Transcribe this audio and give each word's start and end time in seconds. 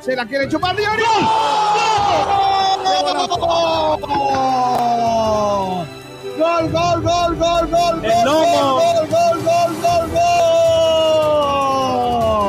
Se 0.00 0.16
la 0.16 0.24
quiere 0.26 0.48
chupar 0.48 0.74
Diori. 0.74 1.02
¡Gol! 6.38 6.70
¡Gol, 6.70 6.70
gol, 6.70 7.02
gol, 7.02 7.36
gol, 7.36 7.68
gol! 7.68 8.04
¡El 8.04 8.24
lomo! 8.24 8.80
¡Gol, 8.80 9.06
gol, 9.08 9.42
gol, 9.44 9.72
gol, 9.82 10.10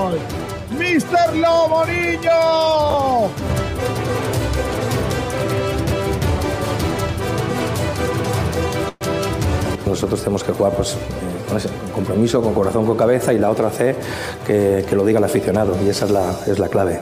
gol! 0.10 0.20
¡Mister 0.80 1.36
Lomo, 1.36 1.86
niño! 1.86 2.32
Nosotros 9.86 10.22
tenemos 10.22 10.44
que 10.46 10.54
jugar 10.54 10.72
pues, 10.72 10.94
eh, 10.94 10.98
con 11.50 11.58
ese 11.58 11.68
compromiso, 11.94 12.42
con 12.42 12.54
corazón, 12.54 12.86
con 12.86 12.96
cabeza 12.96 13.34
y 13.34 13.40
la 13.40 13.50
otra 13.50 13.70
C 13.70 13.94
que, 14.48 14.86
que 14.88 14.96
lo 14.96 15.04
diga 15.04 15.20
el 15.20 15.26
aficionado 15.26 15.76
y 15.84 15.90
esa 15.90 16.06
es 16.06 16.12
la, 16.12 16.34
es 16.48 16.58
la 16.60 16.70
clave. 16.70 17.02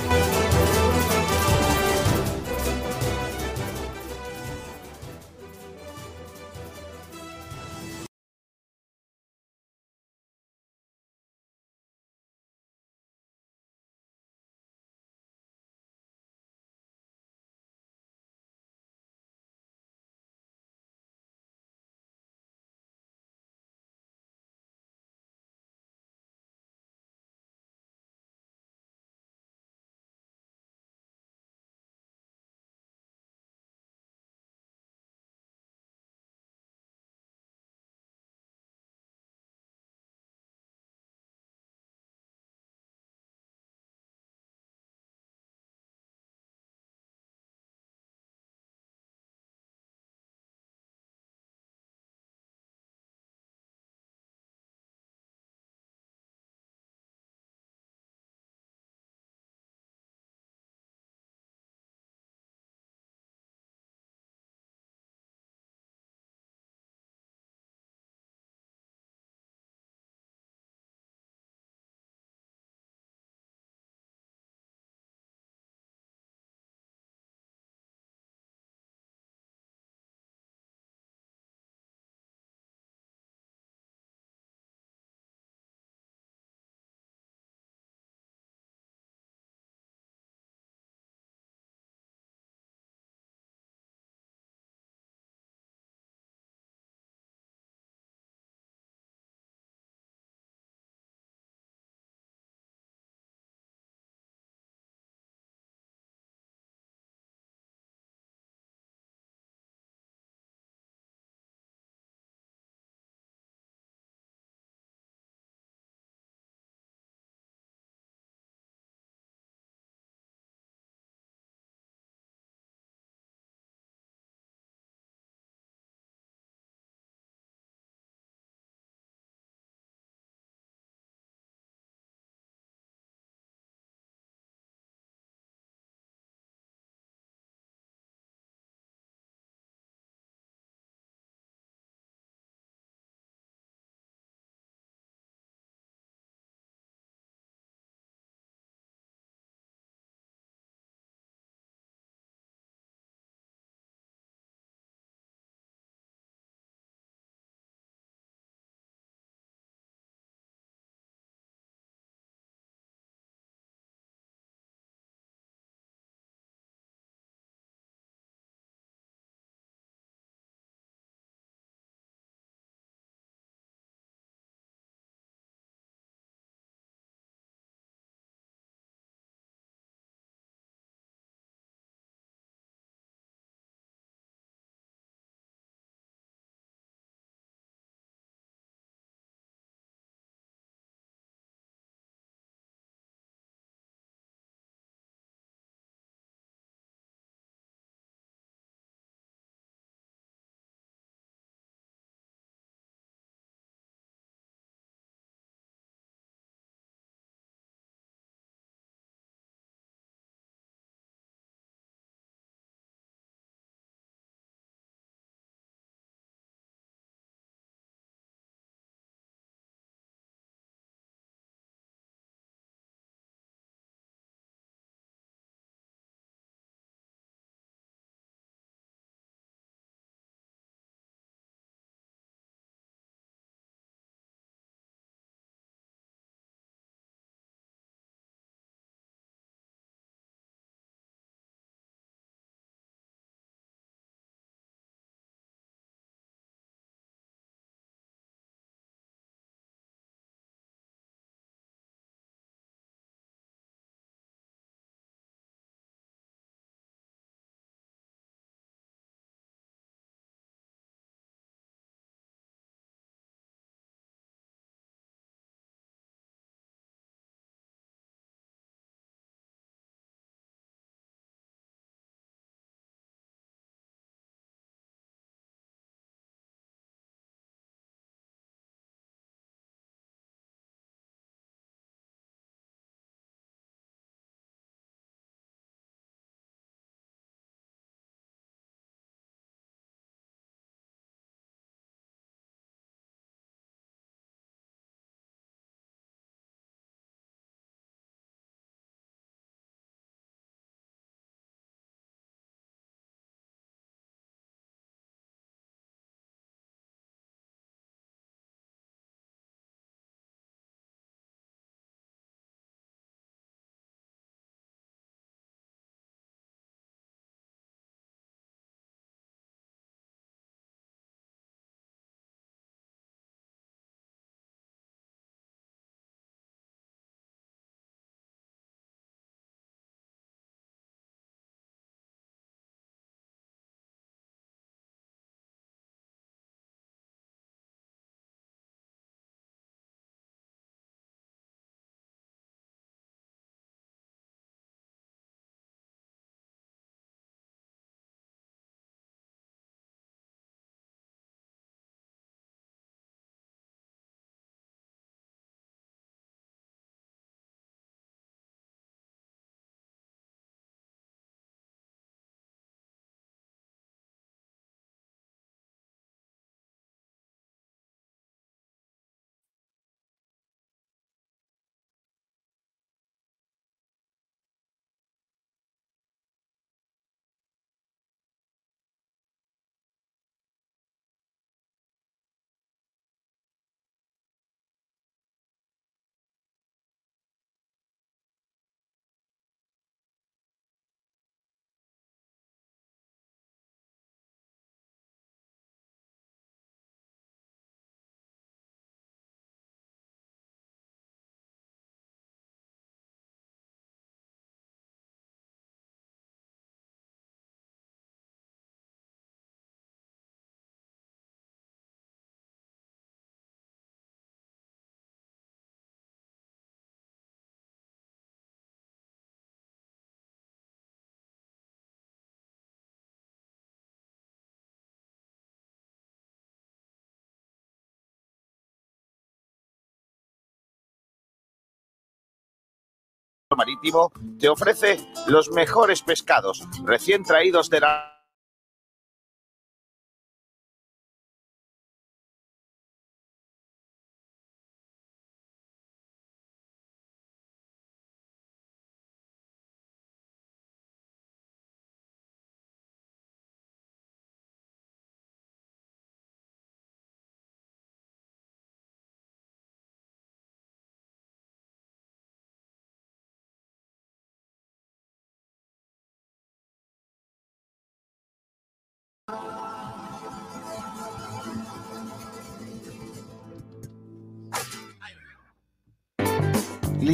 Marítimo 433.55 434.11
te 434.39 434.49
ofrece 434.49 434.99
los 435.27 435.51
mejores 435.51 436.01
pescados 436.01 436.63
recién 436.83 437.23
traídos 437.23 437.69
de 437.69 437.81
la 437.81 438.20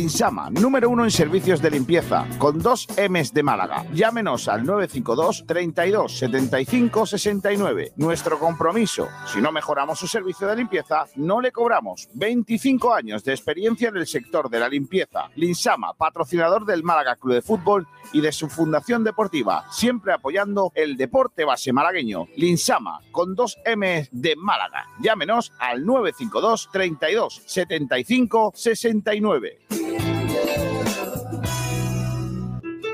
Linsama, 0.08 0.50
número 0.50 0.90
uno 0.90 1.04
en 1.04 1.12
servicios 1.12 1.62
de 1.62 1.70
limpieza, 1.70 2.26
con 2.38 2.60
dos 2.60 2.88
M's 3.10 3.34
de 3.34 3.44
Málaga. 3.44 3.86
Llámenos 3.92 4.48
al 4.48 4.66
952 4.66 5.44
32 5.46 6.18
75 6.18 7.06
69. 7.06 7.92
Nuestro 7.98 8.40
compromiso, 8.40 9.10
si 9.26 9.42
no 9.42 9.52
mejoramos 9.52 10.00
su 10.00 10.08
servicio 10.08 10.48
de 10.48 10.56
limpieza, 10.56 11.04
no 11.18 11.42
le 11.42 11.52
cobramos. 11.52 12.08
25 12.14 12.94
años 12.94 13.26
de 13.26 13.34
experiencia 13.34 13.90
en 13.90 13.98
el 13.98 14.08
sector 14.08 14.50
de 14.50 14.62
la 14.62 14.70
limpieza. 14.70 15.30
Linsama, 15.36 15.94
patrocinador 15.94 16.66
del 16.66 16.84
Málaga 16.84 17.18
Club 17.18 17.34
de 17.34 17.42
Fútbol 17.42 17.86
y 18.14 18.22
de 18.22 18.32
su 18.32 18.48
fundación 18.48 19.04
deportiva, 19.04 19.66
siempre 19.70 20.14
apoyando 20.14 20.72
el 20.74 20.96
deporte 20.96 21.44
base 21.44 21.74
malagueño. 21.74 22.28
Linsama, 22.38 23.02
con 23.12 23.36
dos 23.36 23.58
M 23.66 24.08
de 24.10 24.36
Málaga. 24.38 24.86
Llámenos 25.02 25.52
al 25.60 25.86
952 25.86 26.70
32 26.72 27.42
75 27.46 28.54
69. 28.56 29.97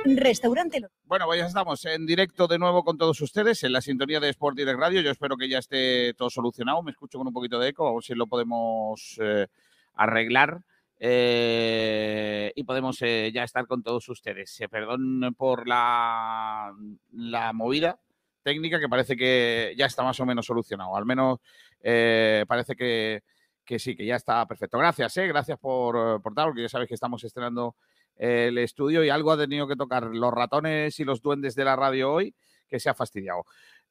Restaurante. 0.06 0.82
Bueno, 1.06 1.26
pues 1.26 1.40
ya 1.40 1.46
estamos 1.46 1.86
en 1.86 2.06
directo 2.06 2.48
de 2.48 2.60
nuevo 2.60 2.84
con 2.84 2.98
todos 2.98 3.20
ustedes 3.22 3.64
en 3.64 3.72
la 3.72 3.82
sintonía 3.82 4.20
de 4.20 4.30
Sport 4.30 4.58
Direct 4.58 4.80
Radio. 4.80 5.02
Yo 5.02 5.12
espero 5.12 5.38
que 5.38 5.48
ya 5.48 5.60
esté 5.60 6.14
todo 6.14 6.30
solucionado. 6.30 6.84
Me 6.84 6.92
escucho 6.92 7.18
con 7.18 7.28
un 7.28 7.34
poquito 7.34 7.58
de 7.58 7.70
eco, 7.70 7.88
a 7.88 7.94
ver 7.94 8.04
si 8.04 8.14
lo 8.14 8.28
podemos 8.28 9.18
eh, 9.22 9.48
arreglar. 9.94 10.62
Eh, 11.00 12.52
y 12.56 12.64
podemos 12.64 13.02
eh, 13.02 13.32
ya 13.34 13.44
estar 13.44 13.66
con 13.66 13.82
todos 13.82 14.08
ustedes. 14.10 14.60
perdón 14.70 15.34
por 15.38 15.68
la, 15.68 16.74
la, 17.12 17.52
movida 17.52 18.00
técnica 18.42 18.80
que 18.80 18.88
parece 18.88 19.16
que 19.18 19.74
ya 19.78 19.86
está 19.86 20.04
más 20.04 20.20
o 20.20 20.26
menos 20.26 20.46
solucionado. 20.46 20.96
Al 20.96 21.06
menos 21.06 21.40
parece 21.82 22.76
que, 22.76 23.24
que, 23.66 23.80
sí, 23.80 23.96
que 23.96 24.06
ya 24.06 24.16
está 24.16 24.46
perfecto. 24.46 24.78
Gracias, 24.78 25.16
gracias 25.16 25.58
por, 25.60 26.22
por 26.22 26.34
tal, 26.34 26.48
porque 26.48 26.64
ya 26.64 26.70
sabéis 26.70 26.90
que 26.90 26.96
estamos 26.96 27.24
estrenando 27.24 27.76
el 28.16 28.58
estudio 28.58 29.04
y 29.04 29.10
algo 29.10 29.32
ha 29.32 29.38
tenido 29.38 29.68
que 29.68 29.76
tocar 29.76 30.04
los 30.04 30.34
ratones 30.34 31.00
y 31.00 31.04
los 31.04 31.22
duendes 31.22 31.56
de 31.56 31.66
la 31.66 31.76
radio 31.76 32.12
hoy 32.12 32.36
que 32.68 32.80
se 32.80 32.90
ha 32.90 32.94
fastidiado. 32.94 33.46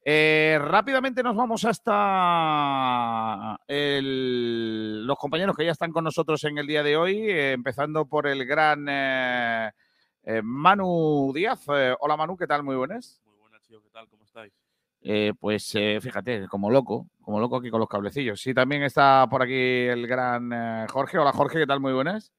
Eh, 0.05 0.59
rápidamente 0.59 1.23
nos 1.23 1.33
vamos 1.33 1.63
hasta 1.63 3.57
los 3.67 5.17
compañeros 5.17 5.55
que 5.55 5.65
ya 5.65 5.71
están 5.71 5.93
con 5.93 6.03
nosotros 6.03 6.43
en 6.43 6.57
el 6.57 6.67
día 6.67 6.83
de 6.83 6.97
hoy, 6.97 7.15
eh, 7.29 7.53
empezando 7.53 8.05
por 8.05 8.27
el 8.27 8.45
gran 8.45 8.85
eh, 8.89 9.71
Manu 10.43 11.31
Díaz. 11.33 11.65
hola 11.99 12.17
Manu, 12.17 12.35
¿qué 12.35 12.47
tal? 12.47 12.63
Muy 12.63 12.75
buenas. 12.75 13.21
Muy 13.25 13.37
buenas, 13.37 13.65
tío, 13.65 13.81
¿qué 13.81 13.89
tal? 13.89 14.09
¿Cómo 14.09 14.25
estáis? 14.25 14.53
pues 15.39 15.71
fíjate, 15.99 16.47
como 16.47 16.69
loco, 16.69 17.07
como 17.21 17.37
loco 17.39 17.57
aquí 17.57 17.69
con 17.69 17.81
los 17.81 17.89
cablecillos. 17.89 18.39
Sí, 18.41 18.53
también 18.53 18.83
está 18.83 19.27
por 19.29 19.43
aquí 19.43 19.53
el 19.53 20.07
gran 20.07 20.87
Jorge. 20.87 21.17
Hola 21.17 21.33
Jorge, 21.33 21.59
¿qué 21.59 21.67
tal? 21.67 21.81
Muy 21.81 21.91
buenas. 21.91 22.31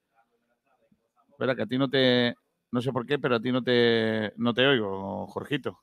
Espera, 1.34 1.56
que 1.56 1.62
a 1.62 1.66
ti 1.66 1.78
no 1.78 1.90
te. 1.90 2.36
No 2.70 2.80
sé 2.80 2.92
por 2.92 3.04
qué, 3.06 3.18
pero 3.18 3.36
a 3.36 3.40
ti 3.40 3.50
no 3.50 3.62
te, 3.62 4.32
no 4.36 4.54
te 4.54 4.66
oigo, 4.66 5.26
Jorgito. 5.26 5.80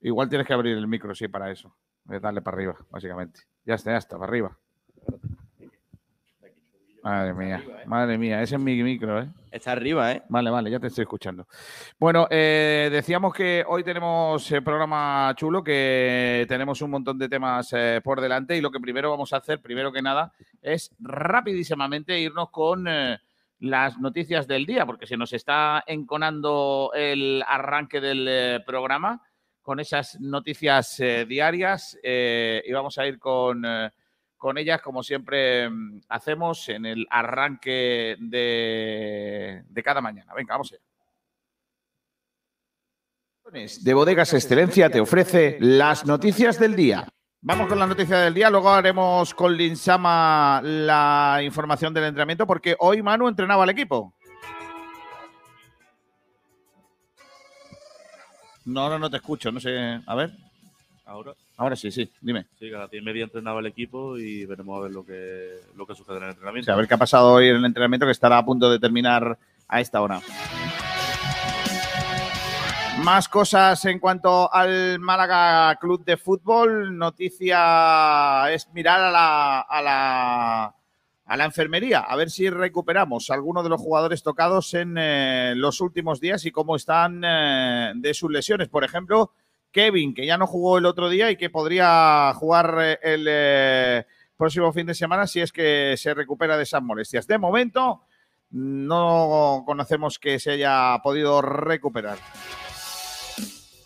Igual 0.00 0.28
tienes 0.28 0.46
que 0.46 0.52
abrir 0.52 0.76
el 0.76 0.88
micro, 0.88 1.14
sí, 1.14 1.28
para 1.28 1.50
eso. 1.50 1.76
A 2.08 2.18
darle 2.18 2.42
para 2.42 2.56
arriba, 2.56 2.76
básicamente. 2.90 3.40
Ya 3.64 3.74
está, 3.74 3.92
ya 3.92 3.98
está, 3.98 4.18
para 4.18 4.28
arriba. 4.28 4.58
Madre 7.04 7.34
mía, 7.34 7.62
madre 7.84 8.16
mía, 8.16 8.40
ese 8.40 8.54
es 8.54 8.60
mi 8.62 8.82
micro, 8.82 9.20
¿eh? 9.20 9.28
Está 9.50 9.72
arriba, 9.72 10.10
¿eh? 10.10 10.22
Vale, 10.30 10.48
vale, 10.48 10.70
ya 10.70 10.80
te 10.80 10.86
estoy 10.86 11.02
escuchando. 11.02 11.46
Bueno, 11.98 12.26
eh, 12.30 12.88
decíamos 12.90 13.34
que 13.34 13.62
hoy 13.68 13.84
tenemos 13.84 14.50
el 14.50 14.58
eh, 14.58 14.62
programa 14.62 15.30
chulo, 15.36 15.62
que 15.62 16.46
tenemos 16.48 16.80
un 16.80 16.92
montón 16.92 17.18
de 17.18 17.28
temas 17.28 17.70
eh, 17.74 18.00
por 18.02 18.22
delante 18.22 18.56
y 18.56 18.62
lo 18.62 18.70
que 18.70 18.80
primero 18.80 19.10
vamos 19.10 19.34
a 19.34 19.36
hacer, 19.36 19.60
primero 19.60 19.92
que 19.92 20.00
nada, 20.00 20.32
es 20.62 20.94
rapidísimamente 20.98 22.18
irnos 22.18 22.48
con 22.48 22.86
las 23.58 23.98
noticias 23.98 24.46
del 24.46 24.64
día, 24.64 24.86
porque 24.86 25.06
se 25.06 25.18
nos 25.18 25.34
está 25.34 25.84
enconando 25.86 26.90
el 26.94 27.44
arranque 27.46 28.00
del 28.00 28.62
programa 28.64 29.20
con 29.60 29.78
esas 29.78 30.18
noticias 30.20 30.96
diarias 31.28 31.98
y 32.02 32.72
vamos 32.72 32.96
a 32.96 33.06
ir 33.06 33.18
con 33.18 33.62
con 34.44 34.58
ellas, 34.58 34.82
como 34.82 35.02
siempre 35.02 35.70
mm, 35.70 36.00
hacemos 36.10 36.68
en 36.68 36.84
el 36.84 37.06
arranque 37.08 38.14
de, 38.20 39.64
cada 39.82 40.02
mañana. 40.02 40.34
Venga, 40.34 40.52
vamos 40.52 40.70
allá. 40.70 40.82
De 43.80 43.94
Bodegas 43.94 44.34
Excelencia 44.34 44.90
te 44.90 45.00
ofrece 45.00 45.56
las 45.60 46.04
noticias 46.04 46.60
del 46.60 46.76
día. 46.76 47.08
Vamos 47.40 47.68
con 47.68 47.78
la 47.78 47.86
noticia 47.86 48.18
del 48.18 48.34
día, 48.34 48.50
luego 48.50 48.68
haremos 48.68 49.32
con 49.32 49.56
Linsama 49.56 50.60
la 50.62 51.40
información 51.42 51.94
del 51.94 52.04
entrenamiento, 52.04 52.46
porque 52.46 52.76
hoy 52.80 53.00
Manu 53.00 53.28
entrenaba 53.28 53.62
al 53.62 53.70
equipo. 53.70 54.12
No, 58.66 58.90
no, 58.90 58.98
no 58.98 59.08
te 59.08 59.16
escucho, 59.16 59.50
no 59.50 59.58
sé. 59.58 60.02
A 60.04 60.14
ver. 60.14 60.32
Ahora. 61.06 61.32
Ahora 61.56 61.76
sí, 61.76 61.90
sí, 61.90 62.10
dime. 62.20 62.46
Sí, 62.58 62.70
cada 62.70 62.88
10 62.88 63.02
media 63.04 63.24
entrenaba 63.24 63.60
el 63.60 63.66
equipo 63.66 64.18
y 64.18 64.44
veremos 64.44 64.76
a 64.78 64.82
ver 64.82 64.92
lo 64.92 65.06
que, 65.06 65.60
lo 65.76 65.86
que 65.86 65.94
sucede 65.94 66.16
en 66.16 66.24
el 66.24 66.30
entrenamiento. 66.30 66.72
a 66.72 66.76
ver 66.76 66.88
qué 66.88 66.94
ha 66.94 66.98
pasado 66.98 67.32
hoy 67.32 67.48
en 67.48 67.56
el 67.56 67.64
entrenamiento 67.64 68.06
que 68.06 68.12
estará 68.12 68.38
a 68.38 68.44
punto 68.44 68.70
de 68.70 68.80
terminar 68.80 69.38
a 69.68 69.80
esta 69.80 70.00
hora. 70.02 70.20
Más 73.04 73.28
cosas 73.28 73.84
en 73.84 73.98
cuanto 73.98 74.52
al 74.52 74.98
Málaga 74.98 75.76
Club 75.76 76.04
de 76.04 76.16
Fútbol. 76.16 76.96
Noticia 76.96 78.50
es 78.52 78.68
mirar 78.72 79.00
a 79.00 79.10
la, 79.10 79.60
a 79.60 79.82
la, 79.82 80.74
a 81.26 81.36
la 81.36 81.44
enfermería, 81.44 82.00
a 82.00 82.16
ver 82.16 82.30
si 82.30 82.50
recuperamos 82.50 83.30
a 83.30 83.34
algunos 83.34 83.64
de 83.64 83.70
los 83.70 83.80
jugadores 83.80 84.22
tocados 84.22 84.74
en 84.74 84.96
eh, 84.98 85.54
los 85.56 85.80
últimos 85.80 86.20
días 86.20 86.44
y 86.46 86.50
cómo 86.50 86.76
están 86.76 87.22
eh, 87.24 87.92
de 87.96 88.14
sus 88.14 88.30
lesiones. 88.30 88.68
Por 88.68 88.84
ejemplo, 88.84 89.32
Kevin, 89.74 90.14
que 90.14 90.24
ya 90.24 90.38
no 90.38 90.46
jugó 90.46 90.78
el 90.78 90.86
otro 90.86 91.08
día 91.08 91.32
y 91.32 91.36
que 91.36 91.50
podría 91.50 92.32
jugar 92.34 92.78
eh, 92.80 92.98
el 93.02 93.26
eh, 93.28 94.06
próximo 94.36 94.72
fin 94.72 94.86
de 94.86 94.94
semana 94.94 95.26
si 95.26 95.40
es 95.40 95.52
que 95.52 95.96
se 95.98 96.14
recupera 96.14 96.56
de 96.56 96.62
esas 96.62 96.80
molestias. 96.80 97.26
De 97.26 97.38
momento, 97.38 98.02
no 98.50 99.64
conocemos 99.66 100.20
que 100.20 100.38
se 100.38 100.52
haya 100.52 100.96
podido 101.02 101.42
recuperar. 101.42 102.18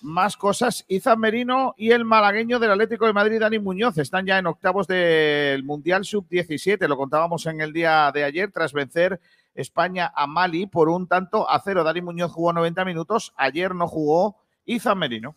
Más 0.02 0.37
cosas, 0.37 0.85
Izan 0.88 1.18
Merino 1.21 1.75
y 1.78 1.90
el 1.90 2.04
malagueño 2.04 2.59
del 2.59 2.73
Atlético 2.73 3.07
de 3.07 3.14
Madrid, 3.14 3.40
Dani 3.40 3.59
Muñoz, 3.59 3.97
están 3.97 4.26
ya 4.26 4.38
en 4.38 4.47
octavos 4.47 4.87
del 4.87 5.64
Mundial 5.64 6.04
Sub-17. 6.04 6.87
Lo 6.87 6.99
contábamos 6.99 7.47
en 7.47 7.62
el 7.62 7.73
día 7.73 8.12
de 8.12 8.25
ayer 8.25 8.52
tras 8.52 8.75
vencer 8.75 9.21
España 9.54 10.12
a 10.14 10.26
Mali 10.26 10.66
por 10.66 10.90
un 10.90 11.09
tanto 11.09 11.49
a 11.49 11.61
cero. 11.64 11.83
Dani 11.83 12.02
Muñoz 12.02 12.30
jugó 12.30 12.52
90 12.52 12.85
minutos, 12.85 13.33
ayer 13.37 13.75
no 13.75 13.88
jugó 13.88 14.37
Izan 14.69 14.99
Merino. 14.99 15.35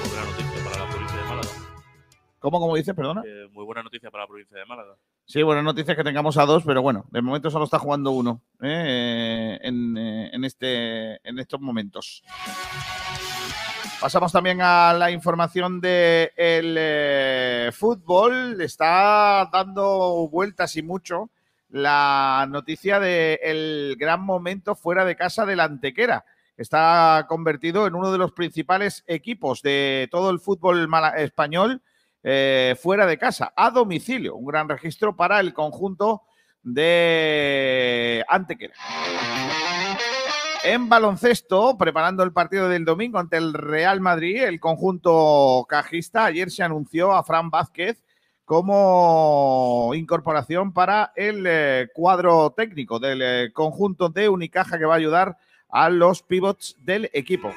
Muy 0.00 0.08
buena 0.08 0.26
noticia 0.26 0.64
para 0.64 0.84
la 0.84 0.90
provincia 0.90 1.16
de 1.16 1.24
Málaga. 1.24 1.48
¿Cómo, 2.40 2.60
cómo 2.60 2.74
dices, 2.74 2.94
perdona? 2.96 3.22
muy 3.52 3.64
buena 3.64 3.82
noticia 3.84 4.10
para 4.10 4.24
la 4.24 4.28
provincia 4.28 4.58
de 4.58 4.66
Málaga. 4.66 4.96
Sí, 5.24 5.42
buena 5.44 5.62
noticia 5.62 5.94
que 5.94 6.02
tengamos 6.02 6.36
a 6.36 6.46
dos, 6.46 6.64
pero 6.64 6.82
bueno, 6.82 7.06
de 7.10 7.22
momento 7.22 7.48
solo 7.48 7.64
está 7.64 7.78
jugando 7.78 8.10
uno 8.10 8.42
¿eh? 8.60 9.58
en, 9.62 9.96
eh, 9.96 10.30
en, 10.32 10.44
este, 10.44 11.28
en 11.28 11.38
estos 11.38 11.60
momentos. 11.60 12.24
Pasamos 14.00 14.32
también 14.32 14.60
a 14.60 14.92
la 14.94 15.12
información 15.12 15.80
del 15.80 16.32
de 16.32 16.32
eh, 16.36 17.70
fútbol. 17.72 18.60
Está 18.60 19.48
dando 19.52 20.28
vueltas 20.28 20.74
y 20.74 20.82
mucho 20.82 21.30
la 21.68 22.48
noticia 22.50 22.98
del 22.98 23.94
gran 23.96 24.22
momento 24.22 24.74
fuera 24.74 25.04
de 25.04 25.14
casa 25.14 25.46
de 25.46 25.54
la 25.54 25.64
Antequera 25.64 26.24
está 26.56 27.26
convertido 27.28 27.86
en 27.86 27.94
uno 27.94 28.10
de 28.10 28.18
los 28.18 28.32
principales 28.32 29.04
equipos 29.06 29.62
de 29.62 30.08
todo 30.10 30.30
el 30.30 30.40
fútbol 30.40 30.88
español 31.16 31.82
eh, 32.22 32.74
fuera 32.80 33.06
de 33.06 33.18
casa, 33.18 33.52
a 33.56 33.70
domicilio. 33.70 34.36
Un 34.36 34.46
gran 34.46 34.68
registro 34.68 35.14
para 35.14 35.40
el 35.40 35.54
conjunto 35.54 36.22
de 36.62 38.24
Antequera. 38.28 38.74
En 40.64 40.88
baloncesto, 40.88 41.78
preparando 41.78 42.24
el 42.24 42.32
partido 42.32 42.68
del 42.68 42.84
domingo 42.84 43.20
ante 43.20 43.36
el 43.36 43.54
Real 43.54 44.00
Madrid, 44.00 44.42
el 44.42 44.58
conjunto 44.58 45.64
cajista 45.68 46.24
ayer 46.24 46.50
se 46.50 46.64
anunció 46.64 47.12
a 47.12 47.22
Fran 47.22 47.50
Vázquez 47.50 48.02
como 48.44 49.92
incorporación 49.94 50.72
para 50.72 51.12
el 51.14 51.44
eh, 51.46 51.88
cuadro 51.94 52.50
técnico 52.50 52.98
del 52.98 53.22
eh, 53.22 53.52
conjunto 53.52 54.08
de 54.08 54.28
Unicaja 54.28 54.76
que 54.76 54.84
va 54.84 54.94
a 54.94 54.98
ayudar 54.98 55.36
a 55.76 55.90
los 55.90 56.22
pivots 56.22 56.74
del 56.80 57.10
equipo. 57.12 57.52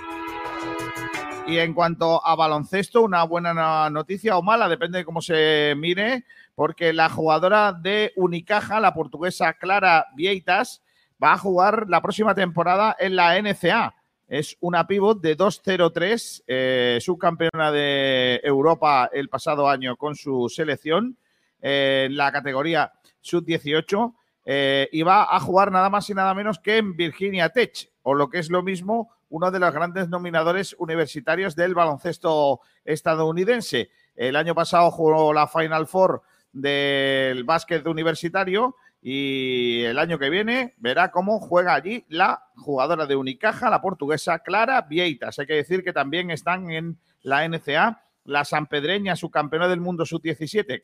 Y 1.47 1.57
en 1.57 1.73
cuanto 1.73 2.23
a 2.25 2.35
baloncesto, 2.35 3.01
una 3.01 3.23
buena 3.23 3.89
noticia 3.89 4.37
o 4.37 4.41
mala, 4.41 4.67
depende 4.67 4.97
de 4.97 5.05
cómo 5.05 5.21
se 5.21 5.73
mire, 5.77 6.25
porque 6.53 6.91
la 6.91 7.07
jugadora 7.07 7.71
de 7.71 8.11
Unicaja, 8.17 8.81
la 8.81 8.93
portuguesa 8.93 9.53
Clara 9.53 10.07
Vieitas, 10.17 10.81
va 11.23 11.31
a 11.31 11.37
jugar 11.37 11.85
la 11.87 12.01
próxima 12.01 12.35
temporada 12.35 12.93
en 12.99 13.15
la 13.15 13.41
NCA. 13.41 13.95
Es 14.27 14.57
una 14.59 14.85
pivot 14.85 15.21
de 15.21 15.37
2-0-3, 15.37 16.43
eh, 16.45 16.97
subcampeona 16.99 17.71
de 17.71 18.41
Europa 18.43 19.09
el 19.13 19.29
pasado 19.29 19.69
año 19.69 19.95
con 19.95 20.17
su 20.17 20.49
selección 20.49 21.17
eh, 21.61 22.07
en 22.07 22.17
la 22.17 22.33
categoría 22.33 22.91
sub-18 23.21 24.13
eh, 24.51 24.89
y 24.91 25.03
va 25.03 25.27
a 25.29 25.39
jugar 25.39 25.71
nada 25.71 25.91
más 25.91 26.09
y 26.09 26.15
nada 26.15 26.33
menos 26.33 26.57
que 26.57 26.77
en 26.77 26.95
Virginia 26.97 27.49
Tech, 27.49 27.91
o 28.01 28.15
lo 28.15 28.31
que 28.31 28.39
es 28.39 28.49
lo 28.49 28.63
mismo, 28.63 29.11
uno 29.29 29.51
de 29.51 29.59
los 29.59 29.71
grandes 29.71 30.09
nominadores 30.09 30.75
universitarios 30.79 31.55
del 31.55 31.75
baloncesto 31.75 32.59
estadounidense. 32.83 33.91
El 34.15 34.35
año 34.35 34.55
pasado 34.55 34.89
jugó 34.89 35.33
la 35.33 35.47
Final 35.47 35.85
Four 35.85 36.23
del 36.51 37.43
básquet 37.43 37.85
universitario 37.85 38.75
y 39.03 39.83
el 39.83 39.99
año 39.99 40.17
que 40.17 40.31
viene 40.31 40.73
verá 40.77 41.11
cómo 41.11 41.39
juega 41.39 41.75
allí 41.75 42.03
la 42.09 42.45
jugadora 42.55 43.05
de 43.05 43.15
Unicaja, 43.15 43.69
la 43.69 43.81
portuguesa 43.81 44.39
Clara 44.39 44.81
Vieitas. 44.81 45.37
Hay 45.37 45.45
que 45.45 45.53
decir 45.53 45.83
que 45.83 45.93
también 45.93 46.31
están 46.31 46.71
en 46.71 46.97
la 47.21 47.47
NCA 47.47 48.01
la 48.25 48.45
sanpedreña, 48.45 49.15
subcampeona 49.15 49.67
del 49.67 49.79
mundo 49.79 50.07
sub-17, 50.07 50.81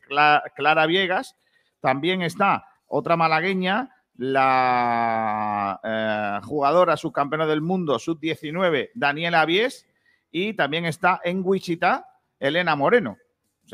Clara 0.54 0.86
Viegas. 0.86 1.34
También 1.80 2.22
está 2.22 2.68
otra 2.86 3.16
malagueña, 3.16 3.90
la 4.16 5.80
eh, 5.82 6.40
jugadora 6.46 6.96
subcampeona 6.96 7.46
del 7.46 7.60
mundo 7.60 7.98
sub-19, 7.98 8.90
Daniela 8.94 9.44
Vies. 9.44 9.86
Y 10.30 10.54
también 10.54 10.84
está 10.84 11.20
en 11.24 11.40
Wichita, 11.44 12.06
Elena 12.38 12.76
Moreno. 12.76 13.16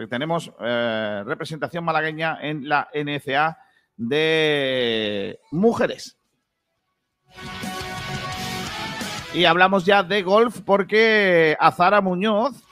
tenemos 0.08 0.52
eh, 0.60 1.22
representación 1.26 1.84
malagueña 1.84 2.38
en 2.40 2.68
la 2.68 2.88
NCA 2.94 3.58
de 3.96 5.40
mujeres. 5.50 6.16
Y 9.34 9.46
hablamos 9.46 9.86
ya 9.86 10.02
de 10.02 10.22
golf 10.22 10.60
porque 10.60 11.56
Azara 11.58 12.00
Muñoz 12.00 12.62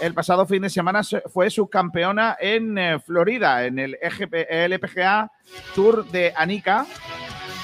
el 0.00 0.14
pasado 0.14 0.46
fin 0.46 0.62
de 0.62 0.70
semana 0.70 1.02
fue 1.32 1.50
subcampeona 1.50 2.36
en 2.40 2.78
eh, 2.78 2.98
Florida, 3.00 3.64
en 3.64 3.78
el 3.78 3.98
LPGA 4.00 5.30
Tour 5.74 6.06
de 6.10 6.32
Anica, 6.36 6.86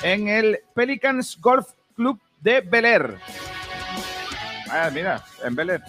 en 0.02 0.28
el 0.28 0.60
Pelicans 0.74 1.40
Golf 1.40 1.66
Club 1.94 2.20
de 2.40 2.60
Bel 2.60 2.84
Air. 2.84 3.18
Ah, 4.70 4.90
mira, 4.92 5.22
en 5.44 5.54
Bel 5.54 5.70
Air. 5.70 5.82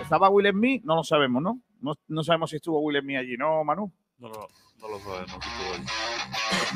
¿Estaba 0.00 0.28
Will 0.28 0.52
Me? 0.54 0.80
No 0.84 0.96
lo 0.96 1.04
sabemos, 1.04 1.42
¿no? 1.42 1.60
¿no? 1.80 2.22
sabemos 2.22 2.50
si 2.50 2.56
estuvo 2.56 2.80
Will 2.80 3.02
Me 3.02 3.18
allí, 3.18 3.36
¿no, 3.36 3.64
Manu? 3.64 3.92
No, 4.18 4.28
no, 4.28 4.46
no 4.80 4.88
lo 4.88 4.98
sabemos. 5.00 5.38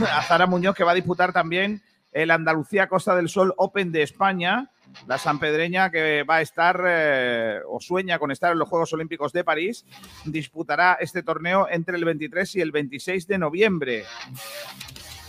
a 0.31 0.47
Muñoz, 0.47 0.75
que 0.75 0.85
va 0.85 0.93
a 0.93 0.97
disputar 0.97 1.33
también 1.33 1.83
el 2.13 2.31
Andalucía 2.31 2.89
Costa 2.89 3.15
del 3.15 3.29
Sol 3.29 3.55
Open 3.57 3.93
de 3.93 4.03
España. 4.03 4.71
La 5.07 5.19
sanpedreña 5.19 5.91
que 5.91 6.23
va 6.23 6.37
a 6.37 6.41
estar 6.41 6.83
eh, 6.87 7.61
o 7.69 7.81
sueña 7.81 8.19
con 8.19 8.31
estar 8.31 8.53
en 8.53 8.59
los 8.59 8.69
Juegos 8.69 8.93
Olímpicos 8.93 9.33
de 9.33 9.45
París, 9.45 9.85
disputará 10.25 10.99
este 11.01 11.23
torneo 11.23 11.67
entre 11.71 11.97
el 11.97 12.05
23 12.05 12.57
y 12.57 12.61
el 12.61 12.73
26 12.73 13.27
de 13.27 13.39
noviembre. 13.39 14.05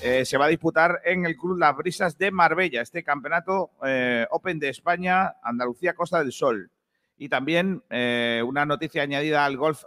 Eh, 0.01 0.25
se 0.25 0.37
va 0.37 0.45
a 0.45 0.49
disputar 0.49 1.01
en 1.05 1.25
el 1.25 1.37
Club 1.37 1.57
Las 1.57 1.75
Brisas 1.75 2.17
de 2.17 2.31
Marbella, 2.31 2.81
este 2.81 3.03
campeonato 3.03 3.71
eh, 3.85 4.25
Open 4.31 4.59
de 4.59 4.69
España, 4.69 5.35
Andalucía 5.43 5.93
Costa 5.93 6.19
del 6.19 6.31
Sol. 6.31 6.71
Y 7.17 7.29
también 7.29 7.83
una 7.91 8.65
noticia 8.65 9.03
añadida 9.03 9.45
al 9.45 9.55
golf 9.55 9.83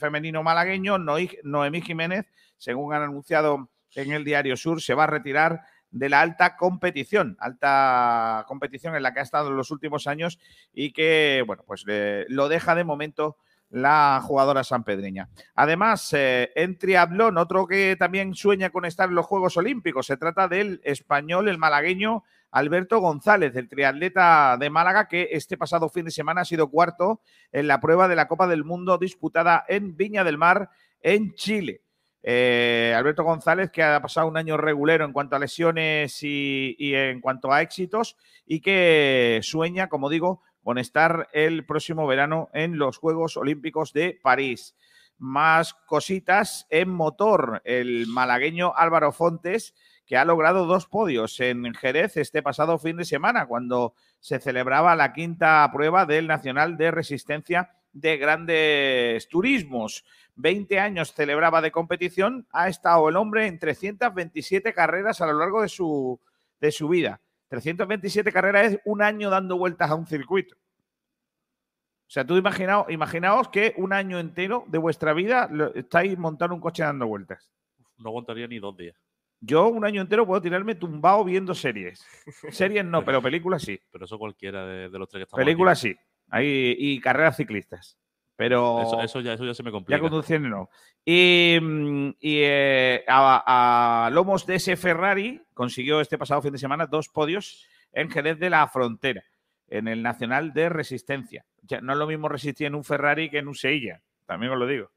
femenino 0.00 0.42
malagueño, 0.42 0.98
Noemí 0.98 1.80
Jiménez, 1.80 2.26
según 2.58 2.92
han 2.92 3.02
anunciado 3.02 3.70
en 3.94 4.10
el 4.10 4.24
Diario 4.24 4.56
Sur, 4.56 4.82
se 4.82 4.94
va 4.94 5.04
a 5.04 5.06
retirar 5.06 5.62
de 5.92 6.08
la 6.08 6.20
alta 6.20 6.56
competición, 6.56 7.36
alta 7.38 8.44
competición 8.48 8.96
en 8.96 9.02
la 9.02 9.14
que 9.14 9.20
ha 9.20 9.22
estado 9.22 9.50
en 9.50 9.56
los 9.56 9.70
últimos 9.70 10.06
años 10.06 10.38
y 10.72 10.92
que, 10.92 11.44
bueno, 11.46 11.62
pues 11.66 11.84
eh, 11.86 12.24
lo 12.28 12.48
deja 12.48 12.74
de 12.74 12.84
momento 12.84 13.36
la 13.70 14.20
jugadora 14.22 14.64
sanpedreña. 14.64 15.30
Además, 15.54 16.12
eh, 16.12 16.50
en 16.54 16.76
triatlón, 16.76 17.38
otro 17.38 17.66
que 17.66 17.96
también 17.98 18.34
sueña 18.34 18.70
con 18.70 18.84
estar 18.84 19.08
en 19.08 19.14
los 19.14 19.26
Juegos 19.26 19.56
Olímpicos, 19.56 20.06
se 20.06 20.18
trata 20.18 20.46
del 20.46 20.80
español, 20.84 21.48
el 21.48 21.58
malagueño 21.58 22.22
Alberto 22.50 23.00
González, 23.00 23.56
el 23.56 23.70
triatleta 23.70 24.58
de 24.58 24.68
Málaga, 24.68 25.08
que 25.08 25.30
este 25.32 25.56
pasado 25.56 25.88
fin 25.88 26.04
de 26.04 26.10
semana 26.10 26.42
ha 26.42 26.44
sido 26.44 26.68
cuarto 26.68 27.22
en 27.50 27.66
la 27.66 27.80
prueba 27.80 28.08
de 28.08 28.16
la 28.16 28.28
Copa 28.28 28.46
del 28.46 28.62
Mundo 28.62 28.98
disputada 28.98 29.64
en 29.66 29.96
Viña 29.96 30.22
del 30.22 30.36
Mar, 30.36 30.68
en 31.00 31.34
Chile. 31.34 31.80
Eh, 32.22 32.94
Alberto 32.96 33.24
González, 33.24 33.70
que 33.70 33.82
ha 33.82 34.00
pasado 34.00 34.28
un 34.28 34.36
año 34.36 34.56
regulero 34.56 35.04
en 35.04 35.12
cuanto 35.12 35.34
a 35.34 35.40
lesiones 35.40 36.22
y, 36.22 36.76
en 36.78 37.20
cuanto 37.20 37.52
a 37.52 37.62
éxitos, 37.62 38.16
y 38.46 38.60
que 38.60 39.40
sueña, 39.42 39.88
como 39.88 40.08
digo, 40.08 40.40
con 40.62 40.78
estar 40.78 41.28
el 41.32 41.66
próximo 41.66 42.06
verano 42.06 42.48
en 42.52 42.78
los 42.78 42.98
Juegos 42.98 43.36
Olímpicos 43.36 43.92
de 43.92 44.20
París. 44.22 44.76
Más 45.18 45.74
cositas 45.74 46.66
en 46.70 46.90
motor, 46.90 47.62
el 47.64 48.06
malagueño 48.06 48.72
Álvaro 48.76 49.12
Fontes, 49.12 49.74
que 50.06 50.16
ha 50.16 50.24
logrado 50.24 50.66
dos 50.66 50.86
podios 50.86 51.38
en 51.40 51.74
Jerez 51.74 52.16
este 52.16 52.42
pasado 52.42 52.78
fin 52.78 52.96
de 52.96 53.04
semana, 53.04 53.46
cuando 53.46 53.94
se 54.20 54.38
celebraba 54.38 54.94
la 54.94 55.12
quinta 55.12 55.68
prueba 55.72 56.06
del 56.06 56.26
Nacional 56.26 56.76
de 56.76 56.90
Resistencia 56.90 57.70
de 57.92 58.16
Grandes 58.16 59.28
Turismos. 59.28 60.04
20 60.34 60.78
años 60.80 61.12
celebraba 61.12 61.60
de 61.60 61.70
competición, 61.70 62.46
ha 62.52 62.68
estado 62.68 63.08
el 63.08 63.16
hombre 63.16 63.46
en 63.46 63.58
327 63.58 64.72
carreras 64.72 65.20
a 65.20 65.26
lo 65.26 65.38
largo 65.38 65.62
de 65.62 65.68
su, 65.68 66.20
de 66.60 66.72
su 66.72 66.88
vida. 66.88 67.20
327 67.48 68.32
carreras 68.32 68.72
es 68.72 68.80
un 68.86 69.02
año 69.02 69.28
dando 69.28 69.58
vueltas 69.58 69.90
a 69.90 69.94
un 69.94 70.06
circuito. 70.06 70.56
O 70.56 72.10
sea, 72.12 72.26
tú 72.26 72.36
imaginaos, 72.36 72.90
imaginaos 72.90 73.48
que 73.48 73.74
un 73.76 73.92
año 73.92 74.18
entero 74.18 74.64
de 74.68 74.78
vuestra 74.78 75.12
vida 75.12 75.50
estáis 75.74 76.18
montando 76.18 76.54
un 76.54 76.60
coche 76.60 76.82
dando 76.82 77.06
vueltas. 77.06 77.50
No 77.98 78.10
aguantaría 78.10 78.46
ni 78.46 78.58
dos 78.58 78.76
días. 78.76 78.96
Yo 79.40 79.68
un 79.68 79.84
año 79.84 80.00
entero 80.00 80.26
puedo 80.26 80.40
tirarme 80.40 80.74
tumbado 80.74 81.24
viendo 81.24 81.54
series. 81.54 82.06
Series 82.50 82.84
no, 82.84 83.04
pero 83.04 83.20
películas 83.20 83.62
sí. 83.62 83.80
Pero 83.90 84.04
eso 84.04 84.18
cualquiera 84.18 84.64
de, 84.64 84.88
los 84.90 85.08
tres 85.08 85.20
que 85.20 85.22
estamos 85.24 85.44
Películas 85.44 85.80
sí. 85.80 85.96
Hay, 86.32 86.74
y 86.78 86.98
carreras 87.00 87.36
ciclistas. 87.36 87.98
Pero. 88.36 89.02
Eso, 89.02 89.20
ya, 89.20 89.34
eso 89.34 89.44
ya 89.44 89.54
se 89.54 89.62
me 89.62 89.70
complica. 89.70 89.98
Ya 89.98 90.00
conduciendo 90.00 90.48
no. 90.48 90.70
Y, 91.04 91.58
mm, 91.60 92.10
eh, 92.20 93.04
a, 93.06 94.08
lomos 94.12 94.46
de 94.46 94.56
ese 94.56 94.76
Ferrari 94.76 95.42
consiguió 95.54 96.00
este 96.00 96.18
pasado 96.18 96.42
fin 96.42 96.52
de 96.52 96.58
semana 96.58 96.86
dos 96.86 97.08
podios 97.08 97.66
en 97.92 98.10
Jerez 98.10 98.38
de 98.38 98.50
la 98.50 98.66
Frontera, 98.68 99.22
en 99.68 99.88
el 99.88 100.02
Nacional 100.02 100.52
de 100.54 100.70
Resistencia. 100.70 101.44
Ya, 101.62 101.80
no 101.80 101.92
es 101.92 101.98
lo 101.98 102.06
mismo 102.06 102.28
resistir 102.28 102.66
en 102.66 102.74
un 102.74 102.84
Ferrari 102.84 103.28
que 103.28 103.38
en 103.38 103.48
un 103.48 103.54
Seilla, 103.54 104.00
también 104.26 104.52
os 104.52 104.58
lo 104.58 104.66
digo. 104.66 104.90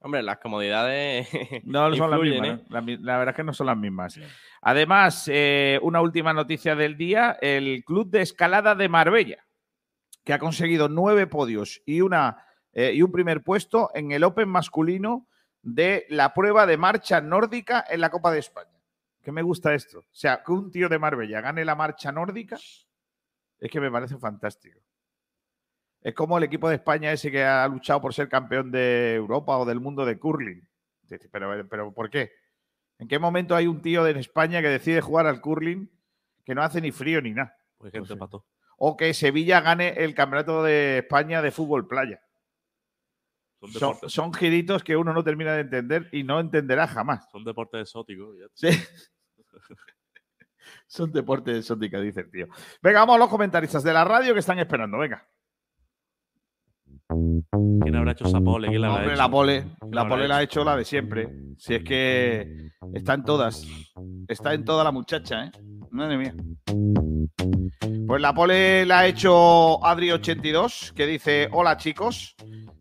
Hombre, 0.00 0.22
las 0.22 0.38
comodidades. 0.38 1.28
No 1.64 1.94
son 1.94 2.10
las 2.10 2.20
mismas. 2.20 2.60
¿eh? 2.60 2.64
La, 2.68 3.18
verdad 3.18 3.30
es 3.30 3.36
que 3.36 3.44
no 3.44 3.52
son 3.52 3.66
las 3.66 3.76
mismas. 3.76 4.20
Además, 4.62 5.28
eh, 5.32 5.78
una 5.82 6.00
última 6.00 6.32
noticia 6.32 6.74
del 6.74 6.96
día: 6.96 7.36
el 7.40 7.84
Club 7.84 8.10
de 8.10 8.22
Escalada 8.22 8.74
de 8.74 8.88
Marbella, 8.88 9.44
que 10.28 10.34
ha 10.34 10.38
conseguido 10.38 10.90
nueve 10.90 11.26
podios 11.26 11.80
y 11.86 12.02
una 12.02 12.44
eh, 12.74 12.92
y 12.92 13.00
un 13.00 13.10
primer 13.10 13.42
puesto 13.42 13.90
en 13.94 14.12
el 14.12 14.24
Open 14.24 14.46
masculino 14.46 15.26
de 15.62 16.04
la 16.10 16.34
prueba 16.34 16.66
de 16.66 16.76
marcha 16.76 17.22
nórdica 17.22 17.82
en 17.88 18.02
la 18.02 18.10
Copa 18.10 18.30
de 18.30 18.40
España. 18.40 18.78
¿Qué 19.22 19.32
me 19.32 19.40
gusta 19.40 19.72
esto? 19.72 20.00
O 20.00 20.04
sea, 20.12 20.42
que 20.44 20.52
un 20.52 20.70
tío 20.70 20.90
de 20.90 20.98
Marbella 20.98 21.40
gane 21.40 21.64
la 21.64 21.74
marcha 21.74 22.12
nórdica 22.12 22.56
es 22.56 23.70
que 23.70 23.80
me 23.80 23.90
parece 23.90 24.18
fantástico. 24.18 24.78
Es 26.02 26.12
como 26.12 26.36
el 26.36 26.44
equipo 26.44 26.68
de 26.68 26.74
España 26.74 27.10
ese 27.10 27.30
que 27.30 27.42
ha 27.42 27.66
luchado 27.66 28.02
por 28.02 28.12
ser 28.12 28.28
campeón 28.28 28.70
de 28.70 29.14
Europa 29.14 29.56
o 29.56 29.64
del 29.64 29.80
mundo 29.80 30.04
de 30.04 30.18
curling. 30.18 30.60
Pero, 31.32 31.66
pero 31.70 31.94
¿por 31.94 32.10
qué? 32.10 32.32
¿En 32.98 33.08
qué 33.08 33.18
momento 33.18 33.56
hay 33.56 33.66
un 33.66 33.80
tío 33.80 34.06
en 34.06 34.18
España 34.18 34.60
que 34.60 34.68
decide 34.68 35.00
jugar 35.00 35.24
al 35.24 35.40
curling 35.40 35.90
que 36.44 36.54
no 36.54 36.62
hace 36.62 36.82
ni 36.82 36.92
frío 36.92 37.22
ni 37.22 37.30
nada? 37.30 37.56
Pues 37.78 37.92
gente 37.92 38.14
O 38.78 38.96
que 38.96 39.12
Sevilla 39.12 39.60
gane 39.60 39.88
el 39.98 40.14
campeonato 40.14 40.62
de 40.62 40.98
España 40.98 41.42
de 41.42 41.50
fútbol 41.50 41.86
playa. 41.86 42.22
Son 43.60 43.72
Son, 43.72 44.10
son 44.10 44.32
giritos 44.32 44.84
que 44.84 44.96
uno 44.96 45.12
no 45.12 45.24
termina 45.24 45.52
de 45.52 45.62
entender 45.62 46.08
y 46.12 46.22
no 46.22 46.38
entenderá 46.38 46.86
jamás. 46.86 47.28
son 47.30 47.44
deportes 47.44 47.82
exóticos. 47.82 48.36
ya. 48.38 48.46
Sí. 48.54 48.68
Son 50.86 51.10
deportes 51.12 51.56
exóticos, 51.58 52.02
dice 52.02 52.20
el 52.20 52.30
tío. 52.30 52.46
Venga, 52.82 53.00
vamos 53.00 53.16
a 53.16 53.18
los 53.18 53.28
comentaristas 53.28 53.82
de 53.82 53.92
la 53.92 54.04
radio 54.04 54.32
que 54.34 54.40
están 54.40 54.58
esperando. 54.58 54.98
Venga. 54.98 55.26
¿Quién 57.08 57.96
habrá 57.96 58.12
hecho 58.12 58.26
esa 58.26 58.40
pole? 58.40 58.68
¿Quién 58.68 58.82
la 58.82 58.88
habrá 58.88 58.98
Hombre, 59.00 59.14
hecho? 59.14 59.22
la 59.22 59.30
pole. 59.30 59.62
¿Quién 59.80 59.90
La 59.92 60.08
pole 60.08 60.28
la 60.28 60.36
ha 60.36 60.42
hecho? 60.42 60.60
hecho 60.60 60.64
la 60.64 60.76
de 60.76 60.84
siempre. 60.84 61.28
Si 61.56 61.74
es 61.74 61.82
que 61.84 62.70
está 62.94 63.14
en 63.14 63.24
todas. 63.24 63.66
Está 64.28 64.52
en 64.54 64.64
toda 64.64 64.84
la 64.84 64.92
muchacha, 64.92 65.46
¿eh? 65.46 65.50
Madre 65.90 66.18
mía. 66.18 66.34
Pues 68.06 68.20
la 68.22 68.34
pole 68.34 68.84
la 68.86 69.00
ha 69.00 69.06
hecho 69.06 69.80
Adri82, 69.80 70.92
que 70.92 71.06
dice: 71.06 71.48
Hola 71.52 71.76
chicos. 71.76 72.34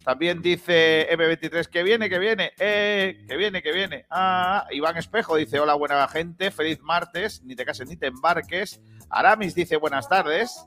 También 0.03 0.41
dice 0.41 1.07
M23 1.11 1.67
que 1.67 1.83
viene, 1.83 2.09
que 2.09 2.17
viene, 2.17 2.51
eh, 2.59 3.25
que 3.27 3.35
viene, 3.35 3.61
que 3.61 3.73
viene. 3.73 4.05
Ah, 4.09 4.65
Iván 4.71 4.97
Espejo 4.97 5.35
dice: 5.35 5.59
Hola, 5.59 5.73
buena 5.75 6.07
gente, 6.07 6.51
feliz 6.51 6.79
martes, 6.81 7.43
ni 7.43 7.55
te 7.55 7.65
cases 7.65 7.89
ni 7.89 7.97
te 7.97 8.07
embarques. 8.07 8.81
Aramis 9.09 9.55
dice: 9.55 9.77
Buenas 9.77 10.07
tardes. 10.07 10.65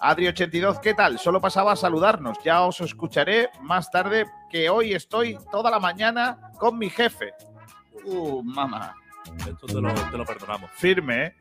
Adri82, 0.00 0.80
¿qué 0.80 0.94
tal? 0.94 1.18
Solo 1.18 1.40
pasaba 1.40 1.72
a 1.72 1.76
saludarnos. 1.76 2.38
Ya 2.44 2.62
os 2.62 2.80
escucharé 2.80 3.50
más 3.62 3.90
tarde, 3.90 4.26
que 4.50 4.68
hoy 4.68 4.92
estoy 4.92 5.38
toda 5.50 5.70
la 5.70 5.80
mañana 5.80 6.52
con 6.58 6.78
mi 6.78 6.90
jefe. 6.90 7.32
Uh, 8.04 8.42
mamá. 8.42 8.94
Esto 9.38 9.66
te 9.66 9.80
lo, 9.80 9.92
te 9.92 10.18
lo 10.18 10.24
perdonamos. 10.24 10.70
Firme, 10.72 11.24
¿eh? 11.24 11.34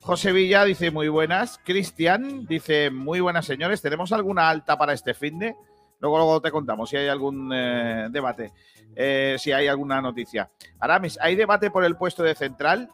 José 0.00 0.32
Villa 0.32 0.64
dice 0.64 0.90
muy 0.90 1.08
buenas. 1.08 1.60
Cristian 1.62 2.46
dice 2.46 2.90
muy 2.90 3.20
buenas, 3.20 3.44
señores. 3.44 3.82
¿Tenemos 3.82 4.12
alguna 4.12 4.48
alta 4.48 4.78
para 4.78 4.94
este 4.94 5.14
fin 5.14 5.38
de? 5.38 5.54
Luego, 6.00 6.16
luego 6.16 6.40
te 6.40 6.50
contamos 6.50 6.88
si 6.88 6.96
hay 6.96 7.08
algún 7.08 7.52
eh, 7.52 8.08
debate, 8.10 8.52
eh, 8.96 9.36
si 9.38 9.52
hay 9.52 9.68
alguna 9.68 10.00
noticia. 10.00 10.50
Aramis, 10.78 11.18
¿hay 11.20 11.36
debate 11.36 11.70
por 11.70 11.84
el 11.84 11.96
puesto 11.96 12.22
de 12.22 12.34
central? 12.34 12.88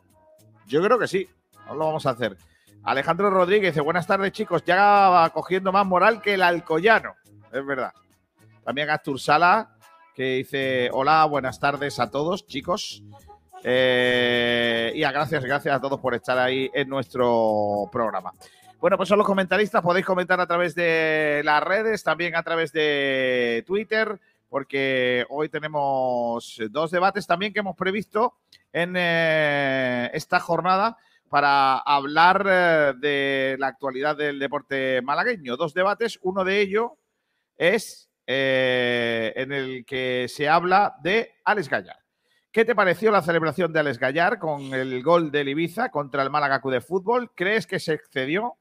Yo 0.67 0.83
creo 0.83 0.99
que 0.99 1.07
sí. 1.07 1.29
No 1.67 1.75
lo 1.77 1.87
vamos 1.87 2.07
a 2.07 2.11
hacer. 2.11 2.37
Alejandro 2.87 3.31
Rodríguez 3.31 3.73
dice, 3.73 3.81
buenas 3.81 4.07
tardes 4.07 4.31
chicos, 4.31 4.63
ya 4.65 5.29
cogiendo 5.35 5.73
más 5.73 5.85
moral 5.85 6.23
que 6.23 6.35
el 6.35 6.43
Alcoyano. 6.43 7.17
Es 7.53 7.67
verdad. 7.67 7.93
También 8.65 8.91
Astur 8.91 9.19
Sala, 9.19 9.77
que 10.15 10.37
dice, 10.37 10.89
hola, 10.93 11.25
buenas 11.25 11.59
tardes 11.59 11.99
a 11.99 12.13
todos 12.13 12.47
chicos. 12.47 13.03
Eh, 13.65 14.93
y 14.95 15.03
a 15.03 15.11
gracias, 15.11 15.43
gracias 15.43 15.75
a 15.75 15.81
todos 15.81 15.99
por 15.99 16.15
estar 16.15 16.39
ahí 16.39 16.71
en 16.73 16.89
nuestro 16.89 17.89
programa. 17.91 18.33
Bueno, 18.79 18.97
pues 18.97 19.09
son 19.09 19.19
los 19.19 19.27
comentaristas, 19.27 19.83
podéis 19.83 20.07
comentar 20.07 20.41
a 20.41 20.47
través 20.47 20.77
de 20.77 21.43
las 21.45 21.65
redes, 21.65 22.05
también 22.05 22.37
a 22.37 22.45
través 22.45 22.71
de 22.71 23.65
Twitter, 23.67 24.21
porque 24.49 25.27
hoy 25.29 25.49
tenemos 25.49 26.61
dos 26.71 26.93
debates 26.93 27.27
también 27.27 27.53
que 27.53 27.59
hemos 27.59 27.75
previsto 27.75 28.35
en 28.73 28.95
eh, 28.97 30.09
esta 30.15 30.39
jornada 30.39 30.97
para 31.29 31.79
hablar 31.79 32.47
eh, 32.49 32.93
de 32.99 33.57
la 33.59 33.69
actualidad 33.69 34.17
del 34.17 34.39
deporte 34.39 35.03
malagueño. 35.03 35.57
Dos 35.57 35.75
debates, 35.75 36.19
uno 36.23 36.45
de 36.45 36.61
ellos 36.61 36.93
es 37.57 38.11
eh, 38.27 39.33
en 39.37 39.53
el 39.53 39.85
que 39.85 40.27
se 40.29 40.49
habla 40.49 40.97
de 41.03 41.35
Alex 41.45 41.69
Gallar. 41.69 41.99
¿Qué 42.51 42.65
te 42.65 42.75
pareció 42.75 43.11
la 43.11 43.23
celebración 43.23 43.73
de 43.73 43.81
Alex 43.81 43.99
Gallar 43.99 44.39
con 44.39 44.73
el 44.73 45.03
gol 45.03 45.31
del 45.31 45.49
Ibiza 45.49 45.91
contra 45.91 46.23
el 46.23 46.31
Málaga 46.31 46.61
Club 46.61 46.75
de 46.75 46.81
Fútbol? 46.81 47.33
¿Crees 47.35 47.67
que 47.67 47.79
se 47.79 47.93
excedió? 47.93 48.57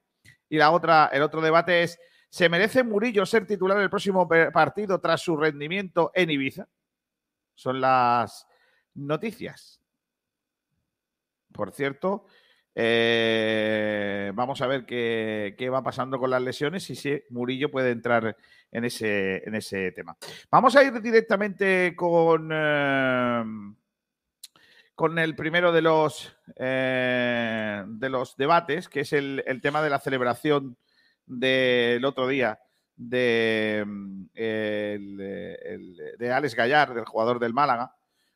Y 0.50 0.58
la 0.58 0.72
otra, 0.72 1.10
el 1.14 1.22
otro 1.22 1.42
debate 1.42 1.84
es, 1.84 1.98
¿se 2.30 2.50
merece 2.50 2.84
Murillo 2.84 3.26
ser 3.26 3.48
titular 3.48 3.80
el 3.80 3.90
próximo 3.90 4.28
partido 4.28 5.00
tras 5.00 5.22
su 5.22 5.38
rendimiento 5.38 6.12
en 6.14 6.30
Ibiza? 6.30 6.68
Son 7.54 7.80
las 7.80 8.46
noticias. 8.96 9.80
Por 11.54 11.72
cierto, 11.72 12.26
eh, 12.78 14.32
vamos 14.36 14.62
a 14.62 14.68
ver 14.68 14.86
qué, 14.86 15.70
va 15.72 15.82
pasando 15.82 16.20
con 16.20 16.30
las 16.30 16.42
lesiones 16.42 16.90
y 16.90 16.96
si 16.96 17.24
Murillo 17.30 17.72
puede 17.72 17.92
entrar 17.92 18.36
en 18.70 18.84
ese, 18.84 19.48
en 19.48 19.56
ese 19.56 19.94
tema. 19.94 20.18
Vamos 20.52 20.76
a 20.76 20.84
ir 20.84 21.02
directamente 21.02 21.96
con, 21.96 22.50
eh, 22.52 23.44
con 24.94 25.18
el 25.20 25.36
primero 25.38 25.72
de 25.72 25.82
los, 25.82 26.38
eh, 26.58 27.84
de 27.88 28.10
los 28.10 28.36
debates, 28.36 28.90
que 28.90 29.00
es 29.02 29.14
el, 29.14 29.44
tema 29.62 29.82
de 29.82 29.90
la 29.90 30.00
celebración 30.00 30.78
del 31.26 32.04
otro 32.04 32.28
día 32.28 32.60
de, 32.98 33.80
el- 34.34 35.98
de 36.20 36.32
Alex 36.32 36.56
Gallar, 36.56 36.94
del 36.94 37.06
jugador 37.06 37.40
del 37.40 37.54
Málaga. 37.54 37.96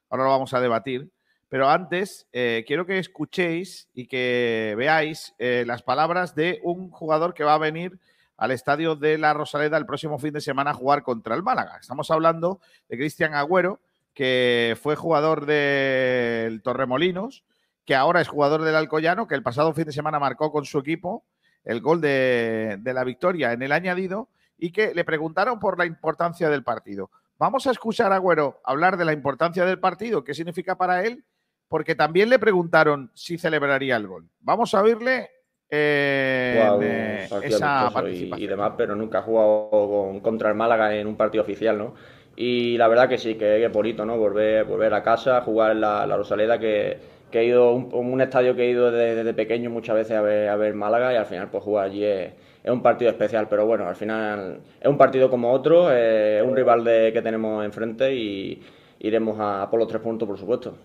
Ahora 0.10 0.24
lo 0.24 0.30
vamos 0.30 0.54
a 0.54 0.62
debatir. 0.62 1.12
Pero 1.50 1.68
antes, 1.68 2.28
eh, 2.32 2.64
quiero 2.68 2.86
que 2.86 3.00
escuchéis 3.00 3.90
y 3.94 4.06
que 4.06 4.76
veáis 4.78 5.34
eh, 5.40 5.64
las 5.66 5.82
palabras 5.82 6.36
de 6.36 6.60
un 6.64 6.92
jugador 6.92 7.34
que 7.34 7.44
va 7.44 7.56
a 7.56 7.60
venir 7.60 8.00
al 8.38 8.52
estadio 8.52 8.96
de 8.96 9.18
la 9.18 9.34
Rosaleda 9.34 9.78
el 9.78 9.88
próximo 9.88 10.20
fin 10.20 10.32
de 10.32 10.42
semana 10.42 10.72
a 10.72 10.76
jugar 10.76 11.02
contra 11.02 11.36
el 11.36 11.44
Málaga. 11.44 11.78
Estamos 11.82 12.10
hablando 12.12 12.62
de 12.88 12.98
Cristian 12.98 13.34
Agüero, 13.34 13.82
que 14.14 14.78
fue 14.82 14.96
jugador 14.96 15.48
del 15.48 16.62
Torremolinos, 16.62 17.44
que 17.84 17.96
ahora 17.96 18.22
es 18.22 18.28
jugador 18.28 18.62
del 18.62 18.76
Alcoyano, 18.76 19.28
que 19.28 19.36
el 19.36 19.44
pasado 19.44 19.74
fin 19.74 19.86
de 19.86 19.92
semana 19.92 20.20
marcó 20.20 20.52
con 20.52 20.66
su 20.66 20.78
equipo 20.78 21.26
el 21.66 21.82
gol 21.82 22.00
de, 22.00 22.78
de 22.80 22.94
la 22.94 23.04
victoria 23.04 23.52
en 23.54 23.64
el 23.64 23.72
añadido 23.72 24.30
y 24.56 24.72
que 24.72 24.94
le 24.94 25.04
preguntaron 25.04 25.60
por 25.60 25.80
la 25.80 25.86
importancia 25.86 26.50
del 26.50 26.64
partido. 26.64 27.10
Vamos 27.40 27.66
a 27.66 27.72
escuchar 27.72 28.12
a 28.12 28.18
Agüero 28.18 28.62
hablar 28.64 28.98
de 28.98 29.06
la 29.06 29.14
importancia 29.14 29.66
del 29.66 29.80
partido, 29.80 30.24
qué 30.24 30.34
significa 30.34 30.78
para 30.78 31.06
él, 31.06 31.24
porque 31.70 31.96
también 31.96 32.30
le 32.30 32.40
preguntaron 32.40 33.12
si 33.14 33.38
celebraría 33.38 33.96
el 33.98 34.08
gol. 34.08 34.30
Vamos 34.42 34.74
a 34.74 34.82
oírle 34.84 35.30
eh, 35.70 37.28
partido 37.30 37.58
esa 37.58 37.88
y, 37.88 37.94
participación. 37.94 38.44
y 38.44 38.48
demás, 38.48 38.74
pero 38.78 38.96
nunca 38.96 39.20
he 39.20 39.22
jugado 39.22 39.70
con- 39.70 40.20
contra 40.22 40.50
el 40.50 40.56
Málaga 40.56 40.96
en 40.96 41.08
un 41.08 41.16
partido 41.16 41.44
oficial, 41.44 41.78
¿no? 41.78 41.94
Y 42.36 42.78
la 42.78 42.88
verdad 42.88 43.10
que 43.10 43.18
sí, 43.18 43.36
que 43.36 43.64
es 43.66 43.72
bonito, 43.72 44.06
¿no? 44.06 44.18
Volver, 44.18 44.64
volver 44.66 44.94
a 44.94 45.04
casa, 45.04 45.42
jugar 45.42 45.72
en 45.72 45.82
la, 45.82 46.06
la 46.08 46.18
Rosaleda, 46.18 46.58
que, 46.60 46.98
que 47.32 47.40
he 47.42 47.46
ido, 47.46 47.74
un, 47.74 47.90
un 47.94 48.22
estadio 48.22 48.56
que 48.56 48.64
he 48.64 48.70
ido 48.72 48.92
desde, 48.92 49.16
desde 49.16 49.34
pequeño 49.34 49.70
muchas 49.70 49.96
veces 49.96 50.18
a 50.18 50.22
ver, 50.22 50.50
a 50.50 50.56
ver 50.56 50.74
Málaga 50.74 51.14
y 51.14 51.18
al 51.18 51.26
final 51.26 51.50
pues 51.50 51.64
jugar 51.64 51.86
allí 51.88 52.04
es, 52.06 52.34
es 52.64 52.72
un 52.72 52.82
partido 52.82 53.12
especial, 53.12 53.48
pero 53.50 53.66
bueno, 53.66 53.88
al 53.88 53.96
final 53.96 54.62
es 54.80 54.88
un 54.88 54.98
partido 54.98 55.30
como 55.30 55.52
otro, 55.52 55.92
es 55.92 56.42
un 56.44 56.56
rival 56.56 56.84
de, 56.84 57.12
que 57.14 57.22
tenemos 57.22 57.64
enfrente 57.66 58.14
y 58.16 58.62
iremos 59.00 59.38
a 59.40 59.68
por 59.70 59.80
los 59.80 59.88
tres 59.88 60.02
puntos, 60.02 60.28
por 60.28 60.38
supuesto. 60.38 60.76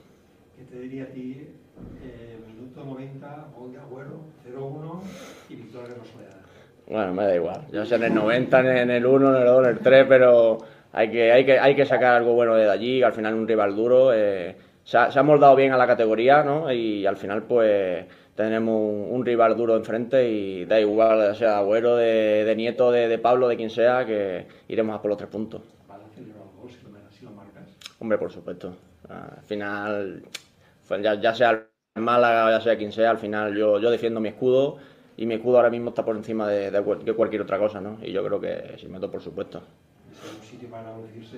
¿Qué 0.57 0.65
te 0.65 0.79
diría 0.81 1.05
a 1.05 1.07
ti? 1.07 1.49
eh, 2.03 2.39
minuto 2.47 2.85
90, 2.85 3.47
gol 3.57 3.73
de 3.73 3.79
Agüero, 3.79 4.21
0-1 4.49 5.01
y 5.49 5.57
victoria 5.57 5.89
de 5.89 5.95
Rosaleda. 5.97 6.41
Bueno, 6.87 7.15
me 7.15 7.25
da 7.25 7.35
igual. 7.35 7.61
Yo 7.73 7.85
sé 7.85 7.97
en 7.97 8.05
el 8.05 8.15
90, 8.15 8.83
en 8.83 8.91
el 8.91 9.07
1, 9.07 9.31
en 9.31 9.43
el 9.43 9.47
2, 9.47 9.65
en 9.65 9.71
el 9.71 9.79
3, 9.81 10.07
pero 10.09 10.59
hay 10.93 11.11
que, 11.11 11.33
hay 11.33 11.45
que, 11.45 11.59
hay 11.59 11.75
que 11.75 11.85
sacar 11.87 12.15
algo 12.17 12.35
bueno 12.35 12.55
de 12.55 12.71
allí. 12.71 13.03
Al 13.03 13.13
final, 13.13 13.35
un 13.35 13.49
rival 13.49 13.75
duro. 13.75 14.13
eh, 14.13 14.55
se, 14.85 14.99
ha, 14.99 15.11
se 15.11 15.19
ha 15.19 15.23
moldado 15.23 15.57
bien 15.57 15.73
a 15.73 15.79
la 15.79 15.87
categoría, 15.87 16.43
¿no? 16.45 16.71
Y 16.71 17.07
al 17.07 17.17
final, 17.17 17.43
pues 17.45 18.05
tenemos 18.37 18.79
un, 18.79 19.09
un 19.13 19.25
rival 19.25 19.57
duro 19.57 19.77
enfrente 19.77 20.29
y 20.29 20.65
da 20.67 20.79
igual, 20.79 21.21
ya 21.21 21.35
sea 21.35 21.59
Agüero, 21.59 21.97
de, 21.97 22.45
de 22.45 22.55
Nieto, 22.57 22.93
de, 22.93 23.09
de 23.09 23.19
Pablo, 23.19 23.49
de 23.49 23.57
quien 23.57 23.71
sea, 23.71 24.05
que 24.05 24.47
iremos 24.69 24.95
a 24.95 25.01
por 25.01 25.09
los 25.09 25.17
tres 25.19 25.31
puntos. 25.31 25.63
¿Vas 25.89 26.01
a 26.03 26.09
celebrar 26.15 26.43
un 26.43 26.61
gol 26.61 26.71
si 26.71 27.25
lo, 27.25 27.31
marcas? 27.31 27.65
Hombre, 27.99 28.19
por 28.19 28.31
supuesto. 28.31 28.77
Al 29.09 29.43
final, 29.45 30.23
ya, 31.03 31.15
ya 31.21 31.35
sea 31.35 31.51
el 31.95 32.03
Málaga 32.03 32.47
o 32.47 32.51
ya 32.51 32.61
sea 32.61 32.77
quien 32.77 32.93
sea, 32.93 33.11
al 33.11 33.19
final 33.19 33.55
yo, 33.57 33.79
yo 33.79 33.91
defiendo 33.91 34.21
mi 34.21 34.29
escudo 34.29 34.79
y 35.17 35.27
mi 35.27 35.35
escudo 35.35 35.57
ahora 35.59 35.71
mismo 35.71 35.91
está 35.91 36.05
por 36.05 36.17
encima 36.17 36.49
de, 36.49 36.71
de 36.71 36.81
de 36.83 37.13
cualquier 37.15 37.43
otra 37.43 37.59
cosa, 37.59 37.81
¿no? 37.81 37.99
Y 38.03 38.13
yo 38.13 38.25
creo 38.25 38.41
que 38.41 38.77
si 38.79 38.89
meto, 38.89 39.11
por 39.11 39.21
supuesto. 39.23 39.63
Un 40.11 40.43
sitio 40.43 40.69
para 40.71 40.91
es 40.91 41.33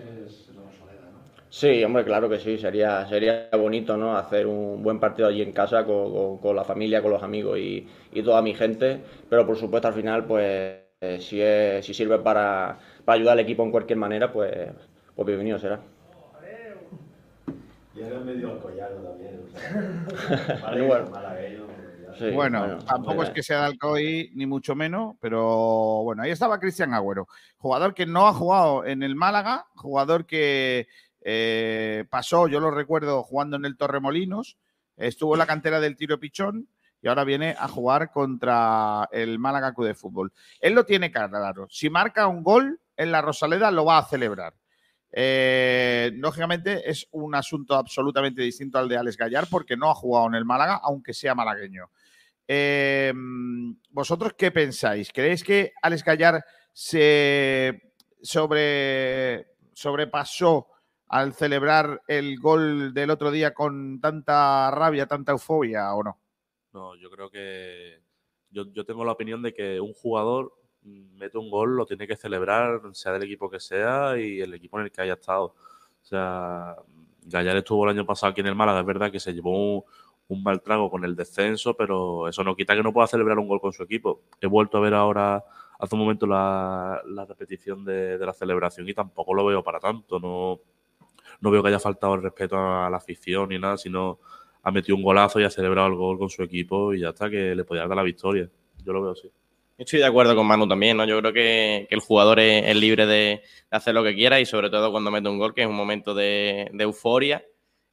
la 0.54 0.62
Rosaleda, 0.62 1.11
¿no? 1.12 1.20
Sí, 1.50 1.82
hombre, 1.85 2.04
claro 2.04 2.28
que 2.28 2.38
sí, 2.38 2.59
sería, 2.59 3.06
sería 3.06 3.48
bonito, 3.52 3.96
¿no? 3.96 4.16
Hacer 4.16 4.46
un 4.46 4.82
buen 4.82 4.98
partido 5.00 5.28
allí 5.28 5.42
en 5.42 5.52
casa 5.52 5.85
con, 5.85 6.12
con- 6.12 6.38
con 6.38 6.56
la 6.56 6.64
familia, 6.64 7.02
con 7.02 7.11
los 7.12 7.22
amigos 7.22 7.59
y, 7.59 7.87
y 8.12 8.22
toda 8.22 8.42
mi 8.42 8.54
gente, 8.54 9.00
pero 9.28 9.46
por 9.46 9.56
supuesto 9.56 9.88
al 9.88 9.94
final, 9.94 10.24
pues, 10.26 10.78
eh, 11.00 11.18
si, 11.20 11.40
es- 11.40 11.85
si 11.87 11.94
sirve 11.94 12.18
para, 12.18 12.78
para 13.04 13.16
ayudar 13.18 13.32
al 13.35 13.40
equipo 13.40 13.62
en 13.64 13.70
cualquier 13.70 13.98
manera, 13.98 14.32
pues, 14.32 14.52
pues 15.14 15.26
bienvenido 15.26 15.59
será. 15.59 15.80
Y 17.96 18.02
era 18.02 18.20
medio 18.20 18.52
alcoyano 18.52 18.96
también. 18.96 19.42
O 19.42 19.48
sea, 22.14 22.30
bueno, 22.35 22.78
tampoco 22.78 23.22
es 23.22 23.30
que 23.30 23.42
sea 23.42 23.61
de 23.61 23.66
Alcoy 23.66 24.32
ni 24.35 24.46
mucho 24.46 24.74
menos, 24.74 25.16
pero 25.20 26.02
bueno, 26.02 26.22
ahí 26.22 26.30
estaba 26.30 26.61
Cristian 26.61 26.92
Agüero, 26.92 27.28
jugador 27.56 27.94
que 27.94 28.06
no 28.06 28.26
ha 28.26 28.35
jugado 28.35 28.85
en 28.85 29.02
el 29.02 29.14
Málaga, 29.14 29.66
jugador 29.74 30.26
que 30.26 30.88
eh, 31.22 32.04
pasó, 32.11 32.48
yo 32.48 32.61
lo 32.61 32.70
recuerdo, 32.70 33.22
jugando 33.22 33.56
en 33.56 33.64
el 33.64 33.76
Torremolinos, 33.76 34.59
estuvo 34.96 35.35
en 35.35 35.38
la 35.38 35.46
cantera 35.46 35.80
del 35.80 35.96
Tiro 35.96 36.20
Pichón 36.20 36.68
y 37.00 37.09
ahora 37.09 37.24
viene 37.24 37.54
a 37.59 37.68
jugar 37.68 38.11
contra 38.11 39.09
el 39.11 39.38
Málaga 39.38 39.72
Club 39.72 39.87
de 39.87 39.94
Fútbol. 39.94 40.32
Él 40.61 40.74
lo 40.74 40.85
tiene 40.85 41.11
claro, 41.11 41.66
si 41.70 41.90
marca 41.90 42.26
un 42.26 42.42
gol 42.42 42.80
en 42.96 43.12
la 43.12 43.22
Rosaleda 43.22 43.70
lo 43.70 43.85
va 43.85 43.98
a 43.98 44.06
celebrar. 44.06 44.54
Eh, 45.18 46.11
lógicamente 46.16 46.90
es 46.90 47.09
un 47.12 47.35
asunto 47.35 47.74
absolutamente 47.74 48.42
distinto 48.42 48.76
al 48.76 48.87
de 48.87 48.98
Alex 48.98 49.16
Gallar 49.16 49.46
porque 49.50 49.74
no 49.74 49.90
ha 49.90 49.94
jugado 49.94 50.26
en 50.26 50.35
el 50.35 50.44
Málaga, 50.44 50.79
aunque 50.83 51.14
sea 51.14 51.35
malagueño. 51.35 51.90
Eh, 52.46 53.14
¿Vosotros 53.88 54.35
qué 54.37 54.50
pensáis? 54.50 55.11
¿Creéis 55.14 55.42
que 55.42 55.72
Alex 55.81 56.05
Gallar 56.05 56.44
se 56.70 57.94
sobre, 58.20 59.55
sobrepasó 59.72 60.68
al 61.09 61.33
celebrar 61.33 62.02
el 62.09 62.38
gol 62.38 62.92
del 62.92 63.09
otro 63.09 63.31
día 63.31 63.55
con 63.55 63.98
tanta 64.02 64.70
rabia, 64.70 65.07
tanta 65.07 65.33
euforia 65.33 65.94
o 65.94 66.02
no? 66.02 66.20
No, 66.74 66.94
yo 66.94 67.09
creo 67.09 67.31
que 67.31 68.02
yo, 68.50 68.70
yo 68.70 68.85
tengo 68.85 69.02
la 69.02 69.12
opinión 69.12 69.40
de 69.40 69.55
que 69.55 69.81
un 69.81 69.94
jugador 69.94 70.52
mete 70.87 71.38
un 71.38 71.51
gol, 71.51 71.77
lo 71.77 71.87
tiene 71.87 72.07
que 72.07 72.16
celebrar, 72.16 72.81
sea 72.92 73.12
del 73.12 73.25
equipo 73.25 73.51
que 73.51 73.61
sea 73.61 74.18
y 74.18 74.40
el 74.40 74.55
equipo 74.55 74.79
en 74.79 74.87
el 74.87 74.92
que 74.92 75.03
haya 75.03 75.14
estado. 75.14 75.44
O 75.46 76.05
sea, 76.05 76.77
Gallar 77.25 77.57
estuvo 77.57 77.85
el 77.85 77.90
año 77.90 78.07
pasado 78.07 78.31
aquí 78.31 78.40
en 78.40 78.46
el 78.49 78.55
Málaga, 78.55 78.81
es 78.81 78.87
verdad 78.87 79.11
que 79.11 79.20
se 79.20 79.35
llevó 79.35 79.77
un, 79.79 79.85
un 80.29 80.42
mal 80.42 80.61
trago 80.62 80.90
con 80.90 81.05
el 81.05 81.14
descenso, 81.16 81.77
pero 81.77 82.29
eso 82.29 82.42
no 82.44 82.57
quita 82.57 82.75
que 82.75 82.83
no 82.83 82.92
pueda 82.92 83.07
celebrar 83.07 83.38
un 83.38 83.49
gol 83.49 83.61
con 83.61 83.72
su 83.72 83.83
equipo. 83.83 84.22
He 84.40 84.46
vuelto 84.46 84.79
a 84.79 84.81
ver 84.81 84.94
ahora, 84.94 85.44
hace 85.79 85.94
un 85.94 86.01
momento, 86.01 86.27
la, 86.27 87.03
repetición 87.29 87.85
de, 87.85 88.18
de 88.18 88.27
la 88.27 88.33
celebración 88.33 88.88
y 88.88 88.94
tampoco 88.94 89.35
lo 89.35 89.44
veo 89.44 89.62
para 89.62 89.81
tanto. 89.81 90.18
No, 90.18 90.61
no 91.40 91.51
veo 91.51 91.62
que 91.62 91.68
haya 91.68 91.81
faltado 91.81 92.14
el 92.14 92.22
respeto 92.22 92.57
a 92.59 92.90
la 92.90 92.96
afición 92.96 93.49
ni 93.51 93.59
nada, 93.59 93.77
sino 93.77 94.18
ha 94.62 94.70
metido 94.72 94.96
un 94.96 95.03
golazo 95.03 95.40
y 95.40 95.44
ha 95.44 95.51
celebrado 95.51 95.88
el 95.88 95.94
gol 95.94 96.18
con 96.18 96.31
su 96.31 96.42
equipo 96.42 96.92
y 96.92 97.01
ya 97.01 97.11
está, 97.11 97.31
que 97.31 97.55
le 97.55 97.64
podía 97.64 97.87
dar 97.87 97.96
la 97.96 98.03
victoria. 98.03 98.51
Yo 98.85 98.92
lo 98.92 99.03
veo 99.03 99.12
así. 99.12 99.31
Estoy 99.78 99.98
de 99.98 100.06
acuerdo 100.06 100.34
con 100.34 100.46
Manu 100.46 100.66
también, 100.66 100.96
¿no? 100.96 101.04
Yo 101.04 101.20
creo 101.20 101.32
que, 101.34 101.86
que 101.88 101.94
el 101.94 102.00
jugador 102.00 102.40
es, 102.40 102.64
es 102.64 102.76
libre 102.76 103.04
de, 103.04 103.42
de 103.70 103.76
hacer 103.76 103.94
lo 103.94 104.02
que 104.02 104.14
quiera 104.14 104.40
y 104.40 104.46
sobre 104.46 104.70
todo 104.70 104.90
cuando 104.90 105.10
mete 105.10 105.28
un 105.28 105.38
gol, 105.38 105.52
que 105.52 105.62
es 105.62 105.66
un 105.66 105.76
momento 105.76 106.14
de, 106.14 106.70
de 106.72 106.84
euforia. 106.84 107.44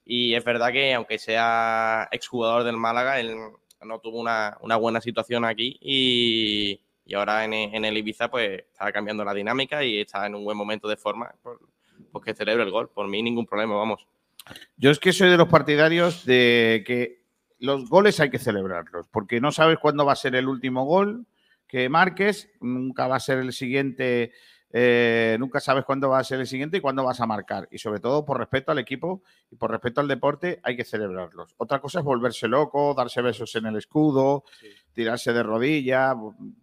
Y 0.05 0.33
es 0.33 0.43
verdad 0.43 0.71
que 0.71 0.93
aunque 0.93 1.19
sea 1.19 2.07
exjugador 2.11 2.63
del 2.63 2.77
Málaga, 2.77 3.19
él 3.19 3.35
no 3.81 3.99
tuvo 3.99 4.19
una, 4.19 4.57
una 4.61 4.77
buena 4.77 5.01
situación 5.01 5.43
aquí 5.43 5.77
y, 5.81 6.79
y 7.05 7.13
ahora 7.15 7.43
en, 7.43 7.53
en, 7.53 7.83
el 7.83 7.97
Ibiza 7.97 8.29
pues 8.29 8.63
está 8.71 8.91
cambiando 8.91 9.25
la 9.25 9.33
dinámica 9.33 9.83
y 9.83 9.99
está 9.99 10.25
en 10.25 10.35
un 10.35 10.45
buen 10.45 10.57
momento 10.57 10.87
de 10.87 10.95
forma, 10.95 11.33
pues, 11.41 11.57
pues 12.11 12.23
que 12.23 12.33
celebre 12.33 12.63
el 12.63 12.71
gol. 12.71 12.89
Por 12.89 13.07
mí 13.09 13.21
ningún 13.21 13.45
problema, 13.45 13.75
vamos. 13.75 14.07
Yo 14.77 14.89
es 14.91 14.99
que 14.99 15.13
soy 15.13 15.29
de 15.29 15.37
los 15.37 15.49
partidarios 15.49 16.25
de 16.25 16.83
que 16.85 17.23
los 17.59 17.89
goles 17.89 18.19
hay 18.19 18.29
que 18.29 18.39
celebrarlos, 18.39 19.07
porque 19.09 19.39
no 19.39 19.51
sabes 19.51 19.79
cuándo 19.79 20.05
va 20.05 20.13
a 20.13 20.17
ser 20.17 20.35
el 20.35 20.47
último 20.47 20.85
gol 20.85 21.25
que 21.73 21.89
marques, 21.89 22.51
nunca 22.61 23.07
va 23.07 23.15
a 23.15 23.19
ser 23.19 23.39
el 23.39 23.51
siguiente, 23.51 24.31
eh, 24.71 25.37
nunca 25.39 25.59
sabes 25.59 25.83
cuándo 25.85 26.07
va 26.07 26.19
a 26.19 26.23
ser 26.23 26.39
el 26.39 26.45
siguiente 26.45 26.77
y 26.77 26.81
cuándo 26.81 27.03
vas 27.03 27.19
a 27.19 27.25
marcar. 27.25 27.67
Y 27.71 27.79
sobre 27.79 27.99
todo 27.99 28.23
por 28.23 28.37
respeto 28.37 28.71
al 28.71 28.77
equipo 28.77 29.23
y 29.49 29.55
por 29.55 29.71
respeto 29.71 29.99
al 29.99 30.07
deporte 30.07 30.59
hay 30.61 30.77
que 30.77 30.83
celebrarlos. 30.83 31.55
Otra 31.57 31.81
cosa 31.81 31.97
es 31.97 32.05
volverse 32.05 32.47
loco, 32.47 32.93
darse 32.93 33.23
besos 33.23 33.55
en 33.55 33.65
el 33.65 33.77
escudo, 33.77 34.43
sí. 34.59 34.67
tirarse 34.93 35.33
de 35.33 35.41
rodillas, 35.41 36.15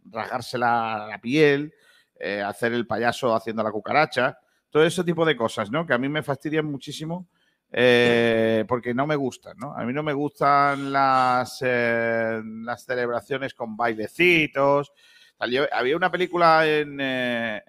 rasgarse 0.04 0.58
la, 0.58 1.08
la 1.10 1.20
piel, 1.20 1.74
eh, 2.20 2.40
hacer 2.40 2.72
el 2.72 2.86
payaso 2.86 3.34
haciendo 3.34 3.64
la 3.64 3.72
cucaracha, 3.72 4.38
todo 4.70 4.84
ese 4.84 5.02
tipo 5.02 5.26
de 5.26 5.34
cosas, 5.34 5.72
¿no? 5.72 5.84
Que 5.86 5.94
a 5.94 5.98
mí 5.98 6.08
me 6.08 6.22
fastidian 6.22 6.66
muchísimo. 6.66 7.26
Eh, 7.72 8.64
porque 8.66 8.94
no 8.94 9.06
me 9.06 9.14
gustan, 9.14 9.56
¿no? 9.58 9.74
A 9.74 9.84
mí 9.84 9.92
no 9.92 10.02
me 10.02 10.12
gustan 10.12 10.92
las, 10.92 11.58
eh, 11.62 12.42
celebraciones 12.78 13.54
con 13.54 13.76
bailecitos. 13.76 14.92
Había 15.38 15.96
una 15.96 16.10
película 16.10 16.66
en, 16.66 16.98
eh, 17.00 17.62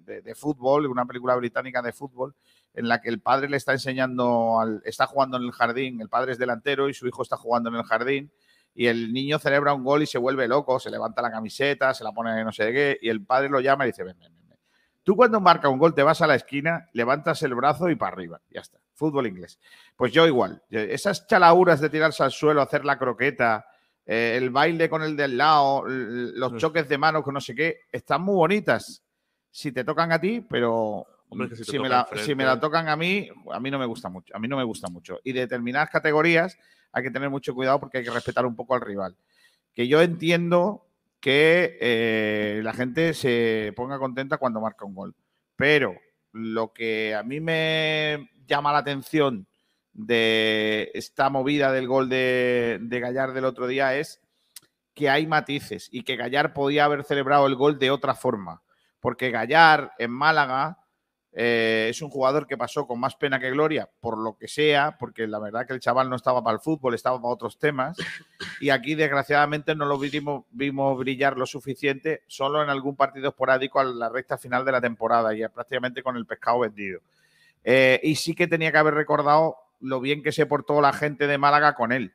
de, 0.00 0.34
fútbol, 0.34 0.86
una 0.86 1.06
película 1.06 1.36
británica 1.36 1.82
de 1.82 1.92
fútbol, 1.92 2.34
en 2.72 2.88
la 2.88 3.00
que 3.00 3.10
el 3.10 3.20
padre 3.20 3.48
le 3.48 3.58
está 3.58 3.72
enseñando, 3.72 4.58
al, 4.58 4.82
está 4.84 5.06
jugando 5.06 5.36
en 5.36 5.44
el 5.44 5.52
jardín, 5.52 6.00
el 6.00 6.08
padre 6.08 6.32
es 6.32 6.38
delantero 6.38 6.88
y 6.88 6.94
su 6.94 7.06
hijo 7.06 7.22
está 7.22 7.36
jugando 7.36 7.68
en 7.68 7.76
el 7.76 7.84
jardín, 7.84 8.32
y 8.74 8.86
el 8.86 9.12
niño 9.12 9.38
celebra 9.38 9.72
un 9.72 9.84
gol 9.84 10.02
y 10.02 10.06
se 10.06 10.18
vuelve 10.18 10.48
loco, 10.48 10.80
se 10.80 10.90
levanta 10.90 11.22
la 11.22 11.30
camiseta, 11.30 11.94
se 11.94 12.02
la 12.02 12.10
pone 12.10 12.42
no 12.42 12.50
sé 12.50 12.72
qué, 12.72 12.98
y 13.00 13.08
el 13.08 13.24
padre 13.24 13.50
lo 13.50 13.60
llama 13.60 13.84
y 13.84 13.90
dice, 13.90 14.02
ven, 14.02 14.18
ven, 14.18 14.32
ven. 14.48 14.58
Tú 15.04 15.14
cuando 15.14 15.40
marca 15.40 15.68
un 15.68 15.78
gol 15.78 15.94
te 15.94 16.02
vas 16.02 16.22
a 16.22 16.26
la 16.26 16.34
esquina, 16.34 16.88
levantas 16.92 17.40
el 17.44 17.54
brazo 17.54 17.88
y 17.88 17.94
para 17.94 18.16
arriba, 18.16 18.40
ya 18.50 18.62
está 18.62 18.83
fútbol 18.94 19.26
inglés. 19.26 19.58
Pues 19.96 20.12
yo 20.12 20.26
igual, 20.26 20.62
esas 20.70 21.26
chalauras 21.26 21.80
de 21.80 21.90
tirarse 21.90 22.22
al 22.22 22.32
suelo, 22.32 22.62
hacer 22.62 22.84
la 22.84 22.98
croqueta, 22.98 23.66
eh, 24.06 24.34
el 24.36 24.50
baile 24.50 24.88
con 24.88 25.02
el 25.02 25.16
del 25.16 25.36
lado, 25.36 25.84
los 25.86 26.56
choques 26.56 26.88
de 26.88 26.98
manos 26.98 27.22
con 27.22 27.34
no 27.34 27.40
sé 27.40 27.54
qué, 27.54 27.80
están 27.90 28.22
muy 28.22 28.34
bonitas 28.34 29.02
si 29.50 29.72
te 29.72 29.84
tocan 29.84 30.12
a 30.12 30.20
ti, 30.20 30.44
pero 30.48 31.06
Hombre, 31.28 31.56
si, 31.56 31.64
si, 31.64 31.78
me 31.78 31.88
la, 31.88 32.06
si, 32.16 32.34
me 32.34 32.44
la, 32.44 32.60
tocan 32.60 32.88
a 32.88 32.96
mí, 32.96 33.28
a 33.50 33.58
mí 33.58 33.70
no 33.70 33.78
me 33.78 33.86
gusta 33.86 34.08
mucho, 34.08 34.34
a 34.36 34.38
mí 34.38 34.46
no 34.46 34.56
me 34.56 34.64
gusta 34.64 34.88
mucho. 34.88 35.20
Y 35.24 35.32
de 35.32 35.40
determinadas 35.40 35.90
categorías 35.90 36.56
hay 36.92 37.02
que 37.02 37.10
tener 37.10 37.30
mucho 37.30 37.54
cuidado 37.54 37.80
porque 37.80 37.98
hay 37.98 38.04
que 38.04 38.10
respetar 38.10 38.46
un 38.46 38.54
poco 38.54 38.74
al 38.74 38.80
rival. 38.80 39.16
Que 39.72 39.88
yo 39.88 40.00
entiendo 40.00 40.86
que 41.18 41.78
eh, 41.80 42.60
la 42.62 42.72
gente 42.72 43.14
se 43.14 43.72
ponga 43.74 43.98
contenta 43.98 44.36
cuando 44.36 44.60
marca 44.60 44.84
un 44.84 44.94
gol, 44.94 45.14
pero 45.56 45.96
lo 46.34 46.72
que 46.72 47.14
a 47.14 47.22
mí 47.22 47.40
me 47.40 48.28
llama 48.46 48.72
la 48.72 48.78
atención 48.78 49.46
de 49.92 50.90
esta 50.94 51.30
movida 51.30 51.70
del 51.70 51.86
gol 51.86 52.08
de, 52.08 52.78
de 52.82 53.00
Gallar 53.00 53.32
del 53.32 53.44
otro 53.44 53.68
día 53.68 53.94
es 53.94 54.20
que 54.94 55.08
hay 55.08 55.26
matices 55.26 55.88
y 55.92 56.02
que 56.02 56.16
Gallar 56.16 56.52
podía 56.52 56.84
haber 56.84 57.04
celebrado 57.04 57.46
el 57.46 57.54
gol 57.54 57.78
de 57.78 57.92
otra 57.92 58.14
forma. 58.14 58.62
Porque 58.98 59.30
Gallar 59.30 59.92
en 59.98 60.10
Málaga 60.10 60.83
eh, 61.36 61.88
es 61.90 62.00
un 62.00 62.10
jugador 62.10 62.46
que 62.46 62.56
pasó 62.56 62.86
con 62.86 63.00
más 63.00 63.16
pena 63.16 63.40
que 63.40 63.50
gloria, 63.50 63.90
por 64.00 64.16
lo 64.16 64.36
que 64.38 64.46
sea, 64.46 64.96
porque 64.98 65.26
la 65.26 65.40
verdad 65.40 65.66
que 65.66 65.72
el 65.72 65.80
chaval 65.80 66.08
no 66.08 66.14
estaba 66.14 66.44
para 66.44 66.54
el 66.54 66.60
fútbol, 66.60 66.94
estaba 66.94 67.20
para 67.20 67.34
otros 67.34 67.58
temas. 67.58 67.96
Y 68.60 68.70
aquí, 68.70 68.94
desgraciadamente, 68.94 69.74
no 69.74 69.84
lo 69.84 69.98
vimos, 69.98 70.98
brillar 70.98 71.36
lo 71.36 71.46
suficiente, 71.46 72.22
solo 72.28 72.62
en 72.62 72.70
algún 72.70 72.94
partido 72.94 73.30
esporádico 73.30 73.80
a 73.80 73.84
la 73.84 74.08
recta 74.08 74.38
final 74.38 74.64
de 74.64 74.72
la 74.72 74.80
temporada 74.80 75.34
y 75.34 75.46
prácticamente 75.48 76.04
con 76.04 76.16
el 76.16 76.24
pescado 76.24 76.60
vendido. 76.60 77.00
Eh, 77.64 78.00
y 78.04 78.14
sí 78.14 78.34
que 78.36 78.46
tenía 78.46 78.70
que 78.70 78.78
haber 78.78 78.94
recordado 78.94 79.56
lo 79.80 80.00
bien 80.00 80.22
que 80.22 80.30
se 80.30 80.46
portó 80.46 80.80
la 80.80 80.92
gente 80.92 81.26
de 81.26 81.38
Málaga 81.38 81.74
con 81.74 81.90
él. 81.90 82.14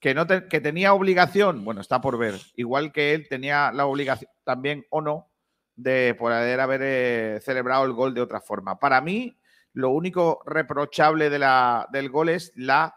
Que, 0.00 0.12
no 0.12 0.26
que 0.26 0.60
tenía 0.60 0.92
obligación, 0.92 1.64
bueno, 1.64 1.80
está 1.80 2.00
por 2.00 2.18
ver. 2.18 2.34
Igual 2.56 2.92
que 2.92 3.14
él 3.14 3.28
tenía 3.28 3.70
la 3.72 3.86
obligación 3.86 4.30
también 4.44 4.84
o 4.90 5.00
no 5.00 5.28
de 5.76 6.14
poder 6.18 6.60
haber 6.60 6.80
eh, 6.82 7.40
celebrado 7.42 7.84
el 7.84 7.92
gol 7.92 8.14
de 8.14 8.20
otra 8.20 8.40
forma. 8.40 8.78
Para 8.78 9.00
mí, 9.00 9.36
lo 9.72 9.90
único 9.90 10.42
reprochable 10.46 11.30
de 11.30 11.38
la, 11.38 11.88
del 11.92 12.10
gol 12.10 12.28
es 12.28 12.52
la 12.54 12.94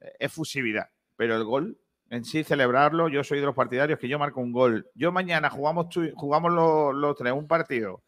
eh, 0.00 0.12
efusividad. 0.20 0.88
Pero 1.16 1.36
el 1.36 1.44
gol 1.44 1.78
en 2.10 2.24
sí, 2.24 2.44
celebrarlo, 2.44 3.08
yo 3.08 3.24
soy 3.24 3.40
de 3.40 3.46
los 3.46 3.54
partidarios 3.54 3.98
que 3.98 4.08
yo 4.08 4.18
marco 4.18 4.40
un 4.40 4.52
gol. 4.52 4.88
Yo 4.94 5.10
mañana 5.10 5.50
jugamos, 5.50 5.86
jugamos 6.14 6.52
los, 6.52 6.94
los 6.94 7.16
tres 7.16 7.32
un 7.32 7.48
partido 7.48 8.04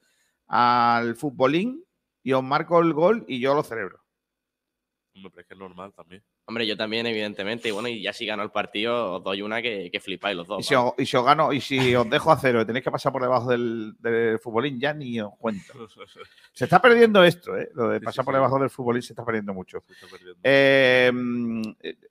al 0.47 1.17
futbolín 1.17 1.85
y 2.23 2.33
os 2.33 2.43
marco 2.43 2.79
el 2.81 2.93
gol 2.93 3.25
y 3.27 3.41
yo 3.41 3.55
lo 3.55 3.63
celebro. 3.63 4.01
Es 5.15 5.47
que 5.47 5.55
es 5.55 5.59
normal 5.59 5.93
también. 5.95 6.23
Hombre, 6.49 6.65
yo 6.65 6.77
también, 6.77 7.05
evidentemente. 7.07 7.69
Y 7.69 7.73
bueno, 7.73 7.89
y 7.89 8.01
ya 8.01 8.13
si 8.13 8.25
gano 8.25 8.45
el 8.45 8.53
partido, 8.53 9.15
os 9.15 9.25
doy 9.25 9.43
una 9.43 9.61
que, 9.61 9.91
que 9.91 9.99
flipáis 9.99 10.37
los 10.37 10.47
dos. 10.47 10.61
Y 10.61 10.63
si, 10.63 10.75
os, 10.77 10.95
y 10.97 11.05
si, 11.05 11.17
os, 11.17 11.25
gano, 11.25 11.53
y 11.53 11.61
si 11.61 11.93
os 11.97 12.09
dejo 12.09 12.31
a 12.31 12.39
cero 12.39 12.61
y 12.61 12.65
tenéis 12.65 12.85
que 12.85 12.91
pasar 12.93 13.11
por 13.11 13.21
debajo 13.21 13.51
del, 13.51 13.95
del, 13.99 14.39
futbolín, 14.39 14.79
ya 14.79 14.95
ni 14.95 15.21
os 15.21 15.35
cuento. 15.39 15.89
Se 16.53 16.65
está 16.65 16.81
perdiendo 16.81 17.25
esto, 17.25 17.57
¿eh? 17.57 17.71
Lo 17.75 17.89
de 17.89 18.01
pasar 18.01 18.15
sí, 18.15 18.21
sí, 18.21 18.25
por 18.25 18.35
debajo 18.35 18.57
sí. 18.57 18.61
del 18.61 18.71
futbolín 18.71 19.03
se 19.03 19.13
está 19.13 19.25
perdiendo 19.25 19.55
mucho. 19.55 19.83
Está 19.89 20.07
perdiendo. 20.07 20.41
Eh, 20.45 21.13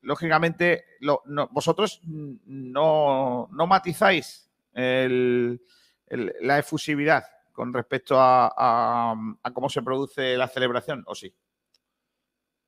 lógicamente, 0.02 0.84
lo, 1.00 1.22
no, 1.28 1.48
vosotros 1.54 2.02
no, 2.04 3.48
no 3.50 3.68
matizáis 3.68 4.52
el, 4.74 5.62
el, 6.08 6.34
la 6.42 6.60
efusividad 6.60 7.24
con 7.54 7.74
respecto 7.74 8.20
a, 8.20 8.48
a, 8.48 9.16
a, 9.44 9.52
cómo 9.54 9.70
se 9.70 9.82
produce 9.82 10.36
la 10.36 10.50
celebración, 10.50 11.06
¿o 11.08 11.16
sí? 11.16 11.34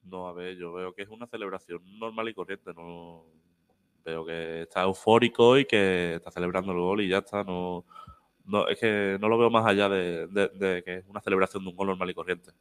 No, 0.10 0.28
a 0.28 0.34
ver, 0.34 0.56
yo 0.56 0.74
veo 0.74 0.94
que 0.94 1.02
es 1.02 1.10
una 1.10 1.28
celebración 1.28 1.82
normal 2.00 2.30
y 2.30 2.34
corriente. 2.34 2.74
No 2.74 3.26
veo 4.06 4.26
que 4.26 4.62
está 4.62 4.84
eufórico 4.84 5.58
y 5.58 5.66
que 5.66 6.16
está 6.16 6.32
celebrando 6.32 6.72
el 6.72 6.80
gol 6.80 7.02
y 7.02 7.10
ya 7.10 7.20
está. 7.20 7.44
No, 7.44 7.86
no 8.46 8.68
es 8.68 8.80
que 8.80 9.18
no 9.20 9.28
lo 9.28 9.38
veo 9.38 9.50
más 9.50 9.66
allá 9.66 9.90
de, 9.90 10.82
que 10.84 10.96
es 10.96 11.06
una 11.08 11.22
celebración 11.22 11.64
de 11.64 11.70
un 11.70 11.76
gol 11.76 11.88
normal 11.88 12.10
y 12.10 12.14
corriente. 12.14 12.52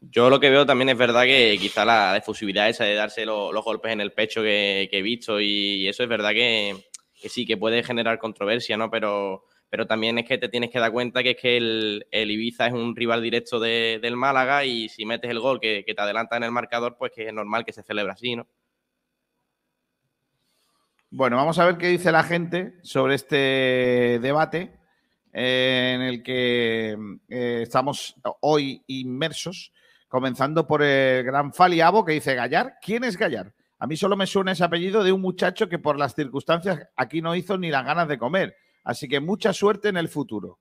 Yo 0.00 0.30
lo 0.30 0.38
que 0.38 0.50
veo 0.50 0.66
también 0.66 0.90
es 0.90 0.98
verdad 0.98 1.24
que 1.24 1.56
quizá 1.60 1.84
la 1.84 2.16
efusividad 2.16 2.68
esa 2.68 2.84
de 2.84 2.94
darse 2.94 3.26
lo, 3.26 3.52
los 3.52 3.64
golpes 3.64 3.92
en 3.92 4.00
el 4.00 4.12
pecho 4.12 4.42
que, 4.42 4.88
he 4.90 5.02
visto 5.02 5.40
y, 5.40 5.82
y, 5.82 5.88
eso 5.88 6.02
es 6.02 6.08
verdad 6.08 6.30
que, 6.30 6.76
que 7.20 7.28
sí, 7.28 7.46
que 7.46 7.56
puede 7.56 7.82
generar 7.82 8.18
controversia, 8.18 8.76
¿no? 8.76 8.90
Pero 8.90 9.44
pero 9.68 9.86
también 9.86 10.18
es 10.18 10.26
que 10.26 10.38
te 10.38 10.48
tienes 10.48 10.70
que 10.70 10.78
dar 10.78 10.92
cuenta 10.92 11.22
que 11.22 11.30
es 11.30 11.36
que 11.36 11.56
el, 11.56 12.06
Ibiza 12.12 12.66
es 12.66 12.72
un 12.72 12.94
rival 12.94 13.22
directo 13.22 13.58
de, 13.58 13.98
del 14.00 14.16
Málaga 14.16 14.64
y 14.64 14.88
si 14.88 15.04
metes 15.04 15.30
el 15.30 15.40
gol 15.40 15.60
que, 15.60 15.84
te 15.84 16.00
adelanta 16.00 16.36
en 16.36 16.44
el 16.44 16.52
marcador, 16.52 16.96
pues 16.98 17.12
que 17.12 17.26
es 17.26 17.32
normal 17.32 17.64
que 17.64 17.72
se 17.72 17.82
celebre 17.82 18.12
así, 18.12 18.36
¿no? 18.36 18.46
Bueno, 21.10 21.36
vamos 21.36 21.58
a 21.58 21.64
ver 21.64 21.78
qué 21.78 21.88
dice 21.88 22.12
la 22.12 22.24
gente 22.24 22.74
sobre 22.82 23.14
este 23.14 24.18
debate. 24.20 24.72
eh, 25.32 25.92
en 25.94 26.02
el 26.02 26.22
que 26.22 26.96
eh, 27.28 27.60
estamos 27.62 28.16
hoy 28.40 28.82
inmersos, 28.86 29.72
comenzando 30.08 30.66
por 30.66 30.82
el 30.82 31.24
gran 31.24 31.52
Faliabo 31.52 32.04
que 32.04 32.12
dice 32.12 32.34
Gallar. 32.34 32.74
¿Quién 32.80 33.04
es 33.04 33.16
Gallar? 33.16 33.52
A 33.78 33.86
mí 33.86 33.96
solo 33.96 34.16
me 34.16 34.26
suena 34.26 34.52
ese 34.52 34.64
apellido 34.64 35.04
de 35.04 35.12
un 35.12 35.20
muchacho 35.20 35.68
que 35.68 35.78
por 35.78 35.98
las 35.98 36.14
circunstancias 36.14 36.88
aquí 36.96 37.20
no 37.20 37.34
hizo 37.34 37.58
ni 37.58 37.70
las 37.70 37.84
ganas 37.84 38.08
de 38.08 38.18
comer. 38.18 38.56
Así 38.86 39.06
que 39.08 39.20
mucha 39.20 39.52
suerte 39.52 39.88
en 39.88 39.96
el 39.98 40.08
futuro. 40.08 40.58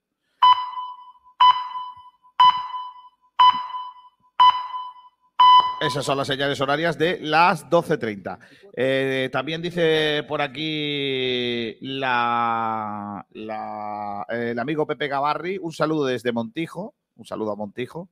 Esas 5.82 6.06
son 6.06 6.18
las 6.18 6.28
señales 6.28 6.60
horarias 6.62 6.98
de 6.98 7.20
las 7.20 7.70
12.30. 7.70 8.40
Eh, 8.76 9.30
también 9.32 9.62
dice 9.62 10.24
por 10.28 10.42
aquí 10.42 11.78
la, 11.82 13.26
la- 13.32 14.26
el 14.30 14.58
amigo 14.58 14.88
Pepe 14.88 15.08
Gavarri, 15.10 15.58
un 15.62 15.74
saludo 15.74 16.06
desde 16.06 16.32
Montijo, 16.32 16.96
un 17.18 17.26
saludo 17.26 17.52
a 17.52 17.56
Montijo. 17.56 18.10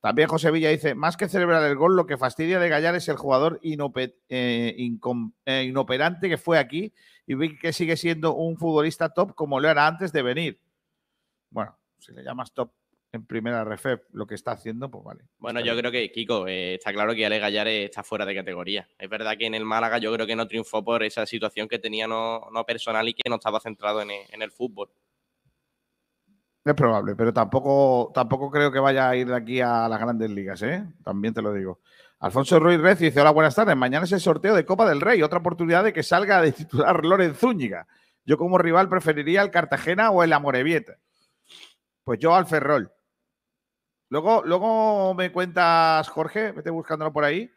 También 0.00 0.28
José 0.28 0.50
Villa 0.52 0.70
dice, 0.70 0.94
más 0.94 1.16
que 1.16 1.28
celebrar 1.28 1.62
el 1.64 1.76
gol, 1.76 1.96
lo 1.96 2.06
que 2.06 2.16
fastidia 2.16 2.60
de 2.60 2.68
Gallar 2.68 2.94
es 2.94 3.08
el 3.08 3.16
jugador 3.16 3.58
eh, 3.62 4.76
incom- 4.78 5.32
eh, 5.44 5.64
inoperante 5.64 6.28
que 6.28 6.38
fue 6.38 6.58
aquí 6.58 6.92
y 7.26 7.34
vi 7.34 7.58
que 7.58 7.72
sigue 7.72 7.96
siendo 7.96 8.34
un 8.34 8.56
futbolista 8.56 9.08
top 9.08 9.34
como 9.34 9.58
lo 9.58 9.68
era 9.68 9.86
antes 9.86 10.12
de 10.12 10.22
venir. 10.22 10.60
Bueno, 11.50 11.76
si 11.98 12.12
le 12.12 12.22
llamas 12.22 12.52
top 12.52 12.70
en 13.10 13.24
primera 13.24 13.64
refep 13.64 14.04
lo 14.12 14.26
que 14.26 14.34
está 14.34 14.52
haciendo, 14.52 14.90
pues 14.90 15.02
vale. 15.02 15.24
Bueno, 15.38 15.60
yo 15.60 15.76
creo 15.76 15.90
que, 15.90 16.12
Kiko, 16.12 16.46
eh, 16.46 16.74
está 16.74 16.92
claro 16.92 17.14
que 17.14 17.24
Ale 17.26 17.38
Gallar 17.38 17.66
está 17.66 18.02
fuera 18.04 18.26
de 18.26 18.34
categoría. 18.34 18.86
Es 18.98 19.08
verdad 19.08 19.36
que 19.36 19.46
en 19.46 19.54
el 19.54 19.64
Málaga 19.64 19.98
yo 19.98 20.12
creo 20.12 20.26
que 20.26 20.36
no 20.36 20.46
triunfó 20.46 20.84
por 20.84 21.02
esa 21.02 21.24
situación 21.26 21.68
que 21.68 21.78
tenía 21.78 22.06
no, 22.06 22.48
no 22.52 22.64
personal 22.64 23.08
y 23.08 23.14
que 23.14 23.28
no 23.28 23.36
estaba 23.36 23.60
centrado 23.60 24.02
en 24.02 24.10
el, 24.10 24.20
en 24.30 24.42
el 24.42 24.52
fútbol. 24.52 24.90
Es 26.68 26.74
probable, 26.74 27.16
pero 27.16 27.32
tampoco, 27.32 28.12
tampoco 28.12 28.50
creo 28.50 28.70
que 28.70 28.78
vaya 28.78 29.08
a 29.08 29.16
ir 29.16 29.26
de 29.26 29.34
aquí 29.34 29.58
a 29.62 29.88
las 29.88 29.98
grandes 29.98 30.28
ligas, 30.28 30.60
¿eh? 30.60 30.84
También 31.02 31.32
te 31.32 31.40
lo 31.40 31.54
digo. 31.54 31.80
Alfonso 32.18 32.60
Ruiz 32.60 32.78
Rez 32.78 32.98
dice: 32.98 33.22
Hola, 33.22 33.30
buenas 33.30 33.54
tardes. 33.54 33.74
Mañana 33.74 34.04
es 34.04 34.12
el 34.12 34.20
sorteo 34.20 34.54
de 34.54 34.66
Copa 34.66 34.86
del 34.86 35.00
Rey. 35.00 35.22
Otra 35.22 35.38
oportunidad 35.38 35.82
de 35.82 35.94
que 35.94 36.02
salga 36.02 36.42
de 36.42 36.52
titular 36.52 37.02
Loren 37.06 37.34
Zúñiga. 37.34 37.86
Yo, 38.26 38.36
como 38.36 38.58
rival, 38.58 38.90
preferiría 38.90 39.40
el 39.40 39.50
Cartagena 39.50 40.10
o 40.10 40.22
el 40.22 40.30
Amorebieta. 40.30 40.98
Pues 42.04 42.18
yo 42.18 42.34
al 42.34 42.44
Ferrol. 42.44 42.92
Luego, 44.10 44.42
luego 44.44 45.14
me 45.14 45.32
cuentas, 45.32 46.06
Jorge, 46.10 46.52
vete 46.52 46.68
buscándolo 46.68 47.14
por 47.14 47.24
ahí, 47.24 47.50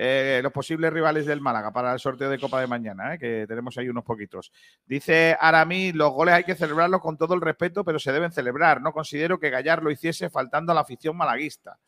eh, 0.00 0.38
los 0.44 0.52
posibles 0.52 0.92
rivales 0.92 1.26
del 1.26 1.40
Málaga 1.40 1.72
para 1.72 1.92
el 1.92 1.98
sorteo 1.98 2.30
de 2.30 2.38
Copa 2.38 2.60
de 2.60 2.68
mañana, 2.68 3.14
¿eh? 3.14 3.18
que 3.18 3.46
tenemos 3.48 3.76
ahí 3.78 3.88
unos 3.88 4.04
poquitos. 4.04 4.52
Dice 4.86 5.36
Aramis, 5.40 5.92
los 5.92 6.12
goles 6.12 6.36
hay 6.36 6.44
que 6.44 6.54
celebrarlos 6.54 7.00
con 7.00 7.16
todo 7.16 7.34
el 7.34 7.40
respeto, 7.40 7.82
pero 7.82 7.98
se 7.98 8.12
deben 8.12 8.30
celebrar. 8.30 8.80
No 8.80 8.92
considero 8.92 9.40
que 9.40 9.50
Gallar 9.50 9.82
lo 9.82 9.90
hiciese 9.90 10.30
faltando 10.30 10.70
a 10.70 10.76
la 10.76 10.82
afición 10.82 11.16
malaguista. 11.16 11.80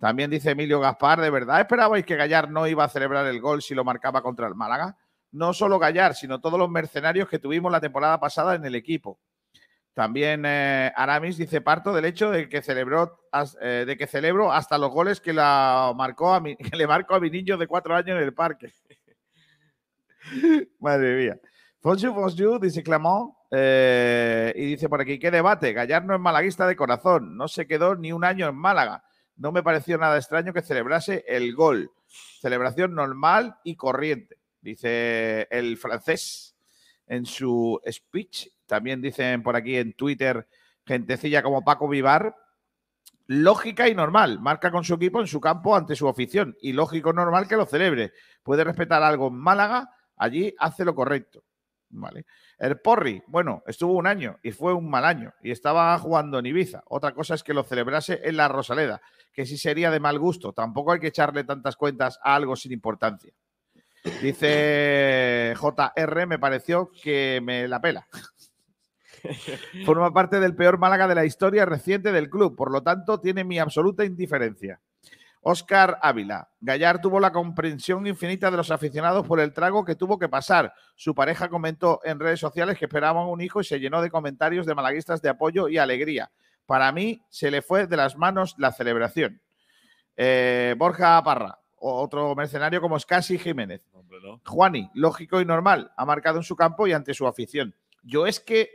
También 0.00 0.28
dice 0.28 0.50
Emilio 0.50 0.80
Gaspar, 0.80 1.20
¿de 1.20 1.30
verdad 1.30 1.60
esperabais 1.60 2.04
que 2.04 2.16
Gallar 2.16 2.50
no 2.50 2.66
iba 2.66 2.82
a 2.82 2.88
celebrar 2.88 3.24
el 3.28 3.40
gol 3.40 3.62
si 3.62 3.76
lo 3.76 3.84
marcaba 3.84 4.22
contra 4.22 4.48
el 4.48 4.56
Málaga? 4.56 4.96
No 5.30 5.52
solo 5.52 5.78
Gallar, 5.78 6.16
sino 6.16 6.40
todos 6.40 6.58
los 6.58 6.68
mercenarios 6.68 7.28
que 7.28 7.38
tuvimos 7.38 7.70
la 7.70 7.80
temporada 7.80 8.18
pasada 8.18 8.56
en 8.56 8.64
el 8.64 8.74
equipo. 8.74 9.20
También 9.96 10.42
eh, 10.44 10.92
Aramis 10.94 11.38
dice 11.38 11.62
parto 11.62 11.90
del 11.94 12.04
hecho 12.04 12.30
de 12.30 12.50
que 12.50 12.60
celebró 12.60 13.18
eh, 13.62 13.84
de 13.86 13.96
que 13.96 14.06
celebro 14.06 14.52
hasta 14.52 14.76
los 14.76 14.90
goles 14.90 15.22
que 15.22 15.32
la 15.32 15.90
marcó 15.96 16.34
a 16.34 16.40
mi, 16.40 16.54
que 16.56 16.76
le 16.76 16.86
marcó 16.86 17.14
a 17.14 17.20
mi 17.20 17.30
niño 17.30 17.56
de 17.56 17.66
cuatro 17.66 17.94
años 17.96 18.18
en 18.18 18.22
el 18.22 18.34
parque. 18.34 18.74
Madre 20.80 21.16
mía. 21.16 21.40
Fonsu 21.80 22.12
Fonsu 22.12 22.58
dice 22.58 22.82
Clamont 22.82 23.32
eh, 23.50 24.52
y 24.54 24.66
dice 24.66 24.90
por 24.90 25.00
aquí, 25.00 25.18
¿qué 25.18 25.30
debate? 25.30 25.72
Gallar 25.72 26.04
no 26.04 26.14
es 26.14 26.20
malaguista 26.20 26.66
de 26.66 26.76
corazón, 26.76 27.34
no 27.34 27.48
se 27.48 27.66
quedó 27.66 27.96
ni 27.96 28.12
un 28.12 28.22
año 28.22 28.48
en 28.48 28.54
Málaga. 28.54 29.02
No 29.36 29.50
me 29.50 29.62
pareció 29.62 29.96
nada 29.96 30.18
extraño 30.18 30.52
que 30.52 30.60
celebrase 30.60 31.24
el 31.26 31.54
gol. 31.54 31.90
Celebración 32.42 32.94
normal 32.94 33.56
y 33.64 33.76
corriente, 33.76 34.36
dice 34.60 35.48
el 35.50 35.78
francés 35.78 36.55
en 37.06 37.26
su 37.26 37.80
speech. 37.90 38.48
También 38.66 39.00
dicen 39.00 39.42
por 39.42 39.56
aquí 39.56 39.76
en 39.76 39.94
Twitter, 39.94 40.48
gentecilla 40.84 41.42
como 41.42 41.64
Paco 41.64 41.88
Vivar. 41.88 42.36
Lógica 43.26 43.88
y 43.88 43.94
normal. 43.94 44.40
Marca 44.40 44.70
con 44.70 44.84
su 44.84 44.94
equipo 44.94 45.20
en 45.20 45.26
su 45.26 45.40
campo 45.40 45.74
ante 45.74 45.96
su 45.96 46.08
afición. 46.08 46.56
Y 46.60 46.72
lógico 46.72 47.12
normal 47.12 47.48
que 47.48 47.56
lo 47.56 47.66
celebre. 47.66 48.12
Puede 48.42 48.64
respetar 48.64 49.02
algo 49.02 49.28
en 49.28 49.34
Málaga, 49.34 49.90
allí 50.16 50.54
hace 50.58 50.84
lo 50.84 50.94
correcto. 50.94 51.44
Vale. 51.88 52.26
El 52.58 52.80
Porri, 52.80 53.22
bueno, 53.26 53.62
estuvo 53.66 53.92
un 53.92 54.06
año 54.06 54.38
y 54.42 54.50
fue 54.50 54.72
un 54.72 54.88
mal 54.90 55.04
año 55.04 55.32
y 55.42 55.50
estaba 55.50 55.96
jugando 55.98 56.38
en 56.38 56.46
Ibiza. 56.46 56.82
Otra 56.86 57.12
cosa 57.12 57.34
es 57.34 57.42
que 57.42 57.54
lo 57.54 57.62
celebrase 57.62 58.20
en 58.24 58.36
la 58.36 58.48
Rosaleda, 58.48 59.00
que 59.32 59.46
sí 59.46 59.56
sería 59.56 59.90
de 59.90 60.00
mal 60.00 60.18
gusto. 60.18 60.52
Tampoco 60.52 60.92
hay 60.92 61.00
que 61.00 61.08
echarle 61.08 61.44
tantas 61.44 61.76
cuentas 61.76 62.18
a 62.22 62.34
algo 62.34 62.56
sin 62.56 62.72
importancia. 62.72 63.32
Dice 64.22 65.54
JR, 65.56 66.26
me 66.26 66.38
pareció 66.38 66.90
que 67.02 67.40
me 67.42 67.66
la 67.66 67.80
pela. 67.80 68.06
Forma 69.84 70.12
parte 70.12 70.38
del 70.38 70.54
peor 70.54 70.78
Málaga 70.78 71.08
de 71.08 71.14
la 71.14 71.24
historia 71.24 71.66
reciente 71.66 72.12
del 72.12 72.30
club, 72.30 72.56
por 72.56 72.70
lo 72.70 72.82
tanto 72.82 73.20
tiene 73.20 73.44
mi 73.44 73.58
absoluta 73.58 74.04
indiferencia. 74.04 74.80
Óscar 75.48 75.98
Ávila. 76.02 76.48
Gallar 76.60 77.00
tuvo 77.00 77.20
la 77.20 77.32
comprensión 77.32 78.06
infinita 78.06 78.50
de 78.50 78.56
los 78.56 78.70
aficionados 78.70 79.26
por 79.26 79.38
el 79.38 79.52
trago 79.52 79.84
que 79.84 79.94
tuvo 79.94 80.18
que 80.18 80.28
pasar. 80.28 80.72
Su 80.96 81.14
pareja 81.14 81.48
comentó 81.48 82.00
en 82.02 82.18
redes 82.18 82.40
sociales 82.40 82.78
que 82.78 82.86
esperaban 82.86 83.28
un 83.28 83.40
hijo 83.40 83.60
y 83.60 83.64
se 83.64 83.78
llenó 83.78 84.02
de 84.02 84.10
comentarios 84.10 84.66
de 84.66 84.74
malaguistas 84.74 85.22
de 85.22 85.28
apoyo 85.28 85.68
y 85.68 85.78
alegría. 85.78 86.30
Para 86.64 86.90
mí 86.90 87.22
se 87.28 87.52
le 87.52 87.62
fue 87.62 87.86
de 87.86 87.96
las 87.96 88.16
manos 88.16 88.56
la 88.58 88.72
celebración. 88.72 89.40
Eh, 90.16 90.74
Borja 90.78 91.22
Parra, 91.22 91.60
otro 91.94 92.34
mercenario 92.34 92.80
como 92.80 92.98
Scassi 92.98 93.38
Jiménez. 93.38 93.82
Hombre, 93.92 94.18
no. 94.22 94.40
Juani, 94.44 94.90
lógico 94.94 95.40
y 95.40 95.44
normal, 95.44 95.92
ha 95.96 96.04
marcado 96.04 96.38
en 96.38 96.44
su 96.44 96.56
campo 96.56 96.86
y 96.86 96.92
ante 96.92 97.14
su 97.14 97.26
afición. 97.26 97.74
Yo 98.02 98.26
es 98.26 98.40
que 98.40 98.70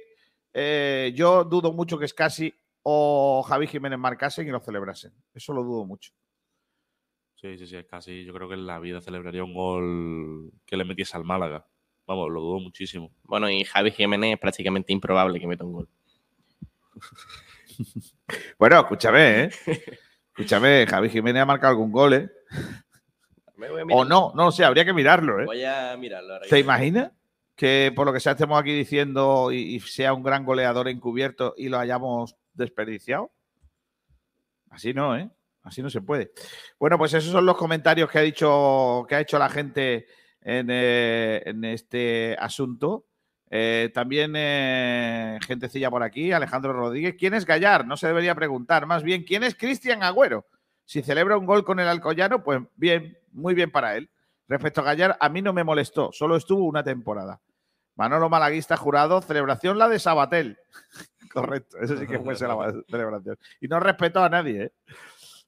eh, 0.53 1.11
yo 1.15 1.43
dudo 1.43 1.71
mucho 1.73 1.97
que 1.97 2.07
Scassi 2.07 2.53
o 2.83 3.43
Javi 3.43 3.67
Jiménez 3.67 3.99
marcasen 3.99 4.47
y 4.47 4.51
lo 4.51 4.59
celebrasen. 4.59 5.13
Eso 5.33 5.53
lo 5.53 5.63
dudo 5.63 5.85
mucho. 5.85 6.11
Sí, 7.35 7.57
sí, 7.57 7.65
sí, 7.67 7.75
es 7.75 7.85
casi. 7.85 8.23
Yo 8.23 8.33
creo 8.33 8.47
que 8.47 8.53
en 8.53 8.67
la 8.67 8.79
vida 8.79 9.01
celebraría 9.01 9.43
un 9.43 9.53
gol 9.53 10.51
que 10.65 10.77
le 10.77 10.85
metiese 10.85 11.17
al 11.17 11.23
Málaga. 11.23 11.65
Vamos, 12.05 12.29
lo 12.29 12.41
dudo 12.41 12.59
muchísimo. 12.59 13.11
Bueno, 13.23 13.49
y 13.49 13.63
Javi 13.63 13.91
Jiménez 13.91 14.33
es 14.33 14.39
prácticamente 14.39 14.93
improbable 14.93 15.39
que 15.39 15.47
meta 15.47 15.63
un 15.63 15.73
gol. 15.73 15.89
Bueno, 18.57 18.79
escúchame, 18.79 19.43
¿eh? 19.43 19.49
Escúchame, 20.29 20.85
Javi 20.87 21.09
Jiménez 21.09 21.41
ha 21.41 21.45
marcado 21.45 21.71
algún 21.71 21.91
gol, 21.91 22.13
¿eh? 22.13 22.31
O 23.91 24.05
no, 24.05 24.31
no 24.35 24.51
sé, 24.51 24.63
habría 24.63 24.85
que 24.85 24.93
mirarlo, 24.93 25.41
¿eh? 25.41 25.45
Voy 25.45 25.63
a 25.63 25.95
mirarlo 25.97 26.33
ahora. 26.33 26.47
¿Te 26.49 26.59
imaginas 26.59 27.11
que 27.55 27.91
por 27.95 28.05
lo 28.05 28.13
que 28.13 28.19
sea 28.19 28.33
estemos 28.33 28.59
aquí 28.59 28.73
diciendo 28.73 29.51
y, 29.51 29.75
y 29.75 29.79
sea 29.79 30.13
un 30.13 30.23
gran 30.23 30.45
goleador 30.45 30.87
encubierto 30.87 31.53
y 31.57 31.69
lo 31.69 31.79
hayamos 31.79 32.35
desperdiciado? 32.53 33.31
Así 34.69 34.93
no, 34.93 35.17
¿eh? 35.17 35.29
Así 35.63 35.81
no 35.81 35.89
se 35.89 36.01
puede. 36.01 36.31
Bueno, 36.79 36.97
pues 36.97 37.13
esos 37.13 37.31
son 37.31 37.45
los 37.45 37.57
comentarios 37.57 38.09
que 38.09 38.19
ha 38.19 38.23
dicho, 38.23 39.05
que 39.07 39.15
ha 39.15 39.19
hecho 39.19 39.37
la 39.37 39.49
gente 39.49 40.07
en, 40.41 40.67
eh, 40.71 41.43
en 41.45 41.63
este 41.65 42.35
asunto. 42.39 43.05
Eh, 43.49 43.91
también 43.93 44.33
eh, 44.35 45.37
gentecilla 45.45 45.91
por 45.91 46.03
aquí, 46.03 46.31
Alejandro 46.31 46.73
Rodríguez. 46.73 47.15
¿Quién 47.19 47.33
es 47.33 47.45
Gallar? 47.45 47.85
No 47.85 47.97
se 47.97 48.07
debería 48.07 48.33
preguntar. 48.33 48.85
Más 48.85 49.03
bien, 49.03 49.23
¿quién 49.23 49.43
es 49.43 49.55
Cristian 49.55 50.03
Agüero? 50.03 50.47
Si 50.85 51.01
celebra 51.01 51.37
un 51.37 51.45
gol 51.45 51.63
con 51.63 51.79
el 51.79 51.87
Alcoyano, 51.87 52.43
pues 52.43 52.61
bien, 52.75 53.17
muy 53.31 53.53
bien 53.53 53.71
para 53.71 53.95
él. 53.95 54.09
Respecto 54.47 54.81
a 54.81 54.83
Gallar, 54.83 55.17
a 55.19 55.29
mí 55.29 55.41
no 55.41 55.53
me 55.53 55.63
molestó, 55.63 56.11
solo 56.11 56.35
estuvo 56.35 56.65
una 56.65 56.83
temporada. 56.83 57.39
Manolo 57.95 58.29
Malaguista 58.29 58.75
jurado, 58.75 59.21
celebración 59.21 59.77
la 59.77 59.87
de 59.87 59.99
Sabatel. 59.99 60.57
Correcto, 61.33 61.77
eso 61.79 61.97
sí 61.97 62.05
que 62.05 62.19
fuese 62.19 62.47
la 62.47 62.57
celebración. 62.89 63.37
Y 63.61 63.67
no 63.67 63.79
respetó 63.79 64.23
a 64.23 64.29
nadie. 64.29 64.63
¿eh? 64.63 64.71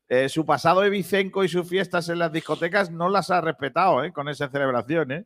Eh, 0.10 0.30
su 0.30 0.46
pasado 0.46 0.82
de 0.82 0.90
Vicenco 0.90 1.44
y 1.44 1.50
sus 1.50 1.68
fiestas 1.68 2.10
en 2.10 2.20
las 2.20 2.32
discotecas 2.32 2.92
no 2.92 3.10
las 3.10 3.32
ha 3.32 3.42
respetado 3.42 4.04
¿eh? 4.04 4.12
con 4.12 4.30
esa 4.30 4.50
celebración. 4.50 5.12
¿eh? 5.12 5.26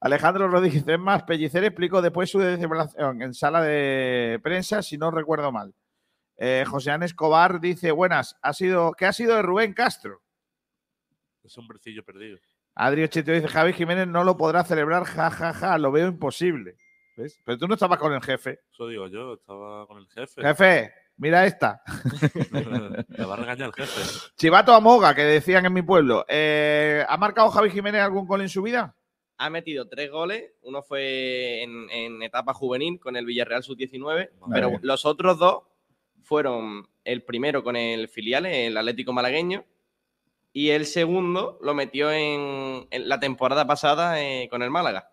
Alejandro 0.00 0.48
Rodríguez 0.48 0.98
más, 0.98 1.24
Pellicer 1.24 1.64
explicó 1.64 2.00
después 2.00 2.30
su 2.30 2.40
celebración 2.40 3.22
en 3.22 3.34
sala 3.34 3.60
de 3.60 4.40
prensa, 4.42 4.82
si 4.82 4.96
no 4.96 5.10
recuerdo 5.10 5.52
mal. 5.52 5.74
Eh, 6.36 6.64
José 6.66 6.90
Án 6.90 7.02
Escobar 7.02 7.60
dice, 7.60 7.92
buenas, 7.92 8.36
ha 8.42 8.52
sido, 8.52 8.92
¿qué 8.92 9.06
ha 9.06 9.12
sido 9.12 9.36
de 9.36 9.42
Rubén 9.42 9.74
Castro? 9.74 10.22
Es 11.42 11.56
un 11.56 11.64
hombrecillo 11.64 12.04
perdido. 12.04 12.38
Adri 12.74 13.04
Ochete 13.04 13.32
dice, 13.32 13.48
Javi 13.48 13.72
Jiménez 13.72 14.06
no 14.08 14.24
lo 14.24 14.36
podrá 14.36 14.64
celebrar, 14.64 15.04
ja, 15.04 15.30
ja, 15.30 15.52
ja, 15.52 15.78
lo 15.78 15.92
veo 15.92 16.08
imposible. 16.08 16.76
¿Ves? 17.16 17.38
Pero 17.44 17.58
tú 17.58 17.68
no 17.68 17.74
estabas 17.74 17.98
con 17.98 18.12
el 18.12 18.22
jefe. 18.22 18.60
Eso 18.72 18.88
digo 18.88 19.06
yo, 19.08 19.34
estaba 19.34 19.86
con 19.86 19.98
el 19.98 20.08
jefe. 20.08 20.40
Jefe, 20.40 20.94
mira 21.18 21.44
esta. 21.44 21.82
Me 23.08 23.24
va 23.24 23.34
a 23.34 23.36
regañar 23.36 23.68
el 23.68 23.74
jefe. 23.74 24.30
Chivato 24.36 24.72
Amoga, 24.72 25.14
que 25.14 25.22
decían 25.22 25.66
en 25.66 25.74
mi 25.74 25.82
pueblo. 25.82 26.24
Eh, 26.28 27.04
¿Ha 27.06 27.16
marcado 27.18 27.50
Javi 27.50 27.70
Jiménez 27.70 28.00
algún 28.00 28.26
gol 28.26 28.40
en 28.40 28.48
su 28.48 28.62
vida? 28.62 28.96
ha 29.42 29.50
metido 29.50 29.88
tres 29.88 30.10
goles. 30.10 30.52
Uno 30.62 30.82
fue 30.82 31.62
en, 31.62 31.90
en 31.90 32.22
etapa 32.22 32.54
juvenil 32.54 33.00
con 33.00 33.16
el 33.16 33.26
Villarreal 33.26 33.62
Sub-19, 33.62 34.30
pero 34.52 34.78
los 34.82 35.04
otros 35.04 35.38
dos 35.38 35.64
fueron 36.22 36.88
el 37.04 37.22
primero 37.22 37.62
con 37.62 37.76
el 37.76 38.08
filial, 38.08 38.46
el 38.46 38.76
Atlético 38.76 39.12
Malagueño, 39.12 39.64
y 40.52 40.70
el 40.70 40.86
segundo 40.86 41.58
lo 41.62 41.74
metió 41.74 42.12
en, 42.12 42.86
en 42.90 43.08
la 43.08 43.20
temporada 43.20 43.66
pasada 43.66 44.22
eh, 44.22 44.48
con 44.50 44.62
el 44.62 44.70
Málaga. 44.70 45.08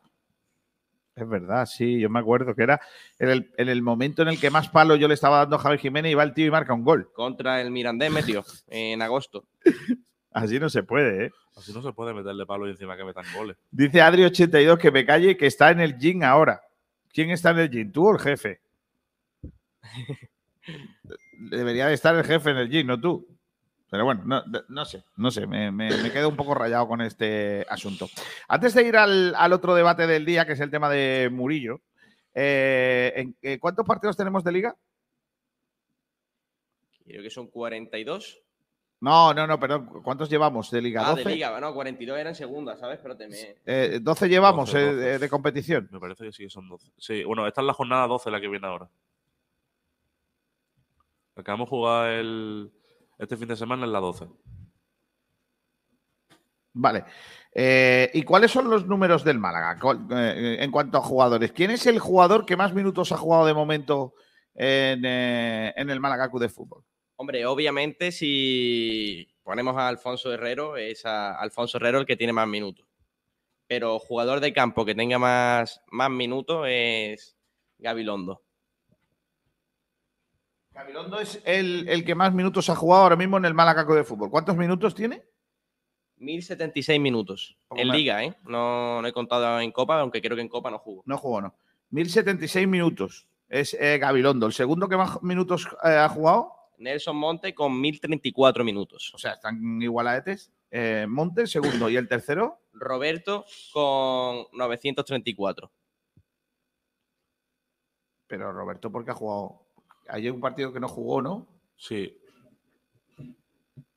Es 1.15 1.27
verdad, 1.27 1.65
sí, 1.65 1.99
yo 1.99 2.09
me 2.09 2.19
acuerdo 2.19 2.55
que 2.55 2.63
era 2.63 2.79
en 3.17 3.29
el, 3.29 3.51
en 3.57 3.67
el 3.67 3.81
momento 3.81 4.21
en 4.21 4.29
el 4.29 4.39
que 4.39 4.49
más 4.49 4.69
palo 4.69 4.95
yo 4.95 5.07
le 5.09 5.13
estaba 5.13 5.39
dando 5.39 5.57
a 5.57 5.59
Javier 5.59 5.81
Jiménez 5.81 6.11
y 6.11 6.15
va 6.15 6.23
el 6.23 6.33
tío 6.33 6.45
y 6.45 6.51
marca 6.51 6.73
un 6.73 6.85
gol. 6.85 7.11
Contra 7.13 7.61
el 7.61 7.71
Mirandés 7.71 8.11
metió 8.11 8.45
en 8.67 9.01
agosto. 9.01 9.45
Así 10.31 10.59
no 10.59 10.69
se 10.69 10.83
puede, 10.83 11.25
¿eh? 11.25 11.31
Así 11.57 11.73
no 11.73 11.81
se 11.81 11.91
puede 11.91 12.13
meterle 12.13 12.45
palo 12.45 12.67
y 12.67 12.71
encima 12.71 12.95
que 12.95 13.03
metan 13.03 13.25
goles. 13.35 13.57
Dice 13.71 13.99
Adri82 13.99 14.77
que 14.77 14.91
me 14.91 15.05
calle 15.05 15.35
que 15.35 15.47
está 15.47 15.71
en 15.71 15.81
el 15.81 15.97
gym 15.97 16.23
ahora. 16.23 16.61
¿Quién 17.11 17.31
está 17.31 17.49
en 17.49 17.59
el 17.59 17.69
gym? 17.69 17.91
¿Tú 17.91 18.07
o 18.07 18.13
el 18.13 18.19
jefe? 18.19 18.61
Debería 21.39 21.87
de 21.87 21.93
estar 21.93 22.15
el 22.15 22.23
jefe 22.23 22.51
en 22.51 22.57
el 22.57 22.69
gym, 22.69 22.87
no 22.87 22.99
tú. 22.99 23.25
Pero 23.89 24.05
bueno, 24.05 24.21
no, 24.25 24.43
no 24.67 24.85
sé, 24.85 25.03
no 25.17 25.31
sé, 25.31 25.47
me, 25.47 25.71
me- 25.71 25.89
me 25.97 26.11
quedo 26.11 26.29
un 26.29 26.35
poco 26.35 26.53
rayado 26.53 26.87
con 26.87 27.01
este 27.01 27.65
asunto. 27.69 28.07
Antes 28.47 28.75
de 28.75 28.83
ir 28.83 28.95
al, 28.97 29.33
al 29.35 29.51
otro 29.53 29.73
debate 29.73 30.05
del 30.05 30.25
día, 30.25 30.45
que 30.45 30.53
es 30.53 30.59
el 30.59 30.69
tema 30.69 30.89
de 30.89 31.29
Murillo, 31.31 31.81
eh, 32.35 33.13
¿en- 33.15 33.35
eh, 33.41 33.57
¿cuántos 33.57 33.85
partidos 33.87 34.15
tenemos 34.15 34.43
de 34.43 34.51
liga? 34.51 34.75
Creo 37.05 37.23
que 37.23 37.29
son 37.31 37.47
42. 37.47 38.39
No, 39.01 39.33
no, 39.33 39.47
no, 39.47 39.59
perdón, 39.59 39.87
¿cuántos 40.03 40.29
llevamos 40.29 40.69
de 40.69 40.81
liga? 40.81 41.09
Ah, 41.09 41.15
de 41.15 41.23
¿12? 41.23 41.29
liga, 41.33 41.59
no, 41.59 41.73
42 41.73 42.19
eran 42.19 42.35
segunda, 42.35 42.75
¿sabes? 42.77 42.99
Pero 43.01 43.15
te 43.15 43.27
me... 43.29 43.55
Eh, 43.65 43.99
12 44.01 44.27
llevamos 44.27 44.69
12, 44.71 44.79
eh, 44.81 44.85
12. 44.85 44.97
de, 44.97 45.19
de 45.19 45.29
competición. 45.29 45.87
Me 45.91 45.99
parece 45.99 46.25
que 46.25 46.31
sí 46.33 46.43
que 46.43 46.49
son 46.49 46.67
12. 46.67 46.91
Sí, 46.97 47.23
bueno, 47.23 47.47
esta 47.47 47.61
es 47.61 47.67
la 47.67 47.73
jornada 47.73 48.07
12 48.07 48.29
la 48.29 48.41
que 48.41 48.49
viene 48.49 48.67
ahora. 48.67 48.89
La 51.39 51.43
que 51.43 51.51
vamos 51.51 51.67
a 51.67 51.69
jugar 51.69 52.09
el, 52.09 52.69
este 53.17 53.37
fin 53.37 53.47
de 53.47 53.55
semana 53.55 53.85
es 53.85 53.91
la 53.93 54.01
12. 54.01 54.27
Vale. 56.73 57.05
Eh, 57.55 58.11
¿Y 58.13 58.23
cuáles 58.23 58.51
son 58.51 58.69
los 58.69 58.85
números 58.85 59.23
del 59.23 59.39
Málaga 59.39 59.79
eh, 60.17 60.57
en 60.59 60.69
cuanto 60.69 60.97
a 60.97 61.01
jugadores? 61.01 61.53
¿Quién 61.53 61.71
es 61.71 61.87
el 61.87 61.97
jugador 61.97 62.45
que 62.45 62.57
más 62.57 62.73
minutos 62.73 63.13
ha 63.13 63.17
jugado 63.17 63.45
de 63.45 63.53
momento 63.53 64.15
en, 64.53 65.05
eh, 65.05 65.73
en 65.77 65.89
el 65.89 66.01
Málaga 66.01 66.29
Club 66.29 66.41
de 66.41 66.49
Fútbol? 66.49 66.83
Hombre, 67.15 67.45
obviamente 67.45 68.11
si 68.11 69.25
ponemos 69.41 69.77
a 69.77 69.87
Alfonso 69.87 70.33
Herrero, 70.33 70.75
es 70.75 71.05
a 71.05 71.39
Alfonso 71.39 71.77
Herrero 71.77 71.99
el 71.99 72.05
que 72.05 72.17
tiene 72.17 72.33
más 72.33 72.49
minutos. 72.49 72.85
Pero 73.65 73.97
jugador 73.97 74.41
de 74.41 74.51
campo 74.51 74.83
que 74.83 74.93
tenga 74.93 75.17
más, 75.17 75.81
más 75.89 76.11
minutos 76.11 76.65
es 76.67 77.37
Gabilondo. 77.77 78.43
Gabilondo 80.79 81.19
es 81.19 81.41
el, 81.43 81.89
el 81.89 82.05
que 82.05 82.15
más 82.15 82.33
minutos 82.33 82.69
ha 82.69 82.75
jugado 82.75 83.03
ahora 83.03 83.17
mismo 83.17 83.35
en 83.35 83.43
el 83.43 83.53
Málaga 83.53 83.85
Club 83.85 83.97
de 83.97 84.05
Fútbol. 84.05 84.29
¿Cuántos 84.29 84.55
minutos 84.55 84.95
tiene? 84.95 85.25
1076 86.15 87.01
minutos. 87.01 87.57
En 87.71 87.89
más. 87.89 87.97
liga, 87.97 88.23
¿eh? 88.23 88.33
No, 88.43 89.01
no 89.01 89.07
he 89.07 89.11
contado 89.11 89.59
en 89.59 89.73
Copa, 89.73 89.99
aunque 89.99 90.21
creo 90.21 90.37
que 90.37 90.41
en 90.41 90.47
Copa 90.47 90.71
no 90.71 90.79
jugó. 90.79 91.03
No 91.05 91.17
jugó, 91.17 91.41
no. 91.41 91.53
1076 91.89 92.65
minutos 92.65 93.27
es 93.49 93.73
eh, 93.73 93.97
Gabilondo. 93.97 94.45
¿El 94.45 94.53
segundo 94.53 94.87
que 94.87 94.95
más 94.95 95.21
minutos 95.21 95.67
eh, 95.83 95.89
ha 95.89 96.07
jugado? 96.07 96.53
Nelson 96.77 97.17
Monte 97.17 97.53
con 97.53 97.79
1034 97.81 98.63
minutos. 98.63 99.11
O 99.13 99.17
sea, 99.17 99.33
están 99.33 99.81
igualadetes. 99.81 100.53
Eh, 100.71 101.05
Monte, 101.09 101.41
el 101.41 101.49
segundo. 101.49 101.89
¿Y 101.89 101.97
el 101.97 102.07
tercero? 102.07 102.61
Roberto 102.71 103.43
con 103.73 104.45
934. 104.53 105.69
Pero 108.27 108.53
Roberto, 108.53 108.89
¿por 108.89 109.03
qué 109.03 109.11
ha 109.11 109.15
jugado? 109.15 109.68
Hay 110.09 110.29
un 110.29 110.39
partido 110.39 110.73
que 110.73 110.79
no 110.79 110.87
jugó, 110.87 111.21
¿no? 111.21 111.47
Sí, 111.75 112.17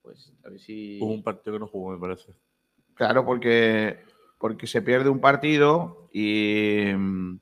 Pues 0.02 0.32
a 0.44 0.50
ver 0.50 0.60
si. 0.60 0.98
hubo 1.00 1.12
un 1.12 1.22
partido 1.22 1.54
que 1.54 1.60
no 1.60 1.66
jugó, 1.66 1.92
me 1.92 1.98
parece. 1.98 2.32
Claro, 2.94 3.24
porque, 3.24 3.98
porque 4.38 4.66
se 4.66 4.82
pierde 4.82 5.08
un 5.08 5.20
partido 5.20 6.08
y 6.12 6.84
mm, 6.94 7.36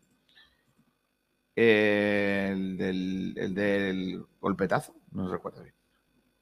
el, 1.57 2.77
del, 2.77 3.35
el 3.37 3.55
del 3.55 4.25
golpetazo, 4.41 4.95
no 5.13 5.29
recuerdo 5.31 5.63
bien. 5.63 5.75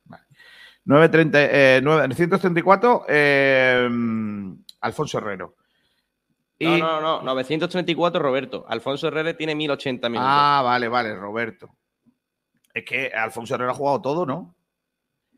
Vale. 0.04 0.24
930, 0.84 1.76
eh, 1.76 1.80
934, 1.82 3.06
eh, 3.08 3.88
mm, 3.90 4.52
Alfonso 4.80 5.18
Herrero. 5.18 5.54
Y, 6.58 6.66
No, 6.66 6.78
no, 6.78 7.00
no, 7.00 7.22
934 7.22 8.20
Roberto. 8.20 8.64
Alfonso 8.68 9.08
Herrera 9.08 9.36
tiene 9.36 9.54
1080 9.54 10.08
minutos. 10.08 10.28
ah, 10.30 10.60
vale, 10.64 10.88
vale, 10.88 11.14
Roberto. 11.14 11.70
Es 12.74 12.84
que 12.84 13.08
Alfonso 13.08 13.54
Herrero 13.54 13.70
ha 13.72 13.74
jugado 13.74 14.00
todo, 14.02 14.26
¿no? 14.26 14.54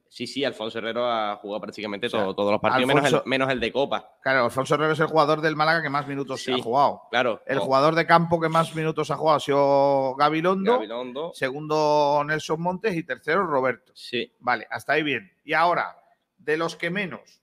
Sí, 0.09 0.27
sí, 0.27 0.45
Alfonso 0.45 0.79
Herrero 0.79 1.07
ha 1.09 1.37
jugado 1.37 1.61
prácticamente 1.61 2.09
O 2.09 2.11
sea, 2.11 2.23
todo- 2.25 2.35
todos 2.35 2.51
los 2.53 2.61
partidos, 2.61 2.89
menos, 2.89 3.13
el, 3.13 3.21
menos 3.27 3.49
el 3.49 3.61
de 3.61 3.71
Copa. 3.73 4.19
Claro, 4.21 4.45
Alfonso 4.47 4.75
Herrero 4.75 4.93
es 4.93 4.99
el 5.01 5.07
jugador 5.07 5.41
del 5.41 5.55
Málaga 5.55 5.83
que 5.83 5.89
más 5.89 6.09
minutos 6.09 6.43
Sí. 6.43 6.53
ha 6.53 6.61
jugado. 6.61 7.03
Claro. 7.13 7.41
El 7.47 7.61
jugador 7.61 7.95
de 7.95 8.07
campo 8.07 8.41
que 8.41 8.49
más 8.49 8.75
minutos 8.75 9.09
ha 9.13 9.17
jugado 9.17 9.37
ha 9.37 9.41
sido 9.41 10.17
Gabilondo. 10.17 10.73
Gabilondo. 10.75 11.31
segundo 11.33 12.25
Nelson 12.27 12.61
Montes 12.61 12.97
y 12.97 13.05
tercero 13.05 13.47
Roberto. 13.47 13.93
Sí. 13.95 14.33
Vale, 14.41 14.67
hasta 14.69 14.95
ahí 14.95 15.05
bien. 15.05 15.31
Y 15.45 15.53
ahora, 15.53 15.97
de 16.39 16.57
los 16.57 16.75
que 16.75 16.91
menos, 16.91 17.41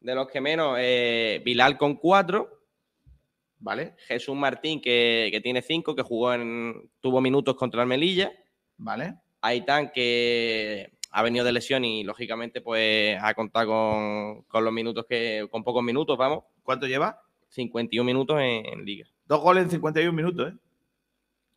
De 0.00 0.14
los 0.14 0.28
que 0.28 0.42
menos, 0.42 0.76
eh, 0.78 1.40
Bilal 1.42 1.78
con 1.78 1.94
4. 1.96 2.50
¿vale? 3.60 3.94
Jesús 4.06 4.36
Martín, 4.36 4.82
que, 4.82 5.30
que 5.32 5.40
tiene 5.40 5.62
5, 5.62 5.94
que 5.96 6.02
jugó 6.02 6.34
en. 6.34 6.90
tuvo 7.00 7.22
minutos 7.22 7.54
contra 7.56 7.80
el 7.80 7.88
Melilla. 7.88 8.30
¿Vale? 8.76 9.14
Aitán, 9.40 9.90
que 9.94 10.90
ha 11.10 11.22
venido 11.22 11.44
de 11.44 11.52
lesión 11.52 11.84
y 11.84 12.02
lógicamente, 12.04 12.60
pues 12.60 13.18
ha 13.22 13.34
contado 13.34 13.66
con, 13.68 14.42
con 14.44 14.64
los 14.64 14.72
minutos 14.72 15.06
que. 15.08 15.46
con 15.50 15.62
pocos 15.64 15.82
minutos, 15.82 16.16
vamos. 16.18 16.44
¿Cuánto 16.62 16.86
lleva? 16.86 17.20
51 17.50 18.04
minutos 18.04 18.36
en, 18.40 18.66
en 18.66 18.84
liga. 18.84 19.06
Dos 19.26 19.40
goles 19.40 19.64
en 19.64 19.70
51 19.70 20.12
minutos, 20.12 20.52
¿eh? 20.52 20.56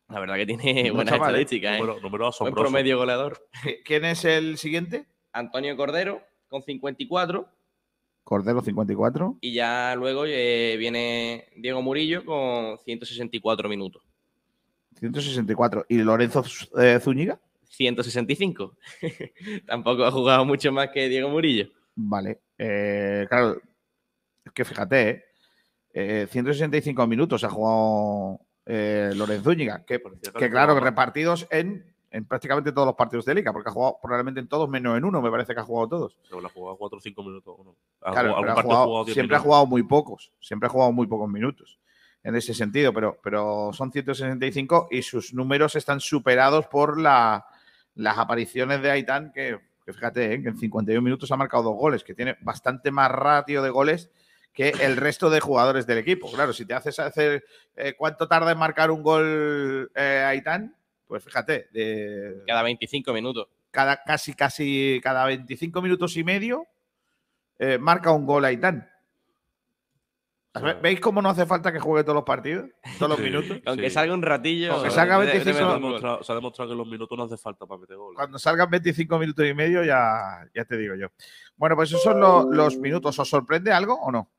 La 0.08 0.20
verdad 0.20 0.36
que 0.36 0.46
tiene 0.46 0.84
No 0.88 0.94
buenas 0.94 1.14
estadísticas, 1.14 1.76
¿eh? 1.76 1.78
Número, 1.80 2.00
número 2.00 2.24
Buen 2.24 2.28
asombroso. 2.28 2.62
promedio 2.70 2.96
goleador. 2.98 3.46
¿Qui- 3.62 3.78
¿Quién 3.84 4.04
es 4.04 4.24
el 4.24 4.56
siguiente? 4.58 5.06
Antonio 5.32 5.76
Cordero 5.76 6.22
con 6.48 6.62
54. 6.62 7.46
Cordero, 8.24 8.60
54. 8.62 9.38
Y 9.40 9.52
ya 9.54 9.94
luego 9.96 10.24
eh, 10.26 10.76
viene 10.78 11.48
Diego 11.56 11.82
Murillo 11.82 12.24
con 12.24 12.78
164 12.78 13.68
minutos. 13.68 14.02
164. 14.98 15.86
¿Y 15.88 15.98
Lorenzo 15.98 16.44
eh, 16.78 16.98
Zúñiga? 17.00 17.38
165. 17.68 18.74
Tampoco 19.66 20.04
ha 20.04 20.10
jugado 20.10 20.44
mucho 20.44 20.72
más 20.72 20.88
que 20.90 21.08
Diego 21.08 21.28
Murillo. 21.28 21.68
Vale. 21.94 22.40
Eh, 22.58 23.26
claro, 23.28 23.60
es 24.44 24.52
que 24.52 24.64
fíjate, 24.64 25.08
¿eh? 25.10 25.24
Eh, 25.94 26.26
165 26.30 27.06
minutos 27.06 27.42
ha 27.44 27.50
jugado 27.50 28.40
eh, 28.66 29.10
Lorenzo 29.14 29.50
Zúñiga. 29.50 29.84
Que, 29.84 30.00
que 30.38 30.50
claro, 30.50 30.74
más. 30.74 30.82
repartidos 30.82 31.46
en, 31.50 31.84
en 32.10 32.24
prácticamente 32.24 32.72
todos 32.72 32.86
los 32.86 32.94
partidos 32.94 33.24
de 33.24 33.34
Liga, 33.34 33.52
porque 33.52 33.70
ha 33.70 33.72
jugado 33.72 33.98
probablemente 34.02 34.40
en 34.40 34.48
todos 34.48 34.68
menos 34.68 34.96
en 34.96 35.04
uno, 35.04 35.20
me 35.22 35.30
parece 35.30 35.54
que 35.54 35.60
ha 35.60 35.64
jugado 35.64 35.88
todos. 35.88 36.18
Pero 36.28 36.40
la 36.40 36.48
jugado 36.50 36.76
4 36.76 36.98
o 36.98 37.00
5 37.00 37.22
minutos. 37.22 37.54
¿o 37.58 37.64
no? 37.64 37.76
Ha 38.02 38.12
Claro, 38.12 38.28
jugado- 38.28 38.28
pero 38.28 38.36
algún 38.36 38.50
ha 38.50 38.54
partido 38.54 38.62
jugado- 38.68 38.82
ha 38.82 38.86
jugado 38.86 39.04
10 39.06 39.14
siempre 39.14 39.36
ha 39.36 39.40
jugado 39.40 39.66
muy 39.66 39.82
pocos, 39.82 40.32
siempre 40.40 40.66
ha 40.66 40.70
jugado 40.70 40.92
muy 40.92 41.06
pocos 41.06 41.28
minutos 41.28 41.78
en 42.28 42.36
ese 42.36 42.52
sentido, 42.52 42.92
pero, 42.92 43.18
pero 43.22 43.70
son 43.72 43.90
165 43.90 44.88
y 44.90 45.00
sus 45.02 45.32
números 45.32 45.74
están 45.76 45.98
superados 45.98 46.66
por 46.66 47.00
la- 47.00 47.46
las 47.94 48.18
apariciones 48.18 48.82
de 48.82 48.90
Aitán, 48.90 49.32
que, 49.32 49.58
que 49.86 49.92
fíjate, 49.94 50.34
¿eh? 50.34 50.42
que 50.42 50.50
en 50.50 50.58
51 50.58 51.00
minutos 51.02 51.32
ha 51.32 51.36
marcado 51.36 51.62
dos 51.62 51.76
goles, 51.76 52.04
que 52.04 52.12
tiene 52.14 52.36
bastante 52.42 52.90
más 52.90 53.10
ratio 53.10 53.62
de 53.62 53.70
goles 53.70 54.10
que 54.52 54.68
el 54.80 54.96
resto 54.98 55.30
de 55.30 55.40
jugadores 55.40 55.86
del 55.86 55.98
equipo. 55.98 56.30
Claro, 56.30 56.52
si 56.52 56.66
te 56.66 56.74
haces 56.74 56.98
hacer 56.98 57.44
eh, 57.76 57.94
cuánto 57.96 58.28
tarda 58.28 58.52
en 58.52 58.58
marcar 58.58 58.90
un 58.90 59.02
gol 59.02 59.90
eh, 59.94 60.24
Aitán, 60.26 60.76
pues 61.06 61.24
fíjate, 61.24 61.68
de, 61.72 62.42
Cada 62.46 62.62
25 62.62 63.12
minutos. 63.14 63.48
cada, 63.70 64.02
casi, 64.04 64.34
casi 64.34 65.00
cada 65.02 65.24
25 65.24 65.80
minutos 65.80 66.14
y 66.18 66.24
medio 66.24 66.66
marca 67.80 68.12
un 68.12 68.26
gol 68.26 68.44
Aitán. 68.44 68.88
Ve- 70.54 70.74
¿Veis 70.82 70.98
cómo 71.00 71.22
no 71.22 71.28
hace 71.28 71.46
falta 71.46 71.72
que 71.72 71.78
juegue 71.78 72.02
todos 72.04 72.16
los 72.16 72.24
partidos? 72.24 72.68
Todos 72.98 73.10
los 73.10 73.18
Sí. 73.18 73.24
minutos. 73.24 73.60
Aunque 73.66 73.90
Sí. 73.90 73.94
salga 73.94 74.14
un 74.14 74.22
ratillo. 74.22 74.72
Aunque 74.72 74.90
salga 74.90 75.18
de- 75.20 75.26
de 75.26 75.32
25 75.32 75.98
Se 76.00 76.06
ha, 76.06 76.22
se 76.22 76.32
ha 76.32 76.34
demostrado 76.34 76.70
que 76.70 76.76
los 76.76 76.86
minutos 76.88 77.16
no 77.18 77.24
hace 77.24 77.36
falta 77.36 77.66
para 77.66 77.80
meter 77.80 77.96
goles. 77.96 78.16
Cuando 78.16 78.38
salgan 78.38 78.70
25 78.70 79.18
minutos 79.18 79.46
y 79.46 79.54
medio, 79.54 79.84
ya, 79.84 80.48
ya 80.54 80.64
te 80.64 80.76
digo 80.76 80.94
yo. 80.96 81.08
Bueno, 81.56 81.76
pues 81.76 81.90
esos 81.90 82.02
son 82.02 82.18
lo- 82.18 82.50
los 82.50 82.76
minutos. 82.78 83.18
¿Os 83.18 83.28
sorprende 83.28 83.70
algo 83.72 83.94
o 83.94 84.10
no? 84.10 84.30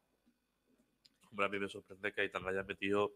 Hombre, 1.29 1.45
a 1.45 1.49
mí 1.49 1.59
me 1.59 1.69
sorprende 1.69 2.11
que 2.11 2.21
Aitán 2.21 2.45
haya 2.47 2.63
metido 2.63 3.11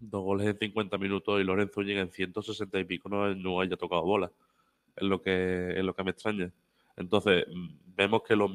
dos 0.00 0.22
goles 0.22 0.46
en 0.46 0.58
50 0.58 0.96
minutos 0.96 1.40
y 1.40 1.44
Lorenzo 1.44 1.74
Zúñiga 1.74 2.00
en 2.00 2.10
160 2.12 2.78
y 2.78 2.84
pico 2.84 3.08
no, 3.08 3.34
no 3.34 3.60
haya 3.60 3.76
tocado 3.76 4.02
bola. 4.02 4.30
Es 4.96 5.02
lo 5.02 5.20
que, 5.20 5.72
es 5.76 5.84
lo 5.84 5.94
que 5.94 6.04
me 6.04 6.12
extraña. 6.12 6.50
Entonces, 6.96 7.44
mm, 7.52 7.68
vemos 7.96 8.22
que 8.22 8.36
los 8.36 8.50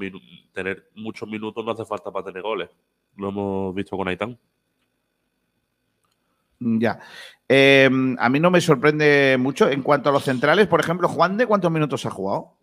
tener 0.54 0.90
muchos 0.96 1.28
minutos 1.30 1.64
no 1.64 1.72
hace 1.72 1.86
falta 1.86 2.12
para 2.12 2.26
tener 2.26 2.42
goles. 2.42 2.70
Lo 3.18 3.30
hemos 3.30 3.76
visto 3.76 3.96
con 3.98 4.08
Aitán. 4.08 4.38
Ya. 6.60 7.00
Eh, 7.50 7.90
a 8.20 8.30
mí 8.30 8.40
no 8.40 8.50
me 8.50 8.62
sorprende 8.62 9.36
mucho. 9.40 9.70
En 9.70 9.84
cuanto 9.84 10.10
a 10.10 10.12
los 10.14 10.24
centrales, 10.24 10.68
por 10.68 10.80
ejemplo, 10.80 11.08
Juan 11.10 11.38
de 11.38 11.46
cuántos 11.46 11.72
minutos 11.72 12.06
ha 12.06 12.10
jugado? 12.10 12.54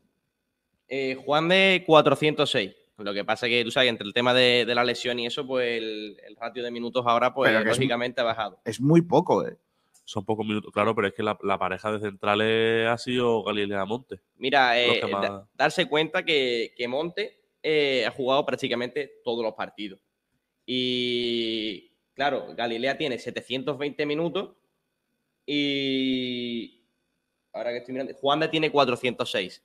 Eh, 0.88 1.16
Juan 1.24 1.48
de 1.48 1.84
406. 1.86 2.74
Lo 2.98 3.14
que 3.14 3.24
pasa 3.24 3.46
es 3.46 3.50
que 3.50 3.64
tú 3.64 3.70
sabes, 3.70 3.88
entre 3.88 4.06
el 4.06 4.12
tema 4.12 4.34
de, 4.34 4.64
de 4.66 4.74
la 4.74 4.84
lesión 4.84 5.18
y 5.18 5.26
eso, 5.26 5.46
pues 5.46 5.78
el, 5.80 6.18
el 6.26 6.36
ratio 6.36 6.62
de 6.62 6.70
minutos 6.70 7.02
ahora, 7.06 7.32
pues 7.32 7.50
es- 7.52 7.64
lógicamente 7.64 8.20
ha 8.20 8.24
bajado. 8.24 8.58
Es 8.64 8.80
muy 8.80 9.00
poco, 9.02 9.46
¿eh? 9.46 9.56
Son 10.04 10.24
pocos 10.24 10.44
minutos, 10.44 10.72
claro, 10.72 10.94
pero 10.94 11.06
es 11.08 11.14
que 11.14 11.22
la, 11.22 11.38
la 11.42 11.56
pareja 11.58 11.92
de 11.92 12.00
centrales 12.00 12.88
ha 12.88 12.98
sido 12.98 13.42
Galilea 13.44 13.84
Monte. 13.84 14.20
Mira, 14.36 14.78
eh, 14.78 15.00
que 15.00 15.06
más- 15.06 15.22
da- 15.22 15.46
darse 15.54 15.86
cuenta 15.88 16.24
que, 16.24 16.74
que 16.76 16.88
Monte 16.88 17.38
eh, 17.62 18.04
ha 18.06 18.10
jugado 18.10 18.44
prácticamente 18.44 19.10
todos 19.24 19.42
los 19.44 19.54
partidos. 19.54 20.00
Y 20.72 21.90
claro, 22.14 22.54
Galilea 22.56 22.96
tiene 22.96 23.18
720 23.18 24.06
minutos 24.06 24.50
y 25.44 26.84
ahora 27.52 27.70
que 27.70 27.78
estoy 27.78 27.92
mirando, 27.92 28.14
Juanda 28.14 28.48
tiene 28.48 28.70
406. 28.70 29.64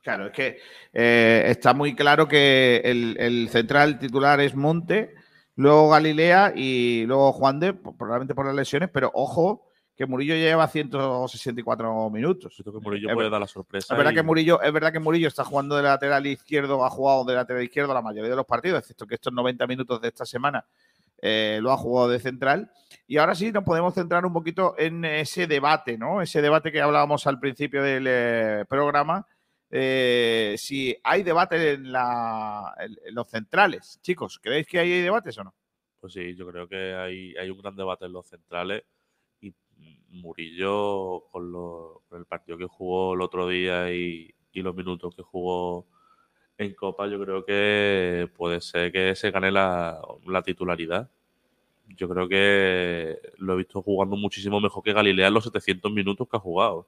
Claro, 0.00 0.28
es 0.28 0.32
que 0.32 0.58
eh, 0.94 1.42
está 1.48 1.74
muy 1.74 1.94
claro 1.94 2.26
que 2.26 2.80
el, 2.82 3.18
el 3.20 3.50
central 3.50 3.98
titular 3.98 4.40
es 4.40 4.54
Monte, 4.54 5.12
luego 5.56 5.90
Galilea 5.90 6.54
y 6.56 7.04
luego 7.04 7.30
Juan 7.34 7.60
de, 7.60 7.74
probablemente 7.74 8.34
por 8.34 8.46
las 8.46 8.54
lesiones, 8.54 8.88
pero 8.90 9.10
ojo 9.12 9.67
que 9.98 10.06
Murillo 10.06 10.34
lleva 10.36 10.68
164 10.68 12.08
minutos. 12.10 12.54
Siento 12.54 12.72
que 12.72 12.78
Murillo 12.78 13.08
Es 13.08 13.14
puede 13.14 13.28
dar 13.30 13.40
la 13.40 13.48
sorpresa. 13.48 13.92
Es 13.94 13.98
verdad, 13.98 14.12
y- 14.12 14.14
que 14.14 14.22
Murillo, 14.22 14.62
es 14.62 14.72
verdad 14.72 14.92
que 14.92 15.00
Murillo 15.00 15.26
está 15.28 15.44
jugando 15.44 15.76
de 15.76 15.82
lateral 15.82 16.24
izquierdo, 16.26 16.84
ha 16.84 16.90
jugado 16.90 17.24
de 17.24 17.34
lateral 17.34 17.62
izquierdo 17.64 17.92
la 17.92 18.00
mayoría 18.00 18.30
de 18.30 18.36
los 18.36 18.46
partidos, 18.46 18.78
excepto 18.78 19.06
que 19.06 19.16
estos 19.16 19.32
90 19.32 19.66
minutos 19.66 20.00
de 20.00 20.08
esta 20.08 20.24
semana 20.24 20.64
eh, 21.20 21.58
lo 21.60 21.72
ha 21.72 21.76
jugado 21.76 22.08
de 22.10 22.20
central. 22.20 22.70
Y 23.08 23.16
ahora 23.16 23.34
sí 23.34 23.50
nos 23.50 23.64
podemos 23.64 23.92
centrar 23.92 24.24
un 24.24 24.32
poquito 24.32 24.76
en 24.78 25.04
ese 25.04 25.48
debate, 25.48 25.98
¿no? 25.98 26.22
Ese 26.22 26.40
debate 26.40 26.70
que 26.70 26.80
hablábamos 26.80 27.26
al 27.26 27.40
principio 27.40 27.82
del 27.82 28.04
eh, 28.08 28.64
programa. 28.68 29.26
eh, 29.70 30.54
si 30.56 30.96
hay 31.04 31.22
debate 31.24 31.72
en, 31.72 31.92
la- 31.92 32.72
en- 32.78 32.96
en 33.04 33.14
los 33.14 33.28
centrales, 33.28 33.98
chicos, 34.00 34.38
¿creéis 34.42 34.66
que 34.66 34.78
hay 34.78 35.02
debates 35.02 35.36
o 35.38 35.44
no? 35.44 35.54
Pues 36.00 36.12
sí, 36.14 36.34
yo 36.36 36.46
creo 36.48 36.66
que 36.68 36.94
hay, 36.94 37.34
hay 37.36 37.50
un 37.50 37.58
gran 37.60 37.76
debate 37.76 38.06
en 38.06 38.12
los 38.12 38.26
centrales 38.26 38.84
Murillo 40.10 41.24
con, 41.30 41.52
lo- 41.52 42.02
el 42.12 42.24
partido 42.26 42.58
que 42.58 42.66
jugó 42.66 43.14
el 43.14 43.20
otro 43.22 43.48
día 43.48 43.92
y, 43.92 44.34
los 44.54 44.74
minutos 44.74 45.14
que 45.14 45.22
jugó 45.22 45.86
en 46.58 46.74
Copa, 46.74 47.06
yo 47.08 47.20
creo 47.22 47.44
que 47.44 48.28
puede 48.36 48.60
ser 48.60 48.92
que 48.92 49.14
se 49.16 49.30
gane 49.30 49.50
la, 49.52 50.00
la 50.26 50.42
titularidad. 50.42 51.10
Yo 51.96 52.08
creo 52.08 52.28
que 52.28 53.18
lo 53.38 53.54
he 53.54 53.56
visto 53.58 53.82
jugando 53.82 54.16
muchísimo 54.16 54.60
mejor 54.60 54.82
que 54.82 54.92
Galilea 54.92 55.28
en 55.28 55.34
los 55.34 55.44
700 55.44 55.92
minutos 55.92 56.28
que 56.30 56.36
ha 56.36 56.40
jugado. 56.40 56.86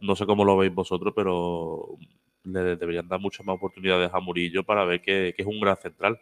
No 0.00 0.16
sé 0.16 0.26
cómo 0.26 0.44
lo 0.44 0.56
veis 0.56 0.74
vosotros, 0.74 1.12
pero 1.16 1.96
le 2.44 2.76
deberían 2.76 3.08
dar 3.08 3.20
muchas 3.20 3.46
más 3.46 3.56
oportunidades 3.56 4.10
a 4.12 4.20
Murillo 4.20 4.64
para 4.64 4.84
ver 4.84 5.02
que 5.02 5.34
es 5.36 5.46
un 5.46 5.60
gran 5.60 5.76
central. 5.76 6.20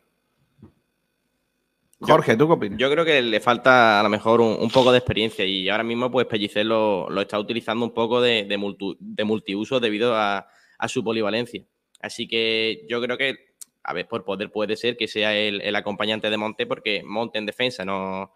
Jorge, 2.00 2.36
¿tú 2.36 2.46
qué 2.46 2.52
opinas? 2.52 2.78
Yo 2.78 2.90
creo 2.90 3.04
que 3.04 3.22
le 3.22 3.40
falta 3.40 4.00
a 4.00 4.02
lo 4.02 4.08
mejor 4.08 4.40
un, 4.40 4.56
un 4.60 4.70
poco 4.70 4.92
de 4.92 4.98
experiencia 4.98 5.44
y 5.44 5.68
ahora 5.68 5.84
mismo 5.84 6.10
pues 6.10 6.26
Pellicer 6.26 6.66
lo, 6.66 7.08
lo 7.08 7.20
está 7.20 7.38
utilizando 7.38 7.84
un 7.86 7.94
poco 7.94 8.20
de, 8.20 8.44
de, 8.44 8.58
multu- 8.58 8.96
de 8.98 9.24
multiuso 9.24 9.80
debido 9.80 10.14
a, 10.14 10.46
a 10.78 10.88
su 10.88 11.02
polivalencia. 11.02 11.64
Así 12.00 12.26
que 12.28 12.84
yo 12.88 13.00
creo 13.00 13.16
que, 13.16 13.36
a 13.82 13.92
ver, 13.94 14.06
por 14.08 14.24
poder 14.24 14.50
puede 14.50 14.76
ser 14.76 14.96
que 14.96 15.08
sea 15.08 15.34
el, 15.36 15.60
el 15.62 15.76
acompañante 15.76 16.28
de 16.28 16.36
Monte 16.36 16.66
porque 16.66 17.02
Monte 17.04 17.38
en 17.38 17.46
defensa 17.46 17.84
no, 17.84 18.34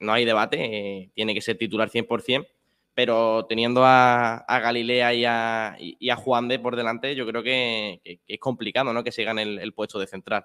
no 0.00 0.12
hay 0.12 0.24
debate, 0.24 0.58
eh, 0.64 1.10
tiene 1.14 1.32
que 1.34 1.40
ser 1.40 1.56
titular 1.56 1.88
100%, 1.88 2.46
pero 2.94 3.46
teniendo 3.48 3.84
a, 3.86 4.34
a 4.38 4.58
Galilea 4.60 5.14
y 5.14 5.24
a, 5.24 5.76
y- 5.78 5.96
y 5.98 6.10
a 6.10 6.16
Juan 6.16 6.48
de 6.48 6.58
por 6.58 6.76
delante, 6.76 7.14
yo 7.14 7.26
creo 7.26 7.42
que, 7.42 8.00
que- 8.04 8.18
que 8.26 8.34
es 8.34 8.40
complicado 8.40 8.92
¿no? 8.92 9.02
que 9.04 9.12
se 9.12 9.24
gane 9.24 9.42
el, 9.42 9.58
el 9.60 9.72
puesto 9.72 9.98
de 9.98 10.06
central. 10.06 10.44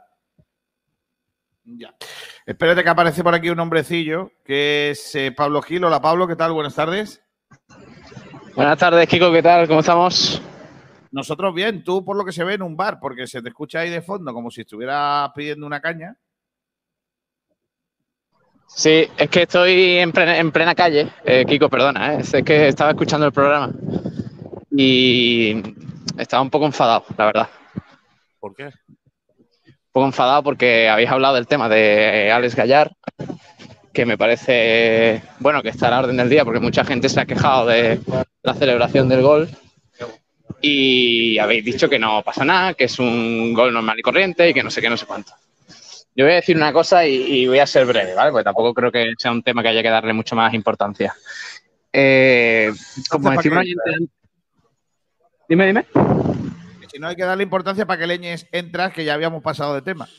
Ya. 1.70 1.94
Espérate 2.46 2.82
que 2.82 2.90
aparece 2.90 3.24
por 3.24 3.36
aquí 3.36 3.50
un 3.50 3.60
hombrecillo 3.60 4.32
que 4.46 4.92
es 4.92 5.16
eh, 5.16 5.34
Pablo 5.34 5.62
Gil. 5.62 5.84
Hola 5.84 6.02
Pablo, 6.02 6.26
¿qué 6.26 6.38
tal? 6.38 6.54
Buenas 6.54 6.76
tardes. 6.76 7.22
Buenas 8.56 8.80
tardes, 8.80 9.08
Kiko, 9.10 9.34
¿qué 9.34 9.44
tal? 9.44 9.68
¿Cómo 9.68 9.82
estamos? 9.82 10.42
Nosotros 11.12 11.54
bien, 11.54 11.84
tú 11.84 12.06
por 12.06 12.16
lo 12.16 12.24
que 12.24 12.32
se 12.32 12.46
ve 12.46 12.54
en 12.54 12.62
un 12.62 12.78
bar, 12.78 13.00
porque 13.02 13.28
se 13.28 13.42
te 13.42 13.50
escucha 13.50 13.80
ahí 13.80 13.90
de 13.90 14.02
fondo 14.02 14.34
como 14.34 14.50
si 14.50 14.62
estuvieras 14.62 15.30
pidiendo 15.36 15.66
una 15.66 15.82
caña. 15.82 16.16
Sí, 18.68 19.06
es 19.18 19.30
que 19.30 19.42
estoy 19.42 19.98
en 19.98 20.14
plena, 20.14 20.38
en 20.38 20.52
plena 20.52 20.74
calle, 20.74 21.12
eh, 21.26 21.46
Kiko, 21.46 21.70
perdona, 21.70 22.14
¿eh? 22.14 22.20
es 22.22 22.44
que 22.46 22.70
estaba 22.70 22.92
escuchando 22.92 23.26
el 23.26 23.34
programa 23.34 23.74
y 24.72 25.62
estaba 26.18 26.42
un 26.42 26.50
poco 26.50 26.66
enfadado, 26.66 27.04
la 27.18 27.26
verdad. 27.26 27.50
¿Por 28.40 28.56
qué? 28.56 28.70
Poco 29.98 30.06
enfadado 30.06 30.44
porque 30.44 30.88
habéis 30.90 31.10
hablado 31.10 31.34
del 31.34 31.48
tema 31.48 31.68
de 31.68 32.32
Alex 32.32 32.54
Gallar, 32.56 32.92
que 33.92 34.06
me 34.06 34.16
parece, 34.16 35.24
bueno, 35.40 35.64
que 35.64 35.70
está 35.70 35.88
a 35.88 35.90
la 35.90 36.00
orden 36.02 36.18
del 36.18 36.30
día 36.30 36.46
porque 36.46 36.60
mucha 36.60 36.86
gente 36.86 37.10
se 37.10 37.20
ha 37.20 37.26
quejado 37.26 37.66
de 37.66 38.00
la 38.44 38.54
celebración 38.54 39.10
del 39.10 39.24
gol 39.24 39.50
y 40.62 41.40
habéis 41.40 41.66
dicho 41.66 41.90
que 41.90 41.98
no 41.98 42.22
pasa 42.22 42.46
nada, 42.46 42.76
que 42.76 42.84
es 42.84 43.00
un 43.00 43.56
gol 43.56 43.74
normal 43.74 43.98
y 43.98 44.04
corriente 44.04 44.48
y 44.48 44.54
que 44.54 44.62
no 44.62 44.70
sé 44.70 44.82
qué, 44.82 44.90
no 44.92 44.98
sé 44.98 45.08
cuánto. 45.08 45.32
Yo 46.16 46.26
voy 46.26 46.34
a 46.34 46.36
decir 46.36 46.56
una 46.56 46.72
cosa 46.72 47.04
y, 47.08 47.16
y 47.16 47.48
voy 47.48 47.58
a 47.58 47.66
ser 47.66 47.88
breve, 47.88 48.14
¿vale? 48.14 48.30
Porque 48.30 48.44
tampoco 48.44 48.76
creo 48.76 48.92
que 48.92 49.14
sea 49.18 49.32
un 49.32 49.42
tema 49.42 49.64
que 49.64 49.70
haya 49.70 49.82
que 49.82 49.90
darle 49.90 50.14
mucho 50.14 50.36
más 50.36 50.54
importancia. 50.54 51.16
Eh, 51.92 52.72
como 53.10 53.30
oyente- 53.40 53.74
Dime, 55.50 55.66
dime. 55.66 55.86
Si 56.98 57.02
no 57.02 57.10
hay 57.10 57.16
que 57.16 57.26
darle 57.26 57.44
importancia 57.44 57.86
para 57.86 58.00
que 58.00 58.08
Leñes 58.08 58.48
entras, 58.52 58.92
que 58.92 59.06
ya 59.06 59.14
habíamos 59.14 59.44
pasado 59.44 59.76
de 59.76 59.84
tema. 59.84 60.10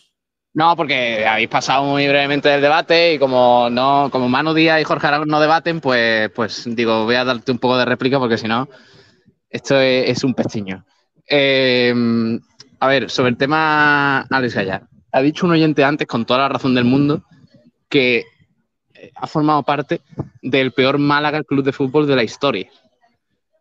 No, 0.54 0.76
porque 0.76 1.26
habéis 1.26 1.48
pasado 1.48 1.82
muy 1.82 2.06
brevemente 2.06 2.48
del 2.48 2.60
debate 2.60 3.14
y 3.14 3.18
como 3.18 3.68
no, 3.68 4.08
como 4.12 4.28
Manu 4.28 4.54
Díaz 4.54 4.80
y 4.80 4.84
Jorge 4.84 5.08
Aragón 5.08 5.26
no 5.26 5.40
debaten, 5.40 5.80
pues, 5.80 6.30
pues 6.30 6.68
digo, 6.76 7.04
voy 7.04 7.16
a 7.16 7.24
darte 7.24 7.50
un 7.50 7.58
poco 7.58 7.76
de 7.76 7.84
réplica 7.84 8.20
porque 8.20 8.38
si 8.38 8.46
no, 8.46 8.68
esto 9.50 9.80
es, 9.80 10.22
un 10.22 10.34
pestiño. 10.34 10.86
Eh, 11.28 11.92
a 12.78 12.86
ver, 12.86 13.10
sobre 13.10 13.30
el 13.30 13.36
tema 13.36 14.20
Alex 14.30 14.54
Gallar. 14.54 14.86
Ha 15.10 15.20
dicho 15.20 15.46
un 15.46 15.52
oyente 15.54 15.82
antes, 15.82 16.06
con 16.06 16.26
toda 16.26 16.38
la 16.38 16.48
razón 16.48 16.76
del 16.76 16.84
mundo, 16.84 17.24
que 17.88 18.24
ha 19.16 19.26
formado 19.26 19.64
parte 19.64 20.00
del 20.42 20.70
peor 20.70 20.98
Málaga 20.98 21.42
club 21.42 21.64
de 21.64 21.72
fútbol 21.72 22.06
de 22.06 22.14
la 22.14 22.22
historia. 22.22 22.70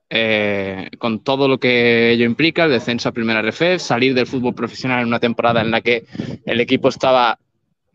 Eh, 0.10 0.90
con 1.00 1.20
todo 1.20 1.48
lo 1.48 1.60
que 1.60 2.12
ello 2.12 2.26
implica, 2.26 2.64
el 2.64 2.72
descenso 2.72 3.10
a 3.10 3.12
primera 3.12 3.42
RFEF, 3.42 3.82
salir 3.82 4.14
del 4.14 4.28
fútbol 4.28 4.56
profesional 4.56 5.02
en 5.02 5.08
una 5.08 5.20
temporada 5.20 5.62
en 5.62 5.72
la 5.72 5.82
que 5.82 6.06
el 6.46 6.62
equipo 6.62 6.88
estaba 6.88 7.38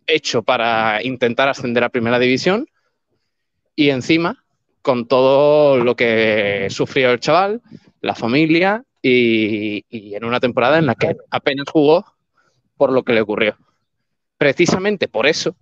hecho 0.07 0.43
para 0.43 1.03
intentar 1.03 1.49
ascender 1.49 1.85
a 1.85 1.89
primera 1.89 2.19
división 2.19 2.67
y 3.75 3.89
encima 3.91 4.45
con 4.83 5.07
todo 5.07 5.79
lo 5.79 5.97
que 5.97 6.67
sufrió 6.69 7.13
el 7.13 7.21
chaval, 7.21 7.63
la 8.03 8.15
familia 8.15 8.85
y 9.01 9.85
en 9.91 10.25
una 10.25 10.39
temporada 10.39 10.79
en 10.79 10.87
la 10.87 10.95
que 10.95 11.17
apenas 11.31 11.67
jugó 11.71 12.05
por 12.77 12.93
lo 12.93 13.05
que 13.05 13.15
le 13.15 13.21
ocurrió. 13.23 13.57
Precisamente 14.37 15.09
por 15.09 15.27
eso, 15.27 15.57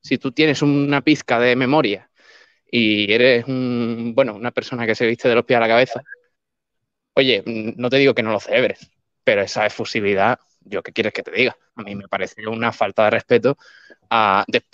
si 0.00 0.16
tú 0.18 0.32
tienes 0.32 0.62
una 0.62 1.02
pizca 1.02 1.38
de 1.38 1.56
memoria 1.56 2.09
y 2.70 3.12
eres 3.12 3.44
un, 3.46 4.12
bueno, 4.14 4.34
una 4.34 4.50
persona 4.50 4.86
que 4.86 4.94
se 4.94 5.06
viste 5.06 5.28
de 5.28 5.34
los 5.34 5.44
pies 5.44 5.56
a 5.58 5.60
la 5.60 5.68
cabeza, 5.68 6.02
oye, 7.14 7.42
no 7.76 7.90
te 7.90 7.96
digo 7.98 8.14
que 8.14 8.22
no 8.22 8.32
lo 8.32 8.40
celebres, 8.40 8.90
pero 9.24 9.42
esa 9.42 9.66
efusividad, 9.66 10.38
yo 10.60 10.82
qué 10.82 10.92
quieres 10.92 11.12
que 11.12 11.22
te 11.22 11.32
diga, 11.32 11.56
a 11.74 11.82
mí 11.82 11.94
me 11.94 12.08
parece 12.08 12.46
una 12.46 12.72
falta 12.72 13.04
de 13.04 13.10
respeto 13.10 13.58
a, 14.08 14.44
de- 14.46 14.64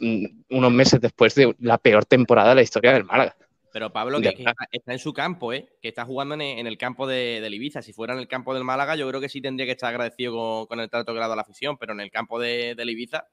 unos 0.51 0.73
meses 0.73 1.01
después 1.01 1.35
de 1.35 1.55
la 1.61 1.79
peor 1.79 2.05
temporada 2.05 2.51
de 2.51 2.55
la 2.57 2.63
historia 2.63 2.93
del 2.93 3.05
Málaga. 3.05 3.37
Pero 3.73 3.93
Pablo, 3.93 4.21
que, 4.21 4.33
que 4.33 4.43
está, 4.43 4.55
está 4.73 4.93
en 4.93 4.99
su 4.99 5.13
campo, 5.13 5.53
¿eh? 5.53 5.69
que 5.83 5.89
está 5.89 6.07
jugando 6.07 6.35
en 6.35 6.41
el, 6.41 6.59
en 6.61 6.67
el 6.67 6.79
campo 6.79 7.07
de, 7.07 7.41
del 7.43 7.53
Ibiza. 7.53 7.83
Si 7.83 7.93
fuera 7.93 8.15
en 8.15 8.21
el 8.21 8.29
campo 8.29 8.55
del 8.55 8.65
Málaga, 8.65 8.97
yo 8.97 9.07
creo 9.07 9.21
que 9.21 9.29
sí 9.29 9.43
tendría 9.43 9.67
que 9.67 9.73
estar 9.73 9.91
agradecido 9.91 10.33
con, 10.33 10.67
con 10.67 10.81
el 10.81 10.89
trato 10.89 11.13
que 11.13 11.19
le 11.19 11.21
ha 11.21 11.29
dado 11.29 11.37
la 11.37 11.43
afición, 11.43 11.77
pero 11.77 11.93
en 11.93 12.01
el 12.01 12.11
campo 12.11 12.41
de, 12.41 12.75
del 12.75 12.89
Ibiza, 12.89 13.27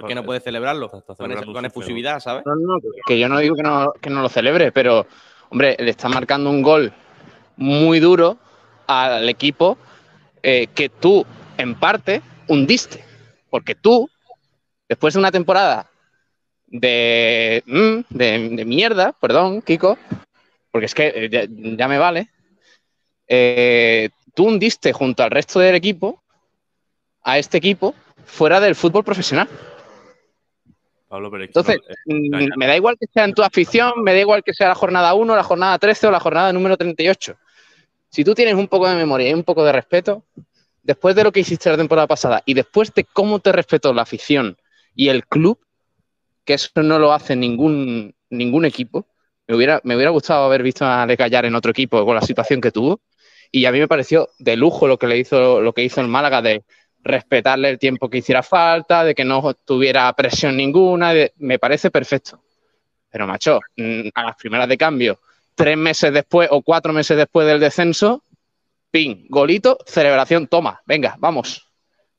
¿por 0.00 0.08
qué 0.08 0.14
no 0.16 0.24
puede 0.24 0.40
celebrarlo? 0.40 0.90
Con, 0.90 1.30
esa- 1.30 1.44
con 1.46 1.64
efusividad, 1.64 2.18
¿sabes? 2.18 2.44
No, 2.44 2.56
no, 2.56 2.80
que 3.06 3.16
yo 3.16 3.28
no 3.28 3.38
digo 3.38 3.54
que 3.54 3.62
no, 3.62 3.92
que 4.00 4.10
no 4.10 4.22
lo 4.22 4.28
celebre, 4.28 4.72
pero, 4.72 5.06
hombre, 5.50 5.76
le 5.78 5.90
está 5.90 6.08
marcando 6.08 6.50
un 6.50 6.62
gol 6.62 6.92
muy 7.56 8.00
duro 8.00 8.36
al 8.88 9.28
equipo 9.28 9.78
eh, 10.42 10.66
que 10.74 10.88
tú, 10.88 11.24
en 11.56 11.76
parte, 11.76 12.22
hundiste. 12.48 13.04
Porque 13.50 13.76
tú, 13.76 14.10
después 14.88 15.14
de 15.14 15.20
una 15.20 15.30
temporada 15.30 15.88
de, 16.66 17.62
mm, 17.64 17.98
de, 18.16 18.48
de 18.50 18.64
mierda, 18.64 19.12
perdón, 19.12 19.62
Kiko, 19.62 19.96
porque 20.72 20.86
es 20.86 20.94
que 20.94 21.12
eh, 21.14 21.28
ya, 21.30 21.44
ya 21.48 21.86
me 21.86 21.98
vale, 21.98 22.30
eh, 23.28 24.10
tú 24.34 24.46
hundiste 24.48 24.92
junto 24.92 25.22
al 25.22 25.30
resto 25.30 25.60
del 25.60 25.76
equipo 25.76 26.20
a 27.22 27.38
este 27.38 27.58
equipo 27.58 27.94
fuera 28.26 28.58
del 28.58 28.74
fútbol 28.74 29.04
profesional. 29.04 29.48
Pablo, 31.14 31.30
pero 31.30 31.44
Entonces, 31.44 31.78
no- 32.06 32.38
eh, 32.40 32.48
mm, 32.48 32.58
me 32.58 32.66
da 32.66 32.76
igual 32.76 32.96
que 32.98 33.06
sea 33.06 33.24
en 33.24 33.34
tu 33.34 33.42
afición, 33.42 34.02
me 34.02 34.12
da 34.12 34.18
igual 34.18 34.42
que 34.42 34.52
sea 34.52 34.68
la 34.68 34.74
jornada 34.74 35.14
1, 35.14 35.36
la 35.36 35.44
jornada 35.44 35.78
13 35.78 36.08
o 36.08 36.10
la 36.10 36.18
jornada 36.18 36.52
número 36.52 36.76
38. 36.76 37.36
Si 38.10 38.24
tú 38.24 38.34
tienes 38.34 38.54
un 38.54 38.66
poco 38.66 38.88
de 38.88 38.96
memoria 38.96 39.30
y 39.30 39.34
un 39.34 39.44
poco 39.44 39.64
de 39.64 39.70
respeto, 39.70 40.24
después 40.82 41.14
de 41.14 41.22
lo 41.22 41.30
que 41.30 41.40
hiciste 41.40 41.70
la 41.70 41.76
temporada 41.76 42.08
pasada 42.08 42.42
y 42.44 42.54
después 42.54 42.92
de 42.94 43.04
cómo 43.04 43.38
te 43.38 43.52
respetó 43.52 43.92
la 43.94 44.02
afición 44.02 44.56
y 44.96 45.08
el 45.08 45.24
club, 45.26 45.58
que 46.44 46.54
eso 46.54 46.70
no 46.82 46.98
lo 46.98 47.12
hace 47.12 47.36
ningún, 47.36 48.12
ningún 48.30 48.64
equipo, 48.64 49.06
me 49.46 49.54
hubiera, 49.54 49.80
me 49.84 49.94
hubiera 49.94 50.10
gustado 50.10 50.44
haber 50.44 50.64
visto 50.64 50.84
a 50.84 51.02
Ale 51.02 51.16
Callar 51.16 51.44
en 51.44 51.54
otro 51.54 51.70
equipo 51.70 52.04
con 52.04 52.16
la 52.16 52.22
situación 52.22 52.60
que 52.60 52.72
tuvo. 52.72 53.00
Y 53.52 53.66
a 53.66 53.72
mí 53.72 53.78
me 53.78 53.86
pareció 53.86 54.30
de 54.40 54.56
lujo 54.56 54.88
lo 54.88 54.98
que 54.98 55.06
le 55.06 55.16
hizo, 55.18 55.60
lo 55.60 55.72
que 55.72 55.84
hizo 55.84 56.00
el 56.00 56.08
Málaga 56.08 56.42
de 56.42 56.64
respetarle 57.04 57.68
el 57.68 57.78
tiempo 57.78 58.08
que 58.08 58.18
hiciera 58.18 58.42
falta, 58.42 59.04
de 59.04 59.14
que 59.14 59.24
no 59.24 59.54
tuviera 59.54 60.12
presión 60.14 60.56
ninguna, 60.56 61.12
de- 61.12 61.34
me 61.36 61.58
parece 61.58 61.90
perfecto. 61.90 62.42
Pero, 63.10 63.26
macho, 63.26 63.60
mm, 63.76 64.08
a 64.14 64.22
las 64.24 64.36
primeras 64.36 64.68
de 64.68 64.78
cambio, 64.78 65.20
tres 65.54 65.76
meses 65.76 66.12
después 66.12 66.48
o 66.50 66.62
cuatro 66.62 66.92
meses 66.92 67.16
después 67.16 67.46
del 67.46 67.60
descenso, 67.60 68.24
pin, 68.90 69.26
golito, 69.28 69.78
celebración, 69.86 70.48
toma, 70.48 70.80
venga, 70.86 71.14
vamos. 71.18 71.68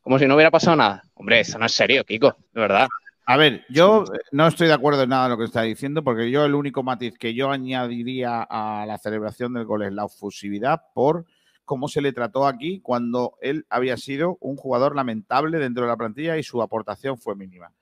Como 0.01 0.19
si 0.19 0.27
no 0.27 0.35
hubiera 0.35 0.51
pasado 0.51 0.77
nada. 0.77 1.03
Hombre, 1.15 1.39
eso 1.39 1.57
no 1.57 1.65
es 1.65 1.73
serio, 1.73 2.03
Kiko, 2.03 2.35
de 2.53 2.61
verdad. 2.61 2.87
A 3.25 3.37
ver, 3.37 3.65
yo 3.69 4.05
no 4.31 4.45
estoy 4.45 4.67
de 4.67 4.73
acuerdo 4.73 5.01
en 5.01 5.09
nada 5.09 5.23
de 5.23 5.29
lo 5.31 5.37
que 5.39 5.45
está 5.45 5.63
diciendo, 5.63 6.03
porque 6.03 6.29
yo 6.29 6.45
el 6.45 6.53
único 6.53 6.83
matiz 6.83 7.17
que 7.17 7.33
yo 7.33 7.49
añadiría 7.49 8.45
a 8.47 8.85
la 8.85 8.99
celebración 8.99 9.53
del 9.53 9.65
gol 9.65 9.81
es 9.81 9.93
la 9.93 10.05
efusividad 10.05 10.79
por 10.93 11.25
cómo 11.65 11.87
se 11.87 12.01
le 12.01 12.13
trató 12.13 12.47
aquí 12.47 12.79
cuando 12.79 13.37
él 13.41 13.65
había 13.69 13.97
sido 13.97 14.37
un 14.39 14.55
jugador 14.55 14.95
lamentable 14.95 15.59
dentro 15.59 15.83
de 15.83 15.89
la 15.89 15.97
plantilla 15.97 16.37
y 16.37 16.43
su 16.43 16.61
aportación 16.61 17.17
fue 17.17 17.35
mínima. 17.35 17.73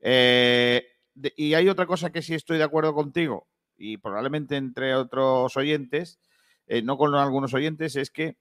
Eh, 0.00 0.84
y 1.36 1.54
hay 1.54 1.68
otra 1.68 1.86
cosa 1.86 2.10
que 2.10 2.22
sí 2.22 2.34
estoy 2.34 2.58
de 2.58 2.64
acuerdo 2.64 2.94
contigo, 2.94 3.48
y 3.76 3.96
probablemente 3.96 4.56
entre 4.56 4.94
otros 4.94 5.56
oyentes, 5.56 6.20
eh, 6.66 6.82
no 6.82 6.98
con 6.98 7.14
algunos 7.14 7.54
oyentes, 7.54 7.96
es 7.96 8.10
que 8.10 8.36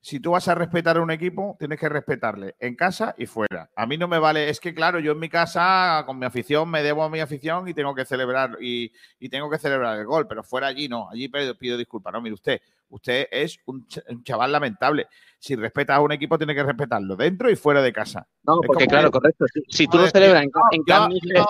si 0.00 0.20
tú 0.20 0.30
vas 0.30 0.46
a 0.48 0.54
respetar 0.54 0.96
a 0.96 1.02
un 1.02 1.10
equipo, 1.10 1.56
tienes 1.58 1.78
que 1.78 1.88
respetarle 1.88 2.54
en 2.60 2.76
casa 2.76 3.14
y 3.18 3.26
fuera. 3.26 3.68
A 3.74 3.86
mí 3.86 3.98
no 3.98 4.06
me 4.08 4.18
vale, 4.18 4.48
es 4.48 4.60
que 4.60 4.72
claro, 4.74 5.00
yo 5.00 5.12
en 5.12 5.18
mi 5.18 5.28
casa, 5.28 6.02
con 6.06 6.18
mi 6.18 6.26
afición, 6.26 6.70
me 6.70 6.82
debo 6.82 7.02
a 7.02 7.10
mi 7.10 7.20
afición 7.20 7.68
y 7.68 7.74
tengo 7.74 7.94
que 7.94 8.04
celebrar 8.04 8.56
y, 8.60 8.92
y 9.18 9.28
tengo 9.28 9.50
que 9.50 9.58
celebrar 9.58 9.98
el 9.98 10.06
gol, 10.06 10.26
pero 10.28 10.42
fuera 10.44 10.68
allí 10.68 10.88
no, 10.88 11.10
allí 11.10 11.28
pido, 11.28 11.56
pido 11.58 11.76
disculpas. 11.76 12.12
No, 12.12 12.20
mire 12.22 12.34
usted, 12.34 12.60
usted 12.90 13.26
es 13.30 13.58
un, 13.66 13.86
ch- 13.88 14.02
un 14.08 14.22
chaval 14.22 14.52
lamentable. 14.52 15.08
Si 15.38 15.54
respeta 15.56 15.96
a 15.96 16.00
un 16.00 16.12
equipo, 16.12 16.38
tiene 16.38 16.54
que 16.54 16.62
respetarlo 16.62 17.14
dentro 17.16 17.50
y 17.50 17.56
fuera 17.56 17.82
de 17.82 17.92
casa. 17.92 18.26
No, 18.44 18.60
Es 18.62 18.66
porque 18.66 18.86
claro, 18.86 19.10
correcto. 19.10 19.46
Si, 19.52 19.60
si 19.68 19.88
tú 19.88 19.98
lo 19.98 20.08
celebras 20.08 20.42
en, 20.44 20.50
en 20.72 20.84
yo- 20.86 20.94
yo, 21.34 21.44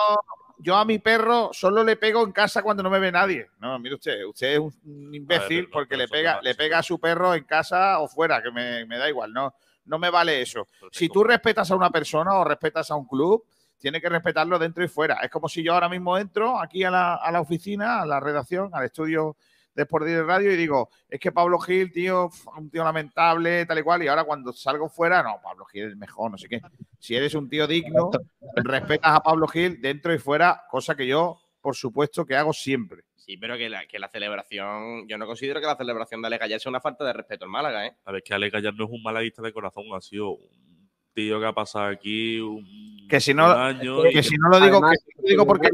yo 0.59 0.75
a 0.75 0.85
mi 0.85 0.99
perro 0.99 1.49
solo 1.53 1.83
le 1.83 1.95
pego 1.95 2.23
en 2.23 2.31
casa 2.31 2.61
cuando 2.61 2.83
no 2.83 2.89
me 2.89 2.99
ve 2.99 3.11
nadie. 3.11 3.47
No, 3.59 3.79
mire 3.79 3.95
usted, 3.95 4.25
usted 4.25 4.53
es 4.53 4.59
un 4.59 5.13
imbécil 5.13 5.69
porque 5.69 5.97
le 5.97 6.07
pega, 6.07 6.41
le 6.41 6.53
pega 6.53 6.79
a 6.79 6.83
su 6.83 6.99
perro 6.99 7.33
en 7.33 7.45
casa 7.45 7.99
o 7.99 8.07
fuera, 8.07 8.43
que 8.43 8.51
me, 8.51 8.85
me 8.85 8.97
da 8.97 9.09
igual, 9.09 9.33
no, 9.33 9.55
no 9.85 9.97
me 9.97 10.09
vale 10.09 10.41
eso. 10.41 10.67
Si 10.91 11.09
tú 11.09 11.23
respetas 11.23 11.71
a 11.71 11.75
una 11.75 11.89
persona 11.89 12.33
o 12.35 12.43
respetas 12.43 12.91
a 12.91 12.95
un 12.95 13.07
club, 13.07 13.43
tiene 13.79 14.01
que 14.01 14.09
respetarlo 14.09 14.59
dentro 14.59 14.83
y 14.83 14.89
fuera. 14.89 15.15
Es 15.23 15.31
como 15.31 15.47
si 15.47 15.63
yo 15.63 15.73
ahora 15.73 15.87
mismo 15.87 16.17
entro 16.17 16.59
aquí 16.59 16.83
a 16.83 16.91
la, 16.91 17.15
a 17.15 17.31
la 17.31 17.39
oficina, 17.39 18.01
a 18.01 18.05
la 18.05 18.19
redacción, 18.19 18.69
al 18.73 18.85
estudio 18.85 19.37
de 19.75 19.83
Sport 19.83 20.05
Direct 20.05 20.27
Radio 20.27 20.51
y 20.51 20.57
digo, 20.57 20.89
es 21.07 21.19
que 21.19 21.31
Pablo 21.31 21.59
Gil, 21.59 21.91
tío, 21.91 22.29
un 22.57 22.69
tío 22.69 22.83
lamentable, 22.83 23.65
tal 23.65 23.79
y 23.79 23.83
cual, 23.83 24.03
y 24.03 24.07
ahora 24.07 24.23
cuando 24.23 24.51
salgo 24.51 24.89
fuera, 24.89 25.23
no, 25.23 25.39
Pablo 25.41 25.65
Gil 25.65 25.83
es 25.83 25.89
el 25.89 25.97
mejor, 25.97 26.31
no 26.31 26.37
sé 26.37 26.47
qué. 26.49 26.61
Si 26.97 27.15
eres 27.15 27.33
un 27.35 27.47
tío 27.49 27.65
digno, 27.67 28.11
respetas 28.55 29.15
a 29.15 29.21
Pablo 29.21 29.47
Gil 29.47 29.81
dentro 29.81 30.13
y 30.13 30.17
fuera, 30.19 30.63
cosa 30.69 30.95
que 30.95 31.07
yo, 31.07 31.39
por 31.61 31.75
supuesto, 31.75 32.25
que 32.25 32.35
hago 32.35 32.51
siempre. 32.53 33.03
Sí, 33.15 33.37
pero 33.37 33.57
que 33.57 33.69
la, 33.69 33.85
que 33.85 33.99
la 33.99 34.09
celebración, 34.09 35.07
yo 35.07 35.17
no 35.17 35.27
considero 35.27 35.59
que 35.59 35.67
la 35.67 35.75
celebración 35.75 36.21
de 36.21 36.27
Ale 36.27 36.37
Gallar 36.39 36.59
sea 36.59 36.69
una 36.71 36.81
falta 36.81 37.05
de 37.05 37.13
respeto 37.13 37.45
al 37.45 37.51
Málaga, 37.51 37.85
¿eh? 37.85 37.95
A 38.05 38.11
ver, 38.11 38.23
que 38.23 38.33
Ale 38.33 38.49
Gallar 38.49 38.73
no 38.73 38.85
es 38.85 38.89
un 38.91 39.03
malaguista 39.03 39.41
de 39.43 39.53
corazón, 39.53 39.85
ha 39.93 40.01
sido 40.01 40.31
un 40.31 40.89
tío 41.13 41.39
que 41.39 41.45
ha 41.45 41.53
pasado 41.53 41.85
aquí 41.85 42.39
un, 42.39 43.07
Que 43.07 43.19
si 43.19 43.33
no, 43.33 43.45
un 43.45 43.51
año 43.59 44.05
y 44.07 44.13
que 44.13 44.23
si 44.23 44.35
no 44.35 44.49
lo 44.49 44.59
digo, 44.59 44.77
Además, 44.77 44.97
que 45.05 45.11
si 45.13 45.21
lo 45.21 45.27
digo 45.29 45.45
porque 45.45 45.69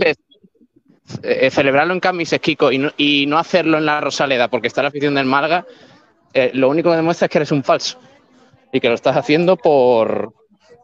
es- 0.00 0.18
eh, 1.22 1.50
celebrarlo 1.50 1.92
en 1.92 2.00
Camis 2.00 2.32
es 2.32 2.40
Kiko 2.40 2.72
y 2.72 2.78
no, 2.78 2.90
y 2.96 3.26
no 3.26 3.38
hacerlo 3.38 3.78
en 3.78 3.86
la 3.86 4.00
Rosaleda 4.00 4.48
porque 4.48 4.68
está 4.68 4.82
la 4.82 4.88
afición 4.88 5.14
del 5.14 5.26
Málaga, 5.26 5.66
eh, 6.34 6.50
lo 6.54 6.68
único 6.68 6.90
que 6.90 6.96
demuestra 6.96 7.26
es 7.26 7.30
que 7.30 7.38
eres 7.38 7.52
un 7.52 7.64
falso 7.64 7.98
y 8.72 8.80
que 8.80 8.88
lo 8.88 8.94
estás 8.94 9.16
haciendo 9.16 9.56
por 9.56 10.34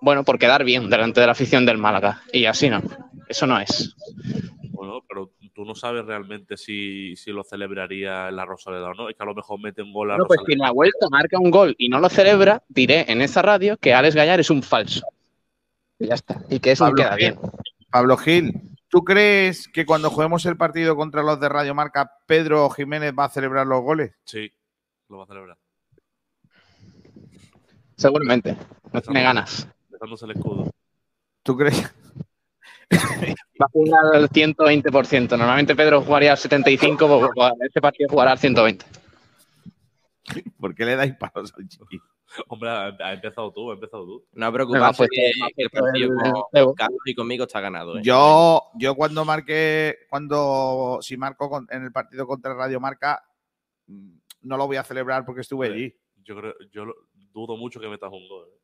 bueno 0.00 0.24
por 0.24 0.38
quedar 0.38 0.64
bien 0.64 0.90
delante 0.90 1.20
de 1.20 1.26
la 1.26 1.32
afición 1.32 1.66
del 1.66 1.78
Málaga 1.78 2.22
y 2.32 2.44
así 2.44 2.68
no, 2.70 2.82
eso 3.28 3.46
no 3.46 3.58
es. 3.60 3.94
Bueno, 4.70 5.02
pero 5.08 5.32
tú 5.58 5.64
no 5.64 5.74
sabes 5.74 6.04
realmente 6.06 6.56
si, 6.56 7.16
si 7.16 7.32
lo 7.32 7.42
celebraría 7.42 8.28
en 8.28 8.36
la 8.36 8.44
Rosaleda 8.44 8.90
o 8.90 8.94
no. 8.94 9.08
Es 9.08 9.16
que 9.16 9.22
a 9.24 9.26
lo 9.26 9.34
mejor 9.34 9.60
mete 9.60 9.82
un 9.82 9.92
gol 9.92 10.12
a 10.12 10.16
No, 10.16 10.24
pues 10.24 10.38
si 10.46 10.54
la 10.54 10.70
vuelta 10.70 11.08
marca 11.10 11.36
un 11.36 11.50
gol 11.50 11.74
y 11.78 11.88
no 11.88 11.98
lo 11.98 12.08
celebra, 12.08 12.62
diré 12.68 13.04
en 13.08 13.22
esa 13.22 13.42
radio 13.42 13.76
que 13.76 13.92
Alex 13.92 14.14
Gallar 14.14 14.38
es 14.38 14.50
un 14.50 14.62
falso. 14.62 15.04
Y 15.98 16.06
ya 16.06 16.14
está. 16.14 16.40
Y 16.48 16.60
que 16.60 16.70
eso 16.70 16.84
Pablo 16.84 17.02
queda 17.02 17.16
bien. 17.16 17.38
Pablo 17.90 18.16
Gil, 18.18 18.52
¿tú 18.88 19.04
crees 19.04 19.68
que 19.68 19.86
cuando 19.86 20.10
juguemos 20.10 20.44
el 20.46 20.56
partido 20.56 20.96
contra 20.96 21.22
los 21.22 21.40
de 21.40 21.48
Radio 21.48 21.74
Marca, 21.74 22.10
Pedro 22.26 22.68
Jiménez 22.70 23.12
va 23.18 23.24
a 23.24 23.30
celebrar 23.30 23.66
los 23.66 23.82
goles? 23.82 24.14
Sí, 24.24 24.52
lo 25.08 25.18
va 25.18 25.24
a 25.24 25.26
celebrar. 25.26 25.58
Seguramente. 27.96 28.56
No 28.92 29.00
tiene 29.00 29.22
ganas. 29.22 29.68
Dejándose 29.88 30.24
el 30.24 30.30
escudo. 30.32 30.70
¿Tú 31.42 31.56
crees? 31.56 31.82
Va 32.92 33.66
a 33.66 33.70
jugar 33.72 34.00
al 34.14 34.28
120%. 34.28 35.30
Normalmente 35.30 35.74
Pedro 35.74 36.02
jugaría 36.02 36.32
al 36.32 36.38
75%, 36.38 37.32
pues, 37.34 37.52
este 37.60 37.80
partido 37.80 38.08
jugará 38.08 38.32
al 38.32 38.38
120%. 38.38 38.84
¿Por 40.60 40.74
qué 40.74 40.84
le 40.84 40.96
dais 40.96 41.16
palos 41.16 41.52
al 41.56 41.68
chiqui? 41.68 42.00
Hombre, 42.48 42.68
ha, 42.70 43.12
empezado 43.12 43.52
tú, 43.52 43.70
ha 43.70 43.74
empezado 43.74 44.04
tú. 44.04 44.26
No 44.32 44.52
preocuparse 44.52 44.98
pues, 44.98 45.10
que, 45.10 45.62
el 45.62 45.70
partido 45.70 46.10
con, 46.54 46.74
Carlos 46.74 47.00
y 47.06 47.14
conmigo 47.14 47.44
está 47.44 47.60
ganado. 47.60 47.98
¿eh? 47.98 48.02
Yo, 48.04 48.62
yo 48.74 48.94
cuando 48.94 49.24
marqué, 49.24 49.96
cuando 50.10 50.98
si 51.00 51.16
marco 51.16 51.48
con- 51.48 51.66
en 51.70 51.84
el 51.84 51.92
partido 51.92 52.26
contra 52.26 52.54
Radio 52.54 52.80
Marca, 52.80 53.24
mm, 53.86 54.18
no 54.42 54.56
lo 54.56 54.66
voy 54.66 54.76
a 54.76 54.84
celebrar 54.84 55.24
porque 55.24 55.40
estuve 55.40 55.68
allí. 55.68 55.94
Yo 56.22 56.36
creo, 56.36 56.54
yo 56.70 56.84
lo- 56.84 56.94
dudo 57.32 57.56
mucho 57.56 57.80
que 57.80 57.88
metas 57.88 58.10
un 58.12 58.28
gol. 58.28 58.46
¿eh? 58.52 58.58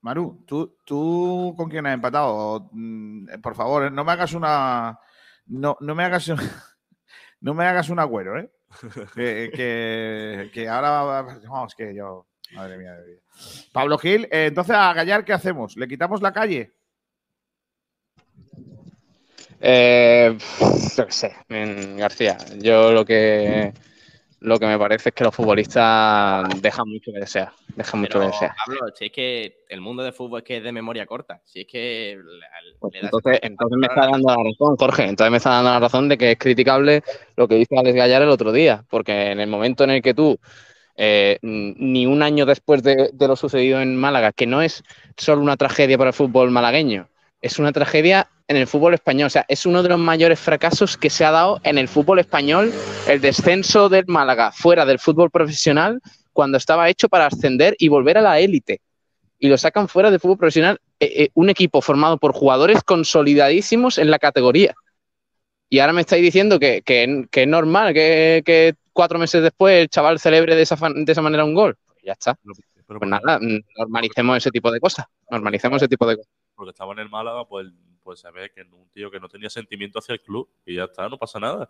Maru, 0.00 0.44
¿tú, 0.46 0.76
¿tú 0.84 1.54
con 1.56 1.68
quién 1.68 1.86
has 1.86 1.94
empatado? 1.94 2.68
Mm, 2.72 3.28
eh, 3.30 3.38
Por 3.38 3.54
favor, 3.54 3.90
no 3.90 4.04
me 4.04 4.12
hagas 4.12 4.32
una. 4.34 4.98
No, 5.46 5.76
no 5.80 5.94
me 5.94 6.04
hagas 6.04 6.28
un- 6.28 6.36
No 7.40 7.54
me 7.54 7.64
hagas 7.66 7.88
un 7.90 7.98
agüero, 7.98 8.38
¿eh? 8.38 8.50
Que, 9.14 9.50
que, 9.54 10.50
que 10.52 10.68
ahora. 10.68 11.22
Vamos, 11.48 11.74
que 11.74 11.94
yo. 11.94 12.26
Madre 12.52 12.78
mía 12.78 12.92
de 12.94 13.06
vida. 13.06 13.20
Pablo 13.72 13.98
Gil, 13.98 14.24
eh, 14.30 14.46
entonces 14.46 14.74
a 14.74 14.92
Gallar, 14.92 15.24
¿qué 15.24 15.32
hacemos? 15.32 15.76
¿Le 15.76 15.88
quitamos 15.88 16.22
la 16.22 16.32
calle? 16.32 16.72
Eh, 19.60 20.36
yo 20.96 21.06
qué 21.06 21.12
sé, 21.12 21.34
García. 21.96 22.36
Yo 22.58 22.92
lo 22.92 23.04
que 23.04 23.72
lo 24.40 24.58
que 24.58 24.66
me 24.66 24.78
parece 24.78 25.08
es 25.08 25.14
que 25.14 25.24
los 25.24 25.34
futbolistas 25.34 26.46
dejan 26.60 26.88
mucho 26.88 27.10
que 27.12 27.18
desear. 27.20 27.52
Dejan 27.74 28.00
mucho 28.00 28.18
Pero, 28.18 28.20
que 28.20 28.26
desear. 28.32 28.52
Pablo, 28.64 28.80
si 28.94 29.06
es 29.06 29.12
que 29.12 29.64
el 29.68 29.80
mundo 29.80 30.02
de 30.02 30.12
fútbol 30.12 30.40
es 30.40 30.44
que 30.44 30.58
es 30.58 30.62
de 30.62 30.72
memoria 30.72 31.06
corta. 31.06 31.40
Si 31.44 31.62
es 31.62 31.66
que 31.66 32.16
le- 32.22 32.32
le 32.32 33.00
das- 33.00 33.02
Entonces, 33.04 33.38
entonces 33.42 33.78
me 33.78 33.86
está 33.86 34.02
dando 34.08 34.28
la 34.28 34.36
razón, 34.36 34.76
Jorge. 34.76 35.04
Entonces 35.04 35.30
me 35.30 35.38
está 35.38 35.50
dando 35.50 35.70
la 35.70 35.80
razón 35.80 36.08
de 36.08 36.18
que 36.18 36.32
es 36.32 36.38
criticable 36.38 37.02
lo 37.36 37.48
que 37.48 37.54
dice 37.56 37.76
Alex 37.78 37.96
Gallar 37.96 38.22
el 38.22 38.28
otro 38.28 38.52
día. 38.52 38.84
Porque 38.90 39.30
en 39.32 39.40
el 39.40 39.48
momento 39.48 39.84
en 39.84 39.90
el 39.90 40.02
que 40.02 40.12
tú, 40.14 40.38
eh, 40.96 41.38
ni 41.42 42.06
un 42.06 42.22
año 42.22 42.46
después 42.46 42.82
de, 42.82 43.10
de 43.12 43.28
lo 43.28 43.36
sucedido 43.36 43.80
en 43.80 43.96
Málaga, 43.96 44.32
que 44.32 44.46
no 44.46 44.62
es 44.62 44.82
solo 45.16 45.42
una 45.42 45.56
tragedia 45.56 45.98
para 45.98 46.10
el 46.10 46.14
fútbol 46.14 46.50
malagueño, 46.50 47.08
es 47.40 47.58
una 47.58 47.72
tragedia 47.72 48.28
en 48.48 48.56
el 48.56 48.66
fútbol 48.66 48.94
español. 48.94 49.26
O 49.26 49.30
sea, 49.30 49.44
es 49.48 49.66
uno 49.66 49.82
de 49.82 49.88
los 49.88 49.98
mayores 49.98 50.38
fracasos 50.38 50.96
que 50.96 51.10
se 51.10 51.24
ha 51.24 51.30
dado 51.30 51.60
en 51.64 51.78
el 51.78 51.88
fútbol 51.88 52.18
español, 52.18 52.72
el 53.08 53.20
descenso 53.20 53.88
del 53.88 54.04
Málaga 54.06 54.52
fuera 54.52 54.84
del 54.84 54.98
fútbol 54.98 55.30
profesional 55.30 56.00
cuando 56.32 56.58
estaba 56.58 56.88
hecho 56.88 57.08
para 57.08 57.26
ascender 57.26 57.74
y 57.78 57.88
volver 57.88 58.18
a 58.18 58.22
la 58.22 58.38
élite 58.38 58.80
y 59.38 59.48
lo 59.48 59.58
sacan 59.58 59.88
fuera 59.88 60.10
del 60.10 60.20
fútbol 60.20 60.38
profesional, 60.38 60.80
eh, 61.00 61.12
eh, 61.16 61.28
un 61.34 61.50
equipo 61.50 61.80
formado 61.80 62.18
por 62.18 62.32
jugadores 62.32 62.82
consolidadísimos 62.82 63.98
en 63.98 64.10
la 64.10 64.18
categoría. 64.18 64.74
Y 65.68 65.78
ahora 65.80 65.92
me 65.92 66.00
estáis 66.02 66.22
diciendo 66.22 66.58
que, 66.58 66.82
que- 66.82 67.26
que 67.30 67.42
es 67.42 67.48
normal 67.48 67.92
que, 67.92 68.42
que 68.44 68.74
cuatro 68.92 69.18
meses 69.18 69.42
después 69.42 69.82
el 69.82 69.88
chaval 69.88 70.18
celebre 70.18 70.54
de 70.54 70.62
esa, 70.62 70.76
de 70.94 71.10
esa 71.12 71.22
manera 71.22 71.44
un 71.44 71.54
gol. 71.54 71.76
Pues 71.86 71.98
ya 72.04 72.12
está. 72.12 72.38
Pues 72.86 73.10
nada, 73.10 73.38
mm, 73.40 73.58
normalicemos 73.78 74.36
ese 74.36 74.50
tipo 74.50 74.70
de 74.70 74.78
cosas. 74.78 75.06
Normalicemos 75.30 75.76
ese 75.82 75.88
tipo 75.88 76.06
de 76.06 76.16
cosas. 76.16 76.32
Porque 76.54 76.70
estaba 76.70 76.92
en 76.92 77.00
el 77.00 77.08
Málaga, 77.10 77.44
pues, 77.46 77.66
pues 78.02 78.20
se 78.20 78.30
ve 78.30 78.50
que 78.54 78.62
un 78.62 78.88
tío 78.92 79.10
que 79.10 79.18
no 79.18 79.28
tenía 79.28 79.50
sentimiento 79.50 79.98
hacia 79.98 80.12
el 80.14 80.20
club 80.20 80.48
y 80.64 80.76
ya 80.76 80.84
está, 80.84 81.08
no 81.08 81.18
pasa 81.18 81.40
nada. 81.40 81.68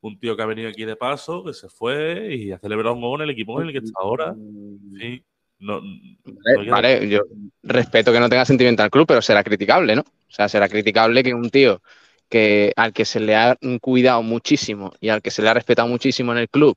Un 0.00 0.18
tío 0.18 0.34
que 0.34 0.42
ha 0.42 0.46
venido 0.46 0.70
aquí 0.70 0.86
de 0.86 0.96
paso, 0.96 1.44
que 1.44 1.52
se 1.52 1.68
fue 1.68 2.34
y 2.34 2.52
ha 2.52 2.58
celebrado 2.58 2.94
un 2.94 3.02
gol 3.02 3.20
en 3.20 3.24
el 3.24 3.30
equipo 3.34 3.60
en 3.60 3.66
el 3.68 3.72
que 3.74 3.84
está 3.84 4.00
ahora. 4.00 4.34
Sí. 4.98 5.22
No, 5.58 5.82
no 5.82 6.70
vale, 6.70 7.06
yo 7.06 7.20
respeto 7.62 8.10
que 8.10 8.18
no 8.18 8.30
tenga 8.30 8.46
sentimiento 8.46 8.82
al 8.82 8.88
club, 8.90 9.06
pero 9.06 9.20
será 9.20 9.44
criticable, 9.44 9.94
¿no? 9.94 10.00
O 10.00 10.30
sea, 10.32 10.48
será 10.48 10.70
criticable 10.70 11.22
que 11.22 11.34
un 11.34 11.50
tío 11.50 11.82
que 12.30 12.72
al 12.76 12.92
que 12.94 13.04
se 13.04 13.20
le 13.20 13.36
ha 13.36 13.58
cuidado 13.82 14.22
muchísimo 14.22 14.92
y 15.00 15.10
al 15.10 15.22
que 15.22 15.30
se 15.30 15.42
le 15.42 15.50
ha 15.50 15.54
respetado 15.54 15.88
muchísimo 15.88 16.32
en 16.32 16.38
el 16.38 16.48
club 16.48 16.76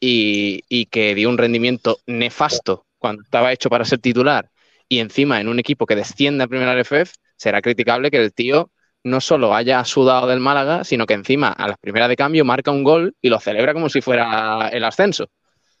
y, 0.00 0.62
y 0.68 0.86
que 0.86 1.14
dio 1.14 1.28
un 1.28 1.38
rendimiento 1.38 1.98
nefasto 2.06 2.86
cuando 2.98 3.22
estaba 3.22 3.52
hecho 3.52 3.68
para 3.68 3.84
ser 3.84 3.98
titular 3.98 4.50
y 4.92 5.00
encima 5.00 5.40
en 5.40 5.48
un 5.48 5.58
equipo 5.58 5.86
que 5.86 5.96
desciende 5.96 6.44
a 6.44 6.48
primera 6.48 6.74
RFF, 6.78 7.14
será 7.36 7.62
criticable 7.62 8.10
que 8.10 8.18
el 8.18 8.34
tío 8.34 8.70
no 9.04 9.22
solo 9.22 9.54
haya 9.54 9.82
sudado 9.86 10.26
del 10.26 10.38
Málaga, 10.38 10.84
sino 10.84 11.06
que 11.06 11.14
encima 11.14 11.48
a 11.48 11.66
las 11.66 11.78
primeras 11.78 12.10
de 12.10 12.16
cambio 12.16 12.44
marca 12.44 12.70
un 12.70 12.84
gol 12.84 13.16
y 13.22 13.30
lo 13.30 13.40
celebra 13.40 13.72
como 13.72 13.88
si 13.88 14.02
fuera 14.02 14.68
el 14.68 14.84
ascenso. 14.84 15.28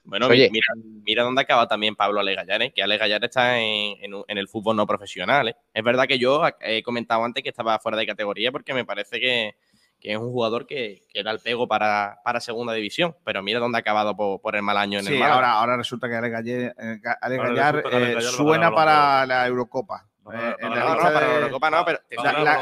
Bueno, 0.04 0.26
Oye. 0.26 0.48
mira, 0.50 0.66
mira 1.04 1.22
dónde 1.22 1.42
acaba 1.42 1.68
también 1.68 1.94
Pablo 1.94 2.20
Ale 2.20 2.34
Gallar, 2.34 2.60
¿eh? 2.62 2.72
que 2.74 2.82
Ale 2.82 2.98
Gallar 2.98 3.24
está 3.24 3.58
en, 3.58 3.96
en 4.02 4.38
el 4.38 4.48
fútbol 4.48 4.76
no 4.76 4.86
profesional. 4.86 5.48
¿eh? 5.48 5.56
Es 5.72 5.84
verdad 5.84 6.06
que 6.06 6.18
yo 6.18 6.42
he 6.60 6.82
comentado 6.82 7.24
antes 7.24 7.42
que 7.42 7.50
estaba 7.50 7.78
fuera 7.78 7.96
de 7.96 8.06
categoría 8.06 8.50
porque 8.50 8.74
me 8.74 8.84
parece 8.84 9.20
que, 9.20 9.54
que 10.00 10.12
es 10.12 10.18
un 10.18 10.32
jugador 10.32 10.66
que, 10.66 11.02
que 11.08 11.20
era 11.20 11.30
el 11.30 11.38
pego 11.38 11.68
para, 11.68 12.18
para 12.24 12.40
segunda 12.40 12.72
división, 12.72 13.14
pero 13.24 13.42
mira 13.42 13.60
dónde 13.60 13.78
ha 13.78 13.80
acabado 13.80 14.16
por, 14.16 14.40
por 14.40 14.56
el 14.56 14.62
mal 14.62 14.76
año 14.76 14.98
en 14.98 15.06
el 15.06 15.12
Sí, 15.12 15.18
Málaga. 15.18 15.34
ahora, 15.34 15.52
ahora 15.52 15.76
resulta 15.76 16.08
que 16.08 16.16
Ale 16.16 16.30
Gallar, 16.30 16.74
eh, 16.76 17.00
Ale 17.20 17.36
Gallar, 17.36 17.84
eh, 17.92 18.20
suena 18.22 18.74
para 18.74 19.24
la 19.24 19.46
Eurocopa. 19.46 20.08
Eh, 20.24 20.54
no, 20.62 20.68
la 20.74 20.94
no, 20.94 20.96
para 21.00 21.34
Eurocopa 21.36 21.70
no, 21.70 21.84
pero- 21.84 21.98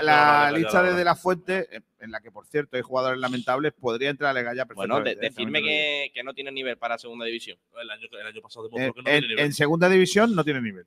la, 0.02 0.50
lista 0.50 0.82
de, 0.82 1.04
la 1.04 1.14
fuente, 1.14 1.68
en 1.98 2.10
la 2.10 2.20
que 2.20 2.30
por 2.30 2.46
cierto 2.46 2.76
hay 2.76 2.82
jugadores 2.82 3.18
lamentables, 3.20 3.72
podría 3.74 4.08
entrar 4.08 4.30
Ale 4.30 4.42
Gallar 4.42 4.66
Bueno, 4.74 4.96
de- 4.96 5.02
perfectamente. 5.02 5.26
¿eh? 5.26 5.30
decirme 5.30 5.62
que, 5.62 6.10
que 6.14 6.22
no 6.22 6.32
tiene 6.32 6.52
nivel 6.52 6.78
para 6.78 6.96
segunda 6.96 7.26
división. 7.26 7.58
El 7.80 7.90
año, 7.90 8.06
el 8.18 8.26
año 8.26 8.40
pasado 8.40 8.66
En, 8.66 8.72
demostró 8.72 8.94
que 8.94 9.10
no 9.10 9.14
en- 9.14 9.20
tiene 9.20 9.28
nivel. 9.28 9.44
en 9.44 9.52
segunda 9.52 9.88
división 9.90 10.34
no 10.34 10.42
tiene 10.42 10.62
nivel. 10.62 10.86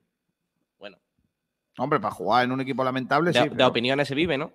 Bueno. 0.80 0.98
Hombre, 1.78 2.00
para 2.00 2.14
jugar 2.16 2.46
en 2.46 2.52
un 2.52 2.62
equipo 2.62 2.84
lamentable, 2.84 3.32
De, 3.32 3.40
sí. 3.40 3.50
de 3.50 3.56
pero- 3.56 3.68
opiniones 3.68 4.08
se 4.08 4.16
vive, 4.16 4.38
¿no? 4.38 4.54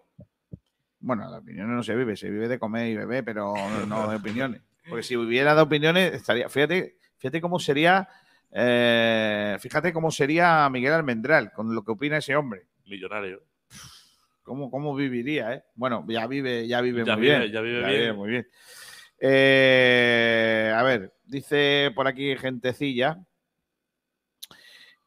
Bueno, 1.00 1.30
de 1.30 1.38
opiniones 1.38 1.76
no 1.76 1.82
se 1.84 1.94
vive, 1.94 2.16
se 2.16 2.28
vive 2.28 2.48
de 2.48 2.58
comer 2.58 2.88
y 2.88 2.96
beber, 2.96 3.24
pero 3.24 3.54
no 3.86 4.08
de 4.10 4.16
opiniones. 4.16 4.60
Porque 4.88 5.04
si 5.04 5.14
viviera 5.16 5.54
de 5.54 5.60
opiniones, 5.62 6.12
estaría. 6.14 6.48
Fíjate, 6.48 6.96
fíjate 7.18 7.40
cómo 7.40 7.60
sería. 7.60 8.08
Eh, 8.52 9.56
fíjate 9.60 9.92
cómo 9.92 10.10
sería 10.10 10.68
Miguel 10.70 10.92
Almendral, 10.94 11.52
con 11.52 11.74
lo 11.74 11.82
que 11.84 11.92
opina 11.92 12.18
ese 12.18 12.36
hombre. 12.36 12.66
Millonario. 12.86 13.42
¿Cómo, 14.42 14.70
cómo 14.70 14.94
viviría, 14.94 15.52
eh? 15.52 15.64
Bueno, 15.74 16.04
ya 16.08 16.26
vive, 16.26 16.66
ya 16.66 16.80
vive 16.80 17.04
Ya 17.04 17.14
muy 17.16 17.22
vive, 17.26 17.38
bien. 17.40 17.52
ya 17.52 17.60
vive 17.60 17.86
bien. 17.86 18.16
muy 18.16 18.30
bien. 18.30 18.48
Eh, 19.20 20.72
a 20.74 20.82
ver, 20.82 21.12
dice 21.24 21.90
por 21.94 22.06
aquí 22.06 22.34
gentecilla. 22.36 23.18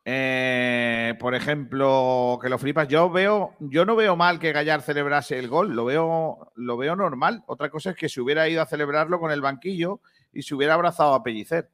Eh, 0.04 1.16
por 1.20 1.36
ejemplo, 1.36 2.40
que 2.42 2.50
lo 2.50 2.58
flipas. 2.58 2.88
Yo 2.88 3.10
veo, 3.10 3.56
yo 3.60 3.86
no 3.86 3.96
veo 3.96 4.16
mal 4.16 4.40
que 4.40 4.52
Gallar 4.52 4.82
celebrase 4.82 5.38
el 5.38 5.48
gol, 5.48 5.76
lo 5.76 5.86
veo, 5.86 6.52
lo 6.56 6.78
veo 6.78 6.96
normal. 6.96 7.44
Otra 7.48 7.70
cosa 7.70 7.92
es 7.92 7.96
que 7.96 8.10
se 8.10 8.20
hubiera 8.22 8.50
ido 8.50 8.62
a 8.62 8.66
celebrarlo 8.66 9.20
con 9.20 9.32
el 9.32 9.42
banquillo 9.42 10.02
y 10.34 10.42
se 10.42 10.56
hubiera 10.56 10.74
abrazado 10.74 11.14
a 11.14 11.24
Pellicer. 11.24 11.70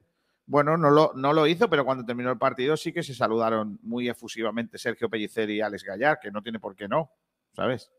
Bueno, 0.50 0.78
no 0.78 0.88
lo, 0.88 1.12
no 1.14 1.34
lo 1.34 1.46
hizo, 1.46 1.68
pero 1.68 1.84
cuando 1.84 2.06
terminó 2.06 2.30
el 2.30 2.38
partido 2.38 2.74
sí 2.76 2.90
que 2.90 3.02
se 3.02 3.14
saludaron 3.14 3.78
muy 3.82 4.08
efusivamente 4.08 4.78
Sergio 4.78 5.10
Pellicer 5.10 5.50
y 5.50 5.60
Alex 5.60 5.84
Gallar, 5.84 6.18
que 6.20 6.30
no 6.30 6.42
tiene 6.42 6.58
por 6.58 6.74
qué 6.74 6.88
no, 6.88 7.10
¿sabes? 7.52 7.92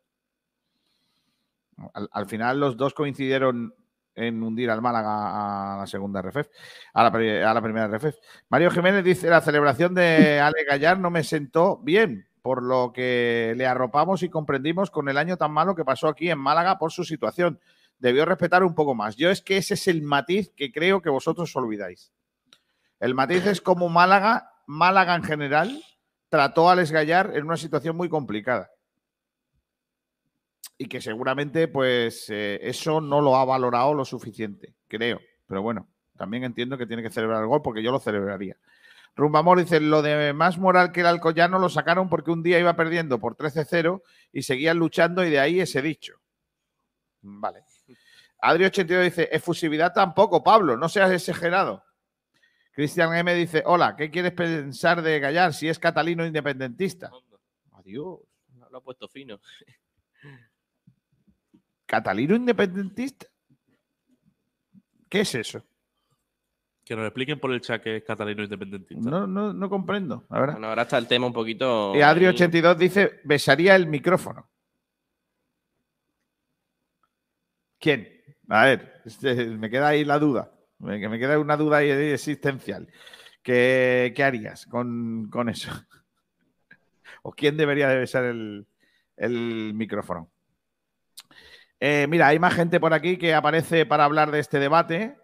Al, 1.93 2.09
al 2.11 2.25
final 2.25 2.59
los 2.59 2.75
dos 2.75 2.93
coincidieron 2.93 3.73
en 4.15 4.41
hundir 4.43 4.69
al 4.69 4.81
Málaga 4.81 5.75
a 5.75 5.77
la 5.77 5.87
segunda 5.87 6.21
RFF, 6.21 6.49
a 6.93 7.03
la, 7.03 7.11
pri- 7.11 7.37
a 7.41 7.53
la 7.53 7.61
primera 7.61 7.85
RFF. 7.87 8.17
Mario 8.49 8.71
Jiménez 8.71 9.03
dice, 9.03 9.29
la 9.29 9.41
celebración 9.41 9.93
de 9.93 10.39
Ale 10.41 10.63
Gallar 10.67 10.99
no 10.99 11.09
me 11.09 11.23
sentó 11.23 11.77
bien, 11.77 12.27
por 12.41 12.63
lo 12.63 12.91
que 12.91 13.53
le 13.55 13.65
arropamos 13.67 14.23
y 14.23 14.29
comprendimos 14.29 14.91
con 14.91 15.07
el 15.07 15.17
año 15.17 15.37
tan 15.37 15.51
malo 15.51 15.75
que 15.75 15.85
pasó 15.85 16.07
aquí 16.07 16.29
en 16.29 16.39
Málaga 16.39 16.77
por 16.79 16.91
su 16.91 17.03
situación. 17.05 17.59
Debió 17.99 18.25
respetar 18.25 18.63
un 18.63 18.75
poco 18.75 18.95
más. 18.95 19.15
Yo 19.15 19.29
es 19.29 19.41
que 19.41 19.57
ese 19.57 19.75
es 19.75 19.87
el 19.87 20.01
matiz 20.01 20.51
que 20.55 20.71
creo 20.71 21.01
que 21.01 21.09
vosotros 21.09 21.55
olvidáis. 21.55 22.11
El 22.99 23.15
matiz 23.15 23.45
es 23.45 23.61
como 23.61 23.89
Málaga, 23.89 24.51
Málaga 24.65 25.15
en 25.15 25.23
general, 25.23 25.83
trató 26.29 26.69
a 26.69 26.73
Alex 26.73 26.91
Gallar 26.91 27.31
en 27.35 27.45
una 27.45 27.57
situación 27.57 27.95
muy 27.95 28.09
complicada 28.09 28.69
y 30.81 30.87
que 30.87 31.01
seguramente 31.01 31.67
pues 31.67 32.29
eh, 32.29 32.57
eso 32.63 33.01
no 33.01 33.19
lo 33.19 33.35
ha 33.35 33.43
valorado 33.43 33.93
lo 33.93 34.05
suficiente, 34.05 34.75
creo. 34.87 35.19
Pero 35.45 35.61
bueno, 35.61 35.89
también 36.17 36.45
entiendo 36.45 36.77
que 36.77 36.87
tiene 36.87 37.03
que 37.03 37.09
celebrar 37.09 37.41
el 37.41 37.47
gol 37.47 37.61
porque 37.61 37.83
yo 37.83 37.91
lo 37.91 37.99
celebraría. 37.99 38.55
Rumbamor 39.15 39.59
dice, 39.59 39.81
lo 39.81 40.01
de 40.01 40.31
más 40.31 40.57
moral 40.57 40.93
que 40.93 41.01
el 41.01 41.07
Alcoyano 41.07 41.59
lo 41.59 41.67
sacaron 41.67 42.07
porque 42.07 42.31
un 42.31 42.43
día 42.43 42.59
iba 42.59 42.77
perdiendo 42.77 43.19
por 43.19 43.35
13-0 43.35 44.01
y 44.31 44.43
seguían 44.43 44.77
luchando 44.77 45.25
y 45.25 45.29
de 45.29 45.39
ahí 45.41 45.59
ese 45.59 45.81
dicho. 45.81 46.13
Vale. 47.21 47.63
Adri82 48.41 49.03
dice, 49.03 49.29
efusividad 49.33 49.93
tampoco, 49.93 50.41
Pablo, 50.43 50.77
no 50.77 50.87
seas 50.87 51.11
exagerado. 51.11 51.83
Cristian 52.79 53.13
M 53.13 53.35
dice, 53.35 53.61
hola, 53.65 53.93
¿qué 53.93 54.09
quieres 54.09 54.31
pensar 54.31 55.01
de 55.01 55.19
Gallar 55.19 55.53
si 55.53 55.67
es 55.67 55.77
catalino 55.77 56.25
independentista? 56.25 57.11
Adiós. 57.73 58.19
Lo 58.71 58.77
ha 58.77 58.81
puesto 58.81 59.09
fino. 59.09 59.37
¿Catalino 61.85 62.37
independentista? 62.37 63.27
¿Qué 65.09 65.19
es 65.19 65.35
eso? 65.35 65.61
Que 66.85 66.95
nos 66.95 67.03
expliquen 67.03 67.37
por 67.37 67.51
el 67.51 67.59
chat 67.59 67.83
que 67.83 67.97
es 67.97 68.03
catalino 68.05 68.43
independentista. 68.43 69.09
No, 69.09 69.27
no, 69.27 69.51
no 69.51 69.69
comprendo, 69.69 70.25
la 70.29 70.39
verdad. 70.39 70.53
Bueno, 70.53 70.67
ahora 70.69 70.83
está 70.83 70.99
el 70.99 71.07
tema 71.07 71.27
un 71.27 71.33
poquito. 71.33 71.93
Y 71.93 71.99
Adri82 71.99 72.77
dice, 72.77 73.19
besaría 73.25 73.75
el 73.75 73.87
micrófono. 73.87 74.49
¿Quién? 77.77 78.07
A 78.47 78.63
ver, 78.63 79.01
este, 79.03 79.47
me 79.47 79.69
queda 79.69 79.89
ahí 79.89 80.05
la 80.05 80.17
duda. 80.17 80.53
Me, 80.79 81.07
me 81.07 81.19
queda 81.19 81.39
una 81.39 81.57
duda 81.57 81.83
existencial. 81.83 82.87
¿Qué, 83.43 84.13
qué 84.15 84.23
harías 84.23 84.65
con, 84.65 85.29
con 85.29 85.49
eso? 85.49 85.71
¿O 87.21 87.31
quién 87.31 87.57
debería 87.57 87.89
de 87.89 87.97
besar 87.97 88.23
el, 88.25 88.65
el 89.17 89.73
micrófono? 89.73 90.29
Eh, 91.79 92.07
mira, 92.09 92.27
hay 92.27 92.39
más 92.39 92.53
gente 92.53 92.79
por 92.79 92.93
aquí 92.93 93.17
que 93.17 93.33
aparece 93.33 93.85
para 93.85 94.03
hablar 94.03 94.31
de 94.31 94.39
este 94.39 94.59
debate. 94.59 95.17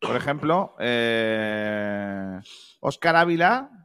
Por 0.00 0.16
ejemplo, 0.16 0.76
eh, 0.78 2.40
Oscar 2.80 3.16
Ávila. 3.16 3.77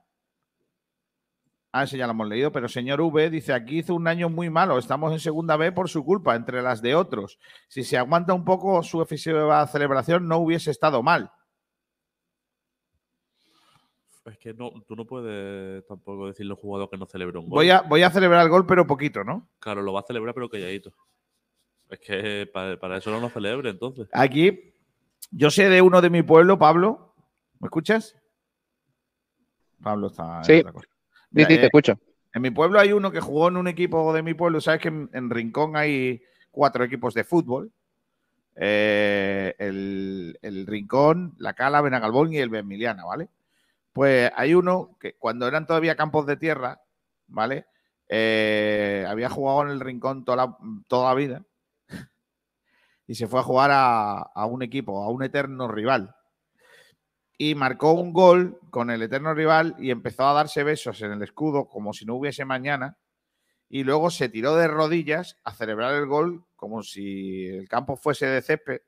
Ah, 1.75 1.85
ese 1.85 1.97
ya 1.97 2.05
lo 2.05 2.11
hemos 2.11 2.27
leído, 2.29 2.51
pero 2.51 2.69
señor 2.69 3.01
V 3.01 3.31
dice, 3.31 3.51
aquí 3.51 3.79
hizo 3.79 3.95
un 3.95 4.07
año 4.07 4.29
muy 4.29 4.47
malo, 4.51 4.77
estamos 4.77 5.11
en 5.11 5.19
segunda 5.19 5.57
B 5.57 5.71
por 5.71 5.89
su 5.89 6.05
culpa, 6.05 6.35
entre 6.35 6.61
las 6.61 6.83
de 6.83 6.93
otros. 6.93 7.39
Si 7.67 7.83
se 7.83 7.97
aguanta 7.97 8.35
un 8.35 8.45
poco 8.45 8.83
su 8.83 9.01
efusiva 9.01 9.65
celebración, 9.65 10.27
no 10.27 10.37
hubiese 10.37 10.69
estado 10.69 11.01
mal. 11.01 11.31
Es 14.25 14.37
que 14.37 14.53
no, 14.53 14.71
tú 14.87 14.95
no 14.95 15.05
puedes 15.05 15.85
tampoco 15.87 16.27
decirle 16.27 16.51
a 16.51 16.55
un 16.55 16.61
jugador 16.61 16.89
que 16.91 16.97
no 16.97 17.07
celebre 17.07 17.39
un 17.39 17.45
gol. 17.49 17.57
Voy 17.57 17.71
a, 17.71 17.81
voy 17.81 18.03
a 18.03 18.11
celebrar 18.11 18.43
el 18.43 18.49
gol, 18.49 18.67
pero 18.67 18.85
poquito, 18.85 19.23
¿no? 19.23 19.49
Claro, 19.59 19.81
lo 19.81 19.91
va 19.93 20.01
a 20.01 20.03
celebrar, 20.03 20.35
pero 20.35 20.49
calladito. 20.49 20.93
Es 21.89 21.99
que 21.99 22.49
para, 22.53 22.79
para 22.79 22.97
eso 22.97 23.09
no 23.09 23.19
lo 23.19 23.29
celebre, 23.29 23.71
entonces. 23.71 24.07
Aquí, 24.13 24.75
yo 25.31 25.49
sé 25.49 25.69
de 25.69 25.81
uno 25.81 26.01
de 26.01 26.11
mi 26.11 26.21
pueblo, 26.21 26.59
Pablo. 26.59 27.15
¿Me 27.59 27.65
escuchas? 27.65 28.15
Pablo 29.81 30.07
está. 30.07 30.37
en 30.37 30.43
Sí. 30.45 30.59
otra 30.59 30.71
cosa. 30.71 30.87
Sí, 31.33 31.41
sí, 31.41 31.45
te 31.47 31.55
eh, 31.55 31.65
escucho. 31.65 31.99
En 32.33 32.41
mi 32.41 32.51
pueblo 32.51 32.79
hay 32.79 32.93
uno 32.93 33.11
que 33.11 33.19
jugó 33.19 33.47
en 33.47 33.57
un 33.57 33.67
equipo 33.67 34.13
de 34.13 34.23
mi 34.23 34.33
pueblo. 34.33 34.61
Sabes 34.61 34.81
que 34.81 34.87
en, 34.87 35.09
en 35.13 35.29
Rincón 35.29 35.75
hay 35.75 36.21
cuatro 36.51 36.83
equipos 36.83 37.13
de 37.13 37.23
fútbol. 37.23 37.71
Eh, 38.55 39.55
el, 39.57 40.37
el 40.41 40.67
Rincón, 40.67 41.33
la 41.37 41.53
Cala, 41.53 41.81
Benagalbón 41.81 42.33
y 42.33 42.37
el 42.37 42.49
Benmiliana, 42.49 43.03
¿vale? 43.05 43.29
Pues 43.91 44.31
hay 44.35 44.53
uno 44.53 44.95
que 44.99 45.15
cuando 45.15 45.47
eran 45.47 45.65
todavía 45.65 45.95
campos 45.95 46.25
de 46.25 46.37
tierra, 46.37 46.81
¿vale? 47.27 47.65
Eh, 48.09 49.05
había 49.07 49.29
jugado 49.29 49.63
en 49.63 49.69
el 49.69 49.79
Rincón 49.79 50.23
toda 50.23 50.37
la, 50.37 50.57
toda 50.87 51.09
la 51.09 51.15
vida 51.15 51.43
y 53.07 53.15
se 53.15 53.27
fue 53.27 53.39
a 53.39 53.43
jugar 53.43 53.71
a, 53.71 54.17
a 54.17 54.45
un 54.45 54.61
equipo, 54.61 55.03
a 55.03 55.09
un 55.09 55.23
eterno 55.23 55.67
rival. 55.67 56.15
Y 57.37 57.55
marcó 57.55 57.93
un 57.93 58.13
gol 58.13 58.59
con 58.69 58.89
el 58.89 59.01
eterno 59.01 59.33
rival 59.33 59.75
y 59.79 59.91
empezó 59.91 60.27
a 60.27 60.33
darse 60.33 60.63
besos 60.63 61.01
en 61.01 61.11
el 61.11 61.21
escudo 61.23 61.67
como 61.67 61.93
si 61.93 62.05
no 62.05 62.15
hubiese 62.15 62.45
mañana. 62.45 62.97
Y 63.69 63.83
luego 63.83 64.11
se 64.11 64.29
tiró 64.29 64.55
de 64.55 64.67
rodillas 64.67 65.37
a 65.43 65.53
celebrar 65.53 65.95
el 65.95 66.05
gol 66.05 66.45
como 66.55 66.83
si 66.83 67.47
el 67.47 67.67
campo 67.67 67.97
fuese 67.97 68.27
de 68.27 68.41
césped. 68.41 68.81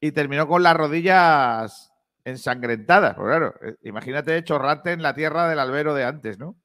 Y 0.00 0.12
terminó 0.12 0.46
con 0.46 0.62
las 0.62 0.76
rodillas 0.76 1.92
ensangrentadas. 2.24 3.14
Pues 3.14 3.26
claro, 3.26 3.54
eh, 3.62 3.76
imagínate 3.82 4.42
chorrarte 4.44 4.92
en 4.92 5.02
la 5.02 5.14
tierra 5.14 5.48
del 5.48 5.58
albero 5.58 5.94
de 5.94 6.04
antes, 6.04 6.38
¿no? 6.38 6.56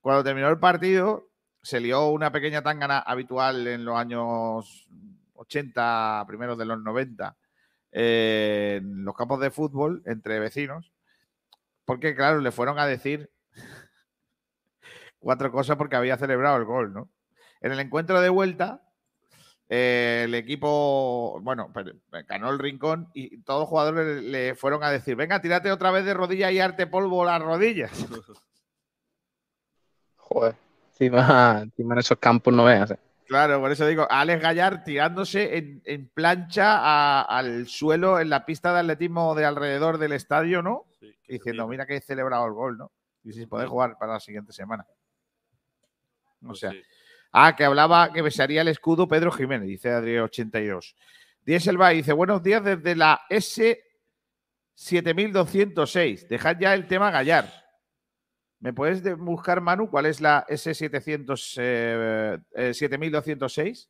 Cuando 0.00 0.24
terminó 0.24 0.48
el 0.48 0.58
partido, 0.58 1.30
se 1.62 1.80
lió 1.80 2.08
una 2.08 2.30
pequeña 2.30 2.62
tangana 2.62 3.00
habitual 3.00 3.66
en 3.66 3.84
los 3.84 3.96
años 3.96 4.88
80, 5.34 6.24
primeros 6.26 6.56
de 6.58 6.64
los 6.64 6.80
90, 6.80 7.36
eh, 7.98 8.80
en 8.82 9.06
los 9.06 9.16
campos 9.16 9.40
de 9.40 9.50
fútbol 9.50 10.02
entre 10.04 10.38
vecinos, 10.38 10.92
porque 11.86 12.14
claro, 12.14 12.40
le 12.40 12.52
fueron 12.52 12.78
a 12.78 12.86
decir 12.86 13.30
cuatro 15.18 15.50
cosas 15.50 15.78
porque 15.78 15.96
había 15.96 16.18
celebrado 16.18 16.58
el 16.58 16.66
gol, 16.66 16.92
¿no? 16.92 17.08
En 17.62 17.72
el 17.72 17.80
encuentro 17.80 18.20
de 18.20 18.28
vuelta, 18.28 18.82
eh, 19.70 20.24
el 20.26 20.34
equipo, 20.34 21.40
bueno, 21.40 21.72
ganó 22.28 22.50
el 22.50 22.58
rincón 22.58 23.08
y 23.14 23.40
todos 23.42 23.60
los 23.60 23.68
jugadores 23.70 24.22
le, 24.22 24.30
le 24.30 24.54
fueron 24.54 24.84
a 24.84 24.90
decir, 24.90 25.16
venga, 25.16 25.40
tírate 25.40 25.72
otra 25.72 25.90
vez 25.90 26.04
de 26.04 26.12
rodillas 26.12 26.52
y 26.52 26.60
arte 26.60 26.86
polvo 26.86 27.24
las 27.24 27.40
rodillas. 27.40 27.90
Joder. 30.16 30.54
Encima, 30.90 31.60
encima 31.62 31.94
en 31.94 32.00
esos 32.00 32.18
campos 32.18 32.52
no 32.52 32.64
veas. 32.64 32.90
eh. 32.90 32.98
Claro, 33.26 33.60
por 33.60 33.72
eso 33.72 33.86
digo, 33.86 34.06
Alex 34.08 34.40
Gallar 34.40 34.84
tirándose 34.84 35.56
en, 35.58 35.82
en 35.84 36.08
plancha 36.08 36.78
a- 36.78 37.22
al 37.22 37.66
suelo 37.66 38.20
en 38.20 38.30
la 38.30 38.46
pista 38.46 38.72
de 38.72 38.80
atletismo 38.80 39.34
de 39.34 39.44
alrededor 39.44 39.98
del 39.98 40.12
estadio, 40.12 40.62
¿no? 40.62 40.86
Diciendo, 41.26 41.66
mira 41.66 41.86
que 41.86 41.96
he 41.96 42.00
celebrado 42.00 42.46
el 42.46 42.52
gol, 42.52 42.78
¿no? 42.78 42.92
Y 43.24 43.32
si 43.32 43.46
puede 43.46 43.66
jugar 43.66 43.98
para 43.98 44.12
la 44.14 44.20
siguiente 44.20 44.52
semana. 44.52 44.86
O 46.46 46.54
sea, 46.54 46.70
ah, 47.32 47.56
que 47.56 47.64
hablaba 47.64 48.12
que 48.12 48.22
besaría 48.22 48.60
el 48.60 48.68
escudo 48.68 49.08
Pedro 49.08 49.32
Jiménez, 49.32 49.66
dice 49.66 49.90
Adri82. 49.90 50.94
Dieselba 51.44 51.88
dice, 51.90 52.12
buenos 52.12 52.42
días 52.44 52.62
desde 52.62 52.94
la 52.94 53.20
S7206. 54.76 56.28
Dejad 56.28 56.56
ya 56.60 56.74
el 56.74 56.86
tema 56.86 57.10
Gallar. 57.10 57.50
¿Me 58.60 58.72
puedes 58.72 59.02
de- 59.02 59.14
buscar, 59.14 59.60
Manu, 59.60 59.88
cuál 59.90 60.06
es 60.06 60.20
la 60.20 60.44
S700, 60.48 61.56
eh, 61.60 62.38
eh, 62.54 62.74
7206? 62.74 63.88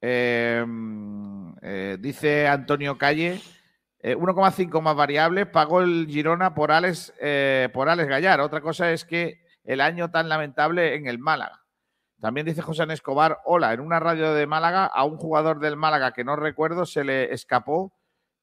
Eh, 0.00 0.64
mm, 0.66 1.52
eh, 1.62 1.96
dice 2.00 2.48
Antonio 2.48 2.98
Calle, 2.98 3.40
eh, 4.00 4.16
1,5 4.16 4.80
más 4.80 4.96
variables, 4.96 5.46
pagó 5.46 5.80
el 5.80 6.06
Girona 6.08 6.54
por 6.54 6.72
Alex, 6.72 7.12
eh, 7.20 7.68
por 7.72 7.88
Alex 7.88 8.08
Gallar. 8.08 8.40
Otra 8.40 8.60
cosa 8.60 8.90
es 8.92 9.04
que 9.04 9.42
el 9.64 9.80
año 9.80 10.10
tan 10.10 10.28
lamentable 10.28 10.94
en 10.96 11.06
el 11.06 11.18
Málaga. 11.18 11.60
También 12.20 12.46
dice 12.46 12.62
José 12.62 12.84
Escobar, 12.90 13.38
hola, 13.44 13.72
en 13.72 13.80
una 13.80 13.98
radio 14.00 14.32
de 14.32 14.46
Málaga 14.46 14.86
a 14.86 15.04
un 15.04 15.16
jugador 15.16 15.58
del 15.60 15.76
Málaga 15.76 16.12
que 16.12 16.24
no 16.24 16.36
recuerdo 16.36 16.86
se 16.86 17.04
le 17.04 17.32
escapó. 17.32 17.92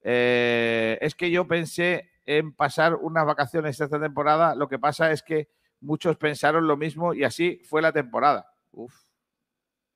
Eh, 0.02 0.98
es 1.02 1.16
que 1.16 1.32
yo 1.32 1.48
pensé 1.48 2.09
en 2.30 2.54
pasar 2.54 2.94
unas 2.94 3.26
vacaciones 3.26 3.82
esta 3.82 4.00
temporada, 4.00 4.54
lo 4.54 4.70
que 4.70 4.78
pasa 4.78 5.12
es 5.12 5.24
que 5.24 5.50
muchos 5.82 6.16
pensaron 6.16 6.68
lo 6.68 6.78
mismo 6.78 7.16
y 7.16 7.24
así 7.24 7.60
fue 7.68 7.82
la 7.82 7.92
temporada. 7.92 8.54
Uf, 8.70 8.94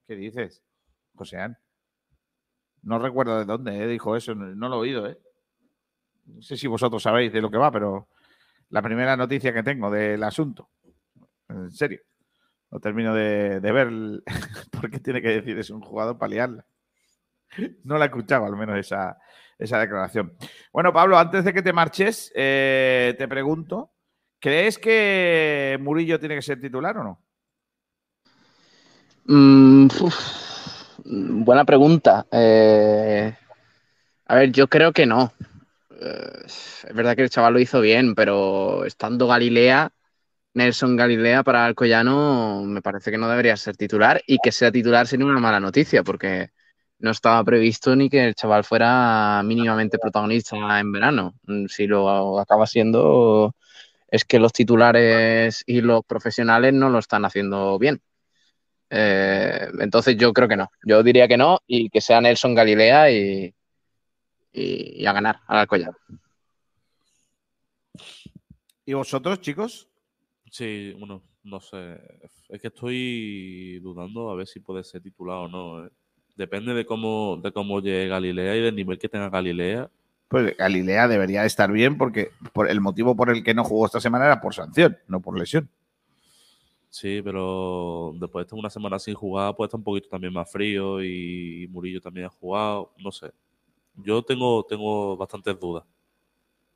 ¿qué 0.07 0.15
dices, 0.15 0.63
José 1.13 1.38
An? 1.38 1.55
No 2.81 2.97
recuerdo 2.97 3.38
de 3.38 3.45
dónde 3.45 3.84
eh, 3.84 3.88
dijo 3.88 4.15
eso, 4.15 4.34
no, 4.34 4.67
lo 4.67 4.77
he 4.77 4.79
oído, 4.79 5.07
¿eh? 5.07 5.19
No 6.25 6.41
sé 6.41 6.57
si 6.57 6.65
vosotros 6.65 7.03
sabéis 7.03 7.31
de 7.31 7.39
lo 7.39 7.51
que 7.51 7.57
va, 7.57 7.69
pero 7.71 8.07
la 8.69 8.81
primera 8.81 9.15
noticia 9.15 9.53
que 9.53 9.61
tengo 9.61 9.91
del 9.91 10.23
asunto. 10.23 10.71
En 11.49 11.69
serio. 11.69 12.01
No 12.71 12.79
termino 12.79 13.13
de, 13.13 13.59
ver 13.59 13.91
por 14.71 14.89
qué 14.89 14.99
tiene 14.99 15.21
que 15.21 15.27
decir 15.27 15.59
es 15.59 15.69
un 15.69 15.81
jugador 15.81 16.17
para. 16.17 16.65
No 17.84 17.99
la 17.99 18.05
he 18.05 18.07
escuchado, 18.07 18.45
al 18.47 18.55
menos 18.55 18.79
esa, 18.79 19.19
esa 19.58 19.80
declaración. 19.80 20.34
Bueno, 20.72 20.93
Pablo, 20.93 21.18
antes 21.18 21.43
de 21.43 21.54
que 21.54 21.62
te 21.62 21.74
marches, 21.74 22.32
eh, 22.36 23.16
te 23.18 23.28
pregunto, 23.28 23.91
¿crees 24.39 24.78
que 24.78 25.78
Murillo 25.82 26.20
tiene 26.20 26.36
que 26.36 26.41
ser 26.41 26.60
titular 26.60 26.97
o 26.97 27.04
no? 27.04 27.24
Mm, 29.26 29.88
buena 31.45 31.66
pregunta. 31.66 32.26
Eh, 32.32 33.34
a 34.26 34.36
ver, 34.36 34.51
yo 34.51 34.68
creo 34.68 34.91
que 34.91 35.06
no. 35.06 35.34
Eh, 36.01 36.41
es 36.45 36.86
verdad 36.93 37.16
que 37.16 37.24
el 37.24 37.30
chaval 37.30 37.54
lo 37.54 37.60
hizo 37.60 37.80
bien, 37.82 38.16
pero 38.16 38.86
estando 38.86 39.28
Galilea, 39.28 39.91
Nelson 40.54 40.95
Galilea 40.95 41.43
para 41.43 41.66
Alcoyano, 41.66 42.64
me 42.66 42.82
parece 42.82 43.12
que 43.12 43.18
no 43.18 43.30
debería 43.30 43.58
ser 43.58 43.78
titular 43.78 44.22
y 44.28 44.38
que 44.43 44.51
sea 44.51 44.72
titular 44.72 45.08
sería 45.08 45.26
una 45.26 45.39
mala 45.39 45.60
noticia 45.60 46.04
porque 46.04 46.51
no 47.04 47.12
estaba 47.12 47.43
previsto 47.43 47.95
ni 47.95 48.10
que 48.10 48.26
el 48.26 48.36
chaval 48.36 48.64
fuera 48.64 49.41
mínimamente 49.45 49.99
protagonista 49.99 50.80
en 50.80 50.91
verano. 50.91 51.36
Mm, 51.47 51.68
Si 51.68 51.86
lo 51.88 52.39
acaba 52.39 52.66
siendo, 52.68 53.56
es 54.08 54.26
que 54.26 54.39
los 54.39 54.54
titulares 54.54 55.64
y 55.68 55.82
los 55.82 56.04
profesionales 56.06 56.74
no 56.74 56.89
lo 56.89 56.99
están 56.99 57.26
haciendo 57.26 57.78
bien. 57.80 58.01
Eh, 58.89 59.68
entonces 59.80 60.18
yo 60.18 60.34
creo 60.34 60.47
que 60.47 60.56
no. 60.58 60.70
Yo 60.86 61.04
diría 61.04 61.28
que 61.28 61.38
no 61.38 61.60
y 61.68 61.89
que 61.89 62.01
sea 62.01 62.22
Nelson 62.22 62.56
Galilea 62.56 63.12
y, 63.12 63.54
y- 64.54 65.01
y 65.04 65.06
a 65.06 65.14
ganar 65.14 65.39
al 65.47 65.60
Alcoyano. 65.60 65.97
¿Y 68.86 68.93
vosotros, 68.93 69.41
chicos? 69.41 69.89
Sí, 70.51 70.93
bueno, 70.99 71.24
no 71.43 71.60
sé. 71.60 71.97
Es 72.49 72.62
que 72.62 72.68
estoy 72.68 73.80
dudando 73.80 74.30
a 74.30 74.36
ver 74.36 74.47
si 74.47 74.60
puede 74.60 74.84
ser 74.84 75.01
titular 75.01 75.38
o 75.38 75.47
no. 75.47 75.86
¿eh? 75.86 75.89
Depende 76.36 76.73
de 76.73 76.86
cómo, 76.86 77.39
de 77.43 77.51
cómo 77.51 77.79
llegue 77.79 78.07
Galilea 78.07 78.55
y 78.55 78.61
del 78.61 78.75
nivel 78.75 78.97
que 78.97 79.09
tenga 79.09 79.29
Galilea. 79.29 79.89
Pues 80.27 80.57
Galilea 80.57 81.07
debería 81.07 81.45
estar 81.45 81.71
bien 81.71 81.97
porque 81.97 82.31
por 82.53 82.69
el 82.69 82.81
motivo 82.81 83.15
por 83.15 83.29
el 83.29 83.43
que 83.43 83.53
no 83.53 83.63
jugó 83.63 83.86
esta 83.86 83.99
semana 84.01 84.25
era 84.25 84.41
por 84.41 84.53
sanción, 84.53 84.97
no 85.07 85.19
por 85.21 85.38
lesión. 85.38 85.69
Sí, 86.89 87.21
pero 87.23 88.13
después 88.19 88.43
de 88.43 88.45
estar 88.47 88.59
una 88.59 88.69
semana 88.69 88.99
sin 88.99 89.15
jugar, 89.15 89.55
pues 89.55 89.67
está 89.67 89.77
un 89.77 89.84
poquito 89.84 90.09
también 90.09 90.34
más 90.34 90.51
frío 90.51 91.03
y 91.03 91.67
Murillo 91.71 91.99
también 92.01 92.27
ha 92.27 92.29
jugado. 92.29 92.91
No 92.99 93.11
sé. 93.11 93.31
Yo 93.95 94.21
tengo, 94.23 94.63
tengo 94.65 95.17
bastantes 95.17 95.59
dudas. 95.59 95.84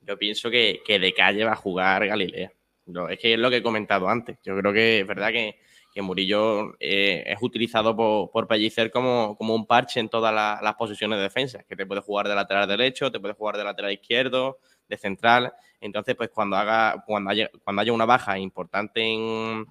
Yo 0.01 0.17
pienso 0.17 0.49
que, 0.49 0.81
que 0.85 0.99
de 0.99 1.13
calle 1.13 1.43
va 1.43 1.51
a 1.53 1.55
jugar 1.55 2.05
Galilea. 2.07 2.51
Yo- 2.85 3.09
es 3.09 3.19
que 3.19 3.33
es 3.33 3.39
lo 3.39 3.49
que 3.49 3.57
he 3.57 3.63
comentado 3.63 4.07
antes. 4.09 4.37
Yo 4.43 4.57
creo 4.57 4.73
que 4.73 5.01
es 5.01 5.07
verdad 5.07 5.29
que, 5.31 5.59
que 5.93 6.01
Murillo 6.01 6.73
eh, 6.79 7.23
es 7.27 7.37
utilizado 7.41 7.95
por, 7.95 8.29
por 8.31 8.47
Pellicer 8.47 8.91
como, 8.91 9.35
como 9.37 9.55
un 9.55 9.65
parche 9.65 9.99
en 9.99 10.09
todas 10.09 10.33
la- 10.33 10.59
las 10.61 10.75
posiciones 10.75 11.17
de 11.17 11.23
defensa. 11.23 11.63
Que 11.67 11.75
te 11.75 11.85
puede 11.85 12.01
jugar 12.01 12.27
de 12.27 12.35
lateral 12.35 12.67
derecho, 12.67 13.11
te 13.11 13.19
puede 13.19 13.33
jugar 13.33 13.57
de 13.57 13.63
lateral 13.63 13.91
izquierdo, 13.91 14.59
de 14.87 14.97
central. 14.97 15.53
Entonces, 15.81 16.15
pues 16.15 16.29
cuando 16.29 16.55
haga, 16.57 17.03
cuando 17.05 17.31
haya, 17.31 17.49
cuando 17.63 17.81
haya 17.81 17.93
una 17.93 18.05
baja 18.05 18.37
importante 18.39 19.01
en, 19.01 19.65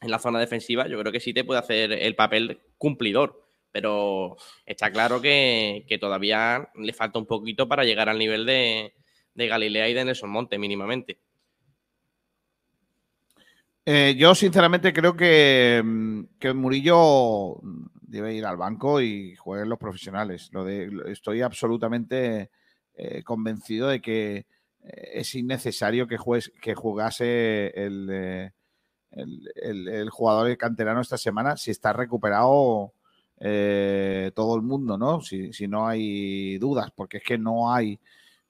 en 0.00 0.10
la 0.10 0.18
zona 0.18 0.40
defensiva, 0.40 0.86
yo 0.88 0.98
creo 0.98 1.12
que 1.12 1.20
sí 1.20 1.32
te 1.32 1.44
puede 1.44 1.60
hacer 1.60 1.92
el 1.92 2.14
papel 2.16 2.60
cumplidor. 2.78 3.40
Pero 3.70 4.36
está 4.66 4.90
claro 4.92 5.20
que, 5.22 5.84
que 5.88 5.98
todavía 5.98 6.70
le 6.74 6.92
falta 6.92 7.18
un 7.18 7.26
poquito 7.26 7.68
para 7.68 7.84
llegar 7.84 8.08
al 8.08 8.18
nivel 8.18 8.44
de, 8.44 8.94
de 9.34 9.46
Galilea 9.46 9.88
y 9.88 9.94
de 9.94 10.04
Nelson 10.04 10.28
Monte, 10.30 10.58
mínimamente. 10.58 11.18
Eh, 13.84 14.14
yo, 14.16 14.34
sinceramente, 14.34 14.92
creo 14.92 15.16
que, 15.16 15.82
mm, 15.84 16.24
que 16.38 16.52
Murillo 16.54 17.56
debe 18.00 18.34
ir 18.34 18.46
al 18.46 18.56
banco 18.56 19.00
y 19.00 19.34
jueguen 19.36 19.68
los 19.68 19.78
profesionales. 19.78 20.50
Lo 20.52 20.64
de, 20.64 20.88
estoy 21.08 21.40
absolutamente 21.42 22.50
eh, 22.94 23.22
convencido 23.24 23.88
de 23.88 24.00
que 24.00 24.36
eh, 24.36 24.46
es 25.14 25.34
innecesario 25.34 26.06
que, 26.06 26.16
juez- 26.18 26.52
que 26.60 26.74
jugase 26.76 27.68
el, 27.84 28.08
el, 29.10 29.50
el- 29.56 29.88
el 29.88 30.10
jugador 30.10 30.56
canterano 30.56 31.00
esta 31.00 31.18
semana 31.18 31.56
si 31.56 31.70
está 31.70 31.92
recuperado 31.92 32.94
todo 34.34 34.56
el 34.56 34.62
mundo, 34.62 34.96
¿no? 34.98 35.20
Si, 35.20 35.52
si 35.52 35.66
no 35.68 35.86
hay 35.88 36.58
dudas, 36.58 36.90
porque 36.94 37.18
es 37.18 37.24
que 37.24 37.38
no 37.38 37.72
hay 37.72 37.98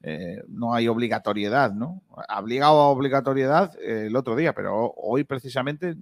eh, 0.03 0.43
no 0.49 0.75
hay 0.75 0.89
obligatoriedad, 0.89 1.73
¿no? 1.73 2.03
Obligado 2.37 2.81
a 2.81 2.89
obligatoriedad 2.89 3.77
eh, 3.81 4.07
el 4.07 4.17
otro 4.17 4.35
día, 4.37 4.53
pero 4.53 4.93
hoy 4.97 5.25
precisamente 5.25 5.95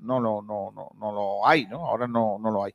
no 0.00 0.18
lo, 0.18 0.42
no, 0.42 0.72
no, 0.74 0.90
no 0.98 1.12
lo 1.12 1.46
hay, 1.46 1.66
¿no? 1.66 1.86
Ahora 1.86 2.08
no, 2.08 2.36
no 2.40 2.50
lo 2.50 2.64
hay. 2.64 2.74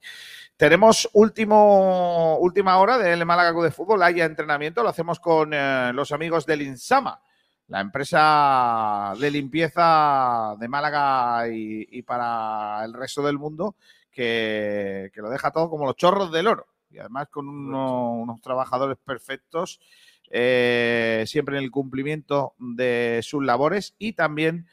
Tenemos 0.55 1.09
último, 1.13 2.37
última 2.37 2.77
hora 2.77 2.97
del 2.97 3.25
Málaga 3.25 3.51
Club 3.51 3.65
de 3.65 3.71
Fútbol, 3.71 4.01
haya 4.01 4.25
entrenamiento, 4.25 4.81
lo 4.81 4.89
hacemos 4.89 5.19
con 5.19 5.53
eh, 5.53 5.91
los 5.93 6.11
amigos 6.13 6.45
del 6.45 6.61
Insama, 6.61 7.21
la 7.67 7.81
empresa 7.81 9.13
de 9.19 9.29
limpieza 9.29 10.55
de 10.57 10.67
Málaga 10.69 11.49
y, 11.49 11.85
y 11.91 12.01
para 12.03 12.85
el 12.85 12.93
resto 12.93 13.21
del 13.21 13.37
mundo, 13.37 13.75
que, 14.09 15.11
que 15.13 15.21
lo 15.21 15.29
deja 15.29 15.51
todo 15.51 15.69
como 15.69 15.85
los 15.85 15.97
chorros 15.97 16.31
del 16.31 16.47
oro. 16.47 16.67
Y 16.89 16.99
además 16.99 17.27
con 17.29 17.49
uno- 17.49 18.13
unos 18.13 18.41
trabajadores 18.41 18.97
perfectos, 19.03 19.81
eh, 20.29 21.23
siempre 21.27 21.57
en 21.57 21.63
el 21.63 21.71
cumplimiento 21.71 22.53
de 22.59 23.19
sus 23.23 23.43
labores 23.43 23.95
y 23.97 24.13
también 24.13 24.67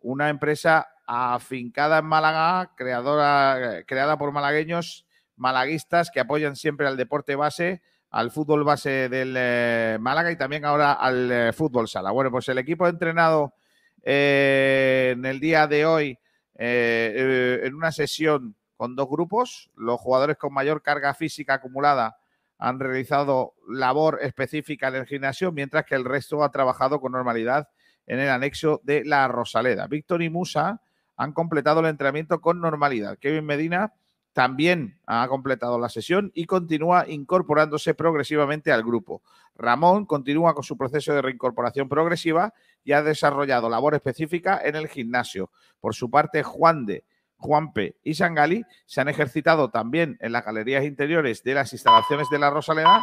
una 0.00 0.28
empresa 0.28 0.88
afincada 1.06 1.98
en 1.98 2.06
Málaga, 2.06 2.72
creadora, 2.76 3.84
creada 3.86 4.16
por 4.16 4.32
malagueños, 4.32 5.06
malaguistas 5.36 6.10
que 6.10 6.20
apoyan 6.20 6.56
siempre 6.56 6.86
al 6.86 6.96
deporte 6.96 7.34
base, 7.34 7.82
al 8.10 8.30
fútbol 8.30 8.64
base 8.64 9.08
del 9.08 9.34
eh, 9.36 9.98
Málaga 10.00 10.30
y 10.30 10.36
también 10.36 10.64
ahora 10.64 10.92
al 10.92 11.30
eh, 11.30 11.52
fútbol 11.52 11.88
sala. 11.88 12.10
Bueno, 12.10 12.30
pues 12.30 12.48
el 12.48 12.58
equipo 12.58 12.86
entrenado 12.86 13.54
eh, 14.02 15.10
en 15.12 15.24
el 15.26 15.40
día 15.40 15.66
de 15.66 15.86
hoy 15.86 16.18
eh, 16.58 17.14
eh, 17.16 17.60
en 17.64 17.74
una 17.74 17.92
sesión 17.92 18.54
con 18.76 18.96
dos 18.96 19.08
grupos, 19.08 19.70
los 19.76 20.00
jugadores 20.00 20.36
con 20.36 20.52
mayor 20.52 20.82
carga 20.82 21.12
física 21.14 21.54
acumulada 21.54 22.18
han 22.60 22.78
realizado 22.78 23.54
labor 23.66 24.18
específica 24.22 24.88
en 24.88 24.96
el 24.96 25.06
gimnasio, 25.06 25.50
mientras 25.50 25.86
que 25.86 25.94
el 25.94 26.04
resto 26.04 26.44
ha 26.44 26.52
trabajado 26.52 27.00
con 27.00 27.12
normalidad 27.12 27.68
en 28.06 28.20
el 28.20 28.28
anexo 28.28 28.80
de 28.84 29.02
la 29.04 29.26
Rosaleda. 29.28 29.86
Víctor 29.86 30.22
y 30.22 30.28
Musa 30.28 30.82
han 31.16 31.32
completado 31.32 31.80
el 31.80 31.86
entrenamiento 31.86 32.40
con 32.42 32.60
normalidad. 32.60 33.18
Kevin 33.18 33.46
Medina 33.46 33.94
también 34.34 34.98
ha 35.06 35.26
completado 35.28 35.78
la 35.78 35.88
sesión 35.88 36.30
y 36.34 36.44
continúa 36.44 37.06
incorporándose 37.08 37.94
progresivamente 37.94 38.72
al 38.72 38.84
grupo. 38.84 39.22
Ramón 39.56 40.04
continúa 40.04 40.54
con 40.54 40.62
su 40.62 40.76
proceso 40.76 41.14
de 41.14 41.22
reincorporación 41.22 41.88
progresiva 41.88 42.52
y 42.84 42.92
ha 42.92 43.02
desarrollado 43.02 43.70
labor 43.70 43.94
específica 43.94 44.60
en 44.62 44.76
el 44.76 44.88
gimnasio. 44.88 45.50
Por 45.80 45.94
su 45.94 46.10
parte, 46.10 46.42
Juan 46.42 46.84
de 46.84 47.04
Juanpe 47.40 47.96
y 48.04 48.14
Sangali 48.14 48.64
se 48.86 49.00
han 49.00 49.08
ejercitado 49.08 49.70
también 49.70 50.18
en 50.20 50.32
las 50.32 50.44
galerías 50.44 50.84
interiores 50.84 51.42
de 51.42 51.54
las 51.54 51.72
instalaciones 51.72 52.28
de 52.30 52.38
la 52.38 52.50
Rosaleda, 52.50 53.02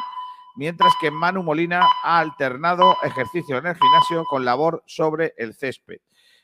mientras 0.56 0.94
que 1.02 1.12
Manu 1.12 1.44
Molina 1.44 1.82
ha 2.04 2.20
alternado 2.20 2.96
ejercicio 3.04 3.58
en 3.58 3.68
el 3.68 3.76
gimnasio 3.76 4.24
con 4.26 4.46
labor 4.46 4.84
sobre 4.86 5.34
el 5.38 5.54
césped. 5.54 6.00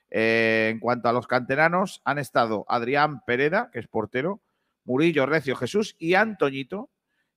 Eh, 0.10 0.70
en 0.72 0.80
cuanto 0.80 1.08
a 1.08 1.14
los 1.14 1.28
canteranos, 1.28 2.02
han 2.04 2.20
estado 2.20 2.66
Adrián 2.68 3.24
Pereda, 3.26 3.70
que 3.72 3.80
es 3.80 3.88
portero, 3.88 4.42
Murillo, 4.86 5.26
Recio, 5.26 5.56
Jesús 5.56 5.96
y 5.98 6.16
Antoñito. 6.16 6.90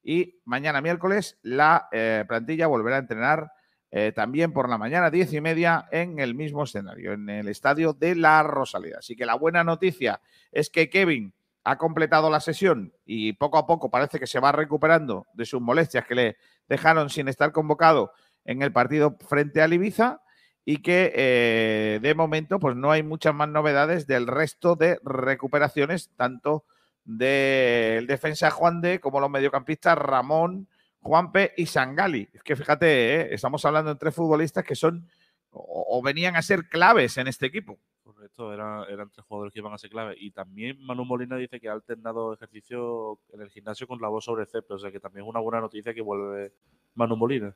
Y 0.03 0.41
mañana 0.45 0.81
miércoles 0.81 1.39
la 1.43 1.89
eh, 1.93 2.25
plantilla 2.29 2.67
volverá 2.67 2.97
a 2.97 3.01
entrenar 3.01 3.53
eh, 3.91 4.13
también 4.15 4.53
por 4.53 4.69
la 4.69 4.79
mañana, 4.79 5.11
diez 5.11 5.33
y 5.33 5.41
media, 5.41 5.87
en 5.91 6.19
el 6.19 6.35
mismo 6.35 6.65
escenario, 6.65 7.13
en 7.13 7.29
el 7.29 7.49
estadio 7.49 7.93
de 7.93 8.15
la 8.15 8.43
Rosaleda. 8.43 8.99
Así 8.99 9.17
que 9.17 9.27
la 9.27 9.35
buena 9.35 9.65
noticia 9.65 10.21
es 10.53 10.71
que 10.71 10.91
Kevin 10.91 11.33
ha 11.65 11.79
completado 11.79 12.31
la 12.31 12.41
sesión 12.41 12.93
y 13.05 13.33
poco 13.33 13.59
a 13.59 13.67
poco 13.67 13.91
parece 13.91 14.21
que 14.21 14.27
se 14.29 14.39
va 14.39 14.53
recuperando 14.53 15.27
de 15.35 15.45
sus 15.45 15.61
molestias 15.61 16.07
que 16.07 16.15
le 16.15 16.37
dejaron 16.69 17.11
sin 17.11 17.27
estar 17.27 17.51
convocado 17.51 18.13
en 18.45 18.63
el 18.63 18.73
partido 18.73 19.17
frente 19.29 19.61
a 19.61 19.67
Ibiza 19.67 20.21
y 20.65 20.79
que 20.79 21.13
eh, 21.15 21.99
de 22.03 22.15
momento 22.15 22.61
pues 22.61 22.77
no 22.77 22.93
hay 22.93 23.03
muchas 23.03 23.35
más 23.35 23.49
novedades 23.49 24.07
del 24.07 24.27
resto 24.27 24.77
de 24.77 25.01
recuperaciones, 25.05 26.11
tanto 26.17 26.65
del 27.05 28.07
defensa 28.07 28.51
Juan 28.51 28.81
de 28.81 29.01
como 29.01 29.21
los 29.21 29.31
mediocampistas 29.31 29.97
Ramón, 29.99 30.69
Juanpe 31.07 31.55
y 31.57 31.67
Sangali. 31.67 32.29
Es 32.33 32.43
que 32.43 32.57
fíjate, 32.57 33.15
¿eh? 33.15 33.29
estamos 33.35 33.65
hablando 33.65 33.95
de 33.95 33.99
tres 33.99 34.15
futbolistas 34.15 34.65
que 34.65 34.75
son 34.75 35.09
o, 35.51 36.03
venían 36.03 36.37
a 36.37 36.43
ser 36.43 36.69
claves 36.69 37.17
en 37.17 37.29
este 37.29 37.47
equipo. 37.47 37.79
Correcto, 38.03 38.53
eran, 38.53 38.85
eran 38.91 39.09
tres 39.11 39.25
jugadores 39.27 39.53
que 39.53 39.61
iban 39.61 39.73
a 39.73 39.79
ser 39.79 39.89
claves. 39.89 40.17
Y 40.21 40.31
también 40.31 40.85
Manu 40.85 41.05
Molina 41.05 41.37
dice 41.37 41.59
que 41.59 41.69
ha 41.69 41.73
alternado 41.73 42.35
ejercicio 42.35 43.19
en 43.33 43.41
el 43.41 43.51
gimnasio 43.51 43.87
con 43.87 44.01
la 44.01 44.09
voz 44.09 44.25
sobre 44.25 44.45
césped, 44.45 44.75
o 44.75 44.79
sea 44.79 44.93
que 44.93 45.01
también 45.01 45.25
es 45.25 45.31
una 45.31 45.41
buena 45.41 45.61
noticia 45.61 45.95
que 45.95 46.03
vuelve 46.03 46.53
Manu 46.95 47.17
Molina. 47.17 47.55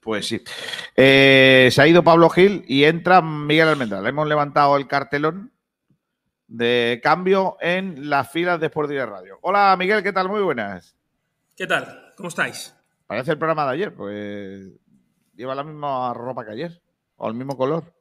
Pues 0.00 0.26
sí. 0.26 0.42
Eh, 0.96 1.68
se 1.70 1.82
ha 1.82 1.86
ido 1.86 2.02
Pablo 2.02 2.30
Gil 2.30 2.64
y 2.66 2.84
entra 2.84 3.20
Miguel 3.20 3.68
Almendral. 3.68 4.06
Hemos 4.06 4.26
levantado 4.26 4.76
el 4.76 4.88
cartelón 4.88 5.52
de 6.48 7.00
cambio 7.02 7.56
en 7.60 8.10
las 8.10 8.30
filas 8.30 8.58
de 8.60 8.66
Sport 8.66 8.90
Radio. 8.90 9.38
Hola 9.42 9.76
Miguel, 9.78 10.02
¿qué 10.02 10.12
tal? 10.12 10.28
Muy 10.28 10.40
buenas. 10.42 10.96
¿Qué 11.56 11.66
tal? 11.66 12.01
¿Cómo 12.16 12.28
estáis? 12.28 12.74
Parece 13.06 13.32
el 13.32 13.38
programa 13.38 13.66
de 13.66 13.72
ayer, 13.72 13.94
pues 13.94 14.72
lleva 15.34 15.54
la 15.54 15.64
misma 15.64 16.14
ropa 16.14 16.44
que 16.44 16.52
ayer, 16.52 16.82
o 17.16 17.28
el 17.28 17.34
mismo 17.34 17.56
color. 17.56 17.94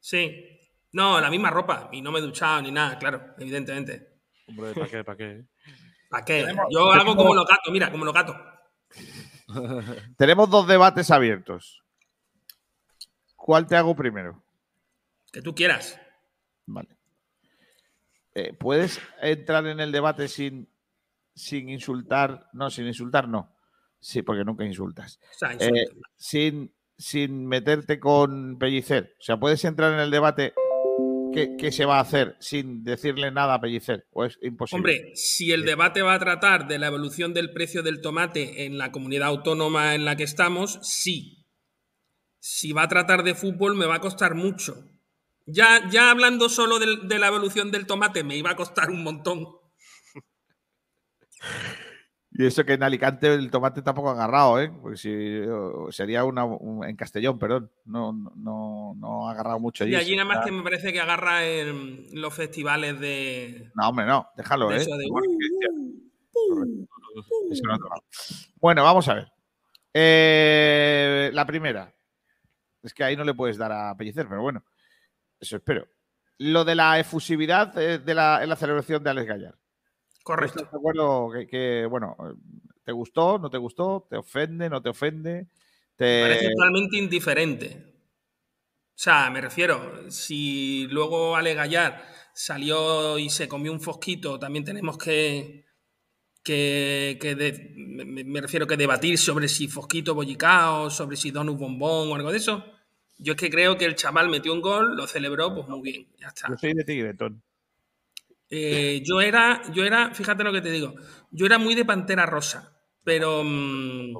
Sí, 0.00 0.60
no, 0.92 1.20
la 1.20 1.30
misma 1.30 1.50
ropa, 1.50 1.88
y 1.92 2.02
no 2.02 2.12
me 2.12 2.18
he 2.18 2.22
duchado 2.22 2.62
ni 2.62 2.70
nada, 2.70 2.98
claro, 2.98 3.34
evidentemente. 3.38 4.20
Hombre, 4.46 4.74
¿para 4.74 4.88
qué? 4.88 5.04
¿Para 5.04 5.16
qué? 5.16 5.44
¿Para 6.10 6.24
qué? 6.24 6.54
Yo 6.70 6.92
hago 6.92 7.16
como 7.16 7.34
los 7.34 7.46
gatos, 7.46 7.72
mira, 7.72 7.90
como 7.90 8.04
los 8.04 8.14
gatos. 8.14 8.36
Tenemos 10.16 10.50
dos 10.50 10.66
debates 10.66 11.10
abiertos. 11.10 11.82
¿Cuál 13.34 13.66
te 13.66 13.76
hago 13.76 13.94
primero? 13.96 14.42
Que 15.32 15.42
tú 15.42 15.54
quieras. 15.54 16.00
Vale. 16.66 16.96
Eh, 18.34 18.52
¿puedes 18.52 19.00
entrar 19.20 19.66
en 19.66 19.80
el 19.80 19.92
debate 19.92 20.28
sin, 20.28 20.68
sin 21.34 21.68
insultar? 21.68 22.48
No, 22.52 22.70
sin 22.70 22.86
insultar 22.86 23.28
no. 23.28 23.54
Sí, 24.00 24.22
porque 24.22 24.44
nunca 24.44 24.64
insultas. 24.64 25.18
Eh, 25.60 25.86
sin, 26.16 26.74
sin 26.98 27.46
meterte 27.46 27.98
con 27.98 28.58
Pellicer. 28.58 29.14
O 29.18 29.22
sea, 29.22 29.38
¿puedes 29.38 29.64
entrar 29.64 29.92
en 29.94 30.00
el 30.00 30.10
debate 30.10 30.52
qué, 31.32 31.72
se 31.72 31.84
va 31.84 31.98
a 31.98 32.02
hacer 32.02 32.36
sin 32.38 32.84
decirle 32.84 33.30
nada 33.30 33.54
a 33.54 33.60
Pellicer? 33.60 34.06
¿O 34.12 34.24
es 34.24 34.38
imposible? 34.42 34.78
Hombre, 34.78 35.12
si 35.14 35.52
el 35.52 35.64
debate 35.64 36.02
va 36.02 36.14
a 36.14 36.18
tratar 36.18 36.68
de 36.68 36.78
la 36.78 36.88
evolución 36.88 37.34
del 37.34 37.52
precio 37.52 37.82
del 37.82 38.00
tomate 38.00 38.66
en 38.66 38.78
la 38.78 38.92
comunidad 38.92 39.28
autónoma 39.28 39.94
en 39.94 40.04
la 40.04 40.16
que 40.16 40.24
estamos, 40.24 40.78
sí. 40.82 41.46
Si 42.38 42.72
va 42.72 42.82
a 42.82 42.88
tratar 42.88 43.22
de 43.22 43.34
fútbol, 43.34 43.74
me 43.74 43.86
va 43.86 43.96
a 43.96 44.00
costar 44.00 44.34
mucho. 44.34 44.74
Ya, 45.46 45.88
ya 45.90 46.10
hablando 46.10 46.48
solo 46.48 46.78
de, 46.78 47.18
la 47.18 47.26
evolución 47.26 47.70
del 47.70 47.86
tomate 47.86 48.24
me 48.24 48.36
iba 48.36 48.50
a 48.50 48.56
costar 48.56 48.90
un 48.90 49.02
montón. 49.02 49.46
Y 52.36 52.46
eso 52.46 52.64
que 52.64 52.72
en 52.72 52.82
Alicante 52.82 53.32
el 53.32 53.48
tomate 53.48 53.80
tampoco 53.80 54.08
ha 54.08 54.12
agarrado, 54.12 54.60
¿eh? 54.60 54.72
Porque 54.82 54.96
si 54.96 55.40
sería 55.90 56.24
una 56.24 56.44
en 56.88 56.96
Castellón, 56.96 57.38
perdón. 57.38 57.70
No, 57.84 58.12
no, 58.12 58.92
no 58.96 59.28
ha 59.28 59.32
agarrado 59.32 59.60
mucho. 59.60 59.86
Y 59.86 59.94
allí 59.94 60.16
nada 60.16 60.28
más 60.28 60.44
que 60.44 60.50
me 60.50 60.64
parece 60.64 60.92
que 60.92 61.00
agarra 61.00 61.46
en 61.46 62.06
los 62.10 62.34
festivales 62.34 62.98
de. 62.98 63.70
No, 63.76 63.88
hombre, 63.88 64.06
no, 64.06 64.28
déjalo, 64.36 64.72
¿eh? 64.72 64.84
bueno, 68.60 68.82
vamos 68.82 69.08
a 69.08 69.14
ver. 69.14 69.32
Eh, 69.92 71.30
la 71.32 71.46
primera. 71.46 71.94
Es 72.82 72.92
que 72.92 73.04
ahí 73.04 73.16
no 73.16 73.22
le 73.22 73.34
puedes 73.34 73.56
dar 73.56 73.70
a 73.70 73.96
Pellicer, 73.96 74.26
pero 74.28 74.42
bueno. 74.42 74.64
Eso 75.38 75.56
espero. 75.56 75.86
Lo 76.38 76.64
de 76.64 76.74
la 76.74 76.98
efusividad 76.98 77.78
eh, 77.78 77.98
de 77.98 78.14
la, 78.14 78.42
en 78.42 78.48
la 78.48 78.56
celebración 78.56 79.04
de 79.04 79.10
Alex 79.10 79.28
Gallar. 79.28 79.54
Correcto. 80.24 80.60
¿Estás 80.60 80.72
de 80.72 80.78
acuerdo 80.78 81.30
que, 81.50 81.86
bueno, 81.86 82.16
te 82.82 82.92
gustó, 82.92 83.38
no 83.38 83.50
te 83.50 83.58
gustó, 83.58 84.06
te 84.08 84.16
ofende, 84.16 84.70
no 84.70 84.80
te 84.80 84.88
ofende? 84.88 85.48
Te... 85.96 86.22
parece 86.22 86.50
totalmente 86.50 86.96
indiferente. 86.96 87.94
O 88.88 88.96
sea, 88.96 89.28
me 89.30 89.42
refiero, 89.42 90.10
si 90.10 90.86
luego 90.88 91.36
Ale 91.36 91.52
Gallar 91.52 92.02
salió 92.32 93.18
y 93.18 93.28
se 93.28 93.48
comió 93.48 93.70
un 93.70 93.82
fosquito, 93.82 94.38
también 94.38 94.64
tenemos 94.64 94.96
que, 94.96 95.66
que, 96.42 97.18
me, 97.76 98.40
refiero 98.40 98.66
que 98.66 98.78
debatir 98.78 99.18
sobre 99.18 99.46
si 99.46 99.68
fosquito 99.68 100.14
bollicao, 100.14 100.88
sobre 100.88 101.18
si 101.18 101.32
donut 101.32 101.58
bombón 101.58 102.10
o 102.10 102.14
algo 102.14 102.32
de 102.32 102.38
eso. 102.38 102.64
Yo 103.18 103.34
es 103.34 103.38
que 103.38 103.50
creo 103.50 103.76
que 103.76 103.84
el 103.84 103.94
chaval 103.94 104.30
metió 104.30 104.54
un 104.54 104.62
gol, 104.62 104.96
lo 104.96 105.06
celebró, 105.06 105.54
pues 105.54 105.68
muy 105.68 105.82
bien, 105.82 106.06
ya 106.18 106.28
está. 106.28 106.48
Yo 106.48 106.56
soy 106.56 106.72
de 106.72 106.84
Tigretón. 106.84 107.42
Eh, 108.56 109.02
yo 109.04 109.20
era, 109.20 109.62
yo 109.72 109.84
era, 109.84 110.14
fíjate 110.14 110.44
lo 110.44 110.52
que 110.52 110.60
te 110.60 110.70
digo, 110.70 110.94
yo 111.30 111.46
era 111.46 111.58
muy 111.58 111.74
de 111.74 111.84
Pantera 111.84 112.26
Rosa, 112.26 112.78
pero 113.02 113.42
mm, 113.44 114.16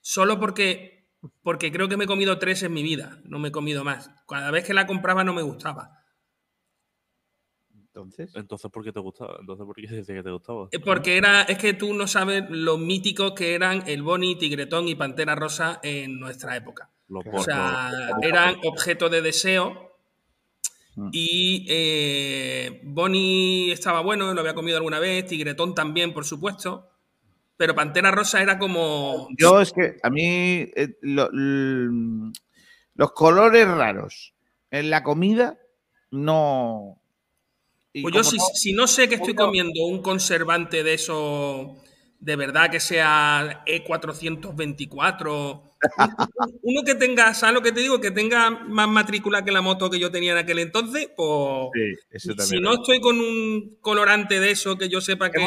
solo 0.00 0.40
porque, 0.40 1.08
porque 1.42 1.70
creo 1.70 1.88
que 1.88 1.96
me 1.96 2.04
he 2.04 2.08
comido 2.08 2.38
tres 2.38 2.62
en 2.62 2.72
mi 2.72 2.82
vida, 2.82 3.20
no 3.24 3.38
me 3.38 3.48
he 3.48 3.52
comido 3.52 3.84
más. 3.84 4.10
Cada 4.26 4.50
vez 4.50 4.64
que 4.64 4.74
la 4.74 4.86
compraba 4.86 5.22
no 5.22 5.34
me 5.34 5.42
gustaba. 5.42 5.98
Entonces. 7.72 8.30
Entonces, 8.34 8.70
¿por 8.70 8.84
qué 8.84 8.92
te 8.92 9.00
gustaba? 9.00 9.36
Entonces, 9.40 9.66
¿por 9.66 9.74
qué 9.74 9.82
dices 9.82 10.06
que 10.06 10.22
te 10.22 10.30
gustaba? 10.30 10.68
Eh, 10.72 10.78
porque 10.78 11.16
era, 11.16 11.42
es 11.42 11.58
que 11.58 11.74
tú 11.74 11.94
no 11.94 12.06
sabes 12.06 12.44
lo 12.48 12.78
míticos 12.78 13.32
que 13.32 13.54
eran 13.54 13.84
el 13.86 14.02
Boni, 14.02 14.36
Tigretón 14.36 14.88
y 14.88 14.94
Pantera 14.94 15.34
Rosa 15.34 15.80
en 15.82 16.18
nuestra 16.18 16.56
época 16.56 16.90
o 17.32 17.42
sea, 17.42 17.90
eran 18.22 18.56
objeto 18.64 19.08
de 19.08 19.22
deseo. 19.22 19.89
Mm. 21.00 21.08
Y 21.12 21.66
eh, 21.68 22.80
Bonnie 22.84 23.72
estaba 23.72 24.02
bueno, 24.02 24.34
lo 24.34 24.40
había 24.40 24.54
comido 24.54 24.76
alguna 24.76 24.98
vez, 24.98 25.26
Tigretón 25.26 25.74
también, 25.74 26.12
por 26.12 26.26
supuesto. 26.26 26.90
Pero 27.56 27.74
Pantera 27.74 28.10
Rosa 28.10 28.42
era 28.42 28.58
como. 28.58 29.28
Yo 29.38 29.60
es 29.60 29.72
que 29.72 29.96
a 30.02 30.10
mí 30.10 30.70
eh, 30.76 30.98
los 31.02 32.32
colores 33.12 33.66
raros 33.66 34.34
en 34.70 34.90
la 34.90 35.02
comida 35.02 35.58
no. 36.10 37.00
pues 37.92 38.14
yo, 38.14 38.22
si, 38.22 38.36
si, 38.54 38.72
no 38.72 38.86
sé 38.86 39.08
que 39.08 39.14
estoy 39.14 39.34
comiendo 39.34 39.84
un 39.84 40.02
conservante 40.02 40.82
de 40.82 40.94
eso 40.94 41.76
de 42.18 42.36
verdad 42.36 42.70
que 42.70 42.80
sea 42.80 43.64
E424 43.66 45.69
uno 46.62 46.82
que 46.84 46.94
tenga, 46.94 47.34
¿sabes 47.34 47.54
lo 47.54 47.62
que 47.62 47.72
te 47.72 47.80
digo? 47.80 48.00
Que 48.00 48.10
tenga 48.10 48.50
más 48.50 48.88
matrícula 48.88 49.44
que 49.44 49.52
la 49.52 49.62
moto 49.62 49.90
que 49.90 49.98
yo 49.98 50.10
tenía 50.10 50.32
en 50.32 50.38
aquel 50.38 50.58
entonces, 50.58 51.10
pues. 51.16 51.70
si 52.16 52.60
no 52.60 52.74
estoy 52.74 53.00
con 53.00 53.18
un 53.18 53.78
colorante 53.80 54.40
de 54.40 54.50
eso 54.50 54.76
que 54.76 54.88
yo 54.88 55.00
sepa 55.00 55.30
que. 55.30 55.38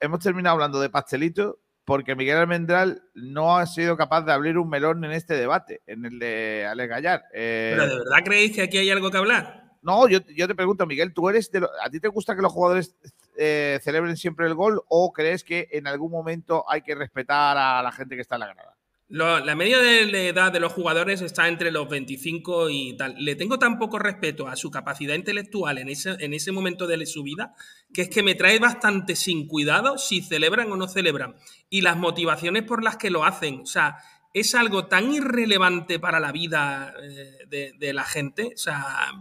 Hemos 0.00 0.20
terminado, 0.20 0.54
hablando 0.54 0.80
de 0.80 0.90
pastelito 0.90 1.60
porque 1.84 2.16
Miguel 2.16 2.38
Almendral 2.38 3.02
no 3.14 3.56
ha 3.56 3.66
sido 3.66 3.96
capaz 3.96 4.22
de 4.22 4.32
abrir 4.32 4.58
un 4.58 4.68
melón 4.68 5.04
en 5.04 5.12
este 5.12 5.34
debate, 5.34 5.82
en 5.86 6.04
el 6.04 6.18
de 6.18 6.66
Alex 6.68 6.90
Gallar. 6.90 7.24
Eh, 7.32 7.74
¿Pero 7.76 7.88
de 7.88 7.98
verdad 7.98 8.24
creéis 8.24 8.52
que 8.56 8.62
aquí 8.62 8.78
hay 8.78 8.90
algo 8.90 9.08
que 9.10 9.18
hablar? 9.18 9.66
No, 9.82 10.08
yo, 10.08 10.20
te 10.20 10.54
pregunto, 10.56 10.84
Miguel, 10.84 11.14
¿tú 11.14 11.28
eres 11.28 11.48
de 11.52 11.64
¿a 11.80 11.88
ti 11.88 12.00
te 12.00 12.08
gusta 12.08 12.34
que 12.34 12.42
los 12.42 12.52
jugadores 12.52 12.96
eh, 13.36 13.78
celebren 13.82 14.16
siempre 14.16 14.48
el 14.48 14.54
gol 14.54 14.82
o 14.88 15.12
crees 15.12 15.44
que 15.44 15.68
en 15.70 15.86
algún 15.86 16.10
momento 16.10 16.64
hay 16.68 16.82
que 16.82 16.96
respetar 16.96 17.56
a 17.56 17.80
la 17.82 17.92
gente 17.92 18.16
que 18.16 18.22
está 18.22 18.34
en 18.34 18.40
la 18.40 18.52
grada? 18.52 18.76
La 19.08 19.54
media 19.54 19.78
de, 19.78 20.06
de 20.06 20.28
edad 20.28 20.50
de 20.50 20.58
los 20.58 20.72
jugadores 20.72 21.20
está 21.20 21.46
entre 21.46 21.70
los 21.70 21.88
25 21.88 22.70
y 22.70 22.96
tal. 22.96 23.14
Le 23.18 23.36
tengo 23.36 23.56
tan 23.56 23.78
poco 23.78 24.00
respeto 24.00 24.48
a 24.48 24.56
su 24.56 24.70
capacidad 24.70 25.14
intelectual 25.14 25.78
en 25.78 25.88
ese, 25.88 26.16
en 26.18 26.34
ese 26.34 26.50
momento 26.50 26.88
de 26.88 27.06
su 27.06 27.22
vida 27.22 27.54
que 27.92 28.02
es 28.02 28.10
que 28.10 28.22
me 28.22 28.34
trae 28.34 28.58
bastante 28.58 29.16
sin 29.16 29.46
cuidado 29.46 29.96
si 29.98 30.22
celebran 30.22 30.70
o 30.72 30.76
no 30.76 30.88
celebran. 30.88 31.36
Y 31.70 31.82
las 31.82 31.96
motivaciones 31.96 32.64
por 32.64 32.82
las 32.82 32.96
que 32.96 33.10
lo 33.10 33.24
hacen. 33.24 33.60
O 33.60 33.66
sea, 33.66 33.96
es 34.34 34.54
algo 34.54 34.86
tan 34.86 35.12
irrelevante 35.12 35.98
para 35.98 36.20
la 36.20 36.32
vida 36.32 36.92
eh, 37.02 37.72
de, 37.78 37.92
la 37.92 38.04
gente. 38.04 38.52
O 38.54 38.58
sea, 38.58 39.12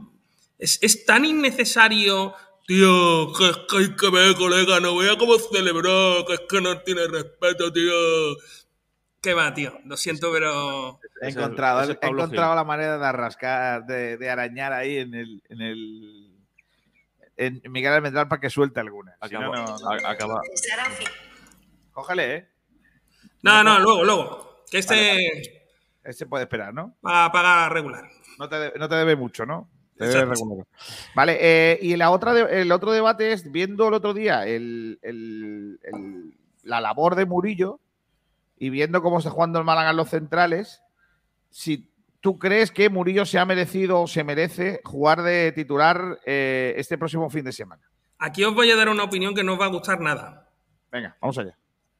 es, 0.57 0.79
es 0.81 1.05
tan 1.05 1.25
innecesario. 1.25 2.33
Tío, 2.67 3.31
que 3.33 3.49
es 3.49 3.57
que 3.69 3.77
hay 3.77 3.95
que 3.95 4.09
ver, 4.09 4.35
colega, 4.35 4.79
no 4.79 4.97
vea 4.97 5.15
cómo 5.17 5.37
celebró, 5.37 6.25
que 6.25 6.33
es 6.33 6.41
que 6.49 6.59
no 6.59 6.81
tiene 6.81 7.07
respeto, 7.07 7.71
tío. 7.71 7.93
¿Qué 9.25 9.33
va, 9.33 9.51
tío? 9.55 9.73
Lo 9.85 9.97
siento, 9.97 10.31
pero. 10.31 10.99
He 11.19 11.29
encontrado, 11.29 11.81
es 11.81 11.97
encontrado 11.99 12.53
la 12.53 12.63
manera 12.63 12.99
de 12.99 13.05
arrascar, 13.07 13.83
de, 13.87 14.17
de 14.17 14.29
arañar 14.29 14.71
ahí 14.71 14.97
en 14.99 15.15
el, 15.15 15.41
en 15.49 15.61
el 15.61 16.31
en 17.37 17.61
Miguel 17.71 17.91
Almendral 17.93 18.27
para 18.27 18.39
que 18.39 18.51
suelte 18.51 18.79
alguna. 18.79 19.17
Si 19.27 19.33
no, 19.33 19.51
Acaba- 19.51 19.65
no, 19.65 20.07
acaba- 20.07 20.41
Cógele, 21.91 22.35
¿eh? 22.35 22.49
No, 23.41 23.63
no, 23.63 23.79
luego, 23.79 24.03
luego. 24.03 24.63
Que 24.69 24.77
este 24.77 25.65
Ese 26.03 26.27
puede 26.27 26.43
esperar, 26.43 26.71
¿no? 26.71 26.95
va 27.05 27.25
a 27.25 27.31
pagar 27.31 27.73
regular. 27.73 28.07
No 28.37 28.47
te, 28.47 28.55
de- 28.57 28.73
no 28.77 28.87
te 28.87 28.95
debe 28.95 29.15
mucho, 29.15 29.45
¿no? 29.47 29.69
Te 29.97 30.05
debe 30.05 30.25
regular. 30.25 30.67
Vale, 31.15 31.37
eh, 31.41 31.79
y 31.81 31.95
la 31.95 32.11
otra 32.11 32.33
de- 32.35 32.61
el 32.61 32.71
otro 32.71 32.91
debate 32.91 33.31
es, 33.31 33.51
viendo 33.51 33.87
el 33.87 33.95
otro 33.95 34.13
día 34.13 34.45
el- 34.45 34.99
el- 35.01 35.79
el- 35.83 36.37
la 36.63 36.79
labor 36.79 37.15
de 37.15 37.25
Murillo 37.25 37.79
y 38.57 38.69
viendo 38.69 39.01
cómo 39.01 39.19
está 39.19 39.29
jugando 39.29 39.59
el 39.59 39.65
Málaga 39.65 39.91
en 39.91 39.97
los 39.97 40.09
centrales, 40.09 40.81
si 41.49 41.89
tú 42.21 42.39
crees 42.39 42.71
que 42.71 42.89
Murillo 42.89 43.25
se 43.25 43.37
ha 43.37 43.45
merecido 43.45 44.01
o 44.01 44.07
se 44.07 44.23
merece 44.23 44.81
jugar 44.83 45.21
de 45.21 45.51
titular 45.51 46.19
eh, 46.25 46.73
este 46.77 46.97
próximo 46.97 47.29
fin 47.29 47.45
de 47.45 47.51
semana. 47.51 47.83
Aquí 48.17 48.43
os 48.43 48.55
voy 48.55 48.71
a 48.71 48.75
dar 48.75 48.89
una 48.89 49.03
opinión 49.03 49.35
que 49.35 49.43
no 49.43 49.53
os 49.53 49.59
va 49.59 49.65
a 49.65 49.69
gustar 49.69 49.99
nada. 49.99 50.49
Venga, 50.91 51.15
vamos 51.21 51.37
allá. 51.37 51.57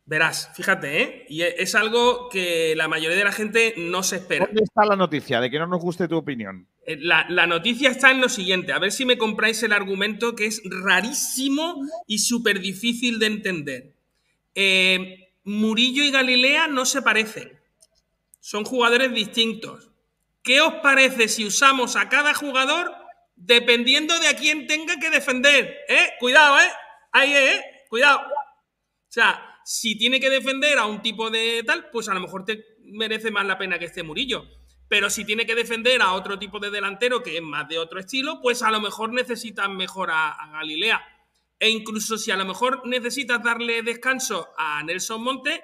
Verás, 0.07 0.51
fíjate, 0.53 1.01
¿eh? 1.01 1.25
Y 1.29 1.41
es 1.41 1.73
algo 1.73 2.29
que 2.29 2.75
la 2.75 2.87
mayoría 2.87 3.17
de 3.17 3.23
la 3.23 3.31
gente 3.31 3.73
no 3.75 4.03
se 4.03 4.17
espera. 4.17 4.45
¿Dónde 4.45 4.63
está 4.63 4.85
la 4.85 4.95
noticia 4.95 5.41
de 5.41 5.49
que 5.49 5.57
no 5.57 5.65
nos 5.65 5.81
guste 5.81 6.07
tu 6.07 6.15
opinión? 6.15 6.67
Eh, 6.85 6.97
La, 6.99 7.25
la 7.27 7.47
noticia 7.47 7.89
está 7.89 8.11
en 8.11 8.21
lo 8.21 8.29
siguiente, 8.29 8.71
a 8.71 8.77
ver 8.79 8.91
si 8.91 9.03
me 9.03 9.17
compráis 9.17 9.63
el 9.63 9.73
argumento 9.73 10.35
que 10.35 10.45
es 10.45 10.61
rarísimo 10.63 11.81
y 12.05 12.19
súper 12.19 12.59
difícil 12.59 13.17
de 13.17 13.25
entender. 13.25 13.93
Eh, 14.53 15.24
Murillo 15.45 16.03
y 16.03 16.09
Galilea 16.09 16.67
no 16.67 16.85
se 16.85 17.03
parecen, 17.03 17.61
son 18.39 18.65
jugadores 18.65 19.13
distintos. 19.13 19.91
¿Qué 20.41 20.59
os 20.59 20.75
parece 20.75 21.27
si 21.27 21.45
usamos 21.45 21.95
a 21.95 22.09
cada 22.09 22.33
jugador 22.33 22.91
dependiendo 23.35 24.19
de 24.19 24.27
a 24.27 24.35
quién 24.35 24.65
tenga 24.65 24.97
que 24.99 25.11
defender? 25.11 25.77
¿Eh? 25.87 26.13
Cuidado, 26.19 26.59
¿eh? 26.59 26.71
Ahí, 27.11 27.31
¿eh? 27.31 27.61
Cuidado. 27.89 28.21
O 28.21 29.07
sea, 29.07 29.59
si 29.63 29.95
tiene 29.97 30.19
que 30.19 30.31
defender 30.31 30.79
a 30.79 30.87
un 30.87 31.03
tipo 31.03 31.29
de 31.29 31.61
tal, 31.63 31.91
pues 31.91 32.09
a 32.09 32.15
lo 32.15 32.21
mejor 32.21 32.43
te 32.43 32.65
merece 32.79 33.29
más 33.29 33.45
la 33.45 33.59
pena 33.59 33.77
que 33.77 33.85
esté 33.85 34.01
Murillo. 34.01 34.45
Pero 34.87 35.11
si 35.11 35.25
tiene 35.25 35.45
que 35.45 35.53
defender 35.53 36.01
a 36.01 36.13
otro 36.13 36.39
tipo 36.39 36.59
de 36.59 36.71
delantero 36.71 37.21
que 37.21 37.37
es 37.37 37.43
más 37.43 37.67
de 37.67 37.77
otro 37.77 37.99
estilo, 37.99 38.41
pues 38.41 38.63
a 38.63 38.71
lo 38.71 38.81
mejor 38.81 39.13
necesitan 39.13 39.77
mejor 39.77 40.09
a, 40.09 40.31
a 40.31 40.51
Galilea. 40.53 41.03
E 41.59 41.69
incluso 41.69 42.17
si 42.17 42.31
a 42.31 42.37
lo 42.37 42.45
mejor 42.45 42.85
necesitas 42.85 43.41
darle 43.41 43.81
descanso 43.81 44.49
a 44.57 44.83
Nelson 44.83 45.23
Monte, 45.23 45.63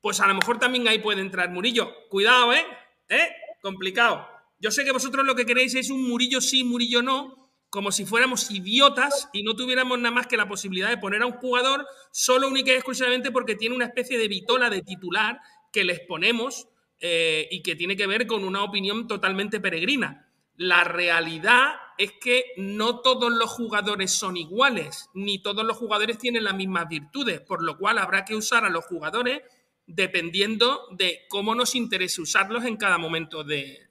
pues 0.00 0.20
a 0.20 0.26
lo 0.26 0.34
mejor 0.34 0.58
también 0.58 0.86
ahí 0.88 0.98
puede 0.98 1.20
entrar 1.20 1.50
Murillo. 1.50 1.92
Cuidado, 2.08 2.52
¿eh? 2.52 2.64
¿Eh? 3.08 3.28
Complicado. 3.62 4.26
Yo 4.58 4.70
sé 4.70 4.84
que 4.84 4.92
vosotros 4.92 5.24
lo 5.24 5.34
que 5.34 5.46
queréis 5.46 5.74
es 5.74 5.90
un 5.90 6.08
Murillo 6.08 6.40
sí, 6.40 6.64
Murillo 6.64 7.02
no, 7.02 7.50
como 7.70 7.90
si 7.90 8.04
fuéramos 8.04 8.50
idiotas 8.50 9.28
y 9.32 9.42
no 9.42 9.56
tuviéramos 9.56 9.98
nada 9.98 10.14
más 10.14 10.26
que 10.26 10.36
la 10.36 10.46
posibilidad 10.46 10.90
de 10.90 10.98
poner 10.98 11.22
a 11.22 11.26
un 11.26 11.32
jugador 11.32 11.86
solo 12.10 12.48
única 12.48 12.70
y 12.70 12.74
exclusivamente 12.74 13.30
porque 13.30 13.54
tiene 13.54 13.74
una 13.74 13.86
especie 13.86 14.18
de 14.18 14.28
vitola 14.28 14.68
de 14.68 14.82
titular 14.82 15.40
que 15.72 15.84
les 15.84 16.00
ponemos 16.00 16.68
eh, 17.00 17.48
y 17.50 17.62
que 17.62 17.74
tiene 17.74 17.96
que 17.96 18.06
ver 18.06 18.26
con 18.26 18.44
una 18.44 18.62
opinión 18.62 19.08
totalmente 19.08 19.58
peregrina. 19.58 20.28
La 20.62 20.84
realidad 20.84 21.72
es 21.98 22.12
que 22.20 22.52
no 22.56 23.00
todos 23.00 23.32
los 23.32 23.50
jugadores 23.50 24.12
son 24.12 24.36
iguales, 24.36 25.10
ni 25.12 25.42
todos 25.42 25.64
los 25.64 25.76
jugadores 25.76 26.18
tienen 26.18 26.44
las 26.44 26.54
mismas 26.54 26.88
virtudes, 26.88 27.40
por 27.40 27.64
lo 27.64 27.76
cual 27.76 27.98
habrá 27.98 28.24
que 28.24 28.36
usar 28.36 28.64
a 28.64 28.70
los 28.70 28.84
jugadores 28.84 29.42
dependiendo 29.88 30.86
de 30.92 31.22
cómo 31.28 31.56
nos 31.56 31.74
interese 31.74 32.22
usarlos 32.22 32.64
en 32.64 32.76
cada 32.76 32.96
momento 32.96 33.42
de, 33.42 33.88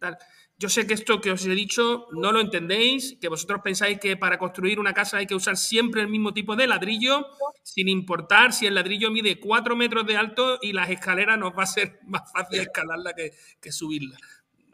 tal. 0.00 0.16
Yo 0.56 0.70
sé 0.70 0.86
que 0.86 0.94
esto 0.94 1.20
que 1.20 1.30
os 1.30 1.44
he 1.44 1.50
dicho 1.50 2.06
no 2.12 2.32
lo 2.32 2.40
entendéis, 2.40 3.18
que 3.20 3.28
vosotros 3.28 3.60
pensáis 3.62 4.00
que 4.00 4.16
para 4.16 4.38
construir 4.38 4.80
una 4.80 4.94
casa 4.94 5.18
hay 5.18 5.26
que 5.26 5.34
usar 5.34 5.58
siempre 5.58 6.00
el 6.00 6.08
mismo 6.08 6.32
tipo 6.32 6.56
de 6.56 6.66
ladrillo, 6.66 7.26
sin 7.62 7.90
importar 7.90 8.54
si 8.54 8.66
el 8.66 8.76
ladrillo 8.76 9.10
mide 9.10 9.38
4 9.38 9.76
metros 9.76 10.06
de 10.06 10.16
alto 10.16 10.58
y 10.62 10.72
las 10.72 10.88
escaleras 10.88 11.38
nos 11.38 11.52
va 11.52 11.64
a 11.64 11.66
ser 11.66 11.98
más 12.06 12.32
fácil 12.32 12.60
escalarla 12.60 13.12
que, 13.12 13.32
que 13.60 13.72
subirla. 13.72 14.16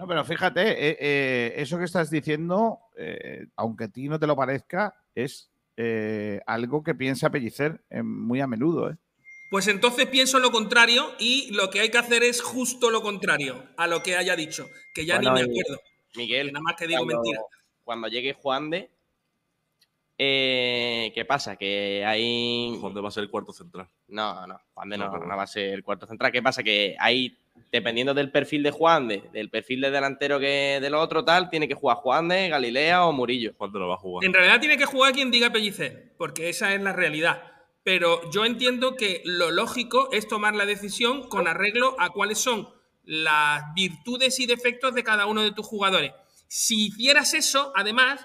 No, 0.01 0.07
pero 0.07 0.25
fíjate, 0.25 0.63
eh, 0.89 0.97
eh, 0.99 1.53
eso 1.57 1.77
que 1.77 1.85
estás 1.85 2.11
diciendo, 2.11 2.79
eh, 2.97 3.49
aunque 3.55 3.85
a 3.85 3.89
ti 3.89 4.09
no 4.09 4.19
te 4.19 4.27
lo 4.27 4.35
parezca, 4.35 4.95
es 5.15 5.51
eh, 5.77 6.41
algo 6.47 6.83
que 6.83 6.95
piensa 6.95 7.29
Pellicer 7.29 7.83
eh, 7.91 8.03
muy 8.03 8.41
a 8.41 8.47
menudo. 8.47 8.91
¿eh? 8.91 8.97
Pues 9.51 9.69
entonces 9.69 10.07
pienso 10.07 10.39
lo 10.39 10.51
contrario 10.53 11.05
y 11.19 11.51
lo 11.53 11.69
que 11.69 11.81
hay 11.81 11.91
que 11.91 11.99
hacer 11.99 12.23
es 12.23 12.41
justo 12.41 12.89
lo 12.89 13.03
contrario 13.03 13.63
a 13.77 13.87
lo 13.87 14.03
que 14.03 14.17
haya 14.17 14.37
dicho, 14.37 14.67
que 14.95 15.05
ya 15.05 15.17
Bueno, 15.17 15.35
ni 15.35 15.43
me 15.43 15.51
acuerdo. 15.51 15.83
Miguel, 16.17 16.47
Que 16.47 16.53
nada 16.55 16.63
más 16.63 16.77
que 16.77 16.87
digo 16.87 17.01
cuando, 17.05 17.21
mentira. 17.23 17.41
cuando 17.85 18.09
llegue 18.09 18.33
Juan 18.33 18.71
de, 18.71 18.91
eh, 20.17 21.13
¿qué 21.15 21.27
pasa? 21.27 21.57
Que 21.57 22.05
hay... 22.07 22.75
Juan 22.81 22.95
de 22.95 23.01
va 23.03 23.09
a 23.09 23.13
ser 23.13 23.25
el 23.25 23.31
cuarto 23.31 23.53
central. 23.53 23.87
No, 24.09 24.47
no, 24.47 24.59
Juan 24.73 24.89
de 24.89 24.97
no. 24.97 25.11
no 25.11 25.37
va 25.37 25.43
a 25.43 25.47
ser 25.47 25.75
el 25.75 25.85
cuarto 25.85 26.07
central. 26.07 26.33
¿Qué 26.33 26.43
pasa? 26.43 26.63
Que 26.63 26.97
hay, 26.99 27.37
dependiendo 27.71 28.15
del 28.15 28.31
perfil 28.31 28.63
de 28.63 28.71
Juan 28.71 29.09
de, 29.09 29.23
del 29.33 29.51
perfil 29.51 29.81
de 29.81 29.91
delantero 29.91 30.39
que 30.41 30.79
del 30.81 30.95
otro 30.95 31.25
tal, 31.25 31.51
tiene 31.51 31.69
que 31.69 31.75
jugar 31.75 31.99
Juan 31.99 32.29
de, 32.29 32.49
Galilea 32.49 33.05
o 33.07 33.13
Murillo. 33.13 33.53
De 33.53 33.79
lo 33.79 33.89
va 33.89 33.95
a 33.95 33.99
jugar. 33.99 34.25
En 34.25 34.33
realidad 34.33 34.61
tiene 34.61 34.77
que 34.79 34.87
jugar 34.87 35.13
quien 35.13 35.31
diga 35.31 35.51
Pellicer, 35.51 36.15
porque 36.17 36.49
esa 36.49 36.75
es 36.75 36.83
la 36.83 36.93
realidad. 36.93 37.43
Pero 37.83 38.31
yo 38.31 38.45
entiendo 38.45 38.97
que 38.97 39.23
lo 39.25 39.51
lógico 39.51 40.11
es 40.13 40.29
tomar 40.29 40.55
la 40.55 40.67
decisión 40.67 41.29
con 41.29 41.49
arreglo 41.49 41.97
a 41.99 42.11
cuáles 42.11 42.39
son 42.39 42.69
las 43.05 43.63
virtudes 43.75 44.39
y 44.39 44.47
defectos 44.47 44.95
de 44.95 45.03
cada 45.03 45.27
uno 45.27 45.43
de 45.43 45.53
tus 45.53 45.67
jugadores. 45.67 46.13
Si 46.49 46.87
hicieras 46.89 47.35
eso, 47.35 47.73
además, 47.75 48.25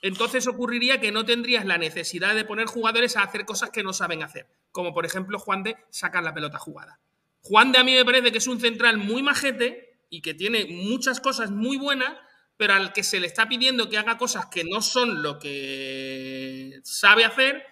entonces 0.00 0.46
ocurriría 0.46 1.00
que 1.00 1.12
no 1.12 1.24
tendrías 1.24 1.64
la 1.64 1.78
necesidad 1.78 2.34
de 2.34 2.44
poner 2.44 2.66
jugadores 2.66 3.16
a 3.16 3.22
hacer 3.22 3.44
cosas 3.44 3.70
que 3.70 3.82
no 3.82 3.92
saben 3.92 4.22
hacer. 4.22 4.46
Como 4.70 4.92
por 4.92 5.06
ejemplo 5.06 5.38
Juan 5.38 5.62
de 5.62 5.76
sacar 5.90 6.22
la 6.22 6.34
pelota 6.34 6.58
jugada. 6.58 7.00
Juan 7.44 7.72
de 7.72 7.78
a 7.78 7.84
mí 7.84 7.92
me 7.92 8.06
parece 8.06 8.32
que 8.32 8.38
es 8.38 8.46
un 8.46 8.58
central 8.58 8.96
muy 8.96 9.22
majete 9.22 9.98
y 10.08 10.22
que 10.22 10.32
tiene 10.32 10.64
muchas 10.64 11.20
cosas 11.20 11.50
muy 11.50 11.76
buenas, 11.76 12.14
pero 12.56 12.72
al 12.72 12.94
que 12.94 13.02
se 13.02 13.20
le 13.20 13.26
está 13.26 13.46
pidiendo 13.48 13.90
que 13.90 13.98
haga 13.98 14.16
cosas 14.16 14.46
que 14.46 14.64
no 14.64 14.80
son 14.80 15.22
lo 15.22 15.38
que 15.38 16.80
sabe 16.84 17.26
hacer 17.26 17.62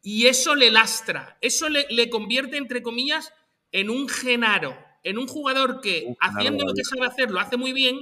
y 0.00 0.26
eso 0.26 0.54
le 0.54 0.70
lastra, 0.70 1.36
eso 1.42 1.68
le, 1.68 1.86
le 1.90 2.08
convierte, 2.08 2.56
entre 2.56 2.82
comillas, 2.82 3.34
en 3.70 3.90
un 3.90 4.08
genaro, 4.08 4.78
en 5.02 5.18
un 5.18 5.26
jugador 5.26 5.82
que 5.82 6.16
haciendo 6.20 6.64
lo 6.64 6.72
que 6.72 6.84
sabe 6.84 7.06
hacer 7.06 7.30
lo 7.30 7.40
hace 7.40 7.58
muy 7.58 7.74
bien, 7.74 8.00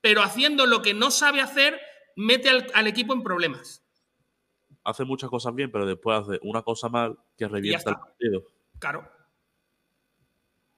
pero 0.00 0.22
haciendo 0.22 0.64
lo 0.64 0.80
que 0.80 0.94
no 0.94 1.10
sabe 1.10 1.42
hacer 1.42 1.78
mete 2.16 2.48
al, 2.48 2.66
al 2.72 2.86
equipo 2.86 3.12
en 3.12 3.22
problemas. 3.22 3.84
Hace 4.84 5.04
muchas 5.04 5.28
cosas 5.28 5.54
bien, 5.54 5.70
pero 5.70 5.84
después 5.84 6.18
hace 6.18 6.40
una 6.42 6.62
cosa 6.62 6.88
mal 6.88 7.18
que 7.36 7.46
revienta 7.46 7.90
el 7.90 7.96
partido. 7.96 8.42
Claro. 8.78 9.21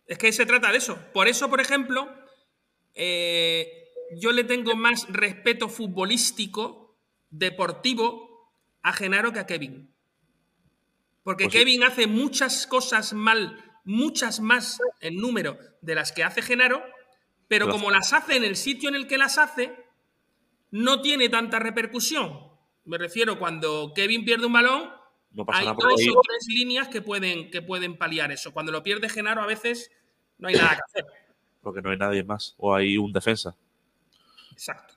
Es 0.07 0.19
que 0.19 0.33
se 0.33 0.47
trata 0.47 0.71
de 0.71 0.79
eso. 0.79 0.99
Por 1.13 1.29
eso, 1.29 1.49
por 1.49 1.61
ejemplo, 1.61 2.09
eh, 2.95 3.89
yo 4.17 4.33
le 4.33 4.45
tengo 4.45 4.75
más 4.77 5.07
respeto 5.09 5.69
futbolístico, 5.69 6.97
deportivo, 7.31 8.51
a 8.83 8.93
Genaro 8.93 9.33
que 9.33 9.39
a 9.41 9.47
Kevin. 9.47 9.91
Porque 11.23 11.45
Pues 11.45 11.53
sí. 11.55 11.59
Kevin 11.61 11.85
hace 11.85 12.07
muchas 12.07 12.67
cosas 12.67 13.15
mal, 13.15 13.65
muchas 13.85 14.41
más 14.41 14.79
en 15.01 15.17
número 15.17 15.59
de 15.81 15.95
las 15.95 16.13
que 16.13 16.23
hace 16.23 16.43
Genaro, 16.43 16.83
pero 17.49 17.67
Pero- 17.67 17.73
como 17.79 17.91
las 17.91 18.13
hace 18.13 18.37
en 18.37 18.45
el 18.45 18.57
sitio 18.57 18.89
en 18.91 18.95
el 18.95 19.07
que 19.07 19.17
las 19.19 19.39
hace, 19.39 19.75
no 20.71 21.01
tiene 21.01 21.29
tanta 21.31 21.59
repercusión. 21.59 22.39
Me 22.85 22.99
refiero 22.99 23.39
cuando 23.39 23.93
Kevin 23.95 24.25
pierde 24.27 24.47
un 24.47 24.53
balón, 24.53 24.91
No 25.35 25.45
pasa 25.45 25.61
hay 25.61 25.67
nada 25.67 25.77
dos 25.77 26.01
o 26.17 26.21
tres 26.23 26.47
líneas 26.49 26.89
que 26.89 27.03
pueden, 27.03 27.51
que 27.51 27.61
pueden 27.61 27.99
paliar 27.99 28.31
eso. 28.33 28.53
Cuando 28.53 28.73
lo 28.73 28.83
pierde 28.83 29.09
Genaro, 29.09 29.43
a 29.43 29.47
veces 29.47 29.91
no 30.39 30.49
hay 30.49 30.55
nada 30.55 30.77
que 30.77 30.83
hacer. 30.87 31.05
porque 31.61 31.83
no 31.83 31.91
hay 31.91 31.99
nadie 31.99 32.23
más. 32.23 32.55
O 32.57 32.75
hay 32.75 32.97
un 32.97 33.13
defensa. 33.13 33.57
Exacto. 34.53 34.95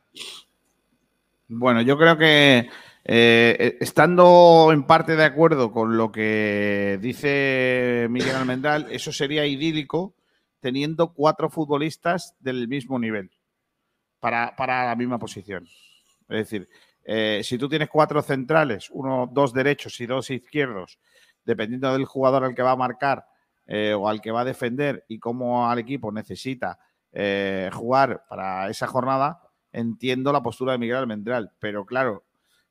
Bueno, 1.47 1.81
yo 1.81 1.97
creo 1.97 2.17
que 2.17 2.69
eh, 3.03 3.77
estando 3.79 4.69
en 4.71 4.83
parte 4.83 5.15
de 5.15 5.23
acuerdo 5.23 5.71
con 5.71 5.97
lo 5.97 6.11
que 6.11 6.99
dice 7.01 8.07
Miguel 8.09 8.35
Almendral, 8.35 8.87
eso 8.91 9.11
sería 9.11 9.45
idílico 9.45 10.13
teniendo 10.59 11.13
cuatro 11.13 11.49
futbolistas 11.49 12.35
del 12.39 12.67
mismo 12.67 12.99
nivel 12.99 13.31
para, 14.19 14.55
para 14.55 14.85
la 14.85 14.95
misma 14.95 15.17
posición. 15.17 15.67
Es 16.29 16.49
decir, 16.49 16.69
eh, 17.09 17.41
si 17.43 17.57
tú 17.57 17.69
tienes 17.69 17.89
cuatro 17.89 18.21
centrales, 18.21 18.89
uno, 18.91 19.29
dos 19.31 19.53
derechos 19.53 19.99
y 20.01 20.05
dos 20.05 20.29
izquierdos, 20.29 20.99
dependiendo 21.45 21.91
del 21.93 22.03
jugador 22.05 22.43
al 22.43 22.53
que 22.53 22.61
va 22.61 22.71
a 22.71 22.75
marcar 22.75 23.25
eh, 23.65 23.93
o 23.93 24.07
al 24.09 24.19
que 24.21 24.31
va 24.31 24.41
a 24.41 24.45
defender 24.45 25.05
y 25.07 25.17
cómo 25.17 25.69
al 25.69 25.79
equipo 25.79 26.11
necesita 26.11 26.77
eh, 27.13 27.69
jugar 27.73 28.25
para 28.29 28.69
esa 28.69 28.85
jornada, 28.87 29.41
entiendo 29.71 30.31
la 30.33 30.43
postura 30.43 30.73
de 30.73 30.77
Miguel 30.79 30.97
Almendral. 30.97 31.51
Pero 31.59 31.85
claro, 31.85 32.25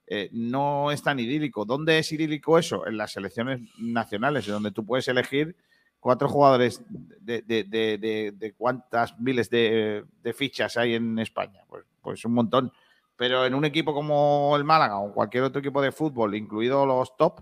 eh, 0.07 0.29
no 0.33 0.93
es 0.93 1.03
tan 1.03 1.19
idílico. 1.19 1.65
¿Dónde 1.65 1.99
es 1.99 2.13
idílico 2.13 2.59
eso? 2.59 2.87
En 2.87 2.97
las 2.99 3.13
selecciones 3.13 3.61
nacionales, 3.79 4.47
donde 4.47 4.71
tú 4.71 4.85
puedes 4.85 5.09
elegir 5.09 5.57
cuatro 5.99 6.29
jugadores 6.29 6.83
de, 6.89 7.43
de- 7.43 7.65
de- 7.65 8.33
de- 8.37 8.53
cuántas 8.55 9.19
miles 9.19 9.51
de, 9.51 10.05
de 10.23 10.33
fichas 10.33 10.77
hay 10.77 10.95
en 10.95 11.19
España. 11.19 11.63
Pues, 11.69 11.85
pues 12.03 12.25
un 12.25 12.35
montón. 12.35 12.71
Pero 13.17 13.47
en 13.47 13.55
un 13.55 13.65
equipo 13.65 13.95
como 13.95 14.55
el 14.57 14.65
Málaga 14.65 14.99
o 14.99 15.13
cualquier 15.13 15.45
otro 15.45 15.61
equipo 15.61 15.81
de 15.81 15.93
fútbol, 15.93 16.35
incluidos 16.35 16.87
los 16.87 17.17
top, 17.17 17.41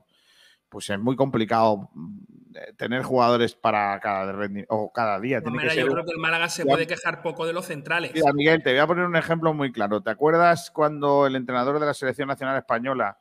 pues 0.69 0.91
es 0.91 0.99
muy 0.99 1.17
complicado 1.17 1.91
mm, 1.95 2.19
eh, 2.57 2.73
tener 2.77 3.03
jugadores 3.03 3.55
para 3.55 3.99
cada, 4.01 4.37
o 4.69 4.93
cada 4.93 5.21
día. 5.21 5.41
Tiene 5.41 5.59
que 5.59 5.65
mira, 5.65 5.75
yo 5.75 5.87
creo 5.87 6.05
que 6.05 6.11
el 6.11 6.19
Málaga 6.19 6.49
se 6.49 6.65
puede 6.65 6.87
quejar 6.87 7.23
poco 7.23 7.47
de 7.47 7.53
los 7.53 7.67
centrales. 7.67 8.13
Mira, 8.15 8.33
Miguel, 8.33 8.63
te 8.63 8.71
voy 8.71 8.81
a 8.81 8.87
poner 8.87 9.05
un 9.05 9.17
ejemplo 9.17 9.55
muy 9.55 9.73
claro. 9.73 10.01
¿Te 10.01 10.11
acuerdas 10.11 10.71
cuando 10.71 11.27
el 11.27 11.37
entrenador 11.37 11.79
de 11.79 11.87
la 11.87 11.95
Selección 11.95 12.29
Nacional 12.29 12.57
Española 12.57 13.19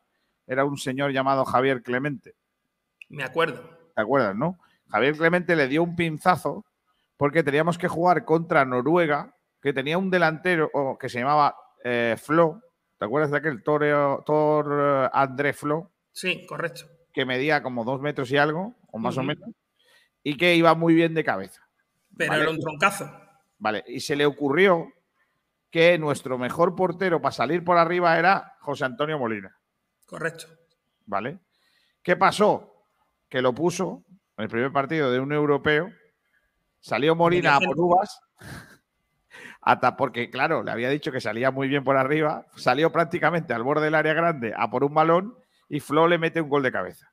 era 0.47 0.65
un 0.65 0.77
señor 0.77 1.11
llamado 1.11 1.45
Javier 1.45 1.84
Clemente? 1.84 2.35
Me 3.09 3.23
acuerdo. 3.23 3.61
¿Te 3.95 4.01
acuerdas, 4.01 4.35
no? 4.35 4.57
Javier 4.89 5.15
Clemente 5.15 5.55
le 5.55 5.67
dio 5.67 5.84
un 5.84 5.95
pinzazo 5.95 6.65
porque 7.17 7.43
teníamos 7.43 7.77
que 7.77 7.88
jugar 7.88 8.25
contra 8.25 8.65
Noruega, 8.65 9.35
que 9.61 9.73
tenía 9.73 9.97
un 9.97 10.09
delantero 10.09 10.71
que 10.99 11.07
se 11.07 11.19
llamaba 11.19 11.55
eh, 11.84 12.15
Flo. 12.22 12.61
¿Te 12.97 13.05
acuerdas 13.05 13.31
de 13.31 13.38
aquel 13.38 13.64
Toreo- 13.64 14.23
Tor 14.26 14.68
eh, 15.05 15.10
André 15.14 15.53
Flo? 15.53 15.91
Sí, 16.11 16.45
correcto. 16.45 16.85
Que 17.14 17.26
medía 17.26 17.61
como 17.61 17.84
dos 17.84 18.01
metros 18.01 18.31
y 18.31 18.38
algo, 18.38 18.76
o 18.91 18.97
más 18.97 19.18
o 19.18 19.23
menos, 19.23 19.49
y 20.23 20.38
que 20.38 20.55
iba 20.55 20.73
muy 20.73 20.93
bien 20.93 21.14
de 21.14 21.23
cabeza. 21.23 21.61
Pero 22.18 22.31
Vale. 22.31 22.43
era 22.43 22.51
un 22.51 22.60
troncazo. 22.60 23.11
Vale, 23.57 23.84
y 23.88 23.99
se 23.99 24.15
le 24.15 24.26
ocurrió 24.26 24.88
que 25.69 25.97
nuestro 25.97 26.38
mejor 26.38 26.76
portero 26.76 27.22
para 27.22 27.31
salir 27.31 27.64
por 27.64 27.77
arriba 27.77 28.18
era 28.18 28.55
José 28.61 28.85
Antonio 28.85 29.18
Molina. 29.18 29.55
Correcto. 30.05 30.45
¿Vale? 31.05 31.39
¿Qué 32.01 32.15
pasó? 32.15 32.85
Que 33.30 33.41
lo 33.41 33.53
puso 33.53 34.03
en 34.38 34.43
el 34.43 34.49
primer 34.49 34.72
partido 34.72 35.11
de 35.11 35.19
un 35.19 35.31
europeo, 35.34 35.89
salió 36.80 37.15
Molina 37.15 37.55
a 37.55 37.60
por 37.60 37.80
uvas, 37.80 38.19
hasta 39.65 39.95
porque, 39.95 40.30
claro, 40.30 40.64
le 40.64 40.72
había 40.72 40.90
dicho 40.90 41.11
que 41.11 41.22
salía 41.22 41.52
muy 41.52 41.68
bien 41.68 41.84
por 41.84 41.98
arriba, 41.98 42.45
salió 42.56 42.91
prácticamente 42.91 43.53
al 43.53 43.64
borde 43.64 43.85
del 43.85 43.95
área 43.95 44.14
grande 44.14 44.53
a 44.56 44.69
por 44.69 44.84
un 44.84 44.94
balón 44.94 45.35
y 45.69 45.80
Flo 45.80 46.07
le 46.07 46.18
mete 46.18 46.41
un 46.41 46.49
gol 46.49 46.64
de 46.64 46.72
cabeza. 46.72 47.11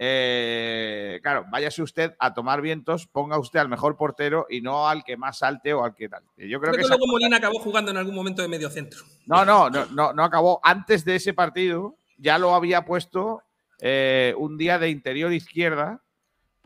Eh, 0.00 1.18
claro, 1.22 1.44
váyase 1.50 1.82
usted 1.82 2.14
a 2.20 2.32
tomar 2.32 2.60
vientos, 2.60 3.08
ponga 3.08 3.38
usted 3.38 3.58
al 3.58 3.68
mejor 3.68 3.96
portero 3.96 4.46
y 4.48 4.60
no 4.60 4.88
al 4.88 5.02
que 5.02 5.16
más 5.16 5.38
salte 5.38 5.72
o 5.72 5.82
al 5.82 5.94
que 5.94 6.08
tal. 6.08 6.22
Yo 6.36 6.60
creo 6.60 6.60
Creo 6.60 6.72
que 6.72 6.76
que 6.78 6.82
esa 6.82 6.96
luego 6.96 7.10
Molina 7.10 7.38
acabó 7.38 7.58
jugando 7.58 7.90
en 7.90 7.96
algún 7.96 8.14
momento 8.14 8.42
de 8.42 8.48
medio 8.48 8.70
centro. 8.70 9.00
no, 9.26 9.44
no, 9.44 9.68
no, 9.70 9.86
no, 9.86 10.12
no 10.12 10.22
acabó. 10.24 10.60
Antes 10.62 11.04
de 11.04 11.16
ese 11.16 11.34
partido 11.34 11.96
ya 12.16 12.38
lo 12.38 12.54
había 12.54 12.84
puesto 12.84 13.42
eh, 13.80 14.34
un 14.36 14.56
día 14.56 14.78
de 14.78 14.90
interior 14.90 15.32
izquierda, 15.32 16.00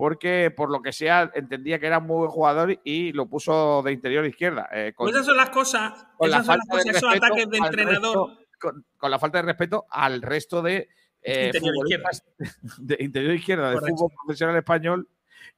porque 0.03 0.51
por 0.51 0.69
lo 0.69 0.83
que 0.83 0.93
sea 0.93 1.31
entendía 1.33 1.79
que 1.79 1.87
era 1.87 1.99
un 1.99 2.09
muy 2.09 2.16
buen 2.16 2.31
jugador 2.33 2.77
y 2.83 3.12
lo 3.12 3.27
puso 3.27 3.83
de 3.85 3.93
interior 3.93 4.27
izquierda. 4.27 4.69
eh, 4.73 4.93
con, 4.97 5.05
Pues 5.05 5.15
esas 5.15 5.27
son 5.27 5.37
las 5.37 5.51
cosas, 5.51 6.07
con 6.16 6.29
la 6.29 6.39
esas 6.39 6.47
son 6.47 6.57
las 6.59 6.66
cosas, 6.66 6.87
esos 6.97 7.15
ataques 7.15 7.49
de 7.49 7.59
entrenador. 7.59 8.16
resto- 8.16 8.39
con, 8.59 8.85
con 8.97 9.11
la 9.12 9.20
falta 9.20 9.39
de 9.39 9.43
respeto 9.43 9.87
al 9.89 10.20
resto 10.20 10.61
de 10.61 10.89
eh, 11.23 11.53
Interior 11.55 11.73
futbolistas 11.73 12.24
de 12.81 12.97
interior 12.99 13.33
izquierda 13.33 13.70
del 13.70 13.79
fútbol 13.79 14.11
profesional 14.24 14.57
español 14.57 15.09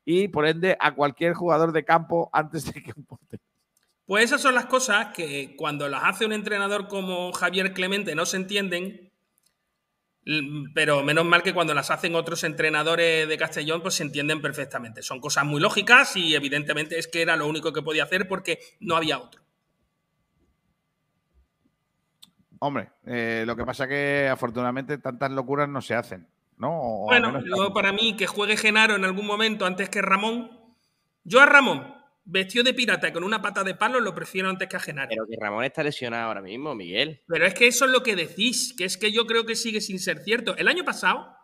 y 0.05 0.29
por 0.29 0.47
ende 0.47 0.77
a 0.79 0.93
cualquier 0.95 1.33
jugador 1.33 1.73
de 1.73 1.83
campo 1.87 2.29
antes 2.31 2.67
de 2.71 2.83
que 2.83 2.93
un 2.95 3.07
portero. 3.07 3.43
Pues 4.05 4.25
esas 4.25 4.43
son 4.43 4.55
las 4.55 4.67
cosas 4.67 5.15
que 5.15 5.57
cuando 5.57 5.89
las 5.89 6.03
hace 6.05 6.27
un 6.27 6.35
entrenador 6.35 6.87
como 6.89 7.33
Javier 7.33 7.73
Clemente 7.73 8.15
no 8.15 8.27
se 8.27 8.37
entienden, 8.37 9.11
pero 10.75 11.03
menos 11.03 11.25
mal 11.27 11.43
que 11.43 11.53
cuando 11.53 11.75
las 11.75 11.91
hacen 11.91 12.15
otros 12.15 12.45
entrenadores 12.45 13.29
de 13.29 13.37
Castellón 13.37 13.83
pues 13.83 13.95
se 13.95 14.03
entienden 14.05 14.41
perfectamente. 14.41 15.03
Son 15.03 15.21
cosas 15.21 15.45
muy 15.45 15.61
lógicas 15.61 16.17
y 16.17 16.35
evidentemente 16.35 16.99
es 16.99 17.07
que 17.09 17.21
era 17.23 17.37
lo 17.37 17.47
único 17.47 17.73
que 17.73 17.83
podía 17.83 18.05
hacer 18.05 18.27
porque 18.27 18.59
no 18.81 18.97
había 18.97 19.19
otro. 19.19 19.43
Hombre, 22.61 22.91
eh, 23.07 23.45
lo 23.47 23.57
que 23.57 23.65
pasa 23.65 23.87
que 23.87 24.29
afortunadamente 24.31 24.97
tantas 24.99 25.31
locuras 25.31 25.69
no 25.69 25.83
se 25.83 25.95
hacen, 25.95 26.27
¿no? 26.57 26.71
O 26.73 27.05
Bueno, 27.07 27.31
menos- 27.33 27.45
yo 27.45 27.75
para 27.75 27.93
mí 27.93 28.17
que 28.17 28.27
juegue 28.27 28.57
Genaro 28.57 28.95
en 28.97 29.05
algún 29.05 29.27
momento 29.27 29.67
antes 29.67 29.91
que 29.91 30.01
Ramón, 30.01 30.51
yo 31.25 31.41
a 31.41 31.47
Ramón 31.47 31.94
vestido 32.25 32.65
de 32.65 32.75
pirata 32.75 33.09
y 33.09 33.13
con 33.13 33.25
una 33.25 33.43
pata 33.43 33.63
de 33.65 33.75
palo 33.75 34.01
lo 34.01 34.15
prefiero 34.15 34.49
antes 34.49 34.69
que 34.69 34.77
a 34.77 34.81
Genaro. 34.81 35.09
Pero 35.11 35.27
que 35.27 35.37
Ramón 35.41 35.65
está 35.65 35.83
lesionado 35.83 36.29
ahora 36.29 36.41
mismo, 36.43 36.75
Miguel. 36.75 37.23
Pero 37.29 37.47
es 37.47 37.55
que 37.55 37.67
eso 37.67 37.85
es 37.85 37.91
lo 37.91 38.03
que 38.03 38.17
decís, 38.17 38.75
que 38.77 38.85
es 38.85 38.97
que 38.97 39.13
yo 39.13 39.27
creo 39.27 39.45
que 39.45 39.55
sigue 39.57 39.81
sin 39.81 39.99
ser 39.99 40.21
cierto. 40.21 40.57
El 40.57 40.69
año 40.69 40.85
pasado, 40.85 41.37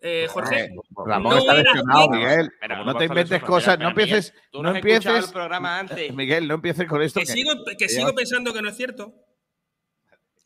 eh, 0.00 0.26
Jorge, 0.30 0.64
Eh, 0.66 0.70
Ramón 1.06 1.32
no 1.34 1.38
está 1.40 1.54
era 1.58 1.62
lesionado. 1.72 2.08
Miguel. 2.10 2.50
Pero 2.60 2.76
no 2.76 2.84
no 2.84 2.94
te 2.96 3.04
inventes 3.06 3.42
cosas, 3.42 3.78
no 3.78 3.90
Miguel, 3.90 4.02
empieces, 4.08 4.34
tú 4.52 4.62
no 4.62 4.70
no 4.70 4.76
empieces. 4.76 5.24
el 5.26 5.32
programa 5.32 5.78
antes. 5.80 6.14
Miguel, 6.14 6.46
no 6.46 6.54
empieces 6.54 6.86
con 6.86 7.02
esto. 7.02 7.18
Que, 7.20 7.26
sigo, 7.26 7.50
que 7.78 7.88
sigo 7.88 8.14
pensando 8.14 8.52
que 8.54 8.62
no 8.62 8.68
es 8.68 8.76
cierto. 8.76 9.12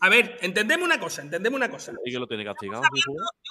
A 0.01 0.09
ver, 0.09 0.37
entendemos 0.43 0.85
una 0.85 0.99
cosa, 0.99 1.23
entendemos 1.23 1.57
una 1.59 1.71
cosa. 1.71 1.93
¿Y 2.05 2.11
que 2.11 2.19
lo 2.19 2.27
tiene 2.27 2.45
castigado? 2.45 2.83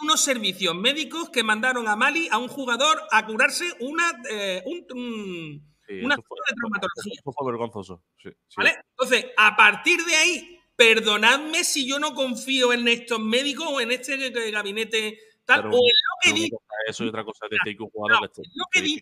Unos 0.03 0.21
servicios 0.21 0.75
médicos 0.75 1.29
que 1.29 1.43
mandaron 1.43 1.87
a 1.87 1.95
Mali 1.95 2.27
a 2.29 2.39
un 2.39 2.49
jugador 2.49 3.01
a 3.09 3.25
curarse 3.25 3.71
una, 3.79 4.11
eh, 4.29 4.61
un, 4.65 4.85
un- 4.93 5.70
Sí, 5.99 6.05
una 6.05 6.15
zona 6.15 6.41
de 6.49 6.55
traumatología. 6.55 7.13
eso 7.19 7.31
fue 7.31 7.51
vergonzoso. 7.51 8.03
Sí, 8.21 8.29
sí. 8.47 8.55
¿Vale? 8.57 8.75
Entonces, 8.91 9.25
a 9.37 9.55
partir 9.55 9.99
de 10.05 10.15
ahí, 10.15 10.59
perdonadme 10.75 11.63
si 11.63 11.87
yo 11.87 11.99
no 11.99 12.13
confío 12.13 12.71
en 12.73 12.87
estos 12.87 13.19
médicos 13.19 13.67
o 13.69 13.81
en 13.81 13.91
este 13.91 14.29
gabinete 14.51 15.19
tal, 15.45 15.63
Pero 15.63 15.75
o 15.75 15.79
en 16.23 16.33
lo 16.33 16.35
que 16.35 16.43
es 16.45 16.51
Eso 16.87 17.03
y 17.03 17.09
otra 17.09 17.23
cosa 17.23 17.45
es 17.45 17.49
decir 17.51 17.77
que 17.77 17.83
un 17.83 17.89
jugador 17.89 18.31
que 18.31 18.41
lo 18.53 18.65
que 18.71 18.81
que 18.83 18.99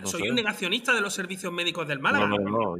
no 0.00 0.06
Soy 0.06 0.22
sé. 0.22 0.28
un 0.30 0.34
negacionista 0.36 0.94
de 0.94 1.00
los 1.02 1.12
servicios 1.12 1.52
médicos 1.52 1.86
del 1.86 1.98
Málaga. 1.98 2.26
No, 2.26 2.38
no, 2.38 2.76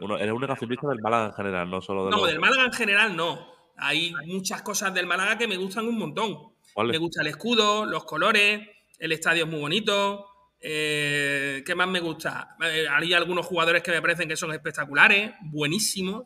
no. 0.00 0.16
eres 0.18 0.32
un 0.32 0.40
negacionista 0.40 0.88
del 0.88 1.00
Málaga 1.02 1.26
en 1.26 1.32
general, 1.34 1.68
no 1.70 1.82
solo 1.82 2.04
de 2.06 2.10
No, 2.12 2.16
los- 2.18 2.28
del 2.28 2.38
Málaga 2.40 2.64
en 2.64 2.72
general 2.72 3.16
no. 3.16 3.54
Hay 3.76 4.14
muchas 4.26 4.62
cosas 4.62 4.94
del 4.94 5.06
Málaga 5.06 5.36
que 5.36 5.46
me 5.46 5.58
gustan 5.58 5.86
un 5.86 5.98
montón. 5.98 6.54
Me 6.76 6.96
gusta 6.98 7.20
el 7.22 7.28
escudo, 7.28 7.84
los 7.84 8.04
colores, 8.04 8.66
el 8.98 9.12
estadio 9.12 9.44
es 9.44 9.50
muy 9.50 9.60
bonito. 9.60 10.26
eh, 10.60 11.62
¿Qué 11.64 11.74
más 11.74 11.88
me 11.88 12.00
gusta? 12.00 12.56
Eh, 12.62 12.86
hay 12.90 13.12
algunos 13.12 13.46
jugadores 13.46 13.82
que 13.82 13.90
me 13.92 14.00
parecen 14.02 14.28
que 14.28 14.36
son 14.36 14.52
espectaculares, 14.52 15.32
buenísimos. 15.42 16.24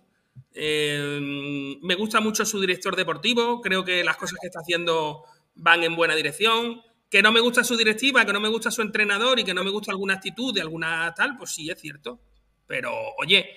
Eh, 0.55 1.79
me 1.83 1.95
gusta 1.95 2.21
mucho 2.21 2.45
su 2.45 2.61
director 2.61 2.97
deportivo. 2.97 3.61
Creo 3.61 3.85
que 3.85 4.05
las 4.05 4.17
cosas 4.17 4.39
que 4.41 4.47
está 4.47 4.61
haciendo 4.61 5.25
van 5.55 5.83
en 5.83 5.97
buena 5.97 6.15
dirección. 6.15 6.83
Que 7.11 7.23
no 7.23 7.33
me 7.33 7.41
gusta 7.41 7.65
su 7.65 7.77
directiva, 7.77 8.25
que 8.25 8.33
no 8.33 8.41
me 8.41 8.49
gusta 8.49 8.71
su 8.71 8.83
entrenador 8.83 9.41
y 9.41 9.45
que 9.45 9.53
no 9.53 9.65
me 9.65 9.71
gusta 9.71 9.91
alguna 9.91 10.15
actitud 10.15 10.55
de 10.55 10.61
alguna 10.61 11.13
tal, 11.17 11.37
pues 11.37 11.51
sí, 11.51 11.69
es 11.69 11.81
cierto. 11.81 12.21
Pero, 12.69 12.93
oye, 13.19 13.51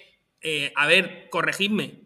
a 0.75 0.87
ver, 0.87 1.27
corregidme. 1.29 2.02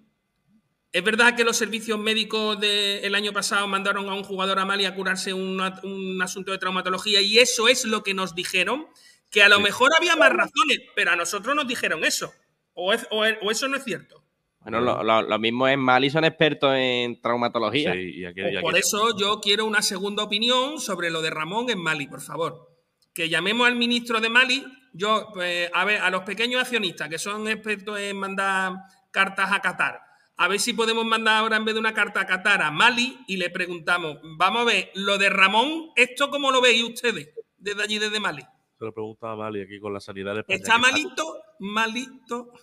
¿Es 0.92 1.04
verdad 1.04 1.36
que 1.36 1.44
los 1.44 1.58
servicios 1.58 2.00
médicos 2.00 2.60
del 2.60 3.14
año 3.14 3.34
pasado 3.34 3.68
mandaron 3.68 4.08
a 4.10 4.14
un 4.14 4.24
jugador 4.24 4.58
a 4.60 4.66
Mali 4.66 4.86
a 4.86 4.96
curarse 4.96 5.34
un 5.34 6.20
asunto 6.22 6.52
de 6.52 6.58
traumatología 6.58 7.22
y 7.22 7.40
eso 7.40 7.68
es 7.68 7.86
lo 7.86 8.04
que 8.04 8.14
nos 8.14 8.34
dijeron? 8.36 8.88
Que 9.30 9.44
a 9.44 9.50
lo 9.50 9.60
mejor 9.60 9.92
había 9.98 10.16
más 10.16 10.30
razones, 10.32 10.80
pero 10.96 11.12
a 11.12 11.16
nosotros 11.18 11.54
nos 11.56 11.68
dijeron 11.68 12.04
eso. 12.06 12.34
¿O, 12.74 12.94
es- 12.94 13.06
o 13.12 13.26
es- 13.26 13.38
o 13.42 13.52
eso 13.52 13.68
no 13.68 13.76
es 13.76 13.84
cierto? 13.84 14.24
Bueno, 14.62 14.80
lo, 14.82 15.04
lo- 15.04 15.22
lo 15.22 15.40
mismo 15.40 15.68
es 15.68 15.78
Mali, 15.78 16.10
son 16.10 16.24
expertos 16.24 16.74
en 16.76 17.22
traumatología. 17.22 17.94
Sí, 17.94 18.12
y 18.20 18.26
aquí, 18.26 18.42
por 18.62 18.78
eso 18.78 19.18
yo 19.18 19.40
quiero 19.42 19.66
una 19.66 19.82
segunda 19.82 20.24
opinión 20.24 20.80
sobre 20.80 21.10
lo 21.10 21.22
de 21.22 21.30
Ramón 21.30 21.70
en 21.70 21.80
Mali, 21.80 22.08
por 22.08 22.22
favor. 22.22 22.68
Que 23.14 23.30
llamemos 23.30 23.68
al 23.68 23.76
ministro 23.76 24.20
de 24.22 24.30
Mali. 24.30 24.66
Yo, 24.94 25.30
pues, 25.34 25.70
a 25.74 25.86
ver, 25.86 26.02
a 26.02 26.10
los 26.10 26.24
pequeños 26.24 26.62
accionistas 26.62 27.10
que 27.10 27.18
son 27.20 27.48
expertos 27.48 28.00
en 28.00 28.18
mandar 28.18 28.74
cartas 29.12 29.52
a 29.52 29.62
Qatar, 29.62 30.00
a 30.38 30.48
ver 30.48 30.60
si 30.60 30.74
podemos 30.74 31.04
mandar 31.06 31.38
ahora 31.38 31.58
en 31.58 31.66
vez 31.66 31.74
de 31.74 31.80
una 31.80 31.94
carta 31.94 32.22
a 32.22 32.26
Qatar 32.26 32.62
a 32.62 32.72
Mali 32.72 33.20
y 33.28 33.38
le 33.38 33.50
preguntamos, 33.50 34.20
vamos 34.38 34.62
a 34.62 34.66
ver, 34.66 34.92
lo 34.94 35.18
de 35.18 35.30
Ramón, 35.30 35.90
¿esto 35.96 36.30
cómo 36.30 36.52
lo 36.52 36.62
veis 36.62 36.84
ustedes 36.84 37.30
desde 37.58 37.84
allí, 37.84 37.98
desde 37.98 38.20
Mali? 38.20 38.44
Se 38.78 38.86
lo 38.86 38.94
preguntaba 38.94 39.36
Mali 39.36 39.64
aquí 39.64 39.80
con 39.80 39.94
la 39.94 40.00
sanidad 40.00 40.36
de 40.36 40.42
España. 40.42 40.58
¿Está 40.58 40.78
malito? 40.78 41.42
¿Malito? 41.60 42.54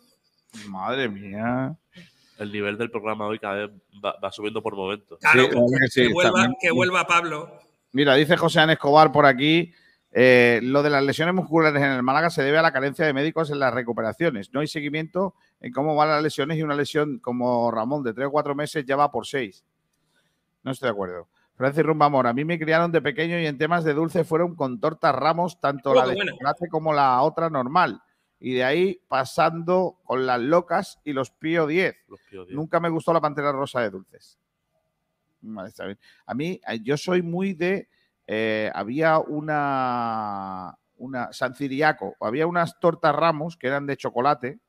Madre 0.68 1.08
mía. 1.08 1.76
El 2.38 2.52
nivel 2.52 2.78
del 2.78 2.90
programa 2.90 3.26
hoy 3.26 3.40
cada 3.40 3.66
vez 3.66 3.70
va, 4.04 4.16
va 4.22 4.30
subiendo 4.30 4.62
por 4.62 4.76
momentos. 4.76 5.18
Claro, 5.20 5.42
Sí, 5.42 5.50
que 5.50 5.88
sí, 5.88 6.00
que, 6.02 6.06
está 6.06 6.30
vuelva, 6.30 6.54
que 6.60 6.70
vuelva 6.70 7.06
Pablo. 7.06 7.58
Mira, 7.90 8.14
dice 8.14 8.36
José 8.36 8.60
Ana 8.60 8.74
Escobar 8.74 9.10
por 9.10 9.26
aquí. 9.26 9.72
Eh, 10.16 10.60
lo 10.62 10.84
de 10.84 10.90
las 10.90 11.02
lesiones 11.02 11.34
musculares 11.34 11.82
en 11.82 11.90
el 11.90 12.02
Málaga 12.04 12.30
se 12.30 12.44
debe 12.44 12.58
a 12.58 12.62
la 12.62 12.72
carencia 12.72 13.04
de 13.04 13.12
médicos 13.12 13.50
en 13.50 13.58
las 13.58 13.74
recuperaciones. 13.74 14.52
No 14.52 14.60
hay 14.60 14.68
seguimiento 14.68 15.34
en 15.64 15.72
cómo 15.72 15.94
van 15.96 16.10
las 16.10 16.22
lesiones 16.22 16.58
y 16.58 16.62
una 16.62 16.74
lesión 16.74 17.18
como 17.20 17.70
Ramón 17.70 18.02
de 18.02 18.12
3 18.12 18.26
o 18.26 18.30
4 18.30 18.54
meses 18.54 18.84
ya 18.84 18.96
va 18.96 19.10
por 19.10 19.26
6. 19.26 19.64
No 20.62 20.70
estoy 20.70 20.88
de 20.88 20.92
acuerdo. 20.92 21.26
Francis 21.56 21.84
Rumbamor, 21.84 22.26
a 22.26 22.34
mí 22.34 22.44
me 22.44 22.58
criaron 22.58 22.92
de 22.92 23.00
pequeño 23.00 23.38
y 23.38 23.46
en 23.46 23.56
temas 23.56 23.82
de 23.82 23.94
dulce 23.94 24.24
fueron 24.24 24.56
con 24.56 24.78
tortas 24.78 25.14
ramos, 25.14 25.58
tanto 25.60 25.92
Oh, 25.92 25.94
la 25.94 26.06
de 26.06 26.16
chocolate 26.16 26.68
como 26.68 26.92
la 26.92 27.22
otra 27.22 27.48
normal. 27.48 28.02
Y 28.40 28.52
de 28.52 28.64
ahí 28.64 29.00
pasando 29.08 30.00
con 30.04 30.26
las 30.26 30.38
locas 30.38 31.00
y 31.02 31.14
los 31.14 31.30
Pío 31.30 31.66
10. 31.66 31.96
Los 32.08 32.20
Pío 32.28 32.44
10. 32.44 32.54
Nunca 32.54 32.78
me 32.78 32.90
gustó 32.90 33.14
la 33.14 33.20
pantera 33.22 33.50
rosa 33.52 33.80
de 33.80 33.88
dulces. 33.88 34.38
Vale, 35.40 35.70
está 35.70 35.86
bien. 35.86 35.98
A 36.26 36.34
mí, 36.34 36.60
eh, 36.68 36.80
yo 36.82 36.98
soy 36.98 37.22
muy 37.22 37.54
de. 37.54 37.88
eh, 38.26 38.70
había 38.74 39.18
una. 39.18 40.76
Una 40.96 41.32
San 41.32 41.54
Ciriaco, 41.54 42.14
había 42.20 42.46
unas 42.46 42.78
tortas 42.78 43.14
ramos 43.16 43.56
que 43.56 43.66
eran 43.66 43.84
de 43.84 43.96
chocolate, 43.96 44.60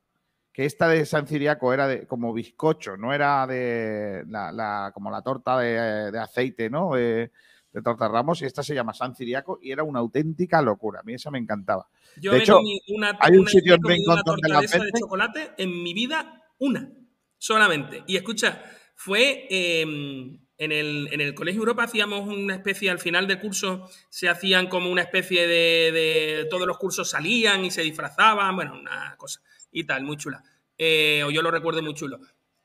que 0.56 0.64
esta 0.64 0.88
de 0.88 1.04
San 1.04 1.26
Ciriaco 1.26 1.74
era 1.74 1.86
de, 1.86 2.06
como 2.06 2.32
bizcocho, 2.32 2.96
no 2.96 3.12
era 3.12 3.46
de 3.46 4.24
la, 4.26 4.50
la- 4.52 4.90
como 4.94 5.10
la 5.10 5.20
torta 5.20 5.58
de, 5.58 6.10
de 6.10 6.18
aceite, 6.18 6.70
¿no? 6.70 6.94
De, 6.94 7.30
de 7.74 7.82
tortas 7.82 8.10
ramos, 8.10 8.40
y 8.40 8.46
esta 8.46 8.62
se 8.62 8.74
llama 8.74 8.94
San 8.94 9.14
Ciriaco 9.14 9.58
y 9.60 9.70
era 9.70 9.82
una 9.82 9.98
auténtica 9.98 10.62
locura. 10.62 11.00
A 11.00 11.02
mí 11.02 11.12
esa 11.12 11.30
me 11.30 11.38
encantaba. 11.38 11.86
Yo 12.18 12.32
de 12.32 12.38
hecho, 12.38 12.58
una, 12.88 13.18
hay 13.20 13.32
un 13.34 13.40
una- 13.40 13.50
sitio 13.50 13.74
en 13.74 13.80
una 14.10 14.22
torta 14.22 14.48
la 14.48 14.60
de 14.60 14.64
esa 14.64 14.78
de 14.82 14.92
chocolate 14.98 15.50
en 15.58 15.82
mi 15.82 15.92
vida, 15.92 16.42
una, 16.58 16.90
solamente. 17.36 18.02
Y 18.06 18.16
escucha, 18.16 18.62
fue 18.94 19.46
eh, 19.50 19.82
en, 19.82 20.72
el, 20.72 21.08
en 21.12 21.20
el 21.20 21.34
Colegio 21.34 21.60
Europa 21.60 21.82
hacíamos 21.84 22.26
una 22.34 22.54
especie, 22.54 22.88
al 22.90 22.98
final 22.98 23.26
del 23.26 23.40
curso 23.40 23.90
se 24.08 24.30
hacían 24.30 24.68
como 24.68 24.90
una 24.90 25.02
especie 25.02 25.46
de, 25.46 25.92
de- 25.92 26.46
todos 26.48 26.66
los 26.66 26.78
cursos 26.78 27.10
salían 27.10 27.62
y 27.66 27.70
se 27.70 27.82
disfrazaban, 27.82 28.56
bueno, 28.56 28.72
una 28.80 29.14
cosa 29.18 29.42
y 29.72 29.84
tal, 29.84 30.02
muy 30.04 30.16
chula. 30.16 30.42
Eh, 30.78 31.22
o 31.24 31.30
yo 31.30 31.42
lo 31.42 31.50
recuerdo 31.50 31.82
muy 31.82 31.94
chulo. 31.94 32.18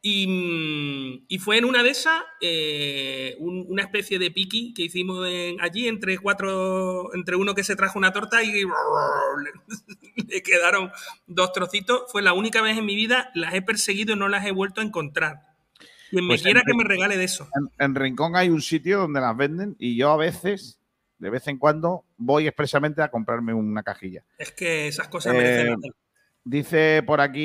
Y, 0.04 0.26
mm, 0.28 1.26
y 1.28 1.38
fue 1.38 1.58
en 1.60 1.66
una 1.66 1.84
de 1.84 1.92
esas 1.92 2.24
eh, 2.42 3.36
un- 3.40 3.66
una 3.70 3.84
especie 3.84 4.18
de 4.18 4.32
piqui 4.32 4.74
que 4.74 4.82
hicimos 4.84 5.28
en- 5.30 5.62
allí 5.62 5.88
entre 5.88 6.18
cuatro, 6.18 7.14
entre 7.14 7.36
uno 7.36 7.54
que 7.54 7.64
se 7.64 7.76
trajo 7.76 8.00
una 8.00 8.12
torta 8.12 8.42
y 8.44 8.52
le 10.28 10.42
quedaron 10.44 10.92
dos 11.28 11.52
trocitos. 11.54 12.04
Fue 12.12 12.22
la 12.22 12.34
única 12.34 12.62
vez 12.62 12.78
en 12.78 12.86
mi 12.86 12.96
vida, 12.96 13.30
las 13.36 13.54
he 13.54 13.62
perseguido 13.62 14.14
y 14.14 14.18
no 14.18 14.28
las 14.28 14.46
he 14.46 14.52
vuelto 14.52 14.82
a 14.82 14.84
encontrar. 14.84 15.42
Quien 16.10 16.26
me 16.26 16.32
Pues 16.34 16.42
quiera 16.44 16.62
en- 16.62 16.66
que 16.66 16.74
me 16.74 16.84
regale 16.84 17.18
de 17.18 17.24
eso. 17.26 17.48
En, 17.56 17.86
en 17.86 17.96
Rincón 17.96 18.36
hay 18.36 18.50
un 18.50 18.62
sitio 18.62 19.00
donde 19.00 19.22
las 19.22 19.38
venden 19.38 19.76
y 19.80 19.96
yo 19.96 20.12
a 20.12 20.18
veces, 20.18 20.80
de 21.20 21.30
vez 21.30 21.48
en 21.48 21.58
cuando, 21.58 22.06
voy 22.18 22.48
expresamente 22.48 23.02
a 23.04 23.12
comprarme 23.12 23.54
una 23.54 23.84
cajilla. 23.84 24.24
Es 24.38 24.52
que 24.52 24.88
esas 24.88 25.08
cosas 25.10 25.34
Eh, 25.36 25.38
merecen. 25.38 25.80
Dice 26.44 27.04
por 27.06 27.22
aquí 27.22 27.40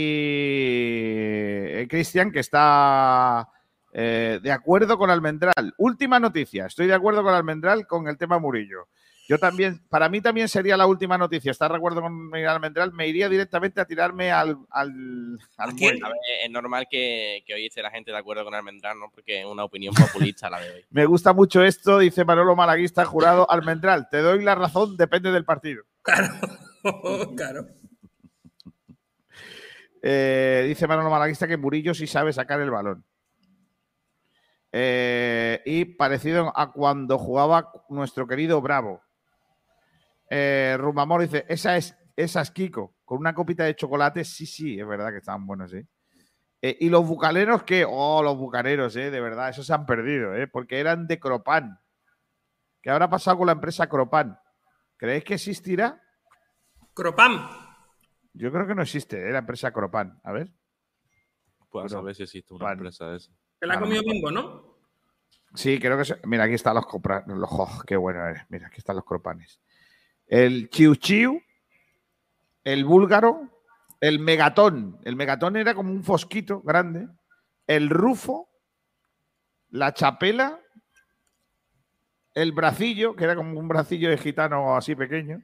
eh, 1.77 1.87
Cristian 1.89 2.33
que 2.33 2.41
está 2.41 3.49
eh, 3.93 4.41
de 4.43 4.53
acuerdo 4.53 4.97
con 4.99 5.11
Almendral. 5.11 5.75
Última 5.77 6.19
noticia. 6.19 6.67
Estoy 6.67 6.87
de 6.87 6.95
acuerdo 6.95 7.23
con 7.23 7.35
Almendral 7.35 7.87
con 7.87 8.09
el 8.09 8.19
tema 8.19 8.39
Murillo. 8.39 8.89
Yo 9.29 9.39
también, 9.39 9.83
para 9.89 10.09
mí 10.09 10.21
también 10.21 10.49
sería 10.49 10.77
la 10.77 10.87
última 10.87 11.19
noticia. 11.19 11.51
Estar 11.51 11.71
de 11.71 11.79
acuerdo 11.79 12.01
con 12.01 12.33
Almendral, 12.35 12.93
me 12.93 13.09
iría 13.09 13.29
directamente 13.29 13.81
a 13.81 13.85
tirarme 13.85 14.31
al, 14.31 14.57
al, 14.71 15.39
al 15.57 15.73
muelle. 15.75 16.01
A 16.05 16.09
ver, 16.09 16.17
es 16.45 16.51
normal 16.51 16.87
que, 16.89 17.43
que 17.45 17.55
hoy 17.55 17.67
esté 17.67 17.83
la 17.83 17.91
gente 17.91 18.13
de 18.13 18.19
acuerdo 18.19 18.45
con 18.45 18.55
Almendral, 18.55 18.99
¿no? 19.01 19.11
Porque 19.11 19.41
es 19.41 19.47
una 19.47 19.65
opinión 19.65 19.95
populista 19.95 20.49
la 20.49 20.61
de 20.61 20.71
hoy. 20.71 20.85
Me 20.91 21.07
gusta 21.07 21.33
mucho 21.33 21.65
esto, 21.65 21.99
dice 21.99 22.25
Manolo 22.25 22.55
Malaguista, 22.55 23.05
jurado 23.05 23.51
Almendral. 23.51 24.09
Te 24.11 24.19
doy 24.19 24.45
la 24.45 24.55
razón, 24.55 24.97
depende 24.97 25.33
del 25.33 25.45
partido. 25.45 25.85
claro. 26.03 27.67
Eh, 30.09 30.67
dice 30.69 30.87
Manolo 30.87 31.11
Malaguista 31.11 31.49
que 31.49 31.57
Murillo 31.57 31.93
sí 31.93 32.07
sabe 32.07 32.33
sacar 32.33 32.61
el 32.61 32.71
balón. 32.71 33.05
Eh, 34.71 35.61
y 35.67 35.85
parecido 35.85 36.53
a 36.55 36.71
cuando 36.71 37.19
jugaba 37.19 37.73
nuestro 37.89 38.25
querido 38.25 38.61
Bravo. 38.61 39.03
Eh, 40.31 40.77
Rumamor 40.79 41.23
dice, 41.23 41.45
esa 41.49 41.77
es, 41.77 41.97
esa 42.15 42.43
es 42.43 42.53
Kiko, 42.53 42.95
con 43.05 43.19
una 43.19 43.35
copita 43.35 43.65
de 43.65 43.75
chocolate. 43.75 44.23
Sí, 44.23 44.47
sí, 44.47 44.79
es 44.79 44.87
verdad 44.87 45.11
que 45.11 45.19
estaban 45.19 45.45
buenos, 45.45 45.73
sí. 45.73 45.85
Eh, 46.63 46.77
y 46.83 46.89
los 46.89 47.05
bucaneros, 47.05 47.65
que, 47.65 47.85
oh, 47.85 48.23
los 48.23 48.37
bucaneros, 48.37 48.95
eh, 48.95 49.11
de 49.11 49.21
verdad, 49.21 49.49
esos 49.49 49.67
se 49.67 49.75
han 49.75 49.87
perdido, 49.87 50.37
eh, 50.37 50.47
porque 50.47 50.79
eran 50.79 51.09
de 51.09 51.19
Cropan. 51.19 51.81
¿Qué 52.81 52.91
habrá 52.91 53.11
pasado 53.11 53.39
con 53.39 53.47
la 53.47 53.55
empresa 53.55 53.89
Cropan? 53.89 54.39
¿Creéis 54.97 55.25
que 55.25 55.35
existirá? 55.35 56.01
Cropam. 56.95 57.66
Yo 58.37 58.53
creo 58.53 58.67
que 58.67 58.75
no 58.75 58.83
existe, 58.83 59.29
eh, 59.29 59.33
la 59.33 59.39
empresa 59.39 59.73
Cropan. 59.73 60.21
A 60.23 60.33
ver. 60.33 60.53
Pues 61.71 61.87
a 61.87 61.89
saber 61.89 62.15
si 62.15 62.23
existe 62.23 62.55
una 62.55 62.73
empresa 62.73 63.07
de 63.07 63.17
esa. 63.17 63.33
Te 63.59 63.67
la 63.67 63.75
ha 63.75 63.81
comido. 63.81 64.03
Bimbo, 64.03 64.31
¿no? 64.31 64.77
Sí, 65.55 65.79
creo 65.79 66.01
que 66.01 66.17
Mira, 66.27 66.45
aquí 66.45 66.55
están 66.55 66.75
los 66.75 66.87
copra... 66.87 67.25
Los... 67.27 67.49
oh, 67.51 67.83
qué 67.87 67.97
bueno 67.97 68.27
eres. 68.27 68.43
Mira, 68.51 68.67
aquí 68.67 68.79
están 68.79 68.97
los 68.97 69.05
cropanes. 69.05 69.61
El 70.27 70.69
chiu 70.69 70.97
chiu, 70.97 71.41
el 72.65 72.85
búlgaro, 72.85 73.63
el 74.01 74.19
megatón. 74.19 74.99
El 75.05 75.17
megatón 75.17 75.57
era 75.57 75.75
como 75.75 75.91
un 75.93 76.05
fosquito 76.05 76.61
grande. 76.61 77.09
El 77.67 77.89
rufo, 77.89 78.51
la 79.71 79.95
chapela, 79.95 80.61
el 82.35 82.53
bracillo, 82.53 83.17
que 83.17 83.25
era 83.25 83.35
como 83.35 83.59
un 83.59 83.69
bracillo 83.69 84.11
de 84.11 84.19
gitano 84.19 84.77
así 84.77 84.95
pequeño. 84.95 85.43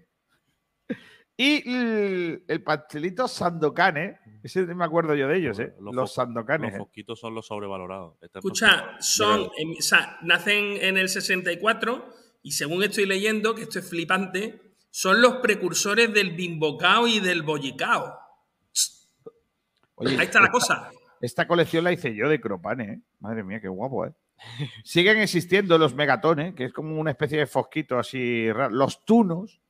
Y 1.45 1.69
el, 1.69 2.45
el 2.47 2.63
pastelito 2.63 3.27
Sandokan, 3.27 4.17
Ese 4.45 4.63
me 4.63 4.85
acuerdo 4.85 5.15
yo 5.17 5.27
de 5.27 5.39
ellos, 5.39 5.59
¿eh? 5.59 5.75
Los. 5.81 5.93
Los 5.95 6.19
¿eh? 6.19 6.79
fosquitos 6.79 7.19
son 7.19 7.35
los 7.35 7.47
sobrevalorados. 7.47 8.15
Este 8.23 8.39
es 8.39 8.45
Escucha, 8.45 8.97
son, 9.01 9.41
o 9.47 9.51
sea, 9.83 10.19
nacen 10.23 10.77
en 10.81 10.99
el 10.99 11.09
64 11.09 12.15
y 12.45 12.53
según 12.53 12.85
estoy 12.85 13.07
leyendo, 13.07 13.57
que 13.57 13.63
esto 13.63 13.81
es 13.81 13.89
flipante, 13.89 14.61
son 14.91 15.21
los 15.21 15.37
precursores 15.39 16.15
del 16.15 16.31
bimbocao 16.33 17.09
y 17.09 17.19
del 17.19 17.43
bollicao. 17.43 18.19
Oye, 19.97 20.17
Ahí 20.19 20.27
está 20.27 20.39
la 20.41 20.47
esta- 20.47 20.53
cosa. 20.53 20.91
Esta 21.21 21.47
colección 21.49 21.85
la 21.85 21.93
hice 21.93 22.15
yo 22.15 22.29
de 22.29 22.41
cropanes, 22.41 22.89
¿eh? 22.89 23.01
Madre 23.21 23.43
mía, 23.45 23.61
qué 23.61 23.69
guapo, 23.69 24.07
¿eh? 24.07 24.13
Siguen 24.85 25.19
existiendo 25.19 25.79
los 25.79 25.95
megatones, 25.95 26.55
que 26.55 26.65
es 26.65 26.73
como 26.73 27.01
una 27.01 27.13
especie 27.13 27.39
de 27.39 27.47
fosquito 27.47 27.99
así 27.99 28.51
raro. 28.53 28.75
Los 28.75 29.05
tunos. 29.05 29.61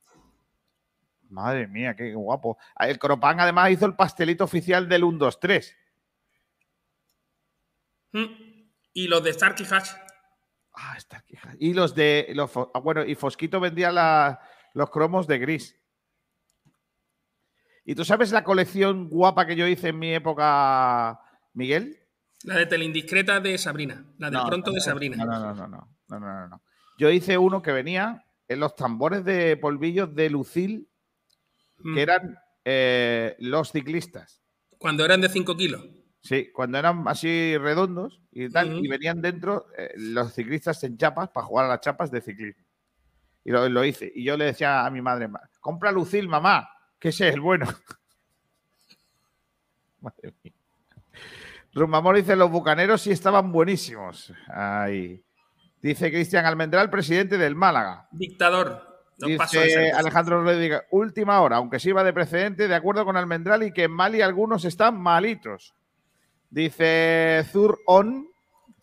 Madre 1.33 1.67
mía, 1.67 1.95
qué 1.95 2.13
guapo. 2.13 2.57
Ah, 2.75 2.87
el 2.87 2.99
Cropán 2.99 3.39
además 3.39 3.71
hizo 3.71 3.87
el 3.87 3.95
pastelito 3.95 4.43
oficial 4.43 4.87
del 4.87 5.03
1, 5.03 5.17
2, 5.17 5.39
3. 5.39 5.77
Y 8.93 9.07
los 9.07 9.23
de 9.23 9.33
Starkey 9.33 9.65
Hatch. 9.69 9.89
Ah, 10.75 10.95
Starkey 10.99 11.37
Hatch. 11.41 11.55
Y 11.59 11.73
los 11.73 11.95
de. 11.95 12.35
Ah, 12.73 12.79
bueno, 12.79 13.03
y 13.03 13.15
Fosquito 13.15 13.59
vendía 13.59 14.39
los 14.73 14.89
cromos 14.91 15.25
de 15.25 15.39
gris. 15.39 15.79
¿Y 17.83 17.95
tú 17.95 18.05
sabes 18.05 18.31
la 18.31 18.43
colección 18.43 19.09
guapa 19.09 19.45
que 19.45 19.55
yo 19.55 19.67
hice 19.67 19.89
en 19.89 19.99
mi 19.99 20.13
época, 20.13 21.19
Miguel? 21.53 21.99
La 22.43 22.57
de 22.57 22.67
Telindiscreta 22.67 23.39
de 23.39 23.57
Sabrina. 23.57 24.05
La 24.19 24.29
del 24.29 24.39
no, 24.39 24.45
pronto 24.45 24.71
de 24.71 24.79
Sabrina. 24.81 25.17
No, 25.17 25.25
no, 25.25 25.39
no, 25.39 25.67
no, 25.67 25.89
no, 26.07 26.19
no, 26.19 26.47
no. 26.47 26.63
Yo 26.99 27.09
hice 27.09 27.37
uno 27.39 27.61
que 27.63 27.71
venía 27.71 28.23
en 28.47 28.59
los 28.59 28.75
tambores 28.75 29.25
de 29.25 29.57
polvillos 29.57 30.13
de 30.13 30.29
Lucil 30.29 30.89
Mm. 31.83 31.95
que 31.95 32.01
eran 32.01 32.37
eh, 32.65 33.35
los 33.39 33.71
ciclistas. 33.71 34.41
Cuando 34.77 35.03
eran 35.05 35.21
de 35.21 35.29
5 35.29 35.55
kilos. 35.57 35.85
Sí, 36.21 36.49
cuando 36.53 36.77
eran 36.77 37.03
así 37.07 37.57
redondos 37.57 38.21
y 38.31 38.49
tal, 38.49 38.79
y 38.83 38.87
venían 38.87 39.21
dentro 39.21 39.67
eh, 39.77 39.91
los 39.97 40.33
ciclistas 40.33 40.81
en 40.85 40.97
chapas 40.97 41.29
para 41.29 41.45
jugar 41.45 41.65
a 41.65 41.69
las 41.69 41.81
chapas 41.81 42.09
de 42.11 42.21
ciclismo. 42.21 42.63
Y 43.43 43.51
lo, 43.51 43.67
lo 43.67 43.83
hice. 43.83 44.09
Y 44.15 44.23
yo 44.23 44.37
le 44.37 44.45
decía 44.45 44.85
a 44.85 44.89
mi 44.89 45.01
madre, 45.01 45.27
"Ma- 45.27 45.41
compra 45.59 45.91
Lucil, 45.91 46.29
mamá, 46.29 46.69
que 46.97 47.09
ese 47.09 47.27
es 47.27 47.33
el 47.33 47.41
bueno. 47.41 47.65
Madre 50.01 50.33
mía. 50.43 50.53
Rumamor 51.73 52.15
dice, 52.17 52.35
los 52.35 52.51
bucaneros 52.51 53.01
sí 53.01 53.11
estaban 53.11 53.51
buenísimos. 53.51 54.31
Ahí. 54.47 55.23
Dice 55.81 56.11
Cristian 56.11 56.45
Almendral, 56.45 56.89
presidente 56.89 57.37
del 57.37 57.55
Málaga. 57.55 58.07
Dictador. 58.11 58.92
No 59.19 59.27
Dice 59.27 59.91
Alejandro 59.91 60.43
Rodríguez, 60.43 60.81
última 60.91 61.39
hora, 61.41 61.57
aunque 61.57 61.79
sirva 61.79 62.03
de 62.03 62.13
precedente, 62.13 62.67
de 62.67 62.75
acuerdo 62.75 63.05
con 63.05 63.15
Almendral 63.17 63.63
y 63.63 63.71
que 63.71 63.83
en 63.83 63.91
Mali 63.91 64.21
algunos 64.21 64.65
están 64.65 64.99
malitos. 64.99 65.73
Dice 66.49 67.43
Zurón, 67.51 68.27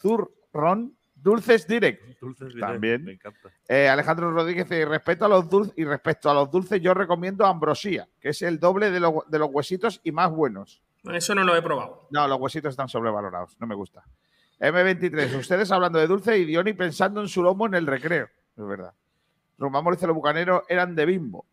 Zurron, 0.01 0.97
Dulces 1.15 1.67
Direct. 1.67 2.03
Dulces 2.21 2.49
direct, 2.55 2.61
También. 2.73 3.05
Me 3.05 3.13
encanta. 3.13 3.51
Eh, 3.69 3.89
Alejandro 3.89 4.31
Rodríguez 4.33 4.65
dice, 4.69 4.81
y 4.81 4.85
respecto 4.85 5.25
a 5.25 5.29
los 5.29 5.49
dulces, 5.49 5.75
y 5.77 5.85
respecto 5.85 6.31
a 6.31 6.35
los 6.35 6.51
dulces, 6.51 6.81
yo 6.81 6.95
recomiendo 6.95 7.45
Ambrosía, 7.47 8.09
que 8.21 8.31
es 8.31 8.43
el 8.43 8.59
doble 8.59 8.91
de, 8.91 9.01
lo- 9.01 9.25
de 9.29 9.39
los 9.39 9.51
huesitos 9.53 10.01
y 10.05 10.13
más 10.13 10.31
buenos. 10.31 10.83
Eso 11.13 11.35
no 11.35 11.45
lo 11.45 11.57
he 11.57 11.63
probado. 11.63 12.09
No, 12.11 12.27
los 12.29 12.41
huesitos 12.41 12.71
están 12.71 12.89
sobrevalorados, 12.89 13.57
no 13.61 13.67
me 13.67 13.75
gusta. 13.75 14.03
M23, 14.59 15.35
ustedes 15.39 15.71
hablando 15.73 15.99
de 15.99 16.07
dulce 16.07 16.37
y 16.37 16.45
Diony 16.45 16.73
pensando 16.75 17.21
en 17.21 17.29
su 17.29 17.43
lomo 17.43 17.67
en 17.67 17.75
el 17.75 17.87
recreo. 17.87 18.29
Es 18.57 18.67
verdad. 18.67 18.93
Román 19.61 19.85
Morales 19.85 20.03
los 20.03 20.17
bucaneros 20.17 20.63
eran 20.69 20.97
de 20.97 21.07
bimbo. 21.07 21.47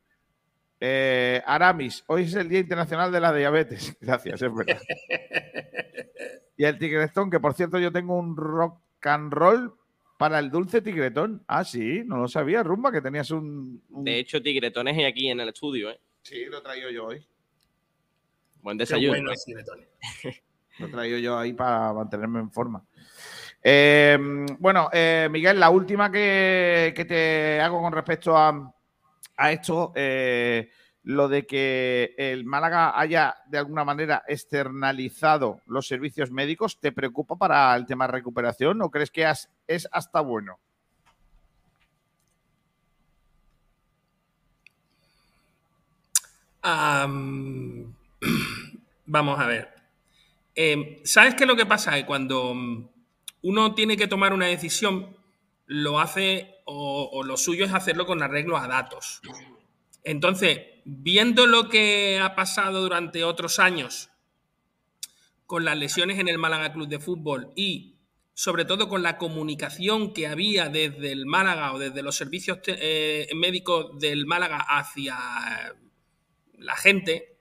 Eh, 0.79 1.41
Aramis, 1.45 2.03
hoy 2.07 2.23
es 2.23 2.34
el 2.35 2.49
Día 2.49 2.59
Internacional 2.59 3.11
de 3.11 3.19
la 3.19 3.34
Diabetes. 3.34 3.95
Gracias, 4.01 4.41
es 4.41 4.53
verdad. 4.55 4.81
y 6.57 6.63
el 6.63 6.77
tigretón, 6.79 7.29
que 7.29 7.39
por 7.39 7.53
cierto 7.53 7.77
yo 7.79 7.91
tengo 7.91 8.17
un 8.17 8.35
rock 8.35 8.79
and 9.01 9.31
roll 9.34 9.73
para 10.17 10.39
el 10.39 10.49
dulce 10.49 10.81
tigretón. 10.81 11.43
Ah, 11.47 11.63
sí, 11.63 12.01
no 12.05 12.17
lo 12.17 12.27
sabía, 12.27 12.63
Rumba, 12.63 12.91
que 12.91 13.01
tenías 13.01 13.29
un... 13.31 13.84
un- 13.89 14.03
De 14.03 14.17
hecho, 14.19 14.41
tigretones 14.41 14.97
hay 14.97 15.05
aquí 15.05 15.29
en 15.29 15.39
el 15.39 15.49
estudio, 15.49 15.91
¿eh? 15.91 15.99
Sí, 16.23 16.45
lo 16.45 16.57
he 16.57 16.61
traído 16.61 16.89
yo 16.89 17.05
hoy. 17.05 17.25
Buen 18.61 18.77
Qué 18.77 18.84
desayuno. 18.84 19.13
bueno 19.13 19.31
es 19.31 19.45
Tigretones. 19.45 19.88
Lo 20.79 20.85
he 20.88 20.89
traído 20.89 21.17
yo 21.17 21.38
ahí 21.39 21.53
para 21.53 21.91
mantenerme 21.93 22.39
en 22.39 22.51
forma. 22.51 22.84
Eh, 23.69 24.18
bueno, 24.60 24.89
eh, 24.94 25.27
Miguel, 25.30 25.60
la 25.60 25.69
última 25.69 26.10
que, 26.10 26.94
te 27.06 27.60
hago 27.60 27.81
con 27.81 27.91
respecto 27.91 28.38
a, 28.38 28.73
esto, 29.52 29.91
eh, 29.94 30.69
lo 31.03 31.27
de 31.27 31.45
que 31.45 32.15
el 32.18 32.45
Málaga 32.45 32.98
haya 32.98 33.35
de 33.45 33.57
alguna 33.57 33.84
manera 33.84 34.23
externalizado 34.26 35.60
los 35.65 35.85
servicios 35.85 36.31
médicos, 36.31 36.80
¿te 36.80 36.94
preocupa 36.94 37.35
para 37.35 37.76
el 37.76 37.85
tema 37.85 38.07
recuperación 38.07 38.81
o 38.81 38.89
crees 38.89 39.11
que 39.11 39.30
es 39.68 39.89
hasta 39.91 40.22
bueno? 40.22 40.60
Am, 46.61 47.94
vamos 49.06 49.38
a 49.38 49.45
ver. 49.45 49.73
Eh, 50.56 51.02
¿Sabes 51.03 51.35
qué 51.35 51.44
es 51.44 51.48
lo 51.49 51.57
que 51.57 51.65
pasa? 51.65 52.06
Cuando 52.06 52.56
uno 53.48 53.74
tiene 53.76 53.95
que 53.95 54.10
tomar 54.10 54.34
una 54.34 54.48
decisión, 54.48 55.15
lo 55.68 56.02
hace 56.02 56.56
o, 56.65 57.24
lo 57.24 57.38
suyo 57.38 57.64
es 57.64 57.74
hacerlo 57.74 58.06
con 58.06 58.22
arreglo 58.22 58.57
a 58.57 58.68
datos. 58.68 59.22
Entonces, 60.03 60.60
viendo 60.84 61.48
lo 61.48 61.69
que 61.69 62.19
ha 62.19 62.36
pasado 62.36 62.82
durante 62.82 63.24
otros 63.24 63.60
años 63.60 64.10
con 65.45 65.64
las 65.64 65.78
lesiones 65.78 66.19
en 66.19 66.28
el 66.28 66.38
Málaga 66.38 66.74
Club 66.74 66.90
de 66.90 66.99
Fútbol 66.99 67.53
y 67.56 67.95
sobre 68.34 68.65
todo 68.65 68.90
con 68.90 69.02
la 69.02 69.18
comunicación 69.18 70.14
que 70.14 70.28
había 70.28 70.68
desde 70.68 71.14
el 71.14 71.26
Málaga 71.26 71.72
o 71.72 71.80
desde 71.80 72.03
los 72.03 72.18
servicios 72.18 72.60
eh, 72.65 73.30
médicos 73.34 73.98
del 73.98 74.26
Málaga 74.26 74.57
hacia 74.57 75.18
la 76.57 76.76
gente, 76.76 77.38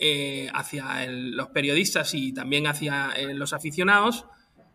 eh, 0.00 0.50
hacia 0.52 1.06
los 1.08 1.50
periodistas 1.50 2.14
y 2.14 2.34
también 2.34 2.66
hacia 2.66 3.12
eh, 3.12 3.32
los 3.32 3.52
aficionados, 3.52 4.26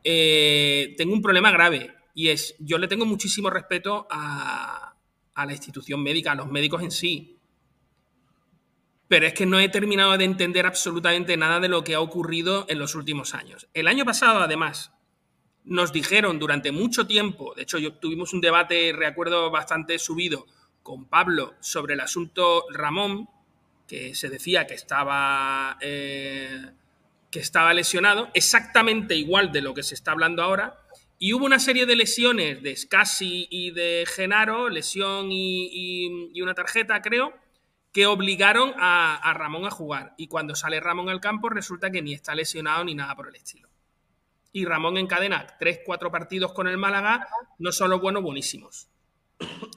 eh, 0.03 0.93
tengo 0.97 1.13
un 1.13 1.21
problema 1.21 1.51
grave 1.51 1.93
y 2.13 2.29
es, 2.29 2.55
yo 2.59 2.77
le 2.77 2.87
tengo 2.87 3.05
muchísimo 3.05 3.49
respeto 3.49 4.07
a, 4.09 4.95
la 5.35 5.51
institución 5.51 6.03
médica, 6.03 6.33
a 6.33 6.35
los 6.35 6.51
médicos 6.51 6.83
en 6.83 6.91
sí, 6.91 7.39
pero 9.07 9.25
es 9.25 9.33
que 9.33 9.47
no 9.47 9.59
he 9.59 9.69
terminado 9.69 10.15
de 10.17 10.23
entender 10.23 10.67
absolutamente 10.67 11.35
nada 11.35 11.59
de 11.59 11.67
lo 11.67 11.83
que 11.83 11.95
ha 11.95 11.99
ocurrido 11.99 12.65
en 12.69 12.77
los 12.77 12.93
últimos 12.93 13.33
años. 13.33 13.67
El 13.73 13.87
año 13.87 14.05
pasado, 14.05 14.39
además, 14.39 14.91
nos 15.63 15.91
dijeron 15.91 16.37
durante 16.37 16.71
mucho 16.71 17.07
tiempo, 17.07 17.53
de 17.55 17.63
hecho, 17.63 17.79
yo, 17.79 17.93
tuvimos 17.93 18.33
un 18.33 18.41
debate, 18.41 18.93
recuerdo, 18.95 19.49
bastante 19.49 19.97
subido 19.99 20.45
con 20.83 21.05
Pablo 21.05 21.55
sobre 21.59 21.95
el 21.95 22.01
asunto 22.01 22.65
Ramón, 22.71 23.27
que 23.87 24.15
se 24.15 24.29
decía 24.29 24.65
que 24.65 24.73
estaba, 24.75 25.77
eh, 25.81 26.71
que 27.31 27.39
estaba 27.39 27.73
lesionado, 27.73 28.29
exactamente 28.33 29.15
igual 29.15 29.51
de 29.51 29.61
lo 29.61 29.73
que 29.73 29.83
se 29.83 29.95
está 29.95 30.11
hablando 30.11 30.43
ahora, 30.43 30.77
y 31.23 31.33
hubo 31.33 31.45
una 31.45 31.59
serie 31.59 31.85
de 31.85 31.95
lesiones 31.95 32.63
de 32.63 32.75
Scassi 32.75 33.47
y 33.51 33.69
de 33.69 34.05
Genaro, 34.07 34.69
lesión 34.69 35.27
y, 35.31 36.41
una 36.41 36.55
tarjeta, 36.55 36.99
creo, 37.03 37.31
que 37.93 38.07
obligaron 38.07 38.73
a, 38.75 39.31
Ramón 39.35 39.67
a 39.67 39.69
jugar. 39.69 40.15
Y 40.17 40.27
cuando 40.27 40.55
sale 40.55 40.79
Ramón 40.79 41.09
al 41.09 41.21
campo, 41.21 41.47
resulta 41.49 41.91
que 41.91 42.01
ni 42.01 42.13
está 42.13 42.33
lesionado 42.33 42.83
ni 42.83 42.95
nada 42.95 43.15
por 43.15 43.27
el 43.27 43.35
estilo. 43.35 43.69
Y 44.51 44.65
Ramón 44.65 44.97
encadena 44.97 45.45
3-4 45.59 46.09
partidos 46.09 46.53
con 46.53 46.67
el 46.67 46.79
Málaga, 46.79 47.27
no 47.59 47.71
solo 47.71 47.99
buenos, 47.99 48.23
buenísimos. 48.23 48.89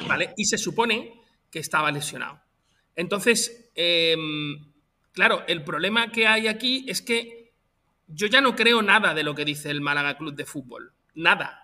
¿Vale? 0.09 0.33
Y 0.39 0.47
se 0.47 0.57
supone 0.57 1.21
que 1.51 1.59
estaba 1.59 1.93
lesionado. 1.93 2.41
Entonces, 2.97 3.71
em, 3.75 4.73
claro, 5.13 5.45
el 5.47 5.63
problema 5.63 6.11
que 6.11 6.27
hay 6.27 6.47
aquí 6.49 6.87
es 6.89 7.03
que 7.03 7.44
yo 8.15 8.27
ya 8.27 8.41
no 8.41 8.55
creo 8.55 8.83
nada 8.83 9.15
de 9.15 9.23
lo 9.23 9.35
que 9.35 9.45
dice 9.45 9.71
el 9.71 9.81
Málaga 9.81 10.17
Club 10.17 10.35
de 10.35 10.45
Fútbol. 10.45 10.93
Nada. 11.15 11.61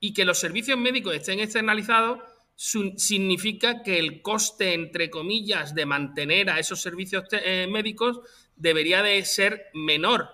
Y 0.00 0.14
que 0.14 0.24
los 0.24 0.38
servicios 0.38 0.78
médicos 0.78 1.14
estén 1.14 1.40
externalizados 1.40 2.20
significa 2.56 3.82
que 3.82 3.98
el 3.98 4.22
coste, 4.22 4.74
entre 4.74 5.10
comillas, 5.10 5.74
de 5.74 5.86
mantener 5.86 6.50
a 6.50 6.58
esos 6.58 6.80
servicios 6.80 7.24
eh, 7.32 7.66
médicos 7.70 8.20
debería 8.56 9.02
de 9.02 9.24
ser 9.24 9.66
menor. 9.74 10.28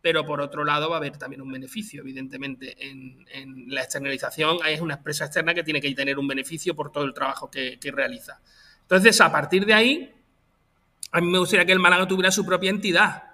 Pero 0.00 0.24
por 0.24 0.40
otro 0.40 0.64
lado 0.64 0.88
va 0.88 0.96
a 0.96 0.98
haber 0.98 1.18
también 1.18 1.42
un 1.42 1.52
beneficio, 1.52 2.00
evidentemente. 2.00 2.76
En, 2.88 3.26
en 3.32 3.66
la 3.68 3.82
externalización 3.82 4.58
es 4.66 4.80
una 4.80 4.94
empresa 4.94 5.26
externa 5.26 5.54
que 5.54 5.62
tiene 5.62 5.80
que 5.80 5.92
tener 5.94 6.18
un 6.18 6.26
beneficio 6.26 6.74
por 6.74 6.90
todo 6.90 7.04
el 7.04 7.12
trabajo 7.12 7.50
que, 7.50 7.78
que 7.78 7.90
realiza. 7.90 8.40
Entonces, 8.82 9.20
a 9.20 9.30
partir 9.30 9.66
de 9.66 9.74
ahí, 9.74 10.14
a 11.12 11.20
mí 11.20 11.26
me 11.28 11.38
gustaría 11.38 11.66
que 11.66 11.72
el 11.72 11.78
Málaga 11.80 12.08
tuviera 12.08 12.30
su 12.30 12.46
propia 12.46 12.70
entidad. 12.70 13.29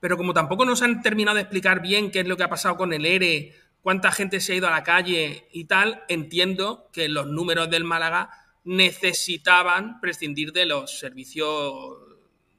Pero 0.00 0.16
como 0.16 0.34
tampoco 0.34 0.64
nos 0.64 0.82
han 0.82 1.02
terminado 1.02 1.36
de 1.36 1.42
explicar 1.42 1.82
bien 1.82 2.10
qué 2.10 2.20
es 2.20 2.26
lo 2.26 2.36
que 2.36 2.42
ha 2.44 2.48
pasado 2.50 2.76
con 2.76 2.92
el 2.92 3.04
ERE, 3.06 3.54
cuánta 3.82 4.12
gente 4.12 4.40
se 4.40 4.52
ha 4.52 4.56
ido 4.56 4.66
a 4.68 4.70
la 4.70 4.82
calle 4.82 5.48
y 5.52 5.64
tal, 5.64 6.02
entiendo 6.08 6.88
que 6.92 7.08
los 7.08 7.26
números 7.26 7.70
del 7.70 7.84
Málaga 7.84 8.30
necesitaban 8.64 10.00
prescindir 10.00 10.52
de 10.52 10.66
los 10.66 10.98
servicios 10.98 11.74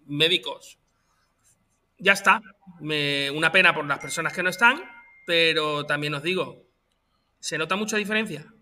médicos. 0.05 0.77
Ya 1.97 2.13
está. 2.13 2.41
Me- 2.79 3.29
una 3.31 3.51
pena 3.51 3.73
por 3.73 3.85
las 3.85 3.99
personas 3.99 4.33
que 4.33 4.43
no 4.43 4.49
están, 4.49 4.81
pero 5.25 5.85
también 5.85 6.13
os 6.15 6.23
digo, 6.23 6.65
¿se 7.39 7.57
nota 7.57 7.75
mucha 7.75 7.97
diferencia? 7.97 8.53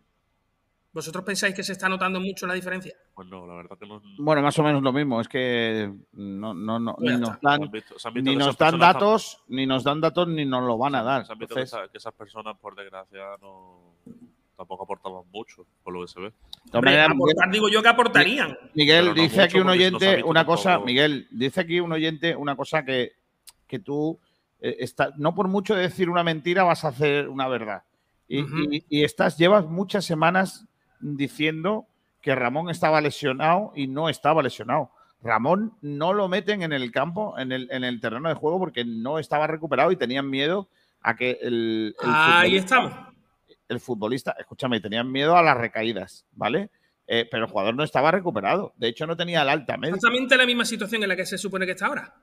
¿Vosotros 0.99 1.23
pensáis 1.23 1.55
que 1.55 1.63
se 1.63 1.71
está 1.71 1.87
notando 1.87 2.19
mucho 2.19 2.45
la 2.45 2.53
diferencia? 2.53 2.93
Pues 3.15 3.27
no, 3.29 3.47
la 3.47 3.55
verdad 3.55 3.77
que 3.79 3.87
no. 3.87 4.01
Bueno, 4.17 4.41
más 4.41 4.59
o 4.59 4.63
menos 4.63 4.83
lo 4.83 4.91
mismo. 4.91 5.21
Es 5.21 5.27
que 5.29 5.89
no, 6.13 6.53
no, 6.53 6.77
no, 6.79 6.95
Pues 6.95 7.13
ni 7.13 7.19
nos 7.21 7.41
dan, 7.41 7.61
ni 8.15 8.35
nos 8.35 8.55
personas 8.57 8.79
datos, 8.93 9.43
ni 9.47 9.65
nos 9.65 9.83
dan 9.83 10.01
datos, 10.01 10.27
ni 10.27 10.45
nos 10.45 10.63
lo 10.65 10.77
van 10.77 10.95
a 10.95 11.03
dar. 11.03 11.25
Se 11.25 11.31
han 11.31 11.39
visto 11.39 11.55
que, 11.55 11.61
Entonces, 11.61 11.79
esa- 11.79 11.91
que 11.91 11.97
esas 11.97 12.13
personas, 12.13 12.57
por 12.59 12.75
desgracia, 12.75 13.21
no 13.41 13.93
tampoco 14.57 14.83
aportaban 14.83 15.23
mucho, 15.31 15.65
por 15.83 15.93
lo 15.93 16.01
que 16.01 16.07
se 16.09 16.19
ve. 16.19 16.33
Hombre, 16.73 16.99
aportar, 17.01 17.49
digo 17.49 17.69
yo 17.69 17.81
que 17.81 17.87
aportarían. 17.87 18.57
Miguel, 18.73 19.05
no 19.05 19.13
dice 19.13 19.35
mucho, 19.37 19.41
aquí 19.43 19.59
un 19.59 19.69
oyente 19.69 20.23
una 20.25 20.45
cosa, 20.45 20.69
tampoco- 20.71 20.85
Miguel, 20.87 21.27
dice 21.31 21.61
aquí 21.61 21.79
un 21.79 21.91
oyente 21.93 22.35
una 22.35 22.57
cosa 22.57 22.83
que, 22.83 23.13
que 23.65 23.79
tú, 23.79 24.19
eh, 24.59 24.75
está- 24.79 25.13
no 25.15 25.33
por 25.33 25.47
mucho 25.47 25.75
decir 25.75 26.09
una 26.09 26.23
mentira 26.25 26.63
vas 26.63 26.83
a 26.83 26.89
hacer 26.89 27.29
una 27.29 27.47
verdad. 27.47 27.83
Y, 28.27 28.41
y- 28.41 28.85
y 28.89 29.03
estás, 29.05 29.37
llevas 29.37 29.65
muchas 29.65 30.03
semanas 30.05 30.67
diciendo 30.99 31.85
que 32.21 32.35
Ramón 32.35 32.69
estaba 32.69 33.01
lesionado 33.01 33.71
y 33.75 33.87
no 33.87 34.09
estaba 34.09 34.43
lesionado. 34.43 34.91
Ramón 35.21 35.73
no 35.81 36.13
lo 36.13 36.27
meten 36.29 36.61
en 36.63 36.71
el 36.73 36.91
campo, 36.91 37.37
en 37.37 37.51
el, 37.51 37.69
en 37.71 37.83
el 37.83 37.99
terreno 37.99 38.29
de 38.29 38.35
juego, 38.35 38.59
porque 38.59 38.85
no 38.85 39.19
estaba 39.19 39.47
recuperado 39.47 39.91
y 39.91 39.95
tenían 39.97 40.29
miedo 40.29 40.69
a 41.01 41.15
que 41.15 41.37
el, 41.41 41.95
el 42.01 42.09
Ahí 42.13 42.57
estamos. 42.57 42.93
el 43.67 43.79
futbolista, 43.79 44.35
escúchame, 44.39 44.79
tenían 44.79 45.11
miedo 45.11 45.35
a 45.35 45.41
las 45.41 45.57
recaídas, 45.57 46.25
¿vale? 46.33 46.69
Eh, 47.07 47.27
pero 47.29 47.45
el 47.45 47.51
jugador 47.51 47.73
no 47.75 47.83
estaba 47.83 48.11
recuperado. 48.11 48.73
De 48.77 48.87
hecho, 48.87 49.07
no 49.07 49.17
tenía 49.17 49.41
el 49.41 49.49
alta 49.49 49.77
médica. 49.77 49.95
Exactamente 49.97 50.37
la 50.37 50.45
misma 50.45 50.63
situación 50.65 51.03
en 51.03 51.09
la 51.09 51.15
que 51.15 51.25
se 51.25 51.37
supone 51.37 51.65
que 51.65 51.71
está 51.71 51.87
ahora. 51.87 52.13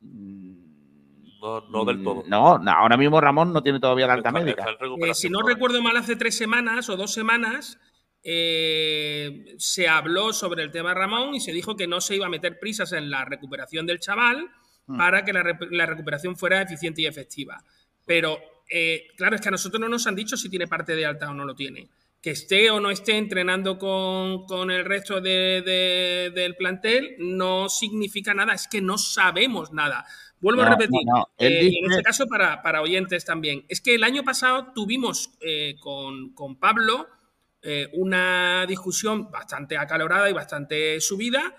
No, 0.00 1.60
no 1.70 1.84
del 1.84 2.02
todo. 2.04 2.22
No, 2.26 2.58
no, 2.58 2.70
ahora 2.70 2.96
mismo 2.96 3.20
Ramón 3.20 3.52
no 3.52 3.62
tiene 3.62 3.80
todavía 3.80 4.06
la 4.06 4.14
alta 4.14 4.28
Está- 4.28 4.40
médica. 4.40 4.64
está 4.70 4.84
Eh, 5.06 5.14
si 5.14 5.28
no 5.30 5.40
recuerdo 5.42 5.82
mal, 5.82 5.96
hace 5.96 6.16
tres 6.16 6.36
semanas 6.36 6.88
o 6.90 6.96
dos 6.96 7.12
semanas 7.14 7.78
eh, 8.22 9.54
se 9.58 9.88
habló 9.88 10.32
sobre 10.32 10.62
el 10.62 10.70
tema 10.70 10.94
Ramón 10.94 11.34
y 11.34 11.40
se 11.40 11.52
dijo 11.52 11.76
que 11.76 11.86
no 11.86 12.00
se 12.00 12.16
iba 12.16 12.26
a 12.26 12.30
meter 12.30 12.58
prisas 12.58 12.92
en 12.92 13.10
la 13.10 13.24
recuperación 13.24 13.86
del 13.86 14.00
chaval 14.00 14.48
Mm. 14.86 14.96
para 14.98 15.24
que 15.24 15.32
la, 15.32 15.42
re- 15.44 15.58
la 15.70 15.86
recuperación 15.86 16.36
fuera 16.36 16.60
eficiente 16.62 17.02
y 17.02 17.06
efectiva. 17.06 17.62
Pero, 18.06 18.40
eh, 18.68 19.06
claro, 19.16 19.36
es 19.36 19.40
que 19.42 19.46
a 19.48 19.52
nosotros 19.52 19.80
no 19.80 19.88
nos 19.88 20.06
han 20.08 20.16
dicho 20.16 20.36
si 20.36 20.48
tiene 20.48 20.66
parte 20.66 20.96
de 20.96 21.06
alta 21.06 21.30
o 21.30 21.34
no 21.34 21.44
lo 21.44 21.54
tiene. 21.54 21.86
Que 22.20 22.30
esté 22.30 22.70
o 22.70 22.80
no 22.80 22.90
esté 22.90 23.16
entrenando 23.16 23.78
con, 23.78 24.46
con 24.46 24.70
el 24.72 24.84
resto 24.84 25.20
de- 25.20 25.62
de- 25.64 26.32
del 26.34 26.56
plantel 26.56 27.14
no 27.18 27.68
significa 27.68 28.34
nada, 28.34 28.52
es 28.54 28.66
que 28.66 28.80
no 28.80 28.98
sabemos 28.98 29.72
nada. 29.72 30.04
Vuelvo 30.40 30.62
a 30.62 30.70
repetir, 30.70 31.02
no, 31.06 31.18
no. 31.18 31.28
Él 31.38 31.52
eh, 31.52 31.68
y 31.70 31.84
en 31.84 31.90
este 31.92 32.02
caso 32.02 32.26
para, 32.26 32.60
para 32.62 32.82
oyentes 32.82 33.24
también. 33.24 33.64
Es 33.68 33.80
que 33.80 33.94
el 33.94 34.02
año 34.02 34.24
pasado 34.24 34.72
tuvimos 34.74 35.30
con, 35.80 36.30
con 36.34 36.56
Pablo 36.56 37.06
eh, 37.62 37.88
una 37.92 38.64
discusión 38.66 39.30
bastante 39.30 39.76
acalorada 39.76 40.30
y 40.30 40.32
bastante 40.32 41.00
subida, 41.00 41.54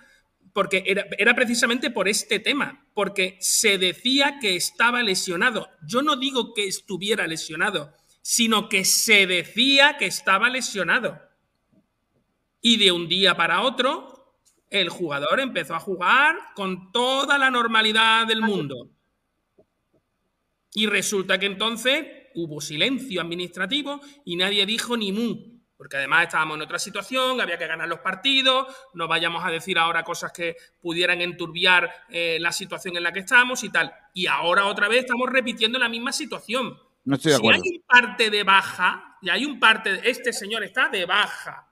porque 0.54 0.84
era, 0.86 1.06
era 1.18 1.36
precisamente 1.36 1.92
por 1.92 2.08
este 2.08 2.40
tema, 2.40 2.86
porque 2.94 3.38
se 3.40 3.78
decía 3.78 4.38
que 4.42 4.56
estaba 4.56 5.04
lesionado. 5.04 5.70
Yo 5.86 6.02
no 6.02 6.16
digo 6.16 6.54
que 6.54 6.68
estuviera 6.68 7.28
lesionado, 7.28 7.94
sino 8.22 8.70
que 8.70 8.86
se 8.86 9.28
decía 9.28 9.98
que 9.98 10.06
estaba 10.06 10.50
lesionado. 10.50 11.22
Y 12.62 12.78
de 12.78 12.92
un 12.92 13.08
día 13.08 13.36
para 13.36 13.62
otro, 13.62 14.36
el 14.70 14.90
jugador 14.90 15.40
empezó 15.40 15.76
a 15.76 15.80
jugar 15.80 16.36
con 16.56 16.92
toda 16.92 17.38
la 17.38 17.52
normalidad 17.52 18.26
del 18.26 18.42
mundo. 18.42 18.90
Y 20.74 20.86
resulta 20.86 21.38
que 21.38 21.48
entonces 21.48 22.06
hubo 22.34 22.62
silencio 22.62 23.22
administrativo 23.22 24.00
y 24.24 24.38
nadie 24.38 24.66
dijo 24.66 24.96
ni 24.96 25.12
mu. 25.12 25.51
Porque 25.82 25.98
además 25.98 26.26
estábamos 26.26 26.58
en 26.58 26.62
otra 26.62 26.78
situación, 26.78 27.42
había 27.42 27.58
que 27.58 27.66
ganar 27.66 27.88
los 27.88 28.02
partidos, 28.02 28.68
no 28.94 29.08
vayamos 29.08 29.44
a 29.44 29.50
decir 29.50 29.80
ahora 29.80 30.04
cosas 30.04 30.32
que 30.32 30.56
pudieran 30.80 31.22
enturbiar 31.22 31.90
eh, 32.08 32.38
la 32.40 32.52
situación 32.52 32.98
en 32.98 33.02
la 33.02 33.12
que 33.12 33.22
estamos 33.22 33.64
y 33.64 33.70
tal. 33.70 33.92
Y 34.14 34.28
ahora 34.28 34.68
otra 34.68 34.88
vez 34.88 35.00
estamos 35.00 35.28
repitiendo 35.28 35.80
la 35.80 35.90
misma 35.90 36.12
situación. 36.12 36.78
No 37.04 37.16
estoy 37.16 37.32
de 37.32 37.38
si 37.38 37.42
acuerdo. 37.42 37.64
hay 37.64 37.72
un 37.72 37.82
parte 37.88 38.30
de 38.30 38.44
baja, 38.44 39.18
y 39.24 39.30
hay 39.32 39.44
un 39.44 39.60
parte, 39.60 39.94
de, 39.94 40.08
este 40.08 40.32
señor 40.34 40.64
está 40.64 40.88
de 40.88 41.04
baja, 41.08 41.68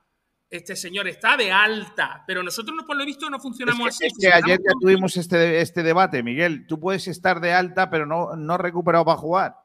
este 0.50 0.76
señor 0.76 1.08
está 1.08 1.38
de 1.38 1.52
alta, 1.52 2.24
pero 2.26 2.42
nosotros 2.42 2.76
no, 2.76 2.88
por 2.88 2.98
lo 2.98 3.06
visto 3.06 3.30
no 3.30 3.40
funcionamos 3.40 3.90
así. 3.90 4.08
Es 4.08 4.14
que 4.20 4.34
ayer 4.34 4.58
ya 4.58 4.74
tuvimos 4.82 5.18
este, 5.18 5.62
este 5.62 5.84
debate, 5.84 6.24
Miguel. 6.24 6.66
Tú 6.66 6.80
puedes 6.80 7.08
estar 7.08 7.42
de 7.42 7.54
alta, 7.54 7.92
pero 7.92 8.08
no, 8.08 8.36
no 8.36 8.58
recuperado 8.58 9.06
para 9.06 9.18
jugar. 9.18 9.56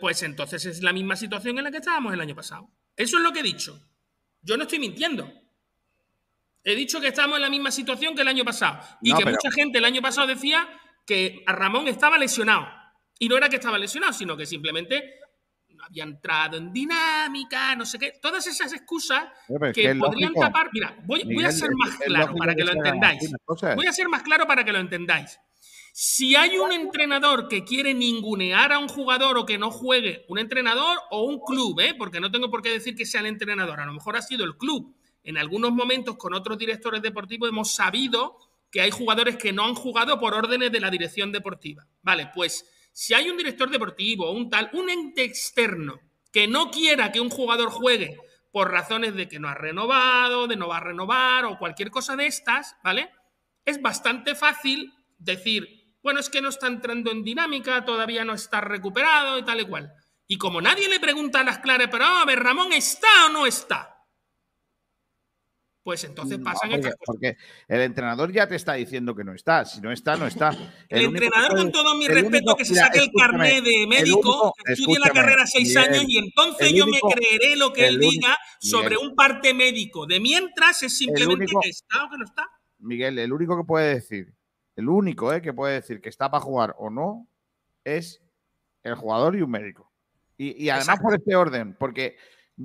Pues 0.00 0.24
entonces 0.24 0.66
es 0.66 0.82
la 0.82 0.92
misma 0.92 1.14
situación 1.14 1.58
en 1.58 1.62
la 1.62 1.70
que 1.70 1.76
estábamos 1.76 2.12
el 2.12 2.20
año 2.20 2.34
pasado. 2.34 2.68
Eso 2.96 3.16
es 3.16 3.22
lo 3.22 3.32
que 3.32 3.40
he 3.40 3.42
dicho. 3.42 3.80
Yo 4.42 4.56
no 4.56 4.64
estoy 4.64 4.78
mintiendo. 4.78 5.32
He 6.64 6.74
dicho 6.74 7.00
que 7.00 7.08
estamos 7.08 7.36
en 7.36 7.42
la 7.42 7.50
misma 7.50 7.70
situación 7.70 8.14
que 8.14 8.22
el 8.22 8.28
año 8.28 8.44
pasado. 8.44 8.80
Y 9.02 9.10
No, 9.10 9.18
que 9.18 9.24
pero- 9.24 9.36
mucha 9.42 9.50
gente 9.54 9.78
el 9.78 9.84
año 9.84 10.00
pasado 10.00 10.26
decía 10.26 10.68
que 11.06 11.42
a 11.46 11.52
Ramón 11.52 11.88
estaba 11.88 12.18
lesionado. 12.18 12.68
Y 13.18 13.28
no 13.28 13.36
era 13.36 13.48
que 13.48 13.56
estaba 13.56 13.78
lesionado, 13.78 14.12
sino 14.12 14.36
que 14.36 14.46
simplemente 14.46 15.14
no 15.70 15.84
había 15.84 16.04
entrado 16.04 16.56
en 16.56 16.72
dinámica, 16.72 17.74
no 17.74 17.84
sé 17.84 17.98
qué. 17.98 18.12
Todas 18.20 18.46
esas 18.46 18.72
excusas 18.72 19.24
que, 19.48 19.72
que 19.72 19.90
es 19.90 19.96
podrían 19.96 20.30
lógico. 20.32 20.40
tapar. 20.40 20.70
Mira, 20.72 20.96
voy, 21.04 21.22
voy 21.24 21.44
a 21.44 21.50
ser 21.52 21.70
más 21.74 21.96
claro 21.96 22.34
para 22.36 22.52
que 22.54 22.58
que 22.58 22.64
lo 22.64 22.72
entendáis. 22.72 23.32
Voy 23.76 23.86
a 23.86 23.92
ser 23.92 24.08
más 24.08 24.22
claro 24.22 24.46
para 24.46 24.64
que 24.64 24.72
lo 24.72 24.78
entendáis. 24.78 25.38
Si 25.94 26.34
hay 26.36 26.56
un 26.56 26.72
entrenador 26.72 27.48
que 27.48 27.64
quiere 27.64 27.92
ningunear 27.92 28.72
a 28.72 28.78
un 28.78 28.88
jugador 28.88 29.36
o 29.36 29.44
que 29.44 29.58
no 29.58 29.70
juegue, 29.70 30.24
un 30.28 30.38
entrenador 30.38 30.98
o 31.10 31.24
un 31.24 31.38
club, 31.38 31.78
¿eh? 31.80 31.94
porque 31.96 32.18
no 32.18 32.30
tengo 32.30 32.50
por 32.50 32.62
qué 32.62 32.70
decir 32.70 32.94
que 32.94 33.04
sea 33.04 33.20
el 33.20 33.26
entrenador, 33.26 33.78
a 33.78 33.84
lo 33.84 33.92
mejor 33.92 34.16
ha 34.16 34.22
sido 34.22 34.44
el 34.44 34.56
club. 34.56 34.96
En 35.22 35.36
algunos 35.36 35.70
momentos 35.70 36.16
con 36.16 36.32
otros 36.32 36.56
directores 36.56 37.02
deportivos 37.02 37.50
hemos 37.50 37.74
sabido 37.74 38.38
que 38.70 38.80
hay 38.80 38.90
jugadores 38.90 39.36
que 39.36 39.52
no 39.52 39.66
han 39.66 39.74
jugado 39.74 40.18
por 40.18 40.32
órdenes 40.32 40.72
de 40.72 40.80
la 40.80 40.90
dirección 40.90 41.30
deportiva. 41.30 41.86
Vale, 42.00 42.30
pues 42.34 42.66
si 42.90 43.12
hay 43.12 43.28
un 43.28 43.36
director 43.36 43.70
deportivo 43.70 44.26
o 44.26 44.32
un 44.32 44.48
tal, 44.48 44.70
un 44.72 44.88
ente 44.88 45.22
externo 45.22 46.00
que 46.32 46.48
no 46.48 46.70
quiera 46.70 47.12
que 47.12 47.20
un 47.20 47.28
jugador 47.28 47.68
juegue 47.68 48.16
por 48.50 48.70
razones 48.70 49.14
de 49.14 49.28
que 49.28 49.38
no 49.38 49.48
ha 49.48 49.54
renovado, 49.54 50.46
de 50.46 50.56
no 50.56 50.68
va 50.68 50.78
a 50.78 50.80
renovar 50.80 51.44
o 51.44 51.58
cualquier 51.58 51.90
cosa 51.90 52.16
de 52.16 52.26
estas, 52.26 52.76
¿vale? 52.82 53.10
Es 53.66 53.80
bastante 53.80 54.34
fácil 54.34 54.94
decir, 55.18 55.81
bueno, 56.02 56.20
es 56.20 56.28
que 56.28 56.40
no 56.42 56.48
está 56.48 56.66
entrando 56.66 57.10
en 57.10 57.22
dinámica, 57.24 57.84
todavía 57.84 58.24
no 58.24 58.34
está 58.34 58.60
recuperado 58.60 59.38
y 59.38 59.44
tal 59.44 59.60
y 59.60 59.66
cual. 59.66 59.92
Y 60.26 60.38
como 60.38 60.60
nadie 60.60 60.88
le 60.88 61.00
pregunta 61.00 61.40
a 61.40 61.44
las 61.44 61.58
claras, 61.58 61.88
pero 61.90 62.04
a 62.04 62.24
ver, 62.24 62.40
Ramón, 62.40 62.72
¿está 62.72 63.26
o 63.26 63.28
no 63.30 63.46
está? 63.46 63.88
Pues 65.84 66.04
entonces 66.04 66.38
No, 66.38 66.44
pasan 66.44 66.70
porque, 66.70 66.76
estas 66.76 66.94
cosas. 66.94 67.04
porque 67.06 67.36
el 67.66 67.80
entrenador 67.80 68.32
ya 68.32 68.46
te 68.46 68.54
está 68.54 68.74
diciendo 68.74 69.16
que 69.16 69.24
no 69.24 69.34
está. 69.34 69.64
Si 69.64 69.80
no 69.80 69.90
está, 69.90 70.16
no 70.16 70.28
está. 70.28 70.50
El, 70.88 71.06
entrenador, 71.06 71.56
con 71.56 71.72
todo 71.72 71.96
mi 71.96 72.06
respeto, 72.06 72.28
único- 72.28 72.56
que 72.56 72.64
se 72.64 72.76
saque 72.76 73.00
el 73.00 73.10
carnet 73.10 73.64
de 73.64 73.86
médico, 73.88 74.20
único- 74.20 74.52
estudie 74.64 74.98
la 75.00 75.10
carrera 75.10 75.44
seis 75.44 75.76
años 75.76 76.04
y 76.06 76.18
entonces 76.18 76.72
yo 76.72 76.86
me 76.86 77.00
creeré 77.00 77.56
lo 77.56 77.72
que 77.72 77.88
él 77.88 77.98
diga 77.98 78.38
sobre 78.60 78.96
un 78.96 79.16
parte 79.16 79.54
médico. 79.54 80.06
De 80.06 80.20
mientras 80.20 80.84
es 80.84 80.96
simplemente 80.96 81.46
que 81.60 81.70
está 81.70 82.04
o 82.04 82.10
que 82.10 82.18
no 82.18 82.24
está. 82.26 82.48
Miguel, 82.78 83.18
el 83.18 83.32
único 83.32 83.56
que 83.56 83.64
puede 83.66 83.94
decir, 83.94 84.32
el 84.76 84.88
único 84.88 85.32
eh, 85.32 85.42
que 85.42 85.52
puede 85.52 85.74
decir 85.74 86.00
que 86.00 86.08
está 86.08 86.30
para 86.30 86.42
jugar 86.42 86.74
o 86.78 86.90
no, 86.90 87.26
es 87.84 88.22
el 88.82 88.94
jugador 88.94 89.36
y 89.36 89.42
un 89.42 89.50
médico. 89.50 89.90
Y, 90.36 90.64
y 90.64 90.70
además 90.70 90.88
Exacto. 90.88 91.02
por 91.04 91.14
este 91.14 91.36
orden, 91.36 91.74
porque 91.78 92.16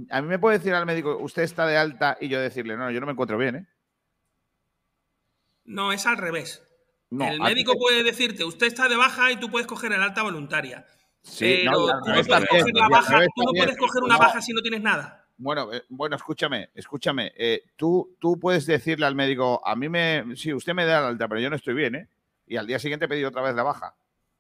a 0.10 0.22
mí 0.22 0.28
me 0.28 0.40
puede 0.40 0.58
decir 0.58 0.74
al 0.74 0.86
médico, 0.86 1.18
usted 1.18 1.44
está 1.44 1.66
de 1.68 1.78
alta, 1.78 2.18
y 2.20 2.28
yo 2.28 2.40
decirle, 2.40 2.76
no, 2.78 2.90
yo 2.92 3.00
no 3.00 3.06
me 3.06 3.12
encuentro 3.14 3.38
bien, 3.38 3.56
¿eh? 3.56 3.68
No, 5.66 5.92
es 5.92 6.06
al 6.06 6.18
revés. 6.18 6.64
No, 7.10 7.28
el 7.28 7.40
médico 7.42 7.74
te- 7.74 7.80
puede 7.80 8.04
decirte, 8.04 8.44
usted 8.44 8.68
está 8.68 8.88
de 8.88 8.96
baja 8.96 9.32
y 9.32 9.40
tú 9.40 9.50
puedes 9.50 9.68
coger 9.68 9.92
el 9.94 10.02
alta 10.02 10.24
voluntaria. 10.24 10.86
Sí, 11.24 11.62
pero 11.66 11.72
no, 11.72 11.78
tú 11.88 11.88
no 11.88 12.02
puedes 12.24 12.28
coger 12.48 12.74
la 12.74 12.90
baja, 12.90 13.20
tú 13.36 13.44
puedes 13.54 13.78
una 14.04 14.14
No. 14.16 14.20
baja 14.20 14.42
si 14.42 14.54
no 14.54 14.62
tienes 14.62 14.82
nada. 14.82 15.27
Bueno, 15.38 15.72
eh, 15.72 15.84
bueno, 15.90 16.16
escúchame, 16.16 16.70
escúchame. 16.74 17.32
eh, 17.36 17.64
tú, 17.76 18.16
tú 18.20 18.40
puedes 18.40 18.66
decirle 18.66 19.06
al 19.06 19.16
médico, 19.16 19.62
a 19.66 19.76
mí 19.76 19.88
me, 19.88 20.36
sí, 20.36 20.54
usted 20.54 20.74
me 20.74 20.86
da 20.86 21.02
la 21.02 21.08
alta, 21.10 21.28
pero 21.28 21.40
yo 21.40 21.50
no 21.50 21.56
estoy 21.56 21.74
bien, 21.76 21.96
¿eh? 21.96 22.10
Y 22.48 22.58
al 22.58 22.66
día 22.66 22.80
siguiente 22.80 23.08
pedir 23.08 23.26
otra 23.26 23.42
vez 23.42 23.54
la 23.56 23.64
baja. 23.64 23.96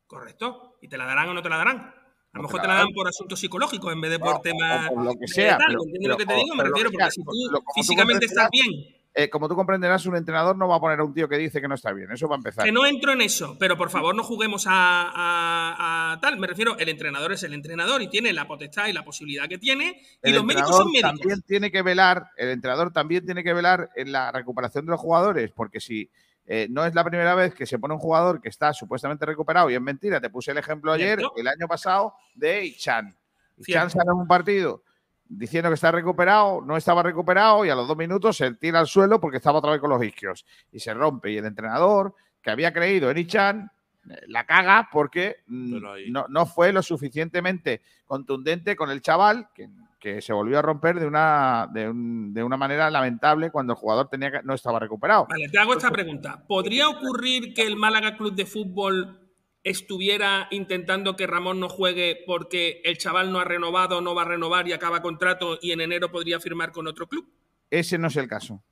Correcto. 0.08 0.78
¿Y 0.82 0.88
te 0.88 0.98
la 0.98 1.06
darán 1.06 1.30
o 1.30 1.34
no 1.34 1.42
te 1.44 1.50
la 1.50 1.58
darán? 1.58 1.78
A 1.78 2.40
lo 2.40 2.42
No 2.42 2.42
mejor 2.44 2.62
te 2.62 2.68
la 2.68 2.76
dan 2.76 2.94
por 2.94 3.08
asuntos 3.08 3.40
psicológicos 3.40 3.92
en 3.94 4.02
vez 4.02 4.12
de 4.12 4.20
por 4.20 4.42
temas 4.42 4.90
por 4.90 5.04
lo 5.04 5.14
que 5.20 5.28
sea, 5.28 5.58
pero- 5.58 5.84
¿entiendes 5.84 6.10
lo 6.10 6.18
que 6.18 6.26
te 6.26 6.34
digo? 6.36 6.56
Me 6.56 6.64
refiero, 6.64 6.90
que 6.90 6.94
porque 6.98 7.12
sea, 7.12 7.12
si 7.12 7.24
tú 7.24 7.62
físicamente 7.76 8.26
estás 8.26 8.50
bien, 8.50 8.72
eh, 9.20 9.30
como 9.32 9.50
tú 9.50 9.56
comprenderás, 9.56 10.06
un 10.06 10.16
entrenador 10.16 10.56
no 10.56 10.68
va 10.68 10.76
a 10.76 10.80
poner 10.80 11.00
a 11.00 11.04
un 11.04 11.14
tío 11.14 11.28
que 11.28 11.38
dice 11.38 11.60
que 11.60 11.68
no 11.68 11.74
está 11.74 11.92
bien. 11.92 12.12
Eso 12.12 12.28
va 12.28 12.36
a 12.36 12.38
empezar. 12.38 12.64
que 12.66 12.72
no 12.72 12.86
entro 12.86 13.12
en 13.14 13.22
eso, 13.22 13.58
pero 13.60 13.76
por 13.76 13.90
favor 13.90 14.14
no 14.16 14.24
juguemos 14.24 14.66
a, 14.68 14.72
a- 15.14 16.14
a 16.14 16.20
tal. 16.20 16.38
Me 16.38 16.46
refiero, 16.48 16.78
el 16.78 16.88
entrenador 16.90 17.32
es 17.34 17.42
el 17.44 17.54
entrenador 17.54 18.02
y 18.02 18.10
tiene 18.10 18.32
la 18.34 18.48
potestad 18.48 18.88
y 18.88 18.94
la 18.94 19.04
posibilidad 19.04 19.48
que 19.50 19.58
tiene, 19.58 20.00
y 20.24 20.30
el 20.30 20.36
los 20.36 20.46
médicos 20.46 20.76
son 20.78 20.92
médicos. 20.92 21.20
también 21.20 21.42
tiene 21.42 21.72
que 21.72 21.82
velar, 21.82 22.30
el 22.38 22.50
entrenador 22.50 22.94
también 22.94 23.26
tiene 23.26 23.44
que 23.44 23.54
velar 23.54 23.90
en 23.96 24.12
la 24.12 24.32
recuperación 24.32 24.86
de 24.86 24.92
los 24.92 25.00
jugadores, 25.02 25.52
porque 25.52 25.80
si 25.80 26.10
eh, 26.46 26.68
no 26.70 26.86
es 26.86 26.94
la 26.96 27.04
primera 27.04 27.34
vez 27.36 27.54
que 27.56 27.66
se 27.66 27.80
pone 27.80 27.94
un 27.96 28.00
jugador 28.00 28.40
que 28.40 28.50
está 28.50 28.72
supuestamente 28.72 29.26
recuperado 29.26 29.70
y 29.70 29.76
es 29.76 29.82
mentira, 29.82 30.22
te 30.22 30.30
puse 30.30 30.52
el 30.52 30.58
ejemplo 30.60 30.94
ayer, 30.94 31.18
Cierto. 31.20 31.34
el 31.38 31.48
año 31.48 31.68
pasado, 31.68 32.14
de. 32.36 32.66
Ichan 32.66 33.18
Cierto. 33.60 33.90
sale 33.90 34.12
en 34.12 34.18
un 34.20 34.28
partido 34.28 34.84
diciendo 35.30 35.70
que 35.70 35.76
está 35.76 35.92
recuperado, 35.92 36.62
no 36.62 36.78
estaba 36.78 37.04
recuperado 37.04 37.66
y 37.66 37.70
a 37.70 37.76
los 37.76 37.88
dos 37.88 37.98
minutos 37.98 38.38
se 38.38 38.54
tira 38.56 38.80
al 38.80 38.88
suelo 38.88 39.20
porque 39.20 39.38
estaba 39.38 39.60
otra 39.60 39.72
vez 39.72 39.80
con 39.82 39.90
los 39.90 40.04
isquios 40.04 40.46
y 40.72 40.80
se 40.80 40.94
rompe. 40.94 41.32
Y 41.32 41.38
el 41.38 41.46
entrenador 41.46 42.14
que 42.42 42.52
había 42.52 42.72
creído 42.74 43.10
en 43.12 43.18
Ichan 43.18 43.72
eh, 44.10 44.22
la 44.28 44.46
caga 44.46 44.90
porque 44.92 45.38
mm, 45.48 45.86
ahí- 45.86 46.10
no, 46.12 46.26
no 46.30 46.46
fue 46.46 46.72
lo 46.72 46.82
suficientemente 46.82 47.82
contundente 48.06 48.76
con 48.76 48.90
el 48.90 49.02
chaval 49.02 49.50
que, 49.54 49.70
que 50.00 50.22
se 50.22 50.32
volvió 50.32 50.60
a 50.60 50.62
romper 50.62 51.00
de 51.00 51.08
una, 51.08 51.68
de, 51.74 51.90
un- 51.90 52.34
de 52.34 52.44
una 52.44 52.56
manera 52.56 52.90
lamentable 52.90 53.52
cuando 53.52 53.74
el 53.74 53.80
jugador 53.80 54.08
tenía 54.08 54.32
que- 54.32 54.44
no 54.44 54.54
estaba 54.54 54.80
recuperado. 54.80 55.28
Vale, 55.30 55.50
te 55.50 55.60
hago 55.60 55.74
esta 55.74 55.92
pregunta. 55.92 56.42
¿Podría 56.48 56.88
ocurrir 56.88 57.54
que 57.54 57.64
el 57.68 57.76
Málaga 57.76 58.16
Club 58.16 58.34
de 58.34 58.46
Fútbol 58.46 59.27
estuviera 59.70 60.48
intentando 60.52 61.16
que 61.16 61.28
Ramón 61.28 61.60
no 61.60 61.68
juegue 61.68 62.24
porque 62.26 62.82
el 62.86 62.98
chaval 62.98 63.32
no 63.32 63.40
ha 63.40 63.44
renovado, 63.44 64.00
no 64.00 64.16
va 64.16 64.22
a 64.22 64.26
renovar 64.26 64.68
y 64.68 64.72
acaba 64.72 65.02
contrato 65.02 65.60
y 65.62 65.72
en 65.72 65.82
enero 65.82 66.10
podría 66.10 66.40
firmar 66.40 66.72
con 66.72 66.88
otro 66.88 67.08
club? 67.08 67.30
Ese 67.70 67.98
no 67.98 68.08
es 68.08 68.16
el 68.16 68.28
caso. 68.28 68.64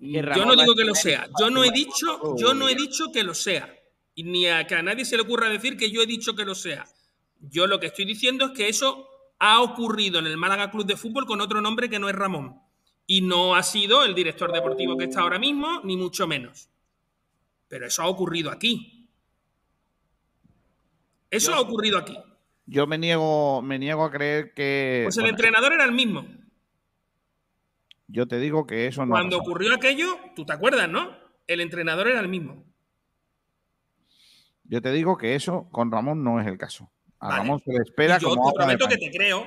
Yo 0.00 0.44
no 0.44 0.56
digo 0.56 0.74
que 0.74 0.84
lo 0.84 0.94
sea. 0.94 1.28
Yo 1.40 1.50
no 1.50 1.62
he 1.62 1.70
dicho, 1.70 2.36
yo 2.36 2.52
no 2.52 2.68
he 2.68 2.74
dicho 2.74 3.12
que 3.12 3.22
lo 3.22 3.34
sea. 3.34 3.72
Y 4.14 4.24
ni 4.24 4.46
a 4.48 4.66
que 4.66 4.74
a 4.74 4.82
nadie 4.82 5.04
se 5.04 5.16
le 5.16 5.22
ocurra 5.22 5.48
decir 5.48 5.76
que 5.76 5.90
yo 5.90 6.02
he 6.02 6.06
dicho 6.06 6.34
que 6.34 6.44
lo 6.44 6.56
sea. 6.56 6.86
Yo 7.40 7.68
lo 7.68 7.78
que 7.78 7.86
estoy 7.86 8.04
diciendo 8.04 8.46
es 8.46 8.50
que 8.52 8.68
eso 8.68 9.08
ha 9.38 9.62
ocurrido 9.62 10.18
en 10.18 10.26
el 10.26 10.36
Málaga 10.36 10.72
Club 10.72 10.84
de 10.84 10.96
Fútbol 10.96 11.26
con 11.26 11.40
otro 11.40 11.60
nombre 11.60 11.88
que 11.88 12.00
no 12.00 12.08
es 12.08 12.16
Ramón. 12.16 12.60
Y 13.06 13.20
no 13.20 13.54
ha 13.54 13.62
sido 13.62 14.04
el 14.04 14.16
director 14.16 14.52
deportivo 14.52 14.96
que 14.96 15.04
está 15.04 15.20
ahora 15.20 15.38
mismo, 15.38 15.80
ni 15.84 15.96
mucho 15.96 16.26
menos. 16.26 16.68
Pero 17.68 17.86
eso 17.86 18.02
ha 18.02 18.08
ocurrido 18.08 18.50
aquí. 18.50 18.97
Eso 21.30 21.54
ha 21.54 21.60
ocurrido 21.60 21.98
aquí. 21.98 22.18
Yo 22.66 22.86
me 22.86 22.98
niego, 22.98 23.62
me 23.62 23.78
niego 23.78 24.04
a 24.04 24.10
creer 24.10 24.52
que. 24.54 25.02
Pues 25.04 25.16
el 25.16 25.22
bueno, 25.24 25.36
entrenador 25.36 25.72
era 25.72 25.84
el 25.84 25.92
mismo. 25.92 26.26
Yo 28.06 28.26
te 28.26 28.38
digo 28.38 28.66
que 28.66 28.86
eso 28.86 29.04
no. 29.04 29.12
Cuando 29.12 29.38
ocurrió 29.38 29.74
aquello, 29.74 30.18
tú 30.34 30.44
te 30.44 30.52
acuerdas, 30.52 30.88
¿no? 30.88 31.10
El 31.46 31.60
entrenador 31.60 32.08
era 32.08 32.20
el 32.20 32.28
mismo. 32.28 32.64
Yo 34.64 34.82
te 34.82 34.92
digo 34.92 35.16
que 35.16 35.34
eso 35.34 35.68
con 35.70 35.90
Ramón 35.90 36.22
no 36.22 36.40
es 36.40 36.46
el 36.46 36.58
caso. 36.58 36.90
A 37.20 37.28
Vale. 37.28 37.38
Ramón 37.40 37.60
se 37.64 37.72
le 37.72 37.78
espera 37.78 38.18
yo 38.18 38.28
como 38.30 38.50
te 38.52 38.56
prometo 38.56 38.86
que 38.86 38.96
te 38.96 39.10
creo, 39.10 39.40
A 39.42 39.46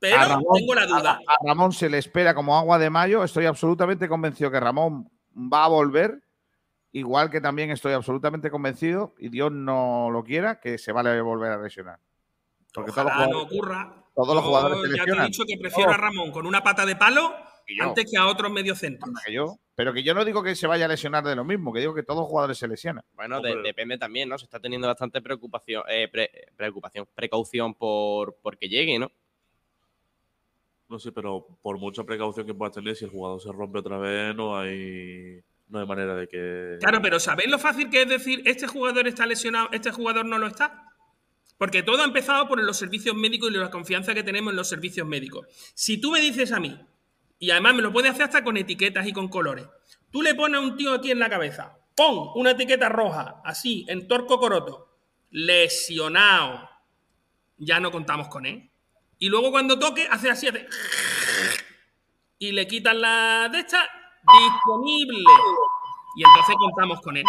pero 0.00 0.16
Ramón- 0.18 0.54
tengo 0.54 0.74
la 0.74 0.86
duda. 0.86 1.20
A, 1.26 1.32
a 1.34 1.36
Ramón 1.46 1.72
se 1.72 1.88
le 1.88 1.98
espera 1.98 2.34
como 2.34 2.56
agua 2.56 2.78
de 2.78 2.90
mayo. 2.90 3.22
Estoy 3.24 3.46
absolutamente 3.46 4.08
convencido 4.08 4.50
que 4.50 4.60
Ramón 4.60 5.08
va 5.36 5.64
a 5.64 5.68
volver. 5.68 6.20
Igual 6.92 7.30
que 7.30 7.40
también 7.40 7.70
estoy 7.70 7.92
absolutamente 7.92 8.50
convencido, 8.50 9.14
y 9.18 9.28
Dios 9.28 9.52
no 9.52 10.10
lo 10.10 10.24
quiera, 10.24 10.60
que 10.60 10.76
se 10.78 10.92
va 10.92 11.00
a 11.02 11.22
volver 11.22 11.52
a 11.52 11.58
lesionar. 11.62 11.98
Porque 12.74 12.90
todos 12.90 13.04
los 13.04 13.14
Ojalá 13.14 13.28
no 13.28 13.42
ocurra. 13.42 13.94
todos 14.14 14.34
los 14.34 14.42
Yo 14.44 14.48
jugadores 14.48 14.78
se 14.80 14.88
ya 14.88 14.88
te 14.88 14.96
he 14.96 15.04
lesionan. 15.06 15.26
dicho 15.26 15.42
que 15.46 15.56
prefiero 15.58 15.90
a 15.90 15.94
Todos. 15.96 16.00
Ramón 16.08 16.32
con 16.32 16.46
una 16.46 16.62
pata 16.62 16.84
de 16.86 16.96
palo 16.96 17.32
antes 17.80 18.10
que 18.10 18.16
a 18.18 18.26
otros 18.26 18.50
mediocentros. 18.50 19.10
Que. 19.24 19.36
Pero 19.76 19.92
que 19.92 20.02
yo 20.02 20.12
no 20.14 20.24
digo 20.24 20.42
que 20.42 20.56
se 20.56 20.66
vaya 20.66 20.86
a 20.86 20.88
lesionar 20.88 21.22
de 21.24 21.36
lo 21.36 21.44
mismo, 21.44 21.72
que 21.72 21.78
digo 21.80 21.94
que 21.94 22.02
todos 22.02 22.20
los 22.20 22.28
jugadores 22.28 22.58
se 22.58 22.66
lesionan. 22.66 23.04
Bueno, 23.14 23.40
de- 23.40 23.62
depende 23.62 23.96
también, 23.96 24.28
¿no? 24.28 24.36
Se 24.38 24.44
está 24.44 24.58
teniendo 24.58 24.88
bastante 24.88 25.22
preocupación, 25.22 25.84
eh, 25.88 26.08
pre- 26.08 26.30
preocupación, 26.56 27.06
precaución 27.14 27.74
por 27.74 28.36
porque 28.42 28.68
llegue, 28.68 28.98
¿no? 28.98 29.10
No 30.88 30.98
sé, 30.98 31.12
pero 31.12 31.46
por 31.62 31.78
mucha 31.78 32.02
precaución 32.02 32.44
que 32.46 32.54
puedas 32.54 32.74
tener, 32.74 32.96
si 32.96 33.04
el 33.04 33.12
jugador 33.12 33.40
se 33.40 33.52
rompe 33.52 33.78
otra 33.78 33.96
vez, 33.98 34.34
no 34.34 34.58
hay, 34.58 35.40
no 35.70 35.78
hay 35.78 35.86
manera 35.86 36.14
de 36.16 36.28
que. 36.28 36.76
Claro, 36.80 37.00
pero 37.00 37.20
¿sabéis 37.20 37.48
lo 37.48 37.58
fácil 37.58 37.90
que 37.90 38.02
es 38.02 38.08
decir 38.08 38.42
este 38.44 38.66
jugador 38.66 39.06
está 39.06 39.24
lesionado, 39.24 39.68
este 39.72 39.90
jugador 39.90 40.26
no 40.26 40.38
lo 40.38 40.48
está? 40.48 40.84
Porque 41.56 41.82
todo 41.82 42.02
ha 42.02 42.06
empezado 42.06 42.48
por 42.48 42.62
los 42.62 42.76
servicios 42.76 43.14
médicos 43.14 43.50
y 43.50 43.54
la 43.54 43.70
confianza 43.70 44.14
que 44.14 44.22
tenemos 44.22 44.52
en 44.52 44.56
los 44.56 44.68
servicios 44.68 45.06
médicos. 45.06 45.46
Si 45.74 46.00
tú 46.00 46.10
me 46.10 46.20
dices 46.20 46.52
a 46.52 46.60
mí, 46.60 46.78
y 47.38 47.50
además 47.50 47.74
me 47.74 47.82
lo 47.82 47.92
puedes 47.92 48.10
hacer 48.10 48.24
hasta 48.24 48.42
con 48.42 48.56
etiquetas 48.56 49.06
y 49.06 49.12
con 49.12 49.28
colores, 49.28 49.66
tú 50.10 50.22
le 50.22 50.34
pones 50.34 50.60
a 50.60 50.64
un 50.64 50.76
tío 50.76 50.92
aquí 50.92 51.10
en 51.10 51.18
la 51.18 51.30
cabeza, 51.30 51.78
pon 51.94 52.30
una 52.34 52.52
etiqueta 52.52 52.88
roja, 52.88 53.40
así, 53.44 53.84
en 53.88 54.08
torco 54.08 54.40
coroto, 54.40 54.96
lesionado, 55.30 56.68
ya 57.58 57.78
no 57.78 57.90
contamos 57.90 58.28
con 58.28 58.46
él. 58.46 58.70
Y 59.18 59.28
luego 59.28 59.50
cuando 59.50 59.78
toque, 59.78 60.08
hace 60.10 60.30
así, 60.30 60.48
hace... 60.48 60.66
Y 62.38 62.52
le 62.52 62.66
quitan 62.66 63.02
la 63.02 63.50
de 63.52 63.60
esta, 63.60 63.86
disponible. 64.22 65.24
Y 66.16 66.24
entonces 66.24 66.56
contamos 66.58 67.00
con 67.00 67.16
él. 67.16 67.24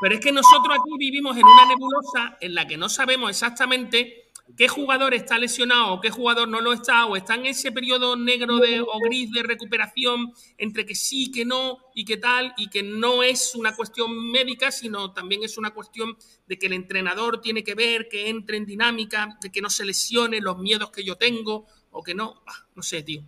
Pero 0.00 0.14
es 0.14 0.20
que 0.20 0.32
nosotros 0.32 0.76
aquí 0.78 0.96
vivimos 0.98 1.36
en 1.36 1.44
una 1.44 1.66
nebulosa 1.66 2.36
en 2.40 2.54
la 2.54 2.66
que 2.66 2.76
no 2.76 2.88
sabemos 2.88 3.30
exactamente 3.30 4.28
qué 4.56 4.68
jugador 4.68 5.12
está 5.14 5.38
lesionado 5.38 5.94
o 5.94 6.00
qué 6.00 6.10
jugador 6.10 6.48
no 6.48 6.60
lo 6.60 6.72
está, 6.72 7.06
o 7.06 7.16
está 7.16 7.34
en 7.34 7.46
ese 7.46 7.72
periodo 7.72 8.16
negro 8.16 8.58
de, 8.58 8.80
o 8.80 8.98
gris 9.04 9.30
de 9.32 9.42
recuperación 9.42 10.32
entre 10.56 10.86
que 10.86 10.94
sí, 10.94 11.30
que 11.30 11.44
no 11.44 11.78
y 11.94 12.04
que 12.04 12.16
tal, 12.16 12.54
y 12.56 12.68
que 12.68 12.82
no 12.82 13.22
es 13.22 13.54
una 13.54 13.74
cuestión 13.74 14.30
médica, 14.30 14.70
sino 14.70 15.12
también 15.12 15.42
es 15.44 15.58
una 15.58 15.70
cuestión 15.72 16.16
de 16.46 16.58
que 16.58 16.66
el 16.66 16.72
entrenador 16.72 17.40
tiene 17.40 17.62
que 17.62 17.74
ver, 17.74 18.08
que 18.08 18.28
entre 18.28 18.56
en 18.56 18.66
dinámica, 18.66 19.36
de 19.42 19.50
que 19.50 19.60
no 19.60 19.70
se 19.70 19.84
lesione 19.84 20.40
los 20.40 20.58
miedos 20.58 20.90
que 20.90 21.04
yo 21.04 21.16
tengo, 21.16 21.66
o 21.90 22.02
que 22.02 22.14
no, 22.14 22.42
ah, 22.46 22.66
no 22.74 22.82
sé, 22.82 23.02
tío. 23.02 23.24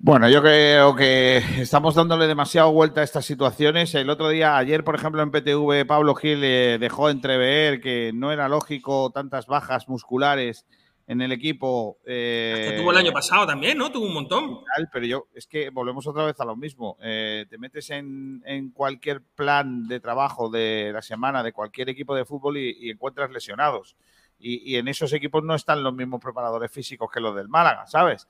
Bueno, 0.00 0.28
yo 0.28 0.40
creo 0.42 0.94
que 0.94 1.38
estamos 1.60 1.96
dándole 1.96 2.28
demasiado 2.28 2.70
vuelta 2.70 3.00
a 3.00 3.04
estas 3.04 3.24
situaciones. 3.24 3.92
El 3.96 4.10
otro 4.10 4.28
día, 4.28 4.56
ayer, 4.56 4.84
por 4.84 4.94
ejemplo, 4.94 5.20
en 5.22 5.32
PTV, 5.32 5.86
Pablo 5.88 6.14
Gil 6.14 6.44
eh, 6.44 6.78
dejó 6.78 7.10
entrever 7.10 7.80
que 7.80 8.12
no 8.14 8.30
era 8.30 8.48
lógico 8.48 9.10
tantas 9.10 9.48
bajas 9.48 9.88
musculares 9.88 10.66
en 11.08 11.20
el 11.20 11.32
equipo. 11.32 11.98
que 12.04 12.76
tuvo 12.78 12.92
el 12.92 12.98
año 12.98 13.10
pasado 13.10 13.44
también, 13.44 13.76
¿no? 13.76 13.90
Tuvo 13.90 14.06
un 14.06 14.14
montón. 14.14 14.60
Pero 14.92 15.04
yo, 15.04 15.26
es 15.34 15.48
que 15.48 15.70
volvemos 15.70 16.06
otra 16.06 16.24
vez 16.24 16.38
a 16.38 16.44
lo 16.44 16.54
mismo. 16.54 16.96
Eh, 17.02 17.46
te 17.50 17.58
metes 17.58 17.90
en, 17.90 18.40
en, 18.46 18.70
cualquier 18.70 19.20
plan 19.34 19.88
de 19.88 19.98
trabajo 19.98 20.48
de 20.48 20.92
la 20.92 21.02
semana 21.02 21.42
de 21.42 21.52
cualquier 21.52 21.88
equipo 21.88 22.14
de 22.14 22.24
fútbol 22.24 22.58
y, 22.58 22.76
y 22.78 22.90
encuentras 22.90 23.32
lesionados. 23.32 23.96
Y, 24.38 24.74
y 24.74 24.76
en 24.76 24.86
esos 24.86 25.12
equipos 25.12 25.42
no 25.42 25.56
están 25.56 25.82
los 25.82 25.92
mismos 25.92 26.20
preparadores 26.20 26.70
físicos 26.70 27.10
que 27.12 27.18
los 27.18 27.34
del 27.34 27.48
Málaga, 27.48 27.88
¿sabes? 27.88 28.28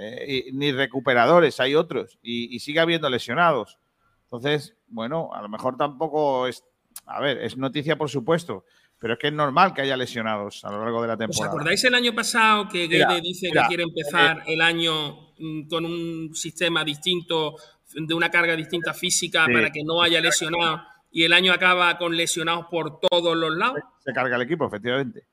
Eh, 0.00 0.50
ni 0.52 0.72
recuperadores, 0.72 1.58
hay 1.60 1.74
otros, 1.74 2.18
y, 2.22 2.54
y, 2.54 2.60
sigue 2.60 2.80
habiendo 2.80 3.10
lesionados. 3.10 3.78
Entonces, 4.24 4.76
bueno, 4.86 5.30
a 5.32 5.42
lo 5.42 5.48
mejor 5.48 5.76
tampoco 5.76 6.46
es, 6.46 6.64
a 7.06 7.20
ver, 7.20 7.38
es 7.38 7.56
noticia 7.56 7.96
por 7.96 8.10
supuesto, 8.10 8.64
pero 8.98 9.14
es 9.14 9.18
que 9.18 9.28
es 9.28 9.32
normal 9.32 9.72
que 9.74 9.82
haya 9.82 9.96
lesionados 9.96 10.64
a 10.64 10.70
lo 10.70 10.80
largo 10.80 11.00
de 11.02 11.08
la 11.08 11.16
temporada. 11.16 11.48
¿Os 11.50 11.54
acordáis 11.54 11.84
el 11.84 11.94
año 11.94 12.14
pasado 12.14 12.68
que 12.68 12.86
Mira, 12.88 13.08
Guede 13.08 13.20
dice 13.22 13.48
mira, 13.48 13.62
que 13.62 13.68
quiere 13.68 13.82
empezar 13.84 14.38
eh, 14.40 14.54
el 14.54 14.60
año 14.60 15.32
mm, 15.38 15.68
con 15.68 15.84
un 15.84 16.34
sistema 16.34 16.84
distinto, 16.84 17.56
de 17.94 18.14
una 18.14 18.30
carga 18.30 18.54
distinta 18.54 18.92
física 18.92 19.46
Sí. 19.46 19.52
para 19.52 19.70
que 19.70 19.82
no 19.84 20.02
haya 20.02 20.20
lesionados 20.20 20.82
y 21.10 21.24
el 21.24 21.32
año 21.32 21.52
acaba 21.52 21.96
con 21.96 22.16
lesionados 22.16 22.66
por 22.70 23.00
todos 23.00 23.36
los 23.36 23.56
lados? 23.56 23.78
Se 24.04 24.12
carga 24.12 24.36
el 24.36 24.42
equipo, 24.42 24.66
efectivamente. 24.66 25.24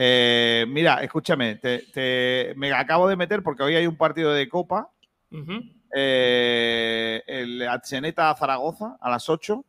Eh, 0.00 0.64
mira, 0.68 1.02
escúchame, 1.02 1.56
te, 1.56 1.78
te- 1.92 2.54
me 2.56 2.72
acabo 2.72 3.08
de 3.08 3.16
meter 3.16 3.42
porque 3.42 3.64
hoy 3.64 3.74
hay 3.74 3.86
un 3.88 3.96
partido 3.96 4.32
de 4.32 4.48
Copa, 4.48 4.90
eh, 5.92 7.20
el 7.26 7.66
Atzeneta 7.68 8.32
Zaragoza 8.36 8.96
a 9.00 9.10
las 9.10 9.28
8, 9.28 9.64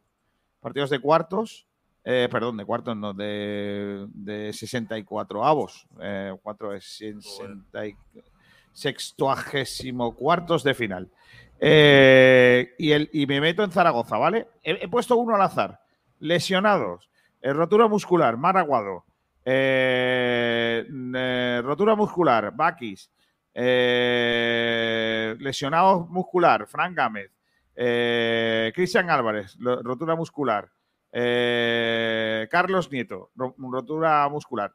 partidos 0.60 0.92
de 0.92 1.00
cuartos, 1.00 1.66
eh, 2.04 2.28
perdón, 2.32 2.58
de 2.58 2.66
cuartos 2.66 2.96
no, 2.96 3.14
de, 3.14 4.06
de 4.10 4.54
64 4.54 5.44
avos, 5.44 5.88
eh, 6.00 6.32
cuatro 6.44 6.74
es 6.74 6.86
60 6.98 7.88
y- 7.88 7.96
sextuagésimo 8.72 10.16
cuartos 10.16 10.64
de 10.64 10.74
final. 10.76 11.10
Y, 12.78 12.92
el, 12.92 13.10
y 13.12 13.26
me 13.26 13.42
meto 13.42 13.64
en 13.64 13.72
Zaragoza, 13.72 14.18
¿vale? 14.18 14.48
He, 14.64 14.72
he 14.84 14.88
puesto 14.88 15.18
uno 15.18 15.36
al 15.36 15.42
azar. 15.42 15.82
Lesionados, 16.20 17.10
rotura 17.42 17.88
muscular, 17.88 18.38
Maraguado, 18.38 19.06
eh, 19.52 20.86
eh, 21.16 21.62
rotura 21.64 21.96
muscular, 21.96 22.52
Bakis, 22.56 23.10
eh, 23.54 25.36
lesionado 25.40 26.06
muscular, 26.08 26.68
Fran 26.68 26.94
Gámez, 26.94 27.32
eh, 27.76 28.72
Cristian 28.76 29.10
Álvarez, 29.10 29.58
rotura 29.60 30.16
muscular, 30.16 30.70
Carlos 32.52 32.92
Nieto, 32.92 33.32
ro- 33.36 33.56
rotura 33.58 34.30
muscular. 34.30 34.74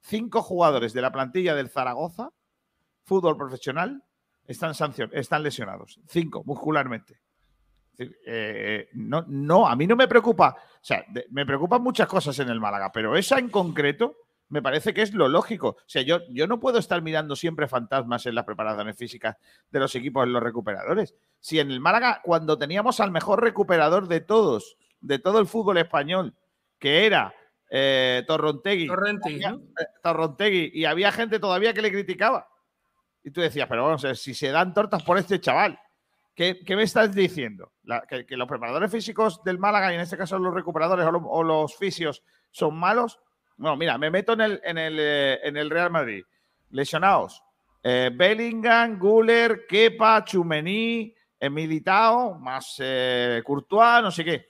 Cinco 0.00 0.40
jugadores 0.40 0.92
de 0.94 1.02
la 1.02 1.12
plantilla 1.12 1.54
del 1.54 1.68
Zaragoza, 1.68 2.30
fútbol 3.04 3.36
profesional, 3.36 4.02
están, 4.46 4.72
están 5.12 5.42
lesionados. 5.42 6.00
Cinco, 6.08 6.42
muscularmente. 6.44 7.20
Es 7.98 8.08
decir, 8.10 8.18
eh, 8.26 8.88
no, 8.92 9.24
no, 9.28 9.66
a 9.66 9.74
mí 9.74 9.86
no 9.86 9.96
me 9.96 10.06
preocupa. 10.08 10.54
O 10.74 10.78
sea, 10.84 11.04
de- 11.08 11.26
me 11.30 11.46
preocupan 11.46 11.82
muchas 11.82 12.06
cosas 12.06 12.38
en 12.40 12.48
el 12.50 12.60
Málaga, 12.60 12.92
pero 12.92 13.16
esa 13.16 13.38
en 13.38 13.48
concreto 13.48 14.16
me 14.48 14.62
parece 14.62 14.92
que 14.94 15.02
es 15.02 15.12
lo 15.14 15.28
lógico. 15.28 15.68
O 15.70 15.76
sea, 15.86 16.02
yo, 16.02 16.20
yo 16.30 16.46
no 16.46 16.60
puedo 16.60 16.78
estar 16.78 17.00
mirando 17.02 17.34
siempre 17.34 17.66
fantasmas 17.68 18.26
en 18.26 18.34
las 18.34 18.44
preparaciones 18.44 18.96
físicas 18.96 19.36
de 19.70 19.80
los 19.80 19.94
equipos 19.94 20.24
en 20.24 20.32
los 20.32 20.42
recuperadores. 20.42 21.14
Si 21.40 21.58
en 21.58 21.70
el 21.70 21.80
Málaga, 21.80 22.20
cuando 22.22 22.56
teníamos 22.58 23.00
al 23.00 23.10
mejor 23.10 23.42
recuperador 23.42 24.06
de 24.08 24.20
todos, 24.20 24.76
de 25.00 25.18
todo 25.18 25.38
el 25.40 25.46
fútbol 25.46 25.78
español, 25.78 26.34
que 26.78 27.06
era 27.06 27.34
eh, 27.70 28.22
Torrontegui, 28.28 28.86
había- 29.34 29.50
¿no? 29.50 29.56
eh, 29.56 29.86
Torrontegui, 30.02 30.70
y 30.74 30.84
había 30.84 31.10
gente 31.10 31.40
todavía 31.40 31.72
que 31.74 31.82
le 31.82 31.90
criticaba. 31.90 32.48
Y 33.24 33.32
tú 33.32 33.40
decías, 33.40 33.66
pero 33.68 33.82
vamos 33.82 34.06
si 34.20 34.34
se 34.34 34.50
dan 34.50 34.72
tortas 34.72 35.02
por 35.02 35.18
este 35.18 35.40
chaval, 35.40 35.76
¿qué, 36.36 36.60
qué 36.64 36.76
me 36.76 36.84
estás 36.84 37.12
diciendo? 37.12 37.72
La- 37.82 38.02
que, 38.02 38.24
que 38.24 38.36
los 38.36 38.46
preparadores 38.46 38.92
físicos 38.92 39.42
del 39.42 39.58
Málaga, 39.58 39.90
y 39.90 39.96
en 39.96 40.02
este 40.02 40.16
caso 40.16 40.38
los 40.38 40.54
recuperadores 40.54 41.04
o, 41.04 41.10
lo- 41.10 41.26
o 41.28 41.42
los 41.42 41.74
fisios, 41.76 42.22
son 42.52 42.76
malos. 42.76 43.18
Bueno, 43.56 43.76
mira, 43.76 43.98
me 43.98 44.10
meto 44.10 44.34
en 44.34 44.40
el, 44.42 44.60
en 44.62 44.78
el, 44.78 44.96
eh, 45.00 45.40
en 45.42 45.56
el 45.56 45.68
Real 45.70 45.90
Madrid. 45.90 46.24
Lesionados. 46.70 47.42
Eh, 47.82 48.10
Bellingham, 48.14 48.98
Guller, 48.98 49.66
Kepa, 49.66 50.24
Chumení, 50.24 51.12
Militao, 51.50 52.34
más 52.38 52.76
eh, 52.80 53.40
Courtois, 53.44 54.02
no 54.02 54.10
sé 54.10 54.24
qué. 54.24 54.48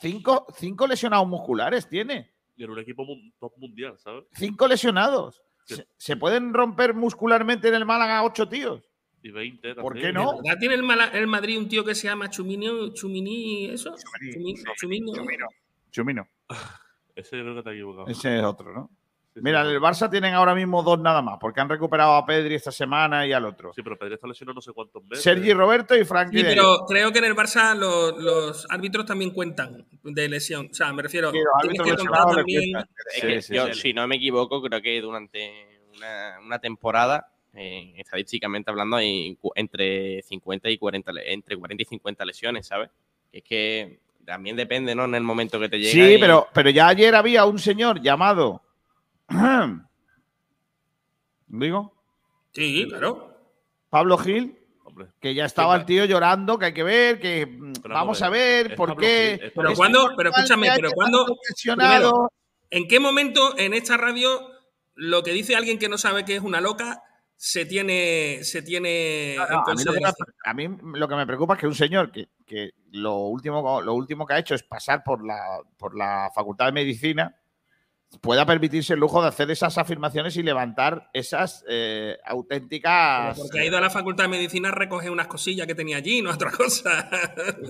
Cinco, 0.00 0.46
cinco 0.56 0.86
lesionados 0.86 1.26
musculares 1.26 1.88
tiene. 1.88 2.30
Y 2.56 2.64
en 2.64 2.70
un 2.70 2.78
equipo 2.78 3.04
top 3.38 3.52
mundial, 3.58 3.98
¿sabes? 3.98 4.24
Cinco 4.32 4.68
lesionados. 4.68 5.42
Se, 5.64 5.86
se 5.96 6.16
pueden 6.16 6.54
romper 6.54 6.94
muscularmente 6.94 7.68
en 7.68 7.74
el 7.74 7.84
Málaga 7.84 8.22
ocho 8.22 8.48
tíos. 8.48 8.88
Y 9.22 9.30
20 9.30 9.74
¿Por 9.76 9.94
qué 9.98 10.12
no? 10.12 10.32
¿De 10.34 10.42
verdad 10.42 10.58
tiene 10.60 10.74
el, 10.76 10.82
Mala- 10.82 11.10
el 11.12 11.26
Madrid 11.26 11.58
un 11.58 11.68
tío 11.68 11.84
que 11.84 11.94
se 11.94 12.06
llama 12.06 12.30
Chumini, 12.30 12.92
Chumini 12.94 13.66
eso? 13.66 13.94
Chumini, 14.32 14.54
Chumini. 14.76 15.12
Chumino. 15.90 16.28
Ese 17.16 17.36
yo 17.36 17.42
creo 17.42 17.56
que 17.56 17.62
te 17.62 17.68
has 17.70 17.74
equivocado. 17.74 18.06
Ese 18.06 18.38
es 18.38 18.44
otro, 18.44 18.72
¿no? 18.72 18.90
Mira, 19.40 19.60
en 19.62 19.68
el 19.68 19.80
Barça 19.80 20.10
tienen 20.10 20.34
ahora 20.34 20.52
mismo 20.52 20.82
dos 20.82 20.98
nada 20.98 21.22
más, 21.22 21.36
porque 21.40 21.60
han 21.60 21.68
recuperado 21.68 22.14
a 22.14 22.26
Pedri 22.26 22.56
esta 22.56 22.72
semana 22.72 23.24
y 23.24 23.32
al 23.32 23.44
otro. 23.44 23.72
Sí, 23.72 23.82
pero 23.82 23.96
Pedri 23.96 24.14
está 24.14 24.26
lesionado 24.26 24.54
no 24.54 24.60
sé 24.60 24.72
cuántos 24.72 25.02
meses. 25.04 25.22
Sergi 25.22 25.52
Roberto 25.52 25.96
y 25.96 26.04
Frankie 26.04 26.38
Sí, 26.38 26.44
pero 26.44 26.84
creo 26.88 27.12
que 27.12 27.18
en 27.20 27.24
el 27.26 27.36
Barça 27.36 27.76
lo- 27.76 28.18
los 28.18 28.66
árbitros 28.68 29.06
también 29.06 29.30
cuentan 29.30 29.86
de 30.02 30.28
lesión. 30.28 30.68
O 30.70 30.74
sea, 30.74 30.92
me 30.92 31.02
refiero, 31.02 31.30
Sí, 31.30 31.38
los 31.38 31.46
tienes 31.62 31.78
árbitros 31.80 31.98
lesionados 32.04 32.36
también. 32.36 32.72
cuentan. 32.72 32.88
Es 33.14 33.14
Sí, 33.20 33.26
que 33.28 33.42
sí, 33.42 33.54
yo, 33.54 33.66
sí. 33.68 33.74
si 33.74 33.92
no 33.92 34.08
me 34.08 34.16
equivoco, 34.16 34.60
creo 34.60 34.82
que 34.82 35.00
durante 35.00 35.80
una, 35.96 36.38
una 36.44 36.58
temporada, 36.58 37.28
eh, 37.58 37.94
estadísticamente 37.96 38.70
hablando, 38.70 38.96
hay 38.96 39.36
entre 39.56 40.22
50 40.22 40.70
y 40.70 40.78
40, 40.78 41.12
le- 41.12 41.32
entre 41.32 41.56
40 41.56 41.82
y 41.82 41.86
50 41.86 42.24
lesiones, 42.24 42.66
¿sabes? 42.66 42.90
Es 43.32 43.42
que 43.42 44.00
también 44.24 44.56
depende, 44.56 44.94
¿no? 44.94 45.04
En 45.04 45.14
el 45.14 45.22
momento 45.22 45.58
que 45.58 45.68
te 45.68 45.78
llega. 45.78 45.90
Sí, 45.92 46.14
y- 46.14 46.18
pero, 46.18 46.48
pero 46.54 46.70
ya 46.70 46.88
ayer 46.88 47.14
había 47.14 47.44
un 47.44 47.58
señor 47.58 48.00
llamado. 48.00 48.62
¿Digo? 51.46 51.92
Sí, 52.52 52.86
claro. 52.88 53.34
Pablo 53.90 54.18
Gil, 54.18 54.58
que 55.20 55.34
ya 55.34 55.44
estaba 55.46 55.76
el 55.76 55.84
tío 55.84 56.04
llorando, 56.04 56.58
que 56.58 56.66
hay 56.66 56.74
que 56.74 56.82
ver, 56.82 57.18
que 57.20 57.46
mm, 57.46 57.72
Pero 57.82 57.94
vamos 57.94 58.20
a 58.22 58.28
ver, 58.28 58.74
por 58.74 58.90
Pablo 58.90 59.00
qué. 59.02 59.38
Gil, 59.40 59.52
Pero 59.54 59.74
cuando, 59.74 60.10
pero 60.16 60.30
escúchame, 60.30 60.68
pero 60.76 60.90
cuando. 60.92 61.26
primero, 61.76 62.32
¿En 62.70 62.86
qué 62.86 63.00
momento 63.00 63.56
en 63.58 63.72
esta 63.72 63.96
radio 63.96 64.28
lo 64.94 65.22
que 65.22 65.32
dice 65.32 65.56
alguien 65.56 65.78
que 65.78 65.88
no 65.88 65.96
sabe 65.96 66.24
que 66.26 66.36
es 66.36 66.42
una 66.42 66.60
loca 66.60 67.02
se 67.40 67.66
tiene, 67.66 68.40
se 68.42 68.62
tiene 68.62 69.36
No, 69.38 69.46
no, 69.46 69.58
a, 69.68 69.74
mí 69.74 69.84
lo 69.84 69.92
que 69.92 70.00
me, 70.00 70.06
consideración? 70.06 70.28
a 70.44 70.54
mí 70.54 70.68
lo 70.98 71.08
que 71.08 71.14
me 71.14 71.24
preocupa 71.24 71.54
es 71.54 71.60
que 71.60 71.68
un 71.68 71.74
señor 71.74 72.10
que, 72.10 72.30
que 72.44 72.72
lo, 72.90 73.18
último, 73.26 73.80
lo 73.80 73.94
último 73.94 74.26
que 74.26 74.34
ha 74.34 74.38
hecho 74.40 74.56
es 74.56 74.64
pasar 74.64 75.04
por 75.04 75.24
la, 75.24 75.60
por 75.76 75.96
la 75.96 76.32
Facultad 76.34 76.66
de 76.66 76.72
Medicina 76.72 77.32
pueda 78.20 78.44
permitirse 78.44 78.94
el 78.94 79.00
lujo 79.00 79.22
de 79.22 79.28
hacer 79.28 79.48
esas 79.52 79.78
afirmaciones 79.78 80.36
y 80.36 80.42
levantar 80.42 81.10
esas 81.12 81.64
eh, 81.68 82.18
auténticas. 82.24 83.38
Porque 83.38 83.60
ha 83.60 83.64
ido 83.64 83.78
a 83.78 83.82
la 83.82 83.90
Facultad 83.90 84.24
de 84.24 84.30
Medicina 84.30 84.70
a 84.70 84.72
recoger 84.72 85.12
unas 85.12 85.28
cosillas 85.28 85.68
que 85.68 85.76
tenía 85.76 85.98
allí, 85.98 86.20
no 86.20 86.32
otra 86.32 86.50
cosa. 86.50 87.08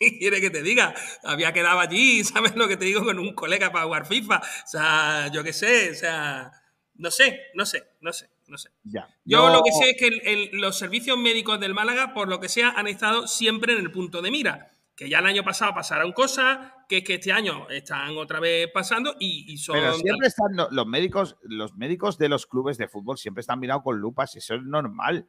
¿Qué 0.00 0.18
quiere 0.18 0.40
que 0.40 0.50
te 0.50 0.62
diga? 0.62 0.92
Había 1.22 1.52
quedado 1.52 1.78
allí, 1.78 2.24
¿sabes 2.24 2.56
lo 2.56 2.66
que 2.66 2.76
te 2.76 2.86
digo? 2.86 3.04
Con 3.04 3.20
un 3.20 3.32
colega 3.34 3.70
para 3.70 3.84
jugar 3.84 4.06
FIFA. 4.06 4.38
O 4.38 4.66
sea, 4.66 5.30
yo 5.32 5.44
qué 5.44 5.52
sé, 5.52 5.92
o 5.92 5.94
sea, 5.94 6.50
no 6.98 7.10
sé, 7.10 7.40
no 7.54 7.64
sé, 7.64 7.82
no 8.00 8.12
sé, 8.12 8.28
no 8.46 8.58
sé. 8.58 8.70
Ya. 8.84 9.08
Yo 9.24 9.48
lo 9.48 9.62
que 9.62 9.72
sé 9.72 9.90
es 9.90 9.96
que 9.96 10.06
el- 10.08 10.20
el- 10.26 10.50
los 10.60 10.78
servicios 10.78 11.16
médicos 11.18 11.58
del 11.60 11.72
Málaga, 11.74 12.12
por 12.12 12.28
lo 12.28 12.38
que 12.40 12.48
sea, 12.48 12.70
han 12.76 12.86
estado 12.86 13.26
siempre 13.26 13.72
en 13.72 13.78
el 13.80 13.90
punto 13.90 14.20
de 14.22 14.30
mira. 14.30 14.70
Que 14.96 15.08
ya 15.08 15.20
el 15.20 15.26
año 15.26 15.44
pasado 15.44 15.72
pasaron 15.74 16.10
cosas, 16.10 16.72
que 16.88 16.96
es 16.98 17.04
que 17.04 17.14
este 17.14 17.30
año 17.30 17.70
están 17.70 18.16
otra 18.16 18.40
vez 18.40 18.68
pasando 18.74 19.14
y, 19.20 19.44
y 19.52 19.56
son. 19.56 19.76
Pero 19.76 19.92
siempre 19.94 20.26
están 20.26 20.56
lo- 20.56 20.68
los 20.72 20.86
médicos, 20.88 21.36
los 21.42 21.72
médicos 21.76 22.18
de 22.18 22.28
los 22.28 22.46
clubes 22.46 22.78
de 22.78 22.88
fútbol 22.88 23.16
siempre 23.16 23.42
están 23.42 23.60
mirados 23.60 23.84
con 23.84 23.96
lupas, 24.00 24.34
eso 24.34 24.56
es 24.56 24.62
normal. 24.64 25.28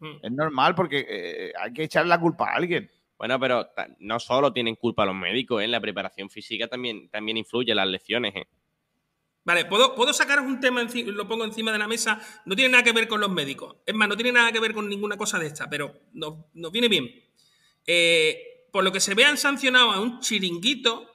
Mm. 0.00 0.16
Es 0.20 0.32
normal 0.32 0.74
porque 0.74 1.06
eh, 1.08 1.52
hay 1.62 1.72
que 1.72 1.84
echarle 1.84 2.08
la 2.08 2.18
culpa 2.20 2.50
a 2.50 2.56
alguien. 2.56 2.90
Bueno, 3.16 3.38
pero 3.38 3.68
no 4.00 4.18
solo 4.18 4.52
tienen 4.52 4.74
culpa 4.74 5.06
los 5.06 5.14
médicos, 5.14 5.62
¿eh? 5.62 5.66
en 5.66 5.70
la 5.70 5.80
preparación 5.80 6.28
física 6.28 6.66
también, 6.66 7.08
también 7.08 7.36
influye 7.36 7.72
las 7.72 7.86
lesiones. 7.86 8.34
¿eh? 8.34 8.48
Vale, 9.44 9.66
¿puedo, 9.66 9.94
puedo 9.94 10.12
sacaros 10.12 10.46
un 10.46 10.58
tema, 10.58 10.82
lo 10.82 11.28
pongo 11.28 11.44
encima 11.44 11.70
de 11.70 11.78
la 11.78 11.86
mesa. 11.86 12.18
No 12.46 12.56
tiene 12.56 12.72
nada 12.72 12.84
que 12.84 12.92
ver 12.92 13.06
con 13.06 13.20
los 13.20 13.30
médicos. 13.30 13.76
Es 13.84 13.94
más, 13.94 14.08
no 14.08 14.16
tiene 14.16 14.32
nada 14.32 14.50
que 14.52 14.60
ver 14.60 14.72
con 14.72 14.88
ninguna 14.88 15.16
cosa 15.16 15.38
de 15.38 15.46
esta, 15.46 15.68
pero 15.68 16.00
nos, 16.12 16.46
nos 16.54 16.72
viene 16.72 16.88
bien. 16.88 17.10
Eh, 17.86 18.68
por 18.72 18.82
lo 18.82 18.90
que 18.90 19.00
se 19.00 19.14
ve, 19.14 19.24
han 19.24 19.36
sancionado 19.36 19.92
a 19.92 20.00
un 20.00 20.20
chiringuito 20.20 21.10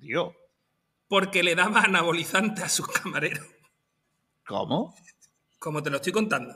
Tío, 0.00 0.34
porque 1.08 1.42
le 1.42 1.54
daba 1.54 1.80
anabolizante 1.82 2.62
a 2.62 2.68
sus 2.68 2.86
camareros. 2.88 3.46
¿cómo? 4.46 4.94
Como 5.58 5.82
te 5.82 5.90
lo 5.90 5.96
estoy 5.96 6.12
contando. 6.12 6.54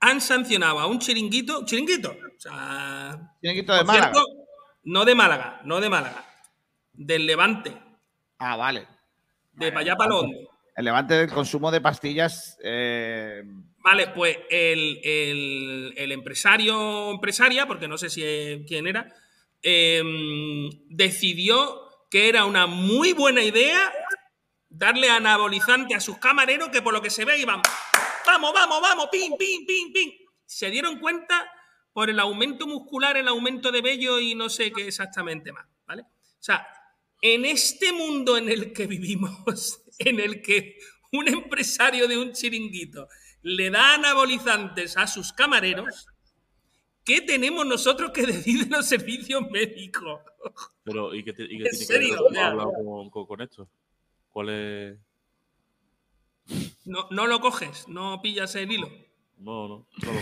Han 0.00 0.20
sancionado 0.20 0.80
a 0.80 0.86
un 0.86 0.98
chiringuito, 0.98 1.64
chiringuito, 1.64 2.10
o 2.10 2.40
sea, 2.40 3.36
Chiringuito 3.40 3.72
de 3.72 3.84
Málaga. 3.84 4.12
cierto, 4.12 4.26
no 4.84 5.04
de 5.04 5.14
Málaga, 5.14 5.60
no 5.64 5.80
de 5.80 5.88
Málaga, 5.88 6.26
del 6.92 7.26
Levante, 7.26 7.80
Ah, 8.38 8.56
vale. 8.56 8.86
De 9.56 9.68
para 9.70 9.80
allá 9.80 9.96
para. 9.96 10.14
El 10.76 10.84
levante 10.84 11.14
del 11.14 11.30
consumo 11.30 11.70
de 11.70 11.80
pastillas. 11.80 12.58
eh, 12.62 13.42
Vale, 13.78 14.08
pues 14.08 14.38
el, 14.50 14.98
el- 15.04 15.94
el 15.96 16.12
empresario 16.12 17.10
empresaria, 17.10 17.66
porque 17.66 17.86
no 17.86 17.98
sé 17.98 18.08
si 18.10 18.64
quién 18.66 18.86
era, 18.86 19.12
em, 19.62 20.70
decidió 20.88 21.80
que 22.10 22.28
era 22.28 22.44
una 22.44 22.66
muy 22.66 23.12
buena 23.12 23.42
idea 23.42 23.92
darle 24.68 25.10
anabolizante 25.10 25.94
a 25.94 26.00
sus 26.00 26.18
camareros 26.18 26.68
que 26.70 26.82
por 26.82 26.92
lo 26.92 27.02
que 27.02 27.10
se 27.10 27.24
ve 27.24 27.38
iban, 27.38 27.60
vamos, 28.26 28.52
vamos, 28.52 28.80
vamos, 28.80 29.08
pim, 29.12 29.36
pim, 29.38 29.66
pim, 29.66 29.92
pim. 29.92 30.10
Se 30.46 30.70
dieron 30.70 30.98
cuenta 30.98 31.50
por 31.92 32.10
el 32.10 32.18
aumento 32.18 32.66
muscular, 32.66 33.16
el 33.16 33.28
aumento 33.28 33.70
de 33.70 33.80
vello 33.82 34.18
y 34.18 34.34
no 34.34 34.48
sé 34.48 34.72
qué 34.72 34.86
exactamente 34.88 35.52
más, 35.52 35.66
¿vale? 35.86 36.02
O 36.02 36.42
sea, 36.42 36.66
en 37.26 37.46
este 37.46 37.90
mundo 37.90 38.36
en 38.36 38.50
el 38.50 38.74
que 38.74 38.86
vivimos, 38.86 39.80
en 39.98 40.20
el 40.20 40.42
que 40.42 40.76
un 41.12 41.26
empresario 41.26 42.06
de 42.06 42.18
un 42.18 42.32
chiringuito 42.32 43.08
le 43.40 43.70
da 43.70 43.94
anabolizantes 43.94 44.96
a 44.98 45.06
sus 45.06 45.32
camareros, 45.32 46.06
¿qué 47.02 47.22
tenemos 47.22 47.64
nosotros 47.66 48.10
que 48.10 48.26
decir 48.26 48.66
de 48.66 48.76
los 48.76 48.86
servicios 48.86 49.50
médicos? 49.50 50.20
Pero, 50.82 51.14
¿y 51.14 51.24
qué, 51.24 51.32
te- 51.32 51.44
y 51.44 51.48
qué 51.48 51.54
¿En 51.54 51.62
tiene 51.62 51.78
que 51.78 51.84
serio? 51.84 52.16
ver 52.30 52.40
hablado 52.42 52.72
con, 52.74 53.08
con- 53.10 53.26
con 53.26 53.40
esto? 53.40 53.68
¿Cuál 54.30 54.48
es...? 54.50 54.98
No, 56.84 57.08
no 57.10 57.26
lo 57.26 57.40
coges, 57.40 57.88
no 57.88 58.20
pillas 58.20 58.54
el 58.56 58.70
hilo. 58.70 58.88
No, 59.38 59.66
no, 59.68 59.86
no 60.04 60.12
lo 60.12 60.20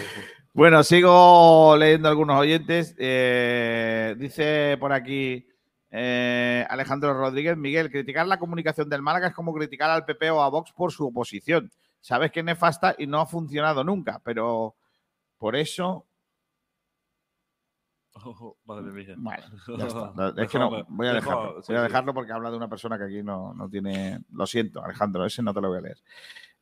Bueno, 0.53 0.85
sigo 0.85 1.77
leyendo 1.77 2.09
algunos 2.09 2.39
oyentes. 2.39 2.95
Eh, 2.99 4.15
dice 4.19 4.77
por 4.79 4.93
aquí 4.93 5.47
eh, 5.95 6.67
Alejandro 6.71 7.13
Rodríguez, 7.13 7.55
Miguel, 7.59 7.91
criticar 7.91 8.27
la 8.27 8.39
comunicación 8.39 8.89
del 8.89 9.03
Málaga 9.03 9.29
es 9.29 9.35
como 9.35 9.53
criticar 9.53 9.91
al 9.91 10.07
PP 10.07 10.31
o 10.31 10.41
a 10.43 10.49
Vox 10.49 10.73
por 10.73 10.91
su 10.91 11.07
oposición. 11.07 11.71
Sabes 12.01 12.33
que 12.33 12.41
es 12.41 12.47
nefasta 12.47 12.95
y 12.97 13.07
no 13.07 13.21
ha 13.21 13.27
funcionado 13.27 13.85
nunca, 13.85 14.19
pero 14.25 14.75
por 15.37 15.55
eso... 15.55 16.07
Oh, 18.15 18.57
madre 18.65 18.91
mía. 18.91 19.15
Vale, 19.19 19.43
ya 19.79 19.87
está. 19.87 20.13
No, 20.15 20.29
Es 20.29 20.49
que 20.49 20.59
no, 20.59 20.85
voy 20.89 21.09
a 21.09 21.13
dejarlo. 21.13 21.61
Voy 21.67 21.77
a 21.77 21.83
dejarlo 21.83 22.15
porque 22.15 22.33
habla 22.33 22.51
de 22.51 22.57
una 22.57 22.69
persona 22.69 22.97
que 22.97 23.05
aquí 23.05 23.23
no, 23.23 23.53
no 23.53 23.69
tiene... 23.69 24.21
Lo 24.33 24.47
siento, 24.47 24.83
Alejandro, 24.83 25.27
ese 25.27 25.43
no 25.43 25.53
te 25.53 25.61
lo 25.61 25.69
voy 25.69 25.79
a 25.79 25.83
leer. 25.83 25.99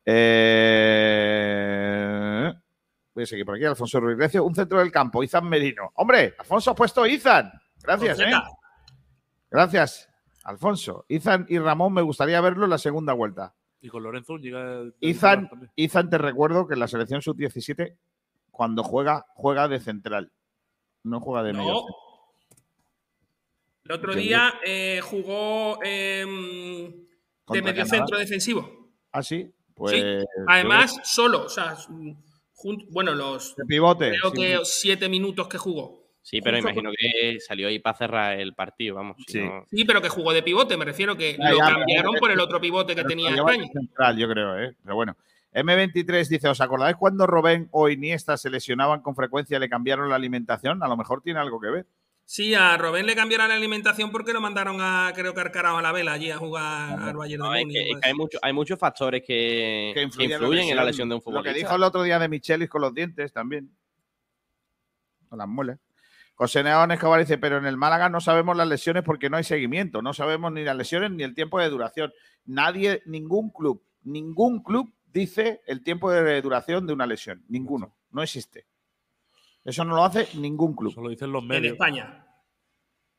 Eh, 0.05 1.40
Voy 3.15 3.23
a 3.24 3.27
seguir 3.27 3.44
por 3.44 3.55
aquí. 3.55 3.65
Alfonso 3.65 4.01
Ruiz 4.01 4.19
Recio, 4.19 4.44
un 4.44 4.55
centro 4.57 4.81
del 4.81 4.90
campo, 4.90 5.23
Izan 5.23 5.48
Merino. 5.48 5.93
Hombre, 5.94 6.35
Alfonso 6.39 6.73
ha 6.73 6.74
puesto 6.74 7.07
Izan. 7.07 7.52
Gracias, 7.82 8.19
¿eh? 8.20 8.32
Gracias, 9.51 10.09
Alfonso. 10.44 11.05
Izan 11.09 11.47
y 11.48 11.59
Ramón 11.59 11.93
me 11.93 12.02
gustaría 12.02 12.40
verlo 12.40 12.64
en 12.64 12.70
la 12.70 12.78
segunda 12.78 13.12
vuelta. 13.12 13.55
Y 13.81 13.89
con 13.89 14.02
Lorenzo 14.02 14.36
llega... 14.36 14.85
Izan, 15.01 15.51
Izan, 15.74 16.10
te 16.10 16.18
recuerdo 16.18 16.66
que 16.66 16.74
en 16.74 16.81
la 16.81 16.89
selección 16.89 17.22
sub-17, 17.22 17.97
cuando 18.51 18.82
juega, 18.85 19.27
juega 19.35 19.68
de 19.68 19.81
central. 19.81 20.32
No 21.02 21.20
juega 21.20 21.43
de 21.43 21.52
medio. 21.55 21.72
No. 21.72 21.86
El 23.85 23.93
otro 23.93 24.14
día 24.14 24.55
eh, 24.64 25.01
jugó 25.02 25.82
em, 25.82 27.06
de 27.48 27.62
medio 27.62 27.86
centro 27.86 28.18
defensivo. 28.18 28.93
Ah, 29.10 29.22
sí. 29.22 29.52
Pues. 29.74 29.93
Sí. 29.93 30.02
Además, 30.47 31.01
solo. 31.02 31.47
O 31.47 31.48
sea, 31.48 31.77
bueno, 32.90 33.14
los. 33.14 33.56
De 33.56 33.64
pivote. 33.64 34.10
Creo 34.10 34.31
sí. 34.31 34.36
que 34.36 34.59
siete 34.64 35.09
minutos 35.09 35.48
que 35.48 35.59
jugó. 35.59 35.99
Sí, 36.22 36.40
pero 36.42 36.56
Justo 36.59 36.70
imagino 36.70 36.90
que 36.97 37.40
salió 37.40 37.68
ahí 37.68 37.78
para 37.78 37.97
cerrar 37.97 38.38
el 38.38 38.52
partido, 38.55 38.94
vamos. 38.97 39.16
si 39.26 39.32
Sí. 39.32 39.40
no- 39.40 39.64
Sí, 39.70 39.84
pero 39.84 40.02
que 40.02 40.09
jugó 40.10 40.32
de 40.32 40.42
pivote, 40.42 40.76
me 40.76 40.84
refiero 40.84 41.16
que 41.16 41.36
Ya, 41.38 41.51
lo 41.51 41.59
ya, 41.59 41.64
cambiaron 41.66 42.14
por 42.16 42.30
el 42.30 42.40
otro 42.40 42.60
pivote 42.60 42.94
que 42.94 43.05
tenía 43.05 43.30
España. 43.34 43.66
central, 43.72 44.16
yo 44.18 44.28
creo, 44.28 44.59
¿eh? 44.59 44.74
Pero 44.82 44.94
bueno. 44.94 45.16
M23 45.52 46.28
dice, 46.28 46.47
¿os 46.48 46.60
acordáis 46.60 46.94
cuando 46.97 47.26
Robén 47.26 47.68
o 47.72 47.88
Iniesta 47.88 48.36
se 48.36 48.51
lesionaban 48.51 49.01
con 49.01 49.16
frecuencia 49.16 49.56
y 49.56 49.60
le 49.60 49.68
cambiaron 49.68 50.09
la 50.09 50.14
alimentación? 50.16 50.80
A 50.82 50.86
lo 50.88 50.97
mejor 50.97 51.22
tiene 51.22 51.40
algo 51.40 51.59
que 51.60 51.70
ver. 51.70 51.86
Sí, 52.24 52.55
a 52.55 52.76
Robén 52.76 53.06
le 53.06 53.16
cambiaron 53.16 53.48
la 53.48 53.55
alimentación 53.56 54.12
porque 54.12 54.32
lo 54.32 54.40
mandaron 54.40 54.76
a, 54.80 55.10
creo 55.16 55.34
que 55.34 55.40
Arcarao 55.40 55.78
a 55.78 55.82
la 55.82 55.90
vela 55.90 56.12
allí 56.12 56.30
a 56.30 56.36
jugar 56.36 56.97
al 57.01 57.16
Bayern 57.16 57.42
No, 57.42 57.51
de 57.51 57.59
es 57.60 57.64
Múnich. 57.66 57.76
que, 57.76 57.82
es 57.82 57.88
pues. 57.90 58.01
que 58.02 58.09
hay, 58.09 58.14
mucho- 58.14 58.38
hay 58.42 58.52
muchos 58.52 58.78
factores 58.78 59.22
que, 59.26 59.90
que 59.94 60.02
influyen, 60.02 60.68
en 60.68 60.76
la 60.76 60.84
lesión 60.84 61.09
de 61.09 61.16
un 61.16 61.18
Lo 61.18 61.22
futbolista. 61.22 61.52
que 61.52 61.59
dijo 61.59 61.74
el 61.74 61.82
otro 61.82 62.05
día 62.05 62.20
de 62.20 62.28
Michelis 62.28 62.68
con 62.68 62.82
los 62.82 62.94
dientes 62.94 63.32
también. 63.32 63.68
Con 65.28 65.38
las 65.38 65.48
muelas. 65.48 65.78
José 66.41 66.62
Neón 66.65 66.91
Escobar 66.91 67.21
dice, 67.21 67.37
pero 67.37 67.59
en 67.59 67.67
el 67.67 67.77
Málaga 67.77 68.09
no 68.09 68.19
sabemos 68.23 68.57
las 68.57 68.67
lesiones 68.67 69.03
porque 69.03 69.29
no 69.29 69.37
hay 69.37 69.45
seguimiento. 69.45 70.01
No 70.01 70.15
sabemos 70.15 70.51
ni 70.51 70.65
las 70.65 70.75
lesiones 70.75 71.11
ni 71.11 71.23
el 71.23 71.35
tiempo 71.35 71.61
de 71.61 71.69
duración. 71.69 72.15
Nadie, 72.47 73.03
ningún 73.05 73.51
club, 73.51 73.85
ningún 74.05 74.62
club 74.62 74.91
dice 75.12 75.61
el 75.67 75.83
tiempo 75.83 76.11
de 76.11 76.41
duración 76.41 76.87
de 76.87 76.95
una 76.95 77.05
lesión. 77.05 77.45
Ninguno. 77.49 77.95
No 78.11 78.23
existe. 78.23 78.67
Eso 79.67 79.85
no 79.85 79.95
lo 79.95 80.03
hace 80.03 80.29
ningún 80.39 80.75
club. 80.75 80.93
Eso 80.93 81.03
lo 81.03 81.11
dicen 81.11 81.31
los 81.31 81.43
En 81.43 81.49
medios. 81.49 81.73
España. 81.75 82.25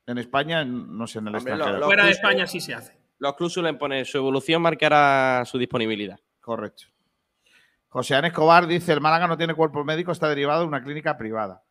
En 0.07 0.17
España, 0.17 0.65
no 0.65 1.05
sé, 1.05 1.19
en 1.19 1.27
el 1.27 1.35
extranjero. 1.35 1.77
lo- 1.77 1.85
Fuera 1.85 2.05
de 2.05 2.11
España 2.13 2.47
sí 2.47 2.59
se 2.59 2.73
hace. 2.73 2.97
Los 3.19 3.35
clubes 3.35 3.53
suelen 3.53 3.77
poner 3.77 4.03
su 4.07 4.17
evolución 4.17 4.63
marcará 4.63 5.43
su 5.45 5.59
disponibilidad. 5.59 6.19
Correcto. 6.39 6.85
José 7.89 8.15
Ana 8.15 8.29
Escobar 8.29 8.65
dice: 8.65 8.93
el 8.93 8.99
Málaga 8.99 9.27
no 9.27 9.37
tiene 9.37 9.53
cuerpo 9.53 9.83
médico, 9.83 10.11
está 10.11 10.27
derivado 10.27 10.61
de 10.61 10.67
una 10.67 10.83
clínica 10.83 11.19
privada. 11.19 11.61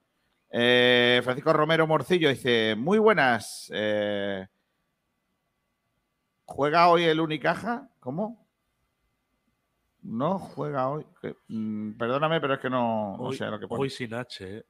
Eh, 0.50 1.20
Francisco 1.22 1.52
Romero 1.52 1.86
Morcillo 1.86 2.28
dice: 2.28 2.74
Muy 2.76 2.98
buenas. 2.98 3.70
eh, 3.74 4.46
¿Juega 6.44 6.88
hoy 6.88 7.04
el 7.04 7.20
Unicaja? 7.20 7.88
¿Cómo? 8.00 8.44
No 10.02 10.38
juega 10.38 10.88
hoy. 10.88 11.06
Mm, 11.48 11.92
perdóname, 11.92 12.40
pero 12.40 12.54
es 12.54 12.60
que 12.60 12.70
no, 12.70 13.16
no 13.16 13.22
Hoy, 13.24 13.36
sé 13.36 13.46
lo 13.46 13.60
que 13.60 13.68
pone. 13.68 13.82
hoy 13.82 13.90
sin 13.90 14.12
H, 14.14 14.58
¿eh? 14.58 14.64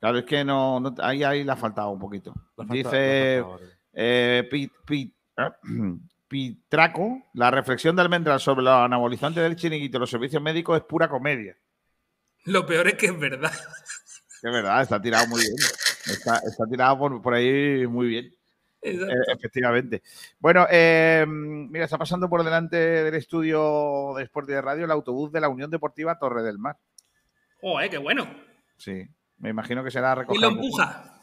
Claro, 0.00 0.18
es 0.18 0.24
que 0.24 0.44
no, 0.44 0.78
no- 0.78 0.94
ahí, 1.02 1.24
ahí 1.24 1.42
le 1.44 1.50
ha 1.52 1.56
faltado 1.56 1.90
un 1.90 1.98
poquito. 1.98 2.32
Faltado- 2.56 2.72
Dice 2.76 3.44
eh, 3.92 4.48
Pi- 4.50 4.70
Pi- 4.86 5.12
ah, 5.36 5.54
Pitraco, 6.28 7.22
la 7.34 7.50
reflexión 7.50 7.96
de 7.96 8.02
Almendral 8.02 8.38
sobre 8.38 8.62
los 8.62 8.72
anabolizantes 8.74 9.42
del 9.42 9.56
chiringuito 9.56 9.96
y 9.96 10.00
los 10.00 10.10
servicios 10.10 10.40
médicos 10.42 10.78
es 10.78 10.84
pura 10.84 11.08
comedia. 11.08 11.56
Lo 12.44 12.64
peor 12.64 12.86
es 12.88 12.94
que 12.94 13.06
es 13.06 13.18
verdad. 13.18 13.52
Es 14.42 14.52
verdad, 14.52 14.82
está 14.82 15.00
tirado 15.00 15.26
muy 15.28 15.40
bien. 15.40 15.54
Está, 16.06 16.38
está 16.38 16.64
tirado 16.66 16.98
por, 16.98 17.20
por 17.22 17.34
ahí 17.34 17.86
muy 17.86 18.08
bien. 18.08 18.34
Eh, 18.80 18.96
efectivamente. 19.36 20.02
Bueno, 20.38 20.66
eh, 20.70 21.24
mira, 21.28 21.84
está 21.84 21.98
pasando 21.98 22.28
por 22.28 22.44
delante 22.44 22.76
del 22.76 23.14
estudio 23.14 24.14
de 24.16 24.22
Sport 24.24 24.48
y 24.48 24.52
de 24.52 24.62
Radio 24.62 24.84
el 24.84 24.90
autobús 24.92 25.32
de 25.32 25.40
la 25.40 25.48
Unión 25.48 25.70
Deportiva 25.70 26.18
Torre 26.18 26.42
del 26.42 26.58
Mar. 26.58 26.76
Joder, 27.60 27.90
qué 27.90 27.98
bueno. 27.98 28.28
Sí, 28.76 29.04
me 29.38 29.50
imagino 29.50 29.82
que 29.82 29.90
será 29.90 30.12
Y 30.12 30.16
recogido. 30.16 30.48
lo 30.50 30.56
empuja. 30.56 31.20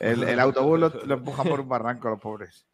El, 0.00 0.24
el 0.24 0.40
autobús 0.40 0.80
lo, 0.80 0.88
lo 0.88 1.14
empujan 1.14 1.46
por 1.48 1.60
un 1.60 1.68
barranco, 1.68 2.10
los 2.10 2.18
pobres. 2.20 2.66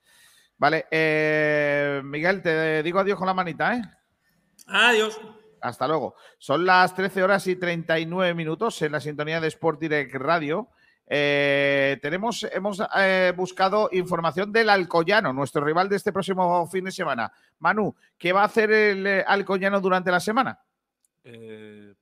Vale, 0.57 0.87
eh, 0.91 2.01
Miguel, 2.03 2.41
te 2.43 2.83
digo 2.83 2.99
adiós 2.99 3.19
con 3.19 3.27
la 3.27 3.35
manita, 3.35 3.77
¿eh? 3.77 3.83
Adiós. 4.67 5.21
Hasta 5.61 5.89
luego. 5.89 6.15
Son 6.39 6.65
las 6.65 6.95
13 6.95 7.23
horas 7.23 7.47
y 7.47 7.57
39 7.57 8.35
minutos 8.35 8.81
en 8.83 8.93
la 8.93 9.01
sintonía 9.01 9.41
de 9.41 9.49
Sport 9.49 9.81
Direct 9.81 10.15
Radio. 10.15 10.69
Eh, 11.11 11.99
tenemos, 12.03 12.47
hemos 12.53 12.83
eh, 12.99 13.33
buscado 13.35 13.89
información 13.93 14.53
del 14.53 14.69
Alcoyano, 14.69 15.33
nuestro 15.33 15.65
rival 15.65 15.89
de 15.89 15.97
este 15.97 16.13
próximo 16.13 16.67
fin 16.69 16.85
de 16.85 16.93
semana. 16.93 17.33
Manu, 17.59 17.95
¿qué 18.19 18.33
va 18.33 18.43
a 18.43 18.47
hacer 18.47 18.71
el 18.71 19.07
eh, 19.07 19.25
Alcoyano 19.27 19.81
durante 19.81 20.11
la 20.11 20.21
semana? 20.21 20.61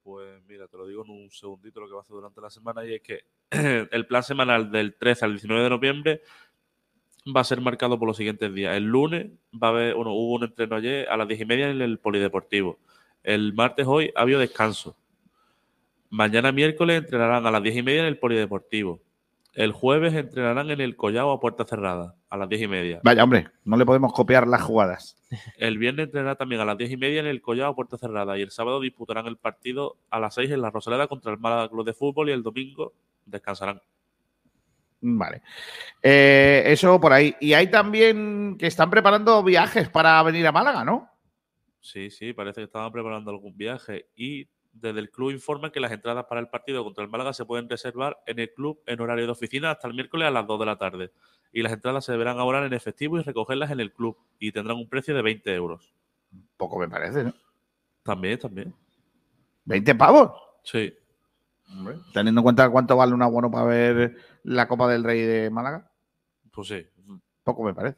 Pues 0.02 0.40
mira, 0.46 0.68
te 0.68 0.76
lo 0.76 0.86
digo 0.86 1.04
en 1.04 1.10
un 1.10 1.30
segundito 1.32 1.80
lo 1.80 1.88
que 1.88 1.94
va 1.94 1.98
a 1.98 2.02
hacer 2.02 2.14
durante 2.14 2.40
la 2.40 2.48
semana 2.48 2.84
y 2.84 2.94
es 2.94 3.02
que 3.02 3.24
el 3.90 4.06
plan 4.06 4.22
semanal 4.22 4.70
del 4.70 4.94
13 4.94 5.24
al 5.24 5.32
19 5.32 5.64
de 5.64 5.70
noviembre 5.70 6.22
va 7.34 7.40
a 7.40 7.44
ser 7.44 7.60
marcado 7.60 7.98
por 7.98 8.06
los 8.06 8.16
siguientes 8.16 8.54
días. 8.54 8.76
El 8.76 8.84
lunes 8.84 9.28
va 9.52 9.68
a 9.68 9.70
haber, 9.70 9.94
bueno, 9.94 10.12
hubo 10.12 10.34
un 10.34 10.44
entreno 10.44 10.76
ayer 10.76 11.08
a 11.08 11.16
las 11.16 11.26
10 11.26 11.40
y 11.40 11.44
media 11.44 11.70
en 11.70 11.82
el 11.82 11.98
Polideportivo. 11.98 12.78
El 13.27 13.55
martes 13.55 13.85
hoy 13.89 14.12
ha 14.15 14.20
habido 14.20 14.39
descanso. 14.39 14.97
Mañana 16.11 16.53
miércoles 16.53 16.98
entrenarán 16.98 17.44
a 17.44 17.51
las 17.51 17.61
10 17.61 17.78
y 17.78 17.82
media 17.82 18.03
en 18.03 18.07
el 18.07 18.19
Polideportivo. 18.19 19.01
El 19.53 19.73
jueves 19.73 20.15
entrenarán 20.15 20.70
en 20.70 20.81
el 20.81 20.94
Collao 20.94 21.32
a 21.32 21.40
puerta 21.40 21.65
cerrada, 21.65 22.15
a 22.31 22.36
las 22.36 22.48
10 22.48 22.62
y 22.62 22.69
media. 22.69 23.01
Vaya, 23.03 23.24
hombre, 23.24 23.48
no 23.65 23.77
le 23.77 23.85
podemos 23.85 24.12
copiar 24.12 24.47
las 24.47 24.62
jugadas. 24.62 25.16
El 25.57 25.77
viernes 25.77 26.07
entrenará 26.07 26.36
también 26.36 26.61
a 26.61 26.65
las 26.65 26.78
10 26.78 26.93
y 26.93 26.97
media 26.97 27.19
en 27.19 27.27
el 27.27 27.43
Collao 27.43 27.73
a 27.73 27.74
puerta 27.74 27.98
cerrada. 27.98 28.39
Y 28.39 28.43
el 28.43 28.53
sábado 28.53 28.78
disputarán 28.78 29.27
el 29.27 29.39
partido 29.39 29.97
a 30.09 30.20
las 30.20 30.35
6 30.35 30.53
en 30.53 30.62
la 30.62 30.70
Rosaleda 30.70 31.09
contra 31.09 31.32
el 31.32 31.39
Málaga 31.39 31.69
Club 31.69 31.85
de 31.85 31.94
Fútbol. 31.94 32.28
Y 32.28 32.32
el 32.32 32.44
domingo 32.44 32.93
descansarán. 33.24 33.82
Vale. 35.01 35.43
Eh, 36.01 36.62
eso 36.66 37.01
por 37.01 37.12
ahí. 37.12 37.35
Y 37.40 37.55
hay 37.55 37.73
también 37.73 38.57
que 38.57 38.69
están 38.69 38.89
preparando 38.89 39.43
viajes 39.43 39.89
para 39.89 40.23
venir 40.23 40.47
a 40.47 40.53
Málaga, 40.53 40.85
¿no? 40.85 41.15
Sí, 41.86 42.10
sí, 42.10 42.32
parece 42.32 42.60
que 42.60 42.64
estaban 42.64 42.90
preparando 42.90 43.30
algún 43.30 43.56
viaje. 43.56 44.08
Y 44.16 44.48
desde 44.72 44.98
el 44.98 45.08
club 45.08 45.30
informan 45.30 45.70
que 45.70 45.78
las 45.78 45.92
entradas 45.92 46.24
para 46.24 46.40
el 46.40 46.48
partido 46.48 46.82
contra 46.82 47.04
el 47.04 47.10
Málaga 47.10 47.32
se 47.32 47.44
pueden 47.44 47.68
reservar 47.70 48.18
en 48.26 48.40
el 48.40 48.52
club 48.52 48.82
en 48.86 49.00
horario 49.00 49.24
de 49.24 49.30
oficina 49.30 49.70
hasta 49.70 49.86
el 49.86 49.94
miércoles 49.94 50.26
a 50.26 50.32
las 50.32 50.46
2 50.48 50.58
de 50.58 50.66
la 50.66 50.76
tarde. 50.78 51.12
Y 51.52 51.62
las 51.62 51.72
entradas 51.72 52.04
se 52.04 52.10
deberán 52.10 52.40
abonar 52.40 52.64
en 52.64 52.72
efectivo 52.72 53.18
y 53.18 53.22
recogerlas 53.22 53.70
en 53.70 53.78
el 53.78 53.92
club. 53.92 54.18
Y 54.40 54.50
tendrán 54.50 54.78
un 54.78 54.88
precio 54.88 55.14
de 55.14 55.22
20 55.22 55.54
euros. 55.54 55.94
Poco 56.56 56.76
me 56.80 56.88
parece, 56.88 57.22
¿no? 57.22 57.32
También, 58.02 58.38
también. 58.38 58.74
¿20 59.64 59.96
pavos? 59.96 60.32
Sí. 60.64 60.92
Hombre, 61.70 61.98
Teniendo 62.12 62.40
en 62.40 62.42
cuenta 62.42 62.68
cuánto 62.68 62.96
vale 62.96 63.14
un 63.14 63.22
abono 63.22 63.48
para 63.48 63.64
ver 63.64 64.16
la 64.42 64.66
Copa 64.66 64.88
del 64.88 65.04
Rey 65.04 65.20
de 65.22 65.50
Málaga, 65.50 65.88
Pues 66.50 66.66
sí. 66.68 66.84
poco 67.44 67.62
me 67.62 67.74
parece. 67.74 67.96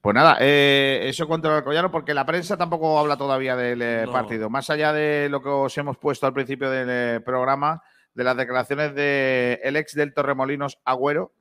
Pues 0.00 0.14
nada, 0.14 0.36
eh, 0.40 1.00
eso 1.04 1.26
contra 1.26 1.50
el 1.50 1.56
Alcoyano, 1.58 1.90
porque 1.90 2.14
la 2.14 2.24
prensa 2.24 2.56
tampoco 2.56 2.98
habla 2.98 3.16
todavía 3.16 3.56
del 3.56 3.82
eh, 3.82 4.02
No. 4.06 4.12
partido. 4.12 4.48
Más 4.48 4.70
allá 4.70 4.92
de 4.92 5.28
lo 5.28 5.42
que 5.42 5.48
os 5.48 5.76
hemos 5.76 5.98
puesto 5.98 6.26
al 6.26 6.32
principio 6.32 6.70
del 6.70 6.88
eh, 6.90 7.20
programa, 7.20 7.82
de 8.14 8.24
las 8.24 8.36
declaraciones 8.36 8.94
del 8.94 9.58
el 9.62 9.76
ex 9.76 9.94
del 9.94 10.14
Torremolinos, 10.14 10.78
Agüero, 10.84 11.32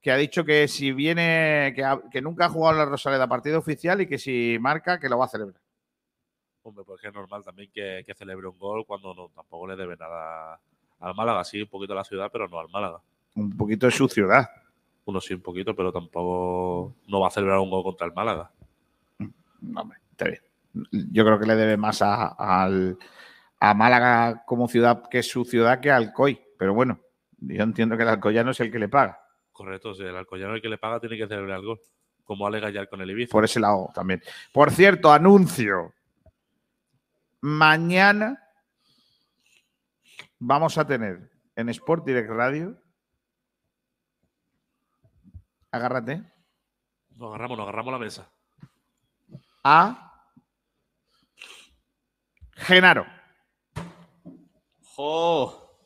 que 0.00 0.10
ha 0.12 0.16
dicho 0.16 0.44
que 0.44 0.66
si 0.66 0.92
viene, 0.92 1.72
que, 1.76 1.84
ha- 1.84 2.00
que 2.10 2.22
nunca 2.22 2.46
ha 2.46 2.48
jugado 2.48 2.74
en 2.74 2.78
la 2.78 2.84
Rosaleda 2.86 3.28
partido 3.28 3.58
oficial 3.58 4.00
y 4.00 4.06
que 4.06 4.18
si 4.18 4.56
marca, 4.60 4.98
que 4.98 5.08
lo 5.10 5.18
va 5.18 5.26
a 5.26 5.28
celebrar. 5.28 5.60
Hombre, 6.62 6.84
pues 6.86 7.04
es 7.04 7.12
normal 7.12 7.44
también 7.44 7.70
que, 7.72 8.02
que 8.04 8.14
celebre 8.14 8.48
un 8.48 8.58
gol 8.58 8.84
cuando 8.86 9.14
no, 9.14 9.28
tampoco 9.28 9.66
le 9.68 9.76
debe 9.76 9.94
nada 9.96 10.58
al 11.00 11.14
Málaga. 11.14 11.44
Sí, 11.44 11.62
un 11.62 11.68
poquito 11.68 11.92
a 11.92 11.96
la 11.96 12.04
ciudad, 12.04 12.28
pero 12.32 12.48
no 12.48 12.58
al 12.58 12.68
Málaga. 12.70 12.98
Un 13.34 13.56
poquito 13.56 13.86
de 13.86 13.92
su 13.92 14.08
ciudad. 14.08 14.48
Uno 15.06 15.20
sí, 15.20 15.34
un 15.34 15.40
poquito, 15.40 15.74
pero 15.74 15.92
tampoco 15.92 16.94
no 17.08 17.20
va 17.20 17.28
a 17.28 17.30
celebrar 17.30 17.60
un 17.60 17.70
gol 17.70 17.82
contra 17.82 18.06
el 18.06 18.12
Málaga. 18.12 18.50
No, 19.60 19.80
hombre, 19.80 19.98
está 20.10 20.26
bien. 20.26 20.40
Yo 21.12 21.24
creo 21.24 21.38
que 21.38 21.46
le 21.46 21.56
debe 21.56 21.76
más 21.76 22.02
a, 22.02 22.36
a 23.58 23.74
Málaga 23.74 24.44
como 24.44 24.68
ciudad, 24.68 25.08
que 25.08 25.20
es 25.20 25.28
su 25.30 25.44
ciudad, 25.44 25.80
que 25.80 25.90
al 25.90 26.12
COI. 26.12 26.40
Pero 26.58 26.74
bueno, 26.74 27.00
yo 27.38 27.62
entiendo 27.62 27.96
que 27.96 28.02
el 28.02 28.08
Alcoyano 28.08 28.50
es 28.50 28.60
el 28.60 28.70
que 28.70 28.78
le 28.78 28.88
paga. 28.88 29.20
Correcto, 29.52 29.92
el 29.92 30.16
Alcoyano 30.16 30.54
el 30.54 30.62
que 30.62 30.68
le 30.68 30.78
paga 30.78 31.00
tiene 31.00 31.16
que 31.16 31.26
celebrar 31.26 31.60
el 31.60 31.66
gol. 31.66 31.80
Como 32.24 32.46
alega 32.46 32.70
ya 32.70 32.86
con 32.86 33.00
el 33.00 33.10
Ibiza. 33.10 33.32
Por 33.32 33.44
ese 33.44 33.60
lado 33.60 33.90
también. 33.94 34.20
Por 34.52 34.70
cierto, 34.70 35.12
anuncio. 35.12 35.94
Mañana 37.40 38.42
vamos 40.38 40.76
a 40.76 40.86
tener 40.86 41.30
en 41.54 41.68
Sport 41.68 42.04
Direct 42.04 42.30
Radio. 42.30 42.76
Agárrate. 45.76 46.22
Nos 47.16 47.28
agarramos, 47.28 47.56
nos 47.58 47.64
agarramos 47.64 47.92
la 47.92 47.98
mesa. 47.98 48.30
A 49.64 50.12
Genaro. 52.54 53.06
¡Jo! 54.94 55.78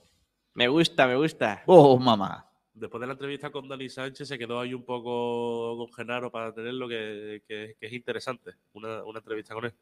Me 0.54 0.68
gusta, 0.68 1.06
me 1.06 1.16
gusta. 1.16 1.62
Oh, 1.66 1.98
mamá. 1.98 2.46
Después 2.72 3.00
de 3.00 3.06
la 3.06 3.12
entrevista 3.14 3.50
con 3.50 3.68
Dani 3.68 3.88
Sánchez 3.88 4.28
se 4.28 4.38
quedó 4.38 4.60
ahí 4.60 4.72
un 4.74 4.84
poco 4.84 5.76
con 5.76 5.92
Genaro 5.92 6.30
para 6.30 6.52
tenerlo, 6.54 6.88
que, 6.88 7.42
que- 7.46 7.76
que 7.78 7.86
es 7.86 7.92
interesante. 7.92 8.54
Una, 8.72 9.02
una 9.04 9.18
entrevista 9.18 9.54
con 9.54 9.64
él. 9.66 9.74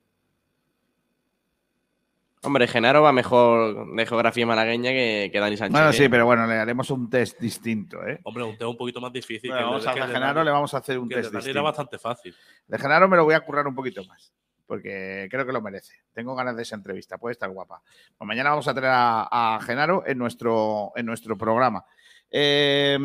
Hombre, 2.42 2.68
Genaro 2.68 3.02
va 3.02 3.12
mejor 3.12 3.94
de 3.96 4.06
geografía 4.06 4.46
malagueña 4.46 4.90
que, 4.90 5.28
que 5.32 5.40
Dani 5.40 5.56
Sánchez. 5.56 5.72
Bueno, 5.72 5.90
¿eh? 5.90 5.92
sí, 5.92 6.08
pero 6.08 6.24
bueno, 6.26 6.46
le 6.46 6.54
haremos 6.54 6.88
un 6.90 7.10
test 7.10 7.38
distinto, 7.40 8.06
¿eh? 8.06 8.20
Hombre, 8.24 8.44
un 8.44 8.56
tema 8.56 8.70
un 8.70 8.76
poquito 8.76 9.00
más 9.00 9.12
difícil. 9.12 9.50
Bueno, 9.50 9.58
que 9.58 9.64
vamos 9.70 9.84
de- 9.84 9.90
a 9.90 9.94
que 9.94 10.00
de 10.00 10.06
Genaro, 10.06 10.40
Dani- 10.40 10.44
le 10.44 10.50
vamos 10.52 10.74
a 10.74 10.76
hacer 10.78 10.98
un 10.98 11.08
que 11.08 11.16
test 11.16 11.32
distinto. 11.32 11.50
era 11.50 11.62
bastante 11.62 11.98
fácil. 11.98 12.34
De 12.66 12.78
Genaro 12.78 13.08
me 13.08 13.16
lo 13.16 13.24
voy 13.24 13.34
a 13.34 13.40
currar 13.40 13.66
un 13.66 13.74
poquito 13.74 14.04
más, 14.04 14.32
porque 14.66 15.26
creo 15.30 15.44
que 15.46 15.52
lo 15.52 15.60
merece. 15.60 15.94
Tengo 16.12 16.34
ganas 16.36 16.54
de 16.56 16.62
esa 16.62 16.76
entrevista, 16.76 17.18
puede 17.18 17.32
estar 17.32 17.50
guapa. 17.50 17.82
Pues 18.16 18.26
mañana 18.28 18.50
vamos 18.50 18.68
a 18.68 18.74
tener 18.74 18.90
a, 18.92 19.28
a 19.56 19.60
Genaro 19.60 20.04
en 20.06 20.18
nuestro, 20.18 20.92
en 20.94 21.06
nuestro 21.06 21.36
programa. 21.36 21.84
Eh, 22.30 22.98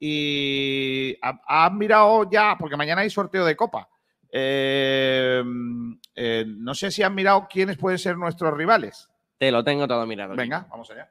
y 0.00 1.16
ha- 1.22 1.40
has 1.46 1.72
mirado 1.72 2.28
ya, 2.30 2.56
porque 2.58 2.76
mañana 2.76 3.02
hay 3.02 3.10
sorteo 3.10 3.44
de 3.44 3.56
Copa. 3.56 3.88
Eh, 4.30 5.42
eh, 6.14 6.44
no 6.46 6.74
sé 6.74 6.90
si 6.90 7.02
han 7.02 7.14
mirado 7.14 7.46
quiénes 7.48 7.76
pueden 7.76 7.98
ser 7.98 8.16
nuestros 8.16 8.54
rivales. 8.54 9.08
Te 9.38 9.50
lo 9.50 9.62
tengo 9.62 9.86
todo 9.86 10.06
mirado. 10.06 10.32
aquí. 10.32 10.40
Venga, 10.40 10.66
vamos 10.70 10.90
allá. 10.90 11.10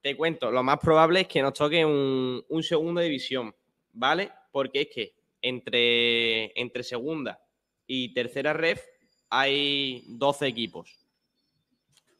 Te 0.00 0.16
cuento, 0.16 0.50
lo 0.50 0.62
más 0.62 0.78
probable 0.78 1.20
es 1.20 1.28
que 1.28 1.42
nos 1.42 1.52
toque 1.52 1.84
un, 1.84 2.44
un 2.48 2.62
segunda 2.62 3.02
división, 3.02 3.54
¿vale? 3.92 4.32
Porque 4.50 4.82
es 4.82 4.88
que 4.88 5.14
entre, 5.40 6.58
entre 6.60 6.82
segunda 6.82 7.40
y 7.86 8.12
tercera 8.14 8.52
ref 8.52 8.82
hay 9.28 10.04
12 10.08 10.46
equipos. 10.46 11.06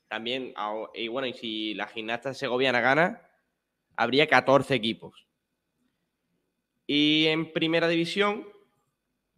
También, 0.09 0.52
y 0.94 1.09
bueno, 1.09 1.26
y 1.26 1.32
si 1.32 1.74
la 1.74 1.86
gimnasta 1.86 2.34
segoviana 2.34 2.80
gana, 2.80 3.26
habría 3.97 4.26
14 4.26 4.74
equipos. 4.74 5.26
Y 6.86 7.26
en 7.28 7.52
primera 7.52 7.89
división 7.89 8.47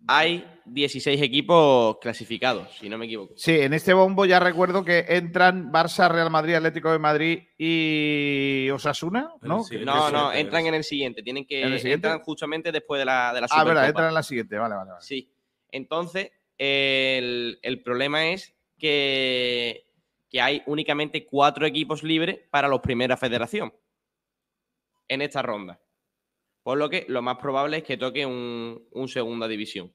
hay 0.06 0.44
16 0.66 1.20
equipos 1.20 1.98
clasificados, 2.00 2.76
si 2.78 2.88
no 2.88 2.96
me 2.98 3.06
equivoco. 3.06 3.34
Sí, 3.36 3.52
en 3.60 3.72
este 3.74 3.92
bombo 3.92 4.24
ya 4.24 4.40
recuerdo 4.40 4.84
que 4.84 5.04
entran 5.08 5.70
Barça, 5.72 6.10
Real 6.10 6.30
Madrid, 6.30 6.54
Atlético 6.54 6.90
de 6.92 6.98
Madrid 6.98 7.42
y 7.58 8.68
Osasuna, 8.70 9.30
¿no? 9.42 9.62
Sí, 9.64 9.78
No, 9.84 10.10
no, 10.10 10.32
entran 10.32 10.66
en 10.66 10.74
el 10.74 10.84
siguiente. 10.84 11.22
Tienen 11.22 11.46
que 11.46 11.62
¿En 11.62 11.72
el 11.72 11.78
siguiente? 11.80 12.08
entran 12.08 12.22
justamente 12.24 12.72
después 12.72 12.98
de 12.98 13.04
la, 13.04 13.32
de 13.34 13.40
la 13.42 13.46
Ah, 13.50 13.64
verdad, 13.64 13.88
entran 13.88 14.08
en 14.08 14.14
la 14.14 14.22
siguiente, 14.22 14.56
vale, 14.56 14.74
vale. 14.74 14.90
vale. 14.90 15.02
Sí. 15.02 15.30
Entonces, 15.70 16.30
el, 16.56 17.58
el 17.62 17.82
problema 17.82 18.26
es 18.28 18.54
que, 18.78 19.84
que 20.30 20.40
hay 20.40 20.62
únicamente 20.66 21.26
cuatro 21.26 21.66
equipos 21.66 22.02
libres 22.02 22.38
para 22.50 22.68
los 22.68 22.80
primera 22.80 23.16
federación 23.16 23.72
en 25.08 25.22
esta 25.22 25.42
ronda. 25.42 25.80
Por 26.64 26.78
lo 26.78 26.88
que 26.90 27.04
lo 27.08 27.22
más 27.22 27.36
probable 27.36 27.76
es 27.76 27.82
que 27.84 27.98
toque 27.98 28.26
un, 28.26 28.88
un 28.90 29.08
segunda 29.08 29.46
división. 29.46 29.92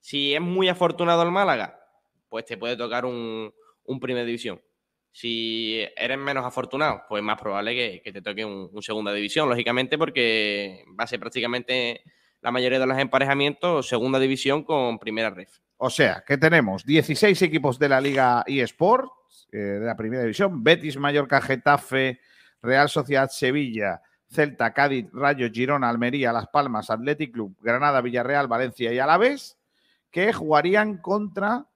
Si 0.00 0.34
es 0.34 0.40
muy 0.40 0.68
afortunado 0.68 1.22
el 1.22 1.30
Málaga, 1.30 1.80
pues 2.28 2.44
te 2.44 2.58
puede 2.58 2.76
tocar 2.76 3.06
un, 3.06 3.52
primera 4.00 4.26
división. 4.26 4.60
Si 5.10 5.82
eres 5.96 6.18
menos 6.18 6.44
afortunado, 6.44 7.02
pues 7.08 7.22
más 7.22 7.40
probable 7.40 8.02
que, 8.04 8.12
te 8.12 8.22
toque 8.22 8.44
un, 8.44 8.68
un 8.70 8.82
segunda 8.82 9.12
división, 9.14 9.48
lógicamente, 9.48 9.96
porque 9.96 10.84
va 10.88 11.04
a 11.04 11.06
ser 11.06 11.18
prácticamente 11.18 12.02
la 12.42 12.52
mayoría 12.52 12.78
de 12.78 12.86
los 12.86 12.98
emparejamientos 12.98 13.88
segunda 13.88 14.18
división 14.18 14.62
con 14.62 14.98
primera 14.98 15.30
ref. 15.30 15.58
O 15.78 15.88
sea, 15.88 16.22
que 16.26 16.36
tenemos 16.36 16.84
16 16.84 17.40
equipos 17.40 17.78
de 17.78 17.88
la 17.88 18.00
Liga 18.00 18.44
eSports, 18.46 19.48
eh, 19.52 19.56
de 19.56 19.86
la 19.86 19.96
primera 19.96 20.22
división, 20.22 20.62
Betis, 20.62 20.98
Mallorca, 20.98 21.40
Getafe, 21.40 22.20
Real 22.62 22.90
Sociedad, 22.90 23.30
Sevilla, 23.30 24.02
Celta, 24.30 24.72
Cádiz, 24.72 25.08
Rayo, 25.12 25.50
Girona, 25.50 25.88
Almería, 25.88 26.32
Las 26.32 26.48
Palmas, 26.48 26.90
Athletic 26.90 27.32
Club, 27.32 27.56
Granada, 27.60 28.00
Villarreal, 28.00 28.48
Valencia 28.48 28.92
y 28.92 28.98
Alavés, 28.98 29.58
que 30.10 30.32
jugarían 30.32 30.98
contra 30.98 31.66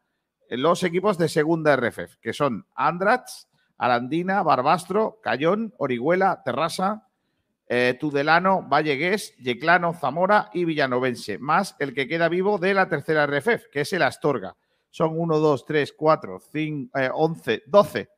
los 0.49 0.83
equipos 0.83 1.19
de 1.19 1.29
segunda 1.29 1.77
RFF, 1.77 2.17
que 2.21 2.33
son 2.33 2.67
Andrats, 2.75 3.49
Arandina, 3.77 4.43
Barbastro, 4.43 5.21
Cayón, 5.23 5.75
Orihuela, 5.79 6.43
Terrassa 6.45 7.09
eh, 7.67 7.97
Tudelano, 7.99 8.63
Vallegués, 8.69 9.35
Yeclano, 9.39 9.95
Zamora 9.95 10.51
y 10.53 10.65
Villanovense, 10.65 11.39
más 11.39 11.75
el 11.79 11.95
que 11.95 12.07
queda 12.07 12.29
vivo 12.29 12.59
de 12.59 12.75
la 12.75 12.89
tercera 12.89 13.27
RFF, 13.27 13.71
que 13.73 13.81
es 13.81 13.93
el 13.95 14.03
Astorga. 14.03 14.55
Son 14.91 15.19
1, 15.19 15.39
2, 15.39 15.65
3, 15.65 15.93
4, 15.97 16.41
5, 16.53 16.99
11, 17.15 17.63
12. 17.67 18.09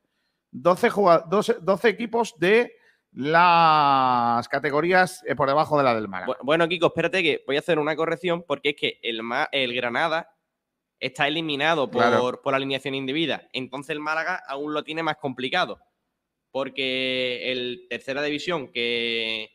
12, 0.51 0.91
12, 1.29 1.57
12 1.63 1.89
equipos 1.89 2.35
de 2.39 2.76
las 3.17 4.49
categorías 4.49 5.23
eh, 5.27 5.35
por 5.35 5.49
debajo 5.49 5.77
de 5.79 5.85
la 5.85 5.95
del 5.95 6.09
Málaga. 6.09 6.33
Bu- 6.35 6.45
Bueno, 6.45 6.69
Kiko, 6.69 6.87
espérate 6.89 7.23
que 7.23 7.43
voy 7.47 7.57
a 7.57 7.61
hacer 7.61 7.79
una 7.79 7.97
corrección 7.97 8.45
porque 8.47 8.71
es 8.71 8.77
que 8.77 8.99
el, 9.03 9.23
Ma- 9.23 9.49
el 9.53 9.75
Granada 9.75 10.31
está 11.01 11.27
eliminado 11.27 11.91
por, 11.91 12.03
Claro. 12.03 12.41
por 12.43 12.55
alineación 12.55 12.95
indebida. 12.95 13.49
Entonces 13.53 13.91
el 13.91 14.01
Málaga 14.01 14.43
aún 14.47 14.73
lo 14.75 14.85
tiene 14.85 15.03
más 15.03 15.17
complicado. 15.17 15.81
Porque 16.51 17.53
el 17.53 17.87
tercera 17.91 18.23
división 18.23 18.69
que, 18.73 19.51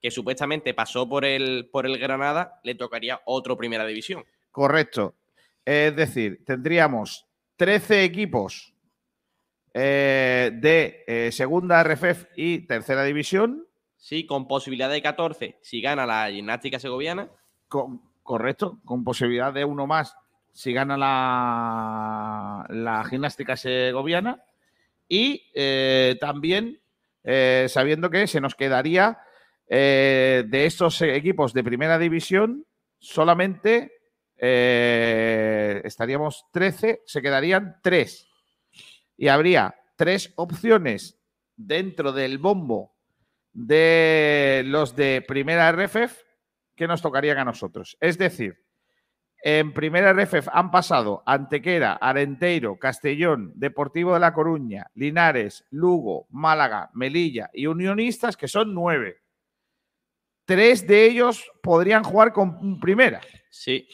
que 0.00 0.10
supuestamente 0.10 0.72
pasó 0.74 1.08
por 1.08 1.24
el, 1.24 1.68
por 1.70 1.84
el 1.86 1.98
Granada 1.98 2.60
le 2.64 2.74
tocaría 2.74 3.20
otro 3.26 3.56
primera 3.56 3.84
división. 3.86 4.24
Correcto. 4.50 5.14
Es 5.64 5.94
decir, 5.96 6.44
tendríamos 6.46 7.26
13 7.56 8.04
equipos 8.04 8.72
eh, 9.78 10.52
de 10.54 11.04
eh, 11.06 11.30
segunda 11.32 11.82
RFF 11.84 12.28
y 12.34 12.60
tercera 12.60 13.04
división. 13.04 13.66
Sí, 13.98 14.24
con 14.24 14.48
posibilidad 14.48 14.88
de 14.88 15.02
14 15.02 15.58
si 15.60 15.82
gana 15.82 16.06
la 16.06 16.30
gimnástica 16.30 16.78
segoviana. 16.78 17.28
Con- 17.68 18.00
correcto, 18.22 18.78
con 18.86 19.04
posibilidad 19.04 19.52
de 19.52 19.66
uno 19.66 19.86
más 19.86 20.16
si 20.52 20.72
gana 20.72 20.96
la, 20.96 22.64
la 22.70 23.04
gimnástica 23.04 23.54
segoviana. 23.58 24.42
Y 25.10 25.42
eh, 25.54 26.16
también 26.20 26.80
sabiendo 27.68 28.08
que 28.08 28.26
se 28.28 28.40
nos 28.40 28.54
quedaría 28.54 29.18
de 29.68 30.46
estos 30.64 31.02
equipos 31.02 31.52
de 31.52 31.64
primera 31.64 31.98
división 31.98 32.64
solamente 32.98 33.92
estaríamos 35.84 36.46
13, 36.52 37.02
se 37.04 37.20
quedarían 37.20 37.76
3. 37.82 38.28
Y 39.16 39.28
habría 39.28 39.74
tres 39.96 40.32
opciones 40.36 41.18
dentro 41.56 42.12
del 42.12 42.38
bombo 42.38 42.94
de 43.52 44.62
los 44.66 44.94
de 44.94 45.24
primera 45.26 45.72
RFF 45.72 46.22
que 46.74 46.86
nos 46.86 47.00
tocarían 47.00 47.38
a 47.38 47.44
nosotros. 47.44 47.96
Es 48.00 48.18
decir, 48.18 48.66
en 49.42 49.72
primera 49.72 50.12
RFF 50.12 50.48
han 50.52 50.70
pasado 50.70 51.22
Antequera, 51.24 51.94
Arenteiro, 51.94 52.78
Castellón, 52.78 53.52
Deportivo 53.54 54.14
de 54.14 54.20
La 54.20 54.34
Coruña, 54.34 54.90
Linares, 54.94 55.64
Lugo, 55.70 56.26
Málaga, 56.30 56.90
Melilla 56.94 57.50
y 57.52 57.66
Unionistas, 57.66 58.36
que 58.36 58.48
son 58.48 58.74
nueve. 58.74 59.22
Tres 60.44 60.86
de 60.86 61.06
ellos 61.06 61.50
podrían 61.62 62.04
jugar 62.04 62.32
con 62.32 62.78
primera. 62.78 63.20
Sí. 63.50 63.88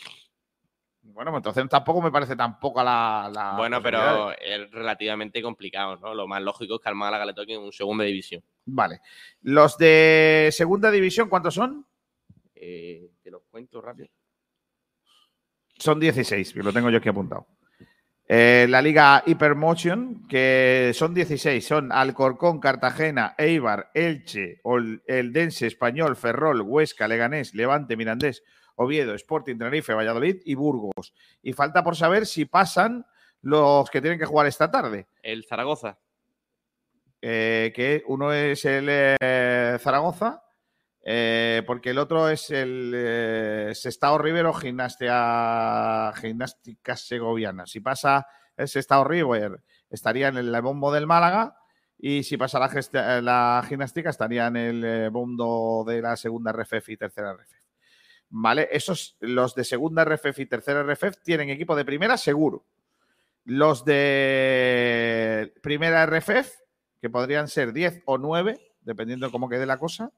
Bueno, 1.12 1.30
pues 1.30 1.40
entonces 1.40 1.68
tampoco 1.68 2.01
me 2.02 2.10
parece 2.10 2.34
tan 2.36 2.59
poca 2.59 2.82
la. 2.82 3.30
la 3.32 3.56
bueno, 3.56 3.82
pero 3.82 4.32
es 4.32 4.70
relativamente 4.70 5.43
complicado, 5.43 5.97
¿no? 5.97 6.14
Lo 6.14 6.26
más 6.26 6.43
lógico 6.43 6.76
es 6.76 6.80
que 6.80 6.89
al 6.89 6.94
Málaga 6.94 7.24
le 7.26 7.34
toque 7.34 7.56
un 7.59 7.72
segunda 7.72 8.05
división. 8.05 8.43
Vale. 8.64 9.01
Los 9.43 9.76
de 9.78 10.48
segunda 10.52 10.90
división, 10.90 11.28
¿cuántos 11.28 11.55
son? 11.55 11.86
Eh, 12.55 13.10
te 13.22 13.30
los 13.30 13.43
cuento 13.51 13.80
rápido. 13.80 14.09
Son 15.78 15.98
16, 15.98 16.52
que 16.52 16.62
lo 16.62 16.72
tengo 16.72 16.90
yo 16.90 16.98
aquí 16.98 17.09
apuntado. 17.09 17.47
Eh, 18.28 18.66
la 18.68 18.80
Liga 18.80 19.22
Hypermotion, 19.26 20.26
que 20.28 20.93
son 20.94 21.12
16, 21.12 21.66
son 21.66 21.93
Alcorcón, 21.93 22.60
Cartagena, 22.60 23.34
Eibar, 23.36 23.90
Elche, 23.93 24.60
Ol- 24.62 25.02
Eldense, 25.06 25.66
Español, 25.66 26.16
Ferrol, 26.16 26.62
Huesca, 26.62 27.09
Leganés, 27.09 27.55
Levante, 27.55 27.97
Mirandés, 27.97 28.43
Oviedo, 28.77 29.15
Sporting, 29.15 29.57
Tenerife, 29.57 29.94
Valladolid 29.94 30.40
y 30.44 30.55
Burgos. 30.55 31.15
Y 31.43 31.53
falta 31.53 31.82
por 31.82 31.97
saber 31.97 32.27
si 32.27 32.44
pasan 32.44 33.07
los 33.43 33.90
que 33.90 34.01
tienen 34.01 34.19
que 34.19 34.24
jugar 34.24 34.47
esta 34.47 34.70
tarde. 34.70 35.07
El 35.23 35.44
Zaragoza. 35.44 35.99
Eh, 37.24 37.73
que 37.74 38.03
uno 38.09 38.32
es 38.32 38.65
el 38.65 38.86
eh, 38.89 39.78
Zaragoza, 39.81 40.43
eh, 41.05 41.62
porque 41.66 41.90
el 41.90 41.99
otro 41.99 42.28
es 42.28 42.51
el 42.51 43.70
Sestao 43.74 44.19
Rivero 44.19 44.53
Gimnasia, 44.53 46.12
Gimnástica 46.16 46.97
Segoviana. 46.97 47.66
Si 47.66 47.78
pasa 47.78 48.27
el 48.57 48.66
Sestao 48.66 49.05
River, 49.05 49.62
estaría 49.89 50.28
en 50.28 50.36
el 50.36 50.61
bombo 50.62 50.93
del 50.93 51.07
Málaga. 51.07 51.57
Y 51.97 52.24
si 52.24 52.36
pasa 52.36 52.59
la, 52.59 53.20
la 53.20 53.65
gimnástica, 53.69 54.11
estaría 54.11 54.49
en 54.49 54.57
el 54.57 55.11
bombo 55.11 55.85
de 55.86 56.03
la 56.03 56.16
segunda 56.16 56.51
RFF 56.51 56.89
y 56.89 56.97
tercera 56.97 57.32
RFF. 57.35 57.61
¿Vale? 58.34 58.66
Esos, 58.72 59.18
los 59.20 59.54
de 59.54 59.62
segunda 59.62 60.06
RFF 60.06 60.38
y 60.38 60.46
tercera 60.46 60.82
RFF 60.82 61.18
tienen 61.22 61.50
equipo 61.50 61.76
de 61.76 61.84
primera 61.84 62.16
seguro. 62.16 62.64
Los 63.44 63.84
de 63.84 65.52
primera 65.62 66.06
RFF, 66.06 66.50
que 67.02 67.10
podrían 67.10 67.46
ser 67.46 67.74
10 67.74 68.04
o 68.06 68.16
9, 68.16 68.59
dependiendo 68.80 69.26
de 69.26 69.32
cómo 69.32 69.50
quede 69.50 69.66
la 69.66 69.76
cosa, 69.76 70.12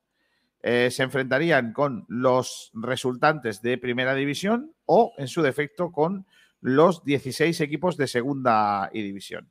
eh, 0.62 0.92
se 0.92 1.02
enfrentarían 1.02 1.72
con 1.72 2.04
los 2.06 2.70
resultantes 2.74 3.62
de 3.62 3.78
primera 3.78 4.14
división 4.14 4.72
o, 4.86 5.12
en 5.18 5.26
su 5.26 5.42
defecto, 5.42 5.90
con 5.90 6.24
los 6.60 7.04
16 7.04 7.60
equipos 7.62 7.96
de 7.96 8.06
segunda 8.06 8.90
y 8.92 9.02
división. 9.02 9.50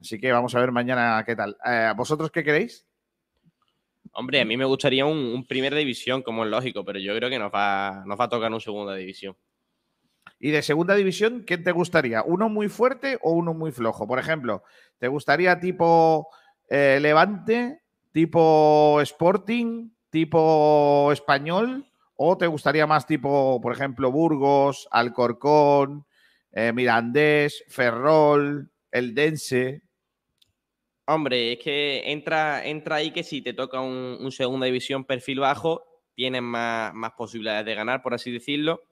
Así 0.00 0.18
que 0.18 0.32
vamos 0.32 0.56
a 0.56 0.60
ver 0.60 0.72
mañana 0.72 1.22
qué 1.24 1.36
tal. 1.36 1.56
Eh, 1.64 1.92
¿Vosotros 1.96 2.32
qué 2.32 2.42
queréis? 2.42 2.84
Hombre, 4.14 4.40
a 4.42 4.44
mí 4.44 4.56
me 4.58 4.66
gustaría 4.66 5.06
un, 5.06 5.44
primera 5.46 5.76
división, 5.76 6.22
como 6.22 6.44
es 6.44 6.50
lógico, 6.50 6.84
pero 6.84 6.98
yo 6.98 7.16
creo 7.16 7.30
que 7.30 7.38
nos 7.38 7.50
va, 7.52 8.04
nos 8.06 8.20
va 8.20 8.24
a 8.24 8.28
tocar 8.28 8.52
un 8.52 8.60
segunda 8.60 8.94
división. 8.94 9.36
Y 10.38 10.50
de 10.50 10.62
segunda 10.62 10.94
división, 10.94 11.44
¿quién 11.46 11.62
te 11.64 11.72
gustaría? 11.72 12.22
¿Uno 12.22 12.48
muy 12.48 12.68
fuerte 12.68 13.18
o 13.22 13.32
uno 13.32 13.54
muy 13.54 13.72
flojo? 13.72 14.06
Por 14.06 14.18
ejemplo, 14.18 14.64
¿te 14.98 15.08
gustaría 15.08 15.60
tipo 15.60 16.28
eh, 16.68 16.98
Levante, 17.00 17.80
tipo 18.12 19.00
Sporting, 19.00 19.90
tipo 20.10 21.10
Español? 21.12 21.86
¿O 22.16 22.36
te 22.36 22.48
gustaría 22.48 22.86
más 22.86 23.06
tipo, 23.06 23.60
por 23.62 23.72
ejemplo, 23.72 24.12
Burgos, 24.12 24.88
Alcorcón, 24.90 26.06
eh, 26.52 26.72
Mirandés, 26.72 27.64
Ferrol, 27.68 28.70
Eldense? 28.90 29.82
Hombre, 31.06 31.52
es 31.52 31.58
que 31.58 32.02
entra, 32.12 32.64
entra 32.64 32.96
ahí 32.96 33.10
que 33.10 33.24
si 33.24 33.42
te 33.42 33.52
toca 33.52 33.80
un, 33.80 34.18
un 34.20 34.30
segunda 34.32 34.66
división 34.66 35.04
perfil 35.04 35.40
bajo, 35.40 35.84
tienes 36.14 36.42
más, 36.42 36.94
más 36.94 37.12
posibilidades 37.12 37.64
de 37.66 37.74
ganar, 37.74 38.02
por 38.02 38.14
así 38.14 38.30
decirlo. 38.30 38.82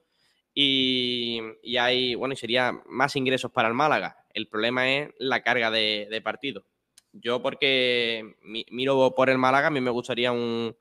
Y, 0.53 1.39
y 1.63 1.77
hay, 1.77 2.15
bueno, 2.15 2.33
y 2.33 2.37
sería 2.37 2.73
más 2.87 3.15
ingresos 3.15 3.51
para 3.51 3.69
el 3.69 3.73
Málaga. 3.73 4.17
El 4.33 4.47
problema 4.49 4.89
es 4.91 5.09
la 5.19 5.41
carga 5.41 5.71
de, 5.71 6.07
de 6.11 6.21
partido. 6.21 6.65
Yo, 7.13 7.41
porque 7.41 8.35
mi- 8.43 8.65
miro 8.71 9.13
por 9.15 9.29
el 9.29 9.37
Málaga, 9.37 9.67
a 9.67 9.71
mí 9.71 9.79
me 9.81 9.89
gustaría 9.91 10.31
un- 10.33 10.75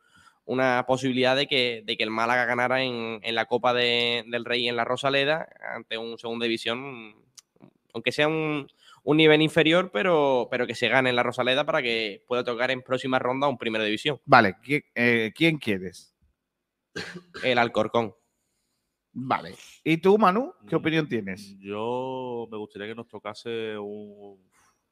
una 0.47 0.85
posibilidad 0.89 1.37
de 1.37 1.47
que, 1.47 1.83
de 1.85 1.97
que 1.97 2.03
el 2.03 2.11
Málaga 2.11 2.45
ganara 2.47 2.83
en, 2.83 3.21
en 3.23 3.35
la 3.37 3.47
Copa 3.47 3.73
de- 3.73 4.25
del 4.27 4.45
Rey 4.45 4.67
en 4.69 4.75
la 4.77 4.85
Rosaleda 4.85 5.49
ante 5.75 5.97
un 5.97 6.19
segunda 6.19 6.45
división, 6.45 7.15
aunque 7.95 8.11
sea 8.13 8.27
un, 8.29 8.67
un 9.03 9.17
nivel 9.17 9.43
inferior, 9.43 9.91
pero, 9.93 10.49
pero 10.51 10.67
que 10.67 10.75
se 10.75 10.89
gane 10.89 11.11
en 11.11 11.17
la 11.17 11.23
Rosaleda 11.23 11.65
para 11.65 11.83
que 11.83 12.23
pueda 12.27 12.45
tocar 12.45 12.71
en 12.71 12.83
próxima 12.83 13.19
ronda 13.19 13.49
un 13.49 13.59
primera 13.59 13.85
división. 13.85 14.21
Vale, 14.25 14.55
¿qui- 14.63 14.85
eh, 14.95 15.33
¿quién 15.35 15.59
quieres? 15.59 16.15
El 17.43 17.59
Alcorcón. 17.59 18.15
Vale. 19.13 19.55
¿Y 19.83 19.97
tú, 19.97 20.19
Manu? 20.19 20.53
¿Qué 20.69 20.77
Mm, 20.77 20.79
opinión 20.79 21.09
tienes? 21.09 21.59
Yo 21.59 22.47
me 22.51 22.57
gustaría 22.57 22.89
que 22.89 22.95
nos 22.95 23.09
tocase 23.09 23.77
un, 23.79 24.39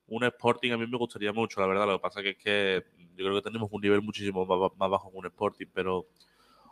un 0.06 0.24
Sporting, 0.24 0.72
a 0.72 0.76
mí 0.78 0.86
me 0.86 0.96
gustaría 0.98 1.32
mucho, 1.32 1.60
la 1.60 1.66
verdad. 1.66 1.86
Lo 1.86 1.98
que 1.98 2.02
pasa 2.02 2.22
que 2.22 2.30
es 2.30 2.36
que 2.36 2.84
yo 3.14 3.24
creo 3.24 3.34
que 3.36 3.42
tenemos 3.42 3.68
un 3.70 3.80
nivel 3.80 4.02
muchísimo 4.02 4.44
más, 4.44 4.72
más 4.76 4.90
bajo 4.90 5.10
que 5.10 5.18
un 5.18 5.26
Sporting, 5.26 5.66
pero 5.72 6.06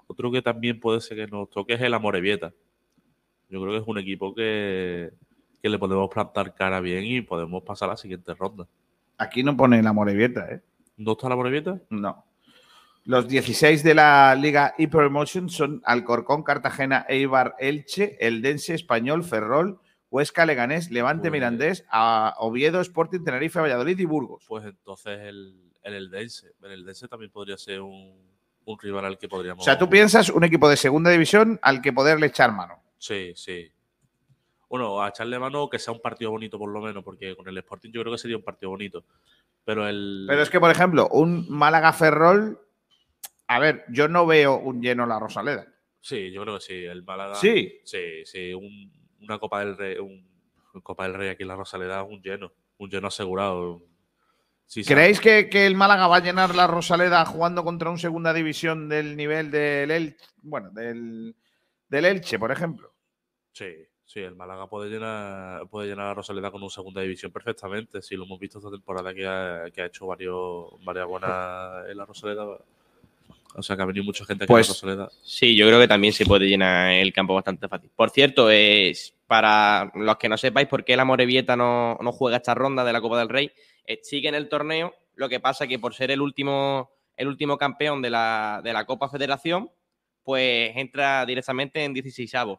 otro 0.08 0.30
que 0.32 0.42
también 0.42 0.80
puede 0.80 1.00
ser 1.00 1.16
que 1.18 1.26
nos 1.26 1.50
toque 1.50 1.74
es 1.74 1.80
el 1.80 1.94
Amorebieta. 1.94 2.52
Yo 3.48 3.60
creo 3.60 3.72
que 3.74 3.78
es 3.78 3.86
un 3.86 3.98
equipo 3.98 4.34
que, 4.34 5.10
que 5.62 5.68
le 5.68 5.78
podemos 5.78 6.08
plantar 6.08 6.54
cara 6.54 6.80
bien 6.80 7.04
y 7.04 7.20
podemos 7.22 7.62
pasar 7.62 7.88
a 7.88 7.92
la 7.92 7.96
siguiente 7.96 8.34
ronda. 8.34 8.66
Aquí 9.18 9.42
no 9.42 9.56
pone 9.56 9.82
la 9.82 9.92
Morevieta, 9.92 10.46
¿eh? 10.50 10.60
¿No 10.96 11.12
está 11.12 11.28
la 11.28 11.34
Amorebieta? 11.34 11.80
No. 11.90 12.24
Los 13.04 13.28
16 13.28 13.82
de 13.84 13.94
la 13.94 14.34
Liga 14.34 14.74
Hypermotion 14.78 15.48
son 15.48 15.80
Alcorcón, 15.84 16.42
Cartagena, 16.42 17.06
Eibar, 17.08 17.54
Elche, 17.58 18.16
Eldense, 18.20 18.74
Español, 18.74 19.22
Ferrol, 19.22 19.78
Huesca, 20.10 20.44
Leganés, 20.44 20.90
Levante, 20.90 21.22
Pues- 21.28 21.32
Mirandés, 21.32 21.84
a 21.90 22.34
Oviedo, 22.38 22.80
Sporting, 22.80 23.22
Tenerife, 23.22 23.60
Valladolid 23.60 23.98
y 23.98 24.04
Burgos. 24.04 24.44
Pues 24.48 24.64
entonces 24.64 25.20
el, 25.20 25.72
el 25.82 25.94
Eldense. 25.94 26.48
El 26.62 26.72
Eldense 26.72 27.06
también 27.06 27.30
podría 27.30 27.56
ser 27.56 27.80
un, 27.80 28.16
un 28.64 28.78
rival 28.78 29.04
al 29.04 29.18
que 29.18 29.28
podríamos... 29.28 29.62
O 29.62 29.64
sea, 29.64 29.78
tú 29.78 29.88
piensas 29.88 30.28
un 30.30 30.42
equipo 30.44 30.68
de 30.68 30.76
segunda 30.76 31.10
división 31.10 31.60
al 31.62 31.80
que 31.80 31.92
poderle 31.92 32.26
echar 32.26 32.52
mano. 32.52 32.82
Sí, 32.98 33.32
sí. 33.36 33.70
Bueno, 34.68 35.00
a 35.02 35.08
echarle 35.08 35.38
mano 35.38 35.68
que 35.70 35.78
sea 35.78 35.92
un 35.92 36.00
partido 36.00 36.30
bonito 36.32 36.58
por 36.58 36.70
lo 36.70 36.80
menos, 36.80 37.04
porque 37.04 37.36
con 37.36 37.46
el 37.48 37.56
Sporting 37.58 37.90
yo 37.92 38.00
creo 38.02 38.12
que 38.12 38.18
sería 38.18 38.36
un 38.36 38.42
partido 38.42 38.70
bonito. 38.70 39.04
Pero 39.64 39.86
el... 39.88 40.24
Pero 40.28 40.42
es 40.42 40.50
que, 40.50 40.60
por 40.60 40.70
ejemplo, 40.70 41.08
un 41.10 41.46
Málaga-Ferrol 41.50 42.60
A 43.48 43.58
ver, 43.60 43.84
yo 43.90 44.08
no 44.08 44.26
veo 44.26 44.58
un 44.58 44.82
lleno 44.82 45.04
en 45.04 45.08
la 45.08 45.20
Rosaleda. 45.20 45.66
Sí, 46.00 46.30
yo 46.32 46.42
creo 46.42 46.54
que 46.56 46.60
sí. 46.64 46.84
El 46.84 47.02
Málaga. 47.04 47.34
Sí. 47.36 47.80
Sí, 47.84 48.24
sí. 48.24 48.52
un- 48.54 48.92
una 49.22 49.38
Copa 49.38 49.60
del 49.60 49.76
Rey, 49.76 49.98
un, 49.98 50.24
Copa 50.82 51.04
del 51.04 51.14
Rey 51.14 51.28
aquí 51.30 51.42
en 51.42 51.48
la 51.48 51.56
Rosaleda 51.56 52.02
un 52.02 52.20
lleno. 52.22 52.52
Un 52.78 52.90
lleno 52.90 53.06
asegurado. 53.08 53.82
Sí. 54.66 54.84
¿Creéis 54.84 55.20
que, 55.20 55.48
que 55.48 55.64
el 55.66 55.76
Málaga 55.76 56.08
va 56.08 56.16
a 56.16 56.20
llenar 56.22 56.54
la 56.56 56.66
Rosaleda 56.66 57.24
jugando 57.24 57.62
contra 57.64 57.88
un 57.90 57.98
segunda 57.98 58.32
división 58.32 58.88
del 58.88 59.16
nivel 59.16 59.50
del 59.52 59.90
Elche, 59.92 60.24
bueno, 60.42 60.70
del, 60.70 61.36
del 61.88 62.04
Elche, 62.04 62.36
por 62.38 62.50
ejemplo? 62.50 62.92
Sí, 63.52 63.72
sí, 64.06 64.20
el 64.20 64.34
Málaga 64.36 64.66
puede 64.68 64.88
llenar, 64.90 65.66
puede 65.68 65.88
llenar 65.88 66.06
la 66.06 66.14
Rosaleda 66.14 66.50
con 66.50 66.62
un 66.62 66.70
segunda 66.70 67.00
división 67.02 67.30
perfectamente. 67.32 68.00
Sí, 68.02 68.16
lo 68.16 68.24
hemos 68.24 68.38
visto 68.40 68.58
esta 68.58 68.70
temporada 68.70 69.12
que 69.12 69.26
ha, 69.26 69.64
que 69.72 69.82
ha 69.82 69.86
hecho 69.86 70.06
varios, 70.06 70.68
varias 70.84 71.06
buenas 71.06 71.88
en 71.88 71.96
la 71.96 72.04
Rosaleda. 72.06 72.46
O 73.58 73.62
sea, 73.62 73.74
que 73.76 73.82
ha 73.82 73.86
venido 73.86 74.04
mucha 74.04 74.24
gente 74.24 74.44
aquí 74.44 74.50
Pues- 74.52 74.68
a 74.68 74.72
la 74.72 74.74
Rosaleda. 74.74 75.10
Sí, 75.22 75.56
yo 75.56 75.66
creo 75.66 75.80
que 75.80 75.88
también 75.88 76.12
se 76.12 76.24
puede 76.26 76.46
llenar 76.46 76.92
el 76.92 77.12
campo 77.12 77.34
bastante 77.34 77.68
fácil. 77.68 77.90
Por 77.94 78.10
cierto, 78.10 78.50
es 78.50 79.14
para 79.26 79.90
los 79.94 80.16
que 80.18 80.28
no 80.28 80.36
sepáis 80.38 80.68
por 80.68 80.84
qué 80.84 80.96
la 80.96 81.04
Morevieta 81.04 81.56
no, 81.56 81.98
no 82.00 82.12
juega 82.12 82.36
esta 82.36 82.54
ronda 82.54 82.84
de 82.84 82.92
la 82.92 83.00
Copa 83.00 83.18
del 83.18 83.28
Rey, 83.28 83.50
eh, 83.86 83.98
sigue 84.02 84.28
en 84.28 84.34
el 84.34 84.48
torneo. 84.48 84.94
Lo 85.16 85.28
que 85.28 85.40
pasa 85.40 85.66
que 85.66 85.78
por 85.78 85.94
ser 85.94 86.10
el 86.10 86.20
último, 86.20 86.90
el 87.16 87.26
último 87.28 87.56
campeón 87.58 88.02
de 88.02 88.10
la, 88.10 88.60
de 88.62 88.72
la 88.72 88.84
Copa 88.84 89.08
Federación, 89.08 89.70
pues 90.22 90.76
entra 90.76 91.24
directamente 91.24 91.82
en 91.82 91.94
16 91.94 92.34
avos. 92.34 92.58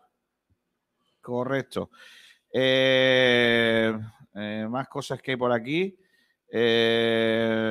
Correcto. 1.27 1.91
Eh, 2.53 3.93
eh, 4.33 4.67
más 4.69 4.87
cosas 4.87 5.21
que 5.21 5.31
hay 5.31 5.37
por 5.37 5.51
aquí. 5.51 5.99
Eh, 6.49 7.69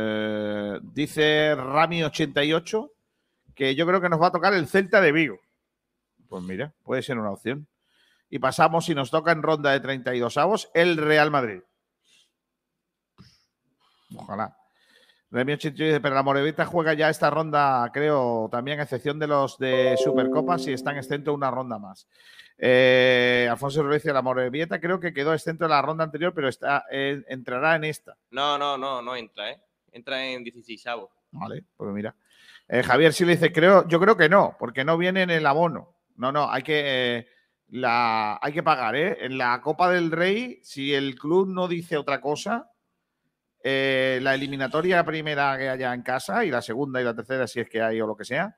dice 0.82 1.56
Rami88 1.56 2.90
que 3.54 3.74
yo 3.74 3.86
creo 3.86 4.02
que 4.02 4.10
nos 4.10 4.20
va 4.20 4.26
a 4.26 4.32
tocar 4.32 4.52
el 4.52 4.68
Celta 4.68 5.00
de 5.00 5.10
Vigo. 5.10 5.40
Pues 6.28 6.44
mira, 6.44 6.74
puede 6.82 7.00
ser 7.00 7.16
una 7.16 7.30
opción. 7.30 7.66
Y 8.28 8.40
pasamos, 8.40 8.90
y 8.90 8.94
nos 8.94 9.10
toca 9.10 9.32
en 9.32 9.42
ronda 9.42 9.72
de 9.72 9.80
32 9.80 10.36
avos, 10.36 10.70
el 10.74 10.98
Real 10.98 11.30
Madrid. 11.30 11.62
Ojalá. 14.14 14.54
Rami88 15.36 15.72
dice, 15.74 16.00
pero 16.00 16.14
la 16.14 16.22
Morevita 16.22 16.64
juega 16.64 16.94
ya 16.94 17.10
esta 17.10 17.28
ronda, 17.28 17.90
creo, 17.92 18.48
también 18.50 18.80
a 18.80 18.84
excepción 18.84 19.18
de 19.18 19.26
los 19.26 19.58
de 19.58 19.96
Supercopas 20.02 20.66
y 20.66 20.72
están 20.72 20.96
exento 20.96 21.34
una 21.34 21.50
ronda 21.50 21.78
más. 21.78 22.08
Eh, 22.56 23.46
Alfonso 23.50 23.82
Ruiz 23.82 24.02
de 24.02 24.14
la 24.14 24.22
Morevieta 24.22 24.80
creo 24.80 24.98
que 24.98 25.12
quedó 25.12 25.34
exento 25.34 25.64
de 25.64 25.70
la 25.70 25.82
ronda 25.82 26.04
anterior, 26.04 26.32
pero 26.34 26.48
está, 26.48 26.84
eh, 26.90 27.22
entrará 27.28 27.76
en 27.76 27.84
esta. 27.84 28.16
No, 28.30 28.56
no, 28.56 28.78
no, 28.78 29.02
no 29.02 29.14
entra, 29.14 29.50
¿eh? 29.50 29.60
Entra 29.92 30.24
en 30.24 30.42
16 30.42 30.86
avos. 30.86 31.10
Vale, 31.32 31.64
pues 31.76 31.92
mira. 31.92 32.14
Eh, 32.68 32.82
Javier 32.82 33.12
sí 33.12 33.24
le 33.24 33.32
dice, 33.32 33.52
creo, 33.52 33.86
yo 33.86 34.00
creo 34.00 34.16
que 34.16 34.28
no, 34.28 34.56
porque 34.58 34.84
no 34.84 34.96
viene 34.96 35.22
en 35.22 35.30
el 35.30 35.46
abono. 35.46 35.96
No, 36.16 36.32
no, 36.32 36.50
hay 36.50 36.62
que, 36.62 36.82
eh, 36.84 37.28
la, 37.68 38.38
hay 38.40 38.52
que 38.52 38.62
pagar, 38.62 38.96
¿eh? 38.96 39.18
En 39.20 39.36
la 39.36 39.60
Copa 39.60 39.90
del 39.90 40.10
Rey, 40.10 40.60
si 40.62 40.94
el 40.94 41.16
club 41.16 41.48
no 41.48 41.68
dice 41.68 41.96
otra 41.96 42.20
cosa, 42.20 42.70
eh, 43.68 44.20
la 44.22 44.36
eliminatoria 44.36 45.04
primera 45.04 45.58
que 45.58 45.68
haya 45.68 45.92
en 45.92 46.02
casa 46.02 46.44
y 46.44 46.52
la 46.52 46.62
segunda 46.62 47.00
y 47.00 47.04
la 47.04 47.16
tercera, 47.16 47.48
si 47.48 47.58
es 47.58 47.68
que 47.68 47.82
hay 47.82 48.00
o 48.00 48.06
lo 48.06 48.16
que 48.16 48.24
sea, 48.24 48.56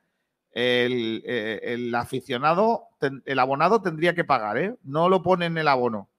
el, 0.53 1.23
eh, 1.25 1.61
el 1.63 1.95
aficionado, 1.95 2.89
el 3.25 3.39
abonado 3.39 3.81
tendría 3.81 4.15
que 4.15 4.25
pagar, 4.25 4.59
¿eh? 4.59 4.77
No 4.83 5.09
lo 5.09 5.23
pone 5.23 5.47
en 5.47 5.57
el 5.57 5.67
abono. 5.67 6.11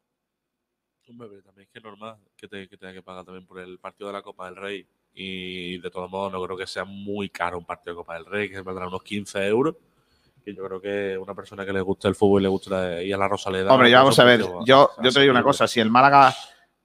Hombre, 1.08 1.40
también 1.44 1.68
es 1.68 1.70
que 1.72 1.78
es 1.78 1.84
normal 1.84 2.18
que, 2.36 2.48
te, 2.48 2.68
que 2.68 2.78
tenga 2.78 2.94
que 2.94 3.04
pagar 3.04 3.26
también 3.26 3.46
por 3.46 3.60
el 3.60 3.78
partido 3.78 4.08
de 4.08 4.14
la 4.14 4.24
Copa 4.24 4.46
del 4.46 4.56
Rey. 4.56 4.88
Y 5.14 5.78
de 5.78 5.92
todos 5.92 6.10
modos, 6.10 6.32
no 6.32 6.44
creo 6.44 6.58
que 6.58 6.66
sea 6.66 6.84
muy 6.84 7.30
caro 7.30 7.60
un 7.60 7.66
partido 7.66 7.94
de 7.94 7.98
Copa 7.98 8.16
del 8.16 8.26
Rey, 8.26 8.50
que 8.50 8.56
se 8.56 8.62
valdrá 8.64 8.88
unos 8.88 9.04
15 9.04 9.46
euros. 9.46 9.76
Que 10.44 10.56
yo 10.56 10.66
creo 10.66 10.82
que 10.82 11.16
una 11.16 11.36
persona 11.36 11.64
que 11.64 11.74
le 11.74 11.82
gusta 11.82 12.08
el 12.08 12.16
fútbol 12.16 12.42
y 12.42 12.44
le 12.46 12.50
gusta 12.50 13.04
ir 13.04 13.14
a 13.14 13.20
la 13.20 13.28
Rosaleda. 13.28 13.72
Hombre, 13.72 13.92
ya 13.92 14.00
vamos 14.00 14.18
a 14.18 14.24
ver. 14.24 14.42
Yo, 14.66 14.90
yo 15.00 15.12
te 15.12 15.20
digo 15.20 15.32
una 15.32 15.44
cosa: 15.44 15.68
si 15.68 15.80
el 15.80 15.92
Málaga 15.92 16.34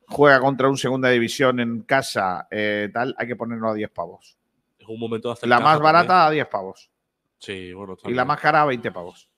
juega 0.09 0.41
contra 0.41 0.69
un 0.69 0.77
segunda 0.77 1.09
división 1.11 1.61
en 1.61 1.83
casa, 1.83 2.47
eh, 2.51 2.91
tal, 2.93 3.15
hay 3.19 3.27
que 3.27 3.37
ponerlo 3.37 3.69
a 3.71 3.75
10 3.75 3.91
pavos. 3.91 4.37
Es 4.79 4.89
un 4.89 4.99
momento 5.01 5.29
de 5.29 5.33
hacer 5.33 5.49
La 5.49 5.61
más 5.61 5.75
también. 5.75 5.83
barata 5.85 6.27
a 6.27 6.31
10 6.31 6.47
pavos. 6.49 6.91
Sí, 7.39 7.73
bueno, 7.73 7.95
está 7.95 8.11
Y 8.11 8.15
la 8.15 8.25
más 8.25 8.41
cara 8.41 8.63
a 8.63 8.67
20 8.67 8.91
pavos. 8.93 9.29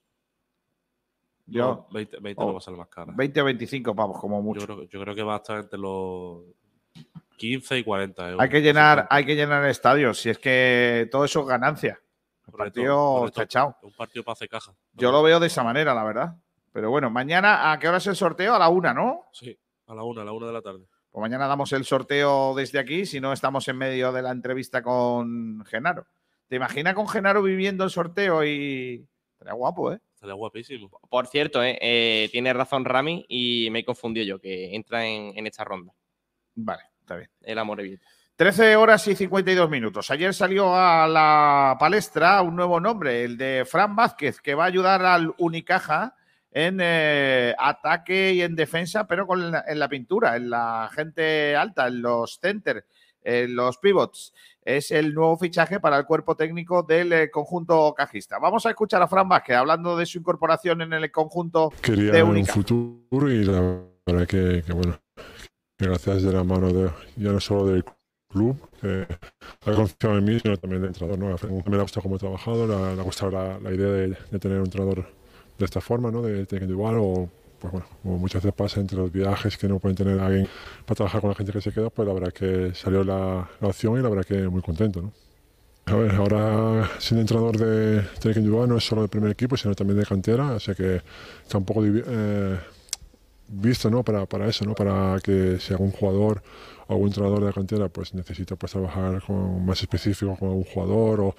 Yo, 1.47 1.65
No, 1.65 1.87
20, 1.93 2.19
20 2.21 2.41
no 2.43 2.49
o 2.49 2.53
va 2.53 2.59
a 2.59 2.61
ser 2.61 2.73
la 2.73 2.79
más 2.81 2.89
cara. 2.89 3.13
20 3.17 3.41
o 3.41 3.45
25 3.45 3.95
pavos, 3.95 4.21
como 4.21 4.43
mucho. 4.43 4.61
Yo 4.61 4.67
creo, 4.67 4.83
yo 4.89 5.01
creo 5.01 5.15
que 5.15 5.23
va 5.23 5.35
a 5.35 5.37
estar 5.39 5.59
entre 5.59 5.79
los 5.79 6.43
15 7.37 7.79
y 7.79 7.85
40 7.85 8.25
euros. 8.31 8.41
Hay 8.43 8.49
que 8.49 8.61
llenar, 8.61 9.07
hay 9.11 9.25
que 9.25 9.37
llenar 9.37 9.65
estadios. 9.67 10.19
Si 10.21 10.31
es 10.31 10.39
que 10.39 11.09
todo 11.11 11.25
eso 11.25 11.41
es 11.43 11.47
ganancia. 11.47 12.01
El 12.47 12.53
partido 12.55 13.27
está 13.27 13.43
echado. 13.45 13.77
Un 13.83 13.93
partido 13.93 14.25
para 14.25 14.33
hacer 14.35 14.49
caja. 14.49 14.73
Yo 14.95 15.13
lo 15.13 15.23
veo 15.23 15.39
de 15.41 15.47
esa 15.49 15.63
manera, 15.63 15.95
la 15.95 16.05
verdad. 16.05 16.37
Pero 16.73 16.91
bueno, 16.91 17.11
mañana, 17.11 17.73
¿a 17.73 17.79
qué 17.79 17.89
hora 17.89 17.99
es 17.99 18.07
el 18.07 18.17
sorteo? 18.17 18.55
A 18.55 18.59
la 18.59 18.69
una, 18.69 18.93
¿no? 18.93 19.27
Sí, 19.33 19.57
a 19.87 19.95
la 19.95 20.03
una, 20.03 20.23
a 20.23 20.25
la 20.25 20.33
una 20.33 20.47
de 20.47 20.53
la 20.53 20.63
tarde. 20.63 20.87
Pues 21.11 21.21
mañana 21.21 21.47
damos 21.47 21.73
el 21.73 21.85
sorteo 21.85 22.55
desde 22.55 22.79
aquí, 22.79 23.07
si 23.07 23.21
no 23.21 23.33
estamos 23.33 23.67
en 23.69 23.79
medio 23.79 24.13
de 24.13 24.23
la 24.23 24.31
entrevista 24.31 24.83
con 24.83 25.65
Genaro. 25.65 26.07
¿Te 26.49 26.57
imaginas 26.57 26.95
con 26.95 27.09
Genaro 27.09 27.43
viviendo 27.43 27.85
el 27.85 27.91
sorteo 27.91 28.45
y. 28.45 29.07
Estaría 29.33 29.55
guapo, 29.55 29.93
¿eh? 29.93 30.01
Estaría 30.15 30.35
guapísimo. 30.35 30.91
Por 31.09 31.27
cierto, 31.27 31.63
¿eh? 31.63 31.79
Eh, 31.81 32.29
tiene 32.33 32.53
razón 32.53 32.85
Rami 32.85 33.25
y 33.29 33.69
me 33.71 33.81
he 33.81 33.85
confundido 33.85 34.27
yo, 34.27 34.41
que 34.41 34.75
entra 34.75 35.07
en, 35.07 35.33
en 35.37 35.47
esta 35.47 35.65
ronda. 35.65 35.93
Vale, 36.55 36.83
está 37.01 37.17
bien. 37.17 37.31
El 37.43 37.59
amor 37.59 37.83
Vieta. 37.83 38.07
13 38.37 38.77
horas 38.77 39.09
y 39.09 39.17
52 39.17 39.71
minutos. 39.71 40.11
Ayer 40.11 40.35
salió 40.35 40.75
a 40.75 41.09
la 41.09 41.77
palestra 41.81 42.43
un 42.43 42.55
nuevo 42.55 42.81
nombre, 42.81 43.25
el 43.25 43.39
de 43.39 43.65
Fran 43.67 43.97
Vázquez, 43.97 44.43
que 44.43 44.55
va 44.55 44.65
a 44.65 44.67
ayudar 44.67 45.03
al 45.05 45.35
Unicaja 45.39 46.15
en 46.59 46.79
eh, 46.81 47.55
ataque 47.59 48.33
y 48.33 48.41
en 48.41 48.57
defensa, 48.57 49.07
pero 49.07 49.27
con 49.27 49.51
la- 49.51 49.63
en 49.69 49.79
la 49.79 49.91
pintura, 49.91 50.37
en 50.37 50.49
la 50.49 50.89
gente 50.91 51.55
alta, 51.55 51.87
en 51.89 52.01
los 52.01 52.39
center, 52.41 52.87
en 53.23 53.55
los 53.55 53.77
pivots. 53.77 54.33
Es 54.63 54.91
el 54.91 55.13
nuevo 55.13 55.37
fichaje 55.37 55.81
para 55.81 55.99
el 55.99 56.07
cuerpo 56.07 56.35
técnico 56.35 56.83
del 56.83 57.13
eh, 57.13 57.31
conjunto 57.31 57.93
cajista. 57.95 58.39
Vamos 58.39 58.65
a 58.65 58.71
escuchar 58.71 59.03
a 59.03 59.07
Fran 59.07 59.29
Vázquez 59.29 59.55
hablando 59.55 59.99
de 59.99 60.07
su 60.07 60.17
incorporación 60.19 60.81
en 60.81 60.95
el 60.95 61.11
conjunto 61.13 61.71
quería 61.83 62.11
de 62.13 62.23
un 62.23 62.47
futuro 62.47 63.31
y 63.31 63.45
la 63.45 63.61
verdad 64.07 64.27
que, 64.27 64.63
que, 64.67 64.73
bueno, 64.73 64.99
que 65.79 65.87
gracias 65.89 66.23
de 66.23 66.33
la 66.33 66.43
mano 66.43 66.73
de, 66.73 66.91
ya 67.17 67.33
no 67.33 67.41
solo 67.41 67.67
del 67.67 67.85
club, 68.31 68.57
que 68.81 69.07
ha 69.67 69.73
confiado 69.75 70.17
en 70.17 70.25
mí, 70.25 70.41
sino 70.41 70.57
también 70.57 70.81
del 70.81 70.89
entrenador. 70.89 71.19
¿no? 71.19 71.61
Me 71.71 71.77
ha 71.77 71.83
gustado 71.83 72.03
cómo 72.03 72.17
he 72.17 72.19
trabajado, 72.19 72.67
le 72.67 72.75
ha, 72.75 72.95
le 72.95 73.01
ha 73.01 73.05
gustado 73.05 73.31
la, 73.33 73.59
la 73.61 73.71
idea 73.75 73.89
de, 73.91 74.17
de 74.31 74.39
tener 74.39 74.59
un 74.59 74.65
entrenador 74.65 75.07
de 75.59 75.65
esta 75.65 75.81
forma, 75.81 76.11
¿no? 76.11 76.23
de 76.23 76.47
técnico 76.47 76.73
igual 76.73 76.97
o 76.99 77.29
pues 77.59 77.73
bueno, 77.73 77.87
como 78.03 78.19
muchas 78.19 78.43
veces 78.43 78.55
pasa 78.55 78.81
entre 78.81 78.99
los 78.99 79.11
viajes 79.11 79.57
que 79.57 79.67
no 79.69 79.79
pueden 79.79 79.97
tener 79.97 80.21
a 80.21 80.27
alguien 80.27 80.47
para 80.85 80.97
trabajar 80.97 81.21
con 81.21 81.31
la 81.31 81.37
gente 81.37 81.53
que 81.53 81.61
se 81.61 81.73
queda, 81.73 81.91
pues 81.91 82.07
la 82.07 82.15
verdad 82.15 82.33
que 82.33 82.75
salió 82.75 83.03
la, 83.03 83.49
la 83.61 83.69
opción 83.69 83.99
y 83.99 84.03
la 84.03 84.09
verdad 84.09 84.25
que 84.25 84.49
muy 84.49 84.61
contento. 84.61 85.01
¿no? 85.01 85.13
A 85.87 85.95
ver, 85.95 86.13
ahora 86.17 86.91
siendo 86.99 87.23
entrenador 87.23 87.57
de 87.57 88.03
técnico 88.21 88.41
individual 88.41 88.69
no 88.69 88.77
es 88.77 88.85
solo 88.85 89.03
del 89.03 89.09
primer 89.09 89.31
equipo, 89.31 89.57
sino 89.57 89.75
también 89.75 89.99
de 89.99 90.05
cantera, 90.05 90.53
o 90.53 90.61
sea 90.61 90.75
que 90.75 91.01
está 91.43 91.59
un 91.59 91.65
poco 91.65 91.83
eh, 91.85 92.59
visto 93.49 93.89
¿no? 93.89 94.03
para, 94.03 94.27
para 94.27 94.49
eso, 94.49 94.65
¿no? 94.65 94.75
para 94.75 95.19
que 95.23 95.59
si 95.61 95.73
algún 95.73 95.93
jugador 95.93 96.43
o 96.89 96.93
algún 96.93 97.09
entrenador 97.09 97.41
de 97.41 97.47
la 97.47 97.53
cantera 97.53 97.89
pues 97.89 98.15
necesita 98.15 98.57
pues, 98.57 98.73
trabajar 98.73 99.23
con 99.23 99.65
más 99.65 99.81
específico 99.81 100.37
con 100.37 100.49
algún 100.49 100.65
jugador 100.65 101.21
o, 101.21 101.37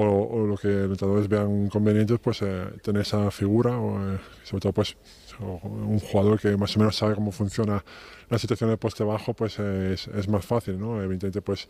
o, 0.00 0.42
o 0.42 0.46
lo 0.46 0.56
que 0.56 0.68
los 0.68 0.90
entrenadores 0.90 1.28
vean 1.28 1.68
convenientes, 1.68 2.18
pues 2.18 2.42
eh, 2.42 2.66
tener 2.82 3.02
esa 3.02 3.30
figura, 3.30 3.78
o, 3.78 4.14
eh, 4.14 4.18
sobre 4.42 4.60
todo 4.60 4.72
pues 4.72 4.96
un 5.40 5.98
jugador 5.98 6.40
que 6.40 6.56
más 6.56 6.76
o 6.76 6.80
menos 6.80 6.96
sabe 6.96 7.14
cómo 7.14 7.32
funciona 7.32 7.84
la 8.28 8.38
situación 8.38 8.70
de 8.70 8.76
poste 8.76 9.04
bajo, 9.04 9.34
pues 9.34 9.58
eh, 9.58 9.92
es, 9.94 10.06
es 10.08 10.28
más 10.28 10.44
fácil, 10.44 10.78
¿no? 10.78 11.02
Evidentemente 11.02 11.42
pues 11.42 11.68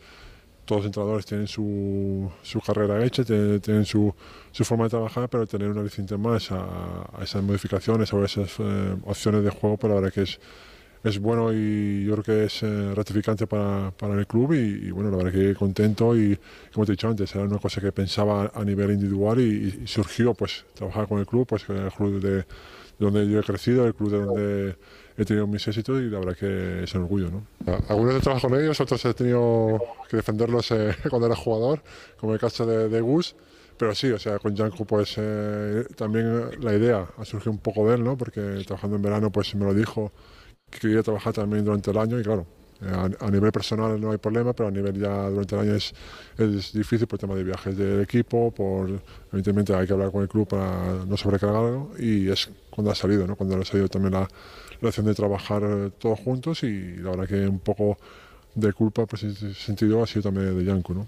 todos 0.65 0.81
los 0.81 0.85
entrenadores 0.87 1.25
tienen 1.25 1.47
su, 1.47 2.31
su 2.41 2.59
carrera 2.59 3.03
hecha, 3.05 3.23
tienen, 3.23 3.59
tienen 3.61 3.85
su, 3.85 4.13
su 4.51 4.65
forma 4.65 4.85
de 4.85 4.89
trabajar, 4.91 5.29
pero 5.29 5.45
tener 5.45 5.69
una 5.69 5.81
aliciente 5.81 6.17
más 6.17 6.51
a, 6.51 7.07
a 7.13 7.23
esas 7.23 7.43
modificaciones 7.43 8.11
o 8.13 8.23
esas 8.25 8.55
eh, 8.59 8.95
opciones 9.05 9.43
de 9.43 9.51
juego, 9.51 9.77
pues 9.77 9.89
la 9.89 9.99
verdad 9.99 10.13
que 10.13 10.23
es, 10.23 10.39
es 11.05 11.19
bueno 11.19 11.53
y 11.53 12.03
yo 12.03 12.13
creo 12.13 12.23
que 12.23 12.43
es 12.45 12.63
eh, 12.63 12.91
gratificante 12.93 13.45
para, 13.45 13.91
para 13.91 14.15
el 14.15 14.25
club 14.25 14.53
y, 14.53 14.89
bueno, 14.89 15.11
la 15.11 15.17
verdad 15.17 15.31
que 15.31 15.53
contento 15.53 16.17
y 16.17 16.37
como 16.73 16.85
te 16.85 16.91
he 16.91 16.95
dicho 16.95 17.07
antes, 17.07 17.33
era 17.35 17.43
una 17.43 17.59
cosa 17.59 17.79
que 17.79 17.91
pensaba 17.91 18.51
a 18.53 18.63
nivel 18.65 18.91
individual 18.91 19.39
y, 19.39 19.81
y 19.83 19.87
surgió 19.87 20.33
pues 20.33 20.65
trabajar 20.73 21.07
con 21.07 21.19
el 21.19 21.27
club, 21.27 21.45
pues 21.45 21.69
el 21.69 21.91
club 21.91 22.19
de 22.19 22.45
donde 22.97 23.29
yo 23.29 23.39
he 23.39 23.43
crecido, 23.43 23.85
el 23.85 23.93
club 23.93 24.11
de 24.11 24.19
donde 24.19 24.75
he 25.17 25.25
tenido 25.25 25.47
mis 25.47 25.67
éxitos 25.67 26.01
y 26.01 26.09
la 26.09 26.19
verdad 26.19 26.35
que 26.35 26.83
es 26.83 26.95
un 26.95 27.03
orgullo. 27.03 27.29
¿no? 27.29 27.45
Algunos 27.87 28.15
he 28.15 28.19
trabajado 28.19 28.49
con 28.49 28.59
ellos, 28.59 28.79
otros 28.79 29.05
he 29.05 29.13
tenido 29.13 29.79
que 30.09 30.17
defenderlos 30.17 30.71
eh, 30.71 30.95
cuando 31.09 31.27
era 31.27 31.35
jugador, 31.35 31.81
como 32.19 32.33
el 32.33 32.39
caso 32.39 32.65
de, 32.65 32.89
de 32.89 33.01
Gus. 33.01 33.35
Pero 33.77 33.93
sí, 33.93 34.09
o 34.09 34.17
sea, 34.17 34.39
con 34.39 34.55
Janko 34.55 34.85
pues 34.85 35.15
eh, 35.17 35.85
también 35.97 36.49
la 36.61 36.73
idea 36.73 37.07
ha 37.17 37.25
surgido 37.25 37.51
un 37.51 37.57
poco 37.57 37.87
de 37.87 37.95
él, 37.95 38.03
¿no? 38.03 38.17
Porque 38.17 38.63
trabajando 38.65 38.95
en 38.95 39.01
verano 39.01 39.31
pues 39.31 39.53
me 39.53 39.65
lo 39.65 39.73
dijo 39.73 40.13
que 40.69 40.79
quería 40.79 41.03
trabajar 41.03 41.33
también 41.33 41.63
durante 41.65 41.91
el 41.91 41.97
año 41.97 42.19
y 42.19 42.23
claro, 42.23 42.45
Eh, 42.81 42.91
a, 42.91 43.25
a, 43.25 43.31
nivel 43.31 43.51
personal 43.53 43.99
no 43.99 44.11
hay 44.11 44.17
problema, 44.17 44.51
pero 44.51 44.67
a 44.67 44.71
nivel 44.71 44.99
ya 44.99 45.29
durante 45.29 45.55
el 45.55 45.61
año 45.61 45.75
es, 45.75 45.93
es 46.37 46.73
difícil 46.73 47.07
por 47.07 47.15
el 47.15 47.21
tema 47.21 47.35
de 47.35 47.43
viajes 47.43 47.77
del 47.77 48.01
equipo, 48.01 48.51
por 48.51 48.89
evidentemente 49.31 49.73
hay 49.73 49.87
que 49.87 49.93
hablar 49.93 50.11
con 50.11 50.23
el 50.23 50.27
club 50.27 50.45
para 50.45 51.05
no 51.05 51.15
sobrecargarlo 51.15 51.91
y 51.97 52.27
es 52.29 52.49
cuando 52.69 52.91
ha 52.91 52.95
salido, 52.95 53.25
¿no? 53.25 53.37
cuando 53.37 53.55
ha 53.55 53.63
salido 53.63 53.87
también 53.87 54.13
la, 54.13 54.27
la 54.81 54.89
opción 54.89 55.05
de 55.05 55.15
trabajar 55.15 55.63
eh, 55.63 55.91
todos 55.97 56.19
juntos 56.19 56.63
y 56.63 56.97
la 56.97 57.11
verdad 57.11 57.27
que 57.29 57.47
un 57.47 57.59
poco 57.59 57.97
de 58.55 58.73
culpa 58.73 59.05
pues 59.05 59.23
en 59.23 59.29
ese 59.29 59.53
sentido 59.53 60.03
ha 60.03 60.07
sido 60.07 60.23
también 60.23 60.57
de 60.57 60.65
Yanko, 60.65 60.93
¿no? 60.93 61.07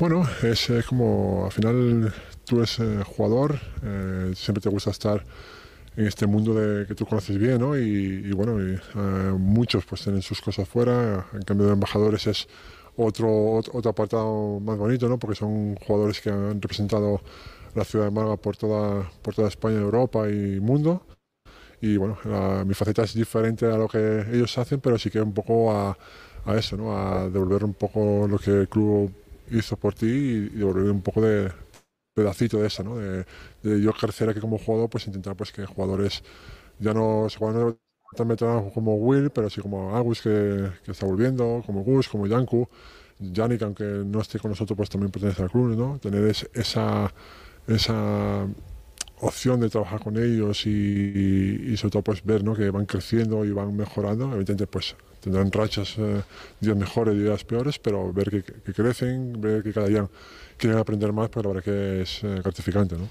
Bueno, 0.00 0.24
es, 0.42 0.68
es, 0.70 0.84
como 0.86 1.44
al 1.44 1.52
final 1.52 2.12
tú 2.44 2.56
eres 2.56 2.80
eh, 2.80 3.02
jugador, 3.04 3.60
eh, 3.84 4.32
siempre 4.34 4.60
te 4.60 4.68
gusta 4.68 4.90
estar 4.90 5.24
en 5.96 6.06
este 6.06 6.26
mundo 6.26 6.54
de, 6.54 6.86
que 6.86 6.94
tú 6.94 7.06
conoces 7.06 7.38
bien, 7.38 7.60
¿no? 7.60 7.76
Y, 7.76 7.82
y 8.24 8.32
bueno, 8.32 8.60
y, 8.60 8.74
eh, 8.74 9.32
muchos 9.38 9.84
pues 9.84 10.02
tienen 10.02 10.22
sus 10.22 10.40
cosas 10.40 10.68
fuera, 10.68 11.26
en 11.32 11.42
cambio 11.42 11.66
de 11.66 11.72
embajadores 11.72 12.26
es 12.26 12.48
otro, 12.96 13.54
otro 13.54 13.90
apartado 13.90 14.60
más 14.60 14.78
bonito, 14.78 15.08
¿no? 15.08 15.18
Porque 15.18 15.36
son 15.36 15.76
jugadores 15.76 16.20
que 16.20 16.30
han 16.30 16.60
representado 16.60 17.20
la 17.74 17.84
ciudad 17.84 18.06
de 18.06 18.10
Málaga 18.10 18.36
por 18.36 18.56
toda, 18.56 19.10
por 19.22 19.34
toda 19.34 19.48
España, 19.48 19.78
Europa 19.78 20.28
y 20.28 20.60
mundo. 20.60 21.02
Y 21.80 21.96
bueno, 21.96 22.18
la, 22.24 22.64
mi 22.64 22.74
faceta 22.74 23.02
es 23.04 23.14
diferente 23.14 23.66
a 23.66 23.76
lo 23.78 23.88
que 23.88 24.26
ellos 24.32 24.56
hacen, 24.58 24.80
pero 24.80 24.98
sí 24.98 25.10
que 25.10 25.20
un 25.20 25.32
poco 25.32 25.72
a, 25.72 25.96
a 26.44 26.56
eso, 26.56 26.76
¿no? 26.76 26.96
A 26.96 27.28
devolver 27.28 27.64
un 27.64 27.74
poco 27.74 28.26
lo 28.28 28.38
que 28.38 28.50
el 28.50 28.68
club 28.68 29.12
hizo 29.50 29.76
por 29.76 29.94
ti 29.94 30.06
y, 30.06 30.50
y 30.54 30.58
devolver 30.58 30.90
un 30.90 31.02
poco 31.02 31.22
de 31.22 31.50
pedacito 32.14 32.58
de 32.58 32.66
eso, 32.66 32.82
¿no? 32.82 32.96
De, 32.96 33.24
de, 33.62 33.80
yo 33.80 33.92
crecer 33.92 34.28
aquí 34.28 34.40
como 34.40 34.58
jugador, 34.58 34.90
pues 34.90 35.06
intentar 35.06 35.36
pues 35.36 35.52
que 35.52 35.64
jugadores 35.66 36.22
ya 36.78 36.94
no 36.94 37.28
se 37.28 37.38
juegan 37.38 37.76
tan 38.16 38.28
veteranos 38.28 38.72
como 38.72 38.96
Will, 38.96 39.30
pero 39.30 39.48
sí 39.50 39.60
como 39.60 39.96
Agus 39.96 40.20
que, 40.22 40.70
está 40.86 41.06
volviendo, 41.06 41.62
como 41.64 41.82
Gus, 41.82 42.08
como 42.08 42.26
Yanku, 42.26 42.68
Yannick, 43.18 43.62
aunque 43.62 43.84
no 43.84 44.20
esté 44.20 44.38
con 44.38 44.50
nosotros, 44.50 44.76
pues 44.76 44.90
también 44.90 45.12
pertenece 45.12 45.42
al 45.42 45.50
club, 45.50 45.76
¿no? 45.76 45.98
Tener 45.98 46.24
es, 46.24 46.48
esa, 46.54 47.12
esa 47.68 48.46
opción 49.20 49.60
de 49.60 49.68
trabajar 49.68 50.00
con 50.00 50.16
ellos 50.16 50.66
y, 50.66 50.70
y, 50.70 51.72
y, 51.72 51.76
sobre 51.76 51.92
todo 51.92 52.02
pues 52.02 52.24
ver 52.24 52.42
¿no? 52.42 52.54
que 52.54 52.70
van 52.70 52.86
creciendo 52.86 53.44
y 53.44 53.50
van 53.52 53.76
mejorando, 53.76 54.24
evidentemente 54.26 54.66
pues 54.66 54.96
tendrán 55.20 55.52
rachas, 55.52 55.96
eh, 55.98 56.22
días 56.60 56.76
mejores, 56.76 57.14
días 57.14 57.44
peores, 57.44 57.78
pero 57.78 58.12
ver 58.12 58.30
que, 58.30 58.72
crecen, 58.72 59.40
ver 59.40 59.62
que 59.62 59.72
cada 59.72 59.86
día 59.86 60.08
quieren 60.56 60.78
aprender 60.78 61.12
más, 61.12 61.28
pues 61.28 61.44
la 61.44 61.52
verdad 61.52 61.64
que 61.64 62.02
es 62.02 62.24
eh, 62.24 62.40
gratificante. 62.42 62.96
¿no? 62.96 63.08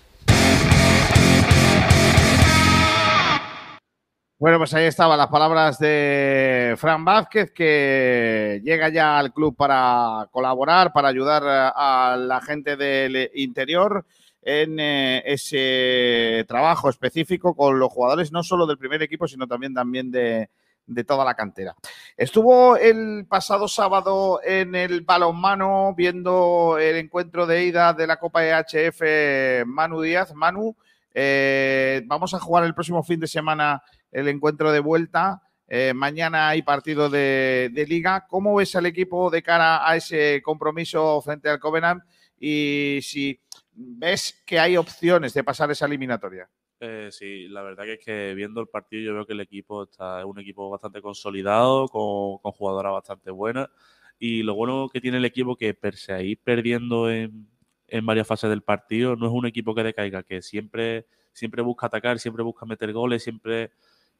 Bueno, 4.37 4.57
pues 4.57 4.73
ahí 4.73 4.85
estaban 4.85 5.17
las 5.17 5.27
palabras 5.27 5.79
de 5.79 6.75
Fran 6.77 7.03
Vázquez, 7.03 7.51
que 7.51 8.61
llega 8.63 8.87
ya 8.87 9.19
al 9.19 9.33
club 9.33 9.55
para 9.55 10.29
colaborar, 10.31 10.93
para 10.93 11.09
ayudar 11.09 11.43
a 11.45 12.15
la 12.17 12.39
gente 12.39 12.77
del 12.77 13.29
interior 13.35 14.05
en 14.41 14.79
eh, 14.79 15.23
ese 15.25 16.45
trabajo 16.47 16.89
específico 16.89 17.55
con 17.55 17.79
los 17.79 17.91
jugadores, 17.91 18.31
no 18.31 18.43
solo 18.43 18.65
del 18.65 18.77
primer 18.77 19.01
equipo, 19.03 19.27
sino 19.27 19.45
también, 19.45 19.73
también 19.73 20.09
de, 20.09 20.49
de 20.89 21.03
toda 21.03 21.23
la 21.23 21.35
cantera. 21.35 21.75
Estuvo 22.17 22.75
el 22.75 23.25
pasado 23.29 23.67
sábado 23.67 24.41
en 24.43 24.75
el 24.75 25.01
balonmano 25.01 25.93
viendo 25.95 26.77
el 26.79 26.97
encuentro 26.97 27.45
de 27.45 27.65
ida 27.65 27.93
de 27.93 28.07
la 28.07 28.17
Copa 28.17 28.43
EHF 28.43 29.65
Manu 29.65 30.01
Díaz. 30.01 30.33
Manu, 30.33 30.75
eh, 31.13 32.01
vamos 32.05 32.33
a 32.33 32.39
jugar 32.39 32.65
el 32.65 32.73
próximo 32.73 33.03
fin 33.03 33.19
de 33.19 33.27
semana 33.27 33.81
el 34.11 34.27
encuentro 34.27 34.71
de 34.71 34.79
vuelta. 34.79 35.41
Eh, 35.67 35.93
mañana 35.93 36.49
hay 36.49 36.63
partido 36.63 37.09
de, 37.09 37.69
de, 37.71 37.85
liga. 37.85 38.25
¿Cómo 38.27 38.55
ves 38.55 38.75
al 38.75 38.87
equipo 38.87 39.29
de 39.29 39.43
cara 39.43 39.87
a 39.87 39.95
ese 39.95 40.41
compromiso 40.43 41.21
frente 41.21 41.49
al 41.49 41.59
Covenant? 41.59 42.03
Y 42.39 42.99
si 43.03 43.39
ves 43.71 44.41
que 44.45 44.59
hay 44.59 44.77
opciones 44.77 45.33
de 45.35 45.43
pasar 45.43 45.69
esa 45.69 45.85
eliminatoria. 45.85 46.49
Eh, 46.81 47.09
sí, 47.11 47.47
la 47.49 47.61
verdad 47.61 47.83
que 47.83 47.93
es 47.93 47.99
que 48.05 48.33
viendo 48.35 48.61
el 48.61 48.67
partido 48.67 49.03
yo 49.03 49.13
veo 49.13 49.25
que 49.25 49.33
el 49.33 49.41
equipo 49.41 49.83
está 49.83 50.19
es 50.19 50.25
un 50.25 50.39
equipo 50.39 50.69
bastante 50.69 51.01
consolidado, 51.01 51.87
con, 51.89 52.37
con 52.37 52.51
jugadoras 52.53 52.93
bastante 52.93 53.31
buenas. 53.31 53.69
Y 54.17 54.43
lo 54.43 54.55
bueno 54.55 54.89
que 54.91 55.01
tiene 55.01 55.17
el 55.17 55.25
equipo 55.25 55.55
que 55.55 55.73
pese 55.73 56.13
a 56.13 56.21
ir 56.21 56.39
perdiendo 56.41 57.09
en, 57.09 57.47
en, 57.87 58.05
varias 58.05 58.27
fases 58.27 58.49
del 58.49 58.61
partido, 58.63 59.15
no 59.15 59.27
es 59.27 59.33
un 59.33 59.45
equipo 59.45 59.75
que 59.75 59.83
decaiga, 59.83 60.23
que 60.23 60.41
siempre, 60.41 61.05
siempre 61.33 61.61
busca 61.61 61.87
atacar, 61.87 62.19
siempre 62.19 62.43
busca 62.43 62.65
meter 62.65 62.93
goles, 62.93 63.23
siempre 63.23 63.71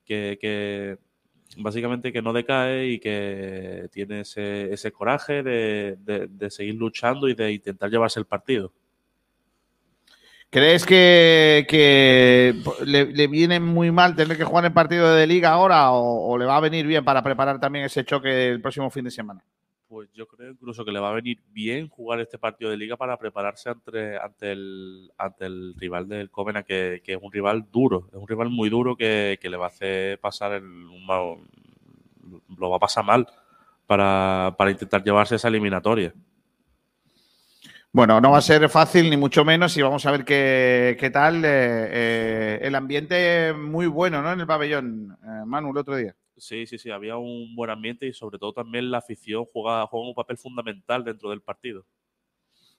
que, 0.06 0.38
que 0.41 0.98
básicamente 1.57 2.14
que 2.14 2.22
no 2.22 2.34
decae 2.34 2.88
y 2.88 2.99
que 2.99 3.90
tiene 3.91 4.22
ese, 4.22 4.73
ese 4.73 4.91
coraje 4.91 5.44
de, 5.44 5.98
de, 6.02 6.27
de 6.27 6.49
seguir 6.52 6.76
luchando 6.76 7.27
y 7.30 7.36
de 7.36 7.53
intentar 7.53 7.90
llevarse 7.90 8.19
el 8.19 8.26
partido. 8.26 8.73
¿Crees 10.52 10.84
que, 10.84 12.56
le, 12.84 13.28
viene 13.28 13.60
muy 13.60 13.92
mal 13.92 14.16
tener 14.16 14.36
que 14.36 14.44
jugar 14.44 14.66
el 14.66 14.74
partido 14.74 15.14
de 15.14 15.28
liga 15.28 15.52
ahora 15.52 15.92
o, 15.92 16.36
le 16.40 16.46
va 16.46 16.58
a 16.58 16.62
venir 16.62 16.88
bien 16.88 17.06
para 17.06 17.22
preparar 17.22 17.60
también 17.60 17.86
ese 17.86 18.04
choque 18.04 18.50
el 18.50 18.60
próximo 18.60 18.90
fin 18.90 19.04
de 19.04 19.12
semana? 19.12 19.44
Pues 19.88 20.10
yo 20.14 20.28
creo 20.28 20.52
incluso 20.52 20.84
que 20.84 20.92
le 20.92 21.00
va 21.00 21.12
a 21.12 21.14
venir 21.14 21.40
bien 21.52 21.88
jugar 21.88 22.20
este 22.20 22.40
partido 22.40 22.72
de 22.72 22.78
liga 22.78 22.98
para 22.98 23.18
prepararse 23.18 23.70
ante, 23.70 24.18
ante, 24.18 24.52
el, 24.52 25.12
ante 25.18 25.46
el 25.46 25.76
rival 25.78 26.08
del 26.08 26.32
Covena, 26.32 26.64
que, 26.64 27.02
que, 27.04 27.14
es 27.14 27.20
un 27.22 27.32
rival 27.32 27.68
duro, 27.72 28.08
es 28.10 28.16
un 28.16 28.28
rival 28.28 28.50
muy 28.50 28.70
duro 28.70 28.96
que, 28.96 29.38
que 29.40 29.50
le 29.50 29.58
va 29.58 29.66
a 29.66 29.70
hacer 29.70 30.20
pasar 30.20 30.54
el, 30.54 30.64
un, 30.64 31.08
lo 32.58 32.70
va 32.72 32.78
a 32.78 32.80
pasar 32.80 33.04
mal 33.04 33.28
para, 33.86 34.56
para 34.58 34.72
intentar 34.72 35.04
llevarse 35.04 35.36
esa 35.36 35.48
eliminatoria. 35.48 36.14
Bueno, 37.91 38.22
no 38.22 38.32
va 38.32 38.38
a 38.38 38.41
ser 38.41 38.70
fácil, 38.70 39.10
ni 39.10 39.18
mucho 39.18 39.44
menos, 39.44 39.76
y 39.76 39.82
vamos 39.82 40.06
a 40.06 40.11
ver 40.11 40.24
qué, 40.24 40.95
qué 40.99 41.10
tal. 41.10 41.44
Eh, 41.44 41.90
eh, 41.91 42.60
el 42.61 42.76
ambiente 42.76 43.53
muy 43.53 43.88
bueno, 43.88 44.22
¿no? 44.22 44.32
En 44.32 44.40
el 44.40 44.48
pabellón, 44.48 45.18
eh, 45.24 45.45
Manu, 45.45 45.72
el 45.72 45.78
otro 45.78 45.95
día. 45.95 46.16
Sí, 46.38 46.68
sí, 46.68 46.78
sí, 46.78 46.91
había 46.91 47.18
un 47.18 47.56
buen 47.56 47.70
ambiente 47.70 48.06
y 48.06 48.14
sobre 48.14 48.38
todo 48.38 48.53
también 48.53 48.91
la 48.91 48.99
afición 48.99 49.45
juega, 49.52 49.88
juega 49.88 50.07
un 50.07 50.16
papel 50.16 50.38
fundamental 50.38 51.03
dentro 51.03 51.32
del 51.32 51.41
partido. 51.41 51.86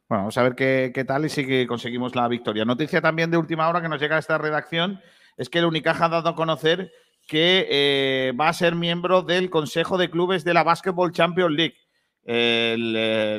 Bueno, 0.09 0.23
vamos 0.23 0.39
a 0.39 0.43
ver 0.45 0.55
qué, 0.55 0.93
qué, 0.95 1.05
tal 1.05 1.24
y 1.24 1.28
si 1.28 1.47
que 1.47 1.66
conseguimos 1.66 2.15
la 2.15 2.27
victoria. 2.28 2.65
Noticia 2.65 3.01
también 3.01 3.31
de 3.31 3.37
última 3.37 3.69
hora 3.69 3.82
que 3.82 3.89
nos 3.89 4.01
llega 4.01 4.16
a 4.16 4.20
esta 4.20 4.39
redacción 4.39 5.01
es 5.37 5.49
que 5.49 5.59
el 5.59 5.66
Unicaja 5.66 6.07
ha 6.07 6.09
dado 6.09 6.31
a 6.31 6.35
conocer 6.37 6.91
que 7.27 7.66
eh, 7.70 8.32
va 8.32 8.49
a 8.49 8.53
ser 8.53 8.74
miembro 8.74 9.23
del 9.23 9.51
Consejo 9.51 9.99
de 9.99 10.11
Clubes 10.11 10.43
de 10.43 10.53
la 10.53 10.65
Basketball 10.65 11.12
Champions 11.12 11.53
League. 11.53 11.77
Eh, 12.25 12.77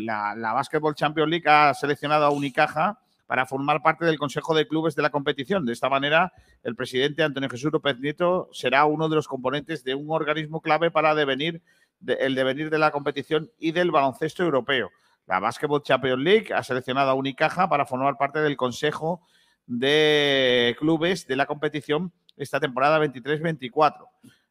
la, 0.01 0.35
la 0.35 0.53
Basketball 0.53 0.95
Champions 0.95 1.29
League 1.29 1.49
ha 1.49 1.73
seleccionado 1.73 2.25
a 2.25 2.31
Unicaja 2.31 2.99
para 3.31 3.45
formar 3.45 3.81
parte 3.81 4.03
del 4.03 4.19
Consejo 4.19 4.53
de 4.53 4.67
Clubes 4.67 4.93
de 4.93 5.01
la 5.01 5.09
competición. 5.09 5.65
De 5.65 5.71
esta 5.71 5.87
manera, 5.87 6.33
el 6.63 6.75
presidente 6.75 7.23
Antonio 7.23 7.49
Jesús 7.49 7.71
López 7.71 7.97
Nieto 7.97 8.49
será 8.51 8.83
uno 8.83 9.07
de 9.07 9.15
los 9.15 9.27
componentes 9.27 9.85
de 9.85 9.95
un 9.95 10.11
organismo 10.11 10.59
clave 10.59 10.91
para 10.91 11.11
el 11.11 12.35
devenir 12.35 12.69
de 12.69 12.77
la 12.77 12.91
competición 12.91 13.49
y 13.57 13.71
del 13.71 13.89
baloncesto 13.89 14.43
europeo. 14.43 14.91
La 15.27 15.39
Basketball 15.39 15.81
Champions 15.81 16.21
League 16.21 16.53
ha 16.53 16.61
seleccionado 16.61 17.11
a 17.11 17.13
Unicaja 17.13 17.69
para 17.69 17.85
formar 17.85 18.17
parte 18.17 18.39
del 18.39 18.57
Consejo 18.57 19.25
de 19.65 20.75
Clubes 20.77 21.25
de 21.25 21.37
la 21.37 21.45
competición 21.45 22.11
esta 22.35 22.59
temporada 22.59 22.99
23-24. 22.99 24.09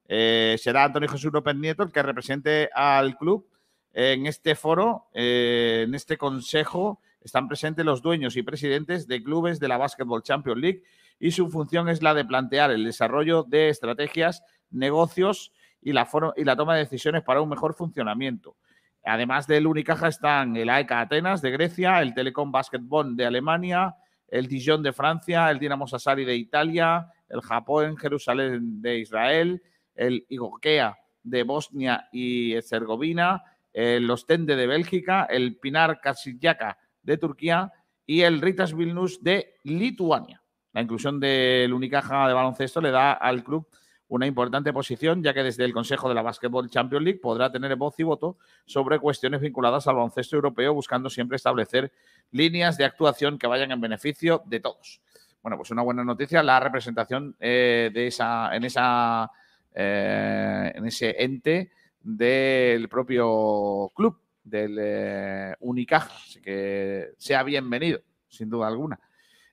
Eh, 0.08 0.56
será 0.58 0.84
Antonio 0.84 1.08
Jesús 1.08 1.30
López 1.30 1.54
Nieto 1.54 1.82
el 1.82 1.92
que 1.92 2.02
represente 2.02 2.70
al 2.72 3.18
club 3.18 3.46
en 3.92 4.26
este 4.26 4.54
foro, 4.54 5.08
eh, 5.14 5.84
en 5.86 5.94
este 5.94 6.16
consejo, 6.16 7.00
están 7.20 7.48
presentes 7.48 7.84
los 7.84 8.02
dueños 8.02 8.36
y 8.36 8.42
presidentes 8.42 9.06
de 9.06 9.22
clubes 9.22 9.60
de 9.60 9.68
la 9.68 9.76
Basketball 9.76 10.22
Champions 10.22 10.60
League 10.60 10.82
y 11.18 11.32
su 11.32 11.50
función 11.50 11.88
es 11.88 12.02
la 12.02 12.14
de 12.14 12.24
plantear 12.24 12.70
el 12.70 12.84
desarrollo 12.84 13.42
de 13.42 13.68
estrategias, 13.68 14.42
negocios 14.70 15.52
y 15.82 15.92
la, 15.92 16.08
y 16.36 16.44
la 16.44 16.56
toma 16.56 16.74
de 16.74 16.84
decisiones 16.84 17.22
para 17.22 17.42
un 17.42 17.48
mejor 17.48 17.74
funcionamiento. 17.74 18.56
Además 19.04 19.46
del 19.46 19.66
Unicaja 19.66 20.08
están 20.08 20.56
el 20.56 20.70
AEK 20.70 20.92
Atenas 20.92 21.42
de 21.42 21.50
Grecia, 21.50 22.00
el 22.00 22.14
Telecom 22.14 22.52
Basketball 22.52 23.16
de 23.16 23.26
Alemania, 23.26 23.96
el 24.28 24.46
Dijon 24.46 24.82
de 24.82 24.92
Francia, 24.92 25.50
el 25.50 25.58
Dinamo 25.58 25.86
Sassari 25.86 26.24
de 26.24 26.36
Italia, 26.36 27.08
el 27.28 27.40
Japón 27.40 27.96
Jerusalén 27.96 28.80
de 28.80 28.98
Israel, 28.98 29.62
el 29.94 30.24
Igokea 30.28 30.96
de 31.22 31.42
Bosnia 31.42 32.08
y 32.12 32.54
Herzegovina, 32.54 33.42
el 33.72 34.10
Ostende 34.10 34.56
de 34.56 34.66
Bélgica, 34.66 35.24
el 35.24 35.56
Pinar 35.56 36.00
Kasiyaka 36.00 36.78
de 37.02 37.16
Turquía 37.16 37.72
y 38.06 38.22
el 38.22 38.40
Ritas 38.40 38.74
Vilnius 38.74 39.22
de 39.22 39.54
Lituania. 39.64 40.42
La 40.72 40.82
inclusión 40.82 41.18
del 41.18 41.72
Unicaja 41.72 42.28
de 42.28 42.34
baloncesto 42.34 42.80
le 42.80 42.90
da 42.90 43.12
al 43.12 43.42
club 43.42 43.68
una 44.08 44.26
importante 44.26 44.72
posición, 44.72 45.22
ya 45.22 45.32
que 45.32 45.44
desde 45.44 45.64
el 45.64 45.72
Consejo 45.72 46.08
de 46.08 46.16
la 46.16 46.22
Basketball 46.22 46.68
Champions 46.68 47.04
League 47.04 47.20
podrá 47.20 47.50
tener 47.52 47.74
voz 47.76 47.94
y 47.98 48.02
voto 48.02 48.38
sobre 48.66 48.98
cuestiones 48.98 49.40
vinculadas 49.40 49.86
al 49.86 49.94
baloncesto 49.94 50.34
europeo, 50.34 50.74
buscando 50.74 51.08
siempre 51.08 51.36
establecer 51.36 51.92
líneas 52.32 52.76
de 52.76 52.84
actuación 52.84 53.38
que 53.38 53.46
vayan 53.46 53.70
en 53.70 53.80
beneficio 53.80 54.42
de 54.46 54.58
todos. 54.58 55.00
Bueno, 55.42 55.56
pues 55.56 55.70
una 55.70 55.82
buena 55.82 56.04
noticia, 56.04 56.42
la 56.42 56.58
representación 56.58 57.36
eh, 57.38 57.90
de 57.94 58.08
esa, 58.08 58.54
en, 58.54 58.64
esa, 58.64 59.30
eh, 59.72 60.72
en 60.74 60.86
ese 60.86 61.14
ente 61.22 61.70
del 62.02 62.88
propio 62.88 63.90
club, 63.94 64.20
del 64.42 64.76
eh, 64.80 65.54
Unicaja. 65.60 66.14
Así 66.14 66.40
que 66.40 67.10
sea 67.18 67.42
bienvenido, 67.42 68.00
sin 68.28 68.50
duda 68.50 68.68
alguna. 68.68 68.98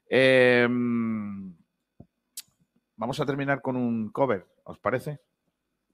Eh, 0.09 0.67
vamos 2.95 3.19
a 3.19 3.25
terminar 3.25 3.61
con 3.61 3.75
un 3.75 4.09
cover, 4.09 4.45
¿os 4.63 4.79
parece? 4.79 5.19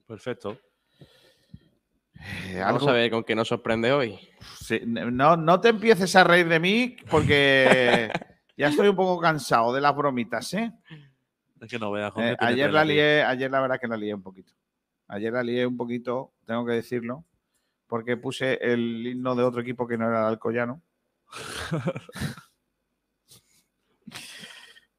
Perfecto. 0.08 0.58
Eh, 2.48 2.60
Vamos 2.60 2.88
a 2.88 2.94
ver 2.94 3.12
con 3.12 3.24
qué 3.24 3.36
nos 3.36 3.48
sorprende 3.48 3.92
hoy. 3.92 4.18
Sí, 4.60 4.82
no, 4.86 5.36
no 5.36 5.60
te 5.60 5.70
empieces 5.70 6.16
a 6.16 6.24
reír 6.24 6.48
de 6.48 6.60
mí 6.60 6.96
porque 7.10 8.10
ya 8.58 8.68
estoy 8.68 8.88
un 8.88 8.96
poco 8.96 9.20
cansado 9.20 9.74
de 9.74 9.82
las 9.82 9.96
bromitas, 9.96 10.54
¿eh? 10.54 10.72
Es 11.60 11.70
que 11.70 11.80
no 11.80 11.92
veas, 11.92 12.14
Eh, 12.18 12.36
ayer 12.40 12.72
la 12.72 12.84
lié, 12.84 13.24
ayer 13.24 13.50
la 13.50 13.62
verdad 13.62 13.80
que 13.80 13.88
la 13.88 13.98
lié 13.98 14.14
un 14.14 14.22
poquito. 14.22 14.54
Ayer 15.08 15.34
la 15.34 15.44
lié 15.44 15.66
un 15.66 15.78
poquito, 15.78 16.33
tengo 16.46 16.66
que 16.66 16.74
decirlo, 16.74 17.24
porque 17.88 18.18
puse 18.18 18.60
el 18.62 19.06
himno 19.08 19.36
de 19.36 19.44
otro 19.44 19.62
equipo 19.62 19.88
que 19.88 19.98
no 19.98 20.08
era 20.08 20.22
el 20.22 20.26
Alcoyano. 20.26 20.82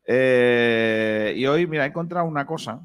Eh, 0.06 1.32
y 1.34 1.46
hoy, 1.46 1.66
mira, 1.66 1.84
he 1.84 1.88
encontrado 1.88 2.26
una 2.26 2.44
cosa. 2.44 2.78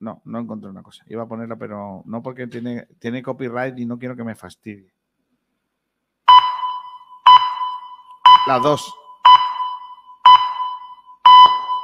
No, 0.00 0.20
no 0.26 0.38
encontré 0.38 0.68
una 0.68 0.82
cosa. 0.82 1.02
Iba 1.06 1.22
a 1.22 1.26
ponerla, 1.26 1.56
pero 1.56 2.02
no 2.04 2.22
porque 2.22 2.46
tiene, 2.46 2.86
tiene 2.98 3.22
copyright 3.22 3.78
y 3.78 3.86
no 3.86 3.98
quiero 3.98 4.14
que 4.14 4.22
me 4.22 4.34
fastidie. 4.34 4.92
Las 8.46 8.62
dos. 8.62 8.94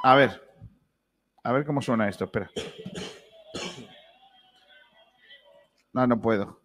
A 0.02 0.14
ver. 0.14 0.42
A 1.42 1.52
ver 1.52 1.64
cómo 1.64 1.80
suena 1.80 2.08
esto, 2.08 2.24
espera. 2.24 2.50
No, 5.92 6.06
no 6.06 6.20
puedo. 6.20 6.60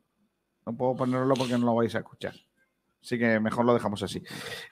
No 0.66 0.76
puedo 0.76 0.96
ponerlo 0.96 1.34
porque 1.36 1.58
no 1.58 1.66
lo 1.66 1.76
vais 1.76 1.94
a 1.96 2.00
escuchar. 2.00 2.34
Así 3.06 3.20
que 3.20 3.40
mejor 3.40 3.66
lo 3.66 3.74
dejamos 3.76 4.02
así. 4.02 4.24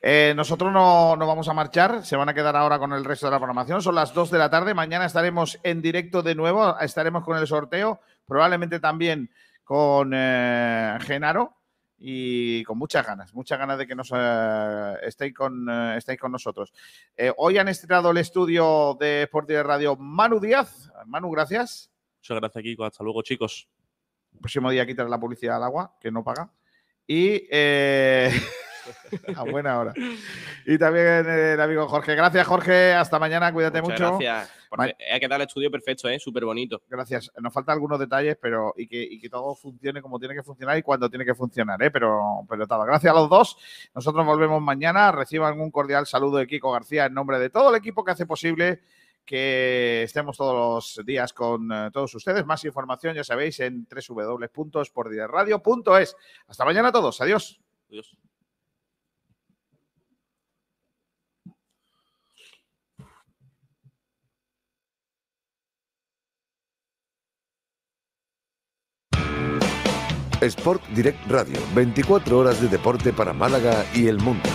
Eh, 0.02 0.34
nosotros 0.36 0.74
no, 0.74 1.16
no 1.16 1.28
vamos 1.28 1.48
a 1.50 1.54
marchar, 1.54 2.04
se 2.04 2.16
van 2.16 2.30
a 2.30 2.34
quedar 2.34 2.56
ahora 2.56 2.80
con 2.80 2.92
el 2.92 3.06
resto 3.06 3.28
de 3.28 3.32
la 3.32 3.38
programación. 3.38 3.80
Son 3.84 3.94
las 3.94 4.12
2 4.12 4.32
de 4.32 4.40
la 4.40 4.50
tarde. 4.50 4.74
Mañana 4.74 5.06
estaremos 5.06 5.60
en 5.62 5.84
directo 5.84 6.24
de 6.24 6.34
nuevo. 6.34 6.80
Estaremos 6.80 7.24
con 7.24 7.38
el 7.38 7.46
sorteo, 7.46 8.02
probablemente 8.26 8.80
también 8.80 9.30
con 9.64 10.14
eh, 10.16 10.98
Genaro 11.02 11.58
y 12.00 12.64
con 12.64 12.80
muchas 12.80 13.06
ganas, 13.06 13.34
muchas 13.36 13.60
ganas 13.60 13.78
de 13.78 13.86
que 13.86 13.96
nos 13.96 14.12
eh, 14.14 14.94
estéis, 15.04 15.36
con, 15.36 15.70
estéis 15.96 16.20
con 16.20 16.32
nosotros. 16.32 16.74
Hoy 17.38 17.60
han 17.60 17.68
estrenado 17.68 18.10
el 18.10 18.18
estudio 18.18 18.98
de 19.00 19.24
Sport 19.24 19.48
de 19.48 19.62
Radio 19.62 19.96
Manu 19.96 20.40
Díaz. 20.40 20.92
Manu, 21.06 21.30
gracias. 21.30 21.92
Muchas 22.18 22.40
gracias, 22.40 22.64
Kiko. 22.64 22.84
Hasta 22.84 23.04
luego, 23.04 23.22
chicos. 23.22 23.70
Próximo 24.44 24.70
día 24.70 24.86
quitar 24.86 25.10
la 25.10 25.18
publicidad 25.18 25.56
al 25.56 25.64
agua, 25.64 25.96
que 26.02 26.12
no 26.12 26.22
paga. 26.22 26.52
Y 27.08 27.48
eh, 27.50 28.30
a 29.38 29.44
buena 29.44 29.80
hora. 29.80 29.94
Y 30.66 30.78
también 30.78 31.30
el 31.30 31.62
amigo 31.62 31.88
Jorge. 31.88 32.14
Gracias, 32.14 32.46
Jorge. 32.46 32.92
Hasta 32.92 33.20
mañana. 33.20 33.54
Cuídate 33.54 33.82
Muchas 33.82 34.02
mucho. 34.02 34.20
gracias. 34.20 34.52
Porque 34.70 34.98
hay 35.10 35.20
que 35.22 35.28
dar 35.30 35.40
el 35.40 35.48
estudio 35.48 35.72
perfecto, 35.72 36.10
¿eh? 36.10 36.20
Súper 36.20 36.44
bonito. 36.44 36.82
Gracias. 36.90 37.32
Nos 37.40 37.54
faltan 37.54 37.72
algunos 37.72 37.98
detalles, 37.98 38.36
pero 38.42 38.74
y 38.76 38.86
que, 38.86 39.02
y 39.02 39.18
que 39.18 39.30
todo 39.30 39.56
funcione 39.56 40.02
como 40.02 40.20
tiene 40.20 40.36
que 40.36 40.44
funcionar 40.44 40.78
y 40.78 40.82
cuando 40.82 41.10
tiene 41.10 41.24
que 41.24 41.36
funcionar, 41.36 41.82
¿eh? 41.82 41.90
Pero, 41.90 42.46
pero 42.50 42.66
nada, 42.66 42.84
gracias 42.84 43.14
a 43.14 43.16
los 43.18 43.30
dos. 43.30 43.58
Nosotros 43.96 44.26
volvemos 44.26 44.62
mañana. 44.62 45.10
Reciban 45.14 45.58
un 45.62 45.72
cordial 45.72 46.06
saludo 46.06 46.40
de 46.40 46.48
Kiko 46.48 46.70
García 46.74 47.06
en 47.06 47.14
nombre 47.14 47.40
de 47.40 47.50
todo 47.50 47.70
el 47.70 47.78
equipo 47.78 48.04
que 48.04 48.12
hace 48.12 48.26
posible 48.26 48.82
que 49.26 50.04
estemos 50.04 50.38
todos 50.38 50.98
los 50.98 51.06
días 51.06 51.34
con 51.34 51.70
eh, 51.72 51.90
todos 51.92 52.14
ustedes. 52.16 52.46
Más 52.46 52.64
información, 52.66 53.16
ya 53.16 53.24
sabéis, 53.24 53.60
en 53.60 53.88
www.sportdirectradio.es. 53.88 56.16
Hasta 56.48 56.66
mañana 56.66 56.90
a 56.90 56.92
todos. 56.92 57.22
Adiós. 57.22 57.60
Adiós. 57.90 58.18
Sport 70.42 70.84
Direct 70.90 71.26
Radio, 71.30 71.58
24 71.74 72.38
horas 72.38 72.62
de 72.62 72.68
deporte 72.68 73.14
para 73.14 73.32
Málaga 73.32 73.86
y 73.94 74.08
el 74.08 74.20
mundo. 74.20 74.50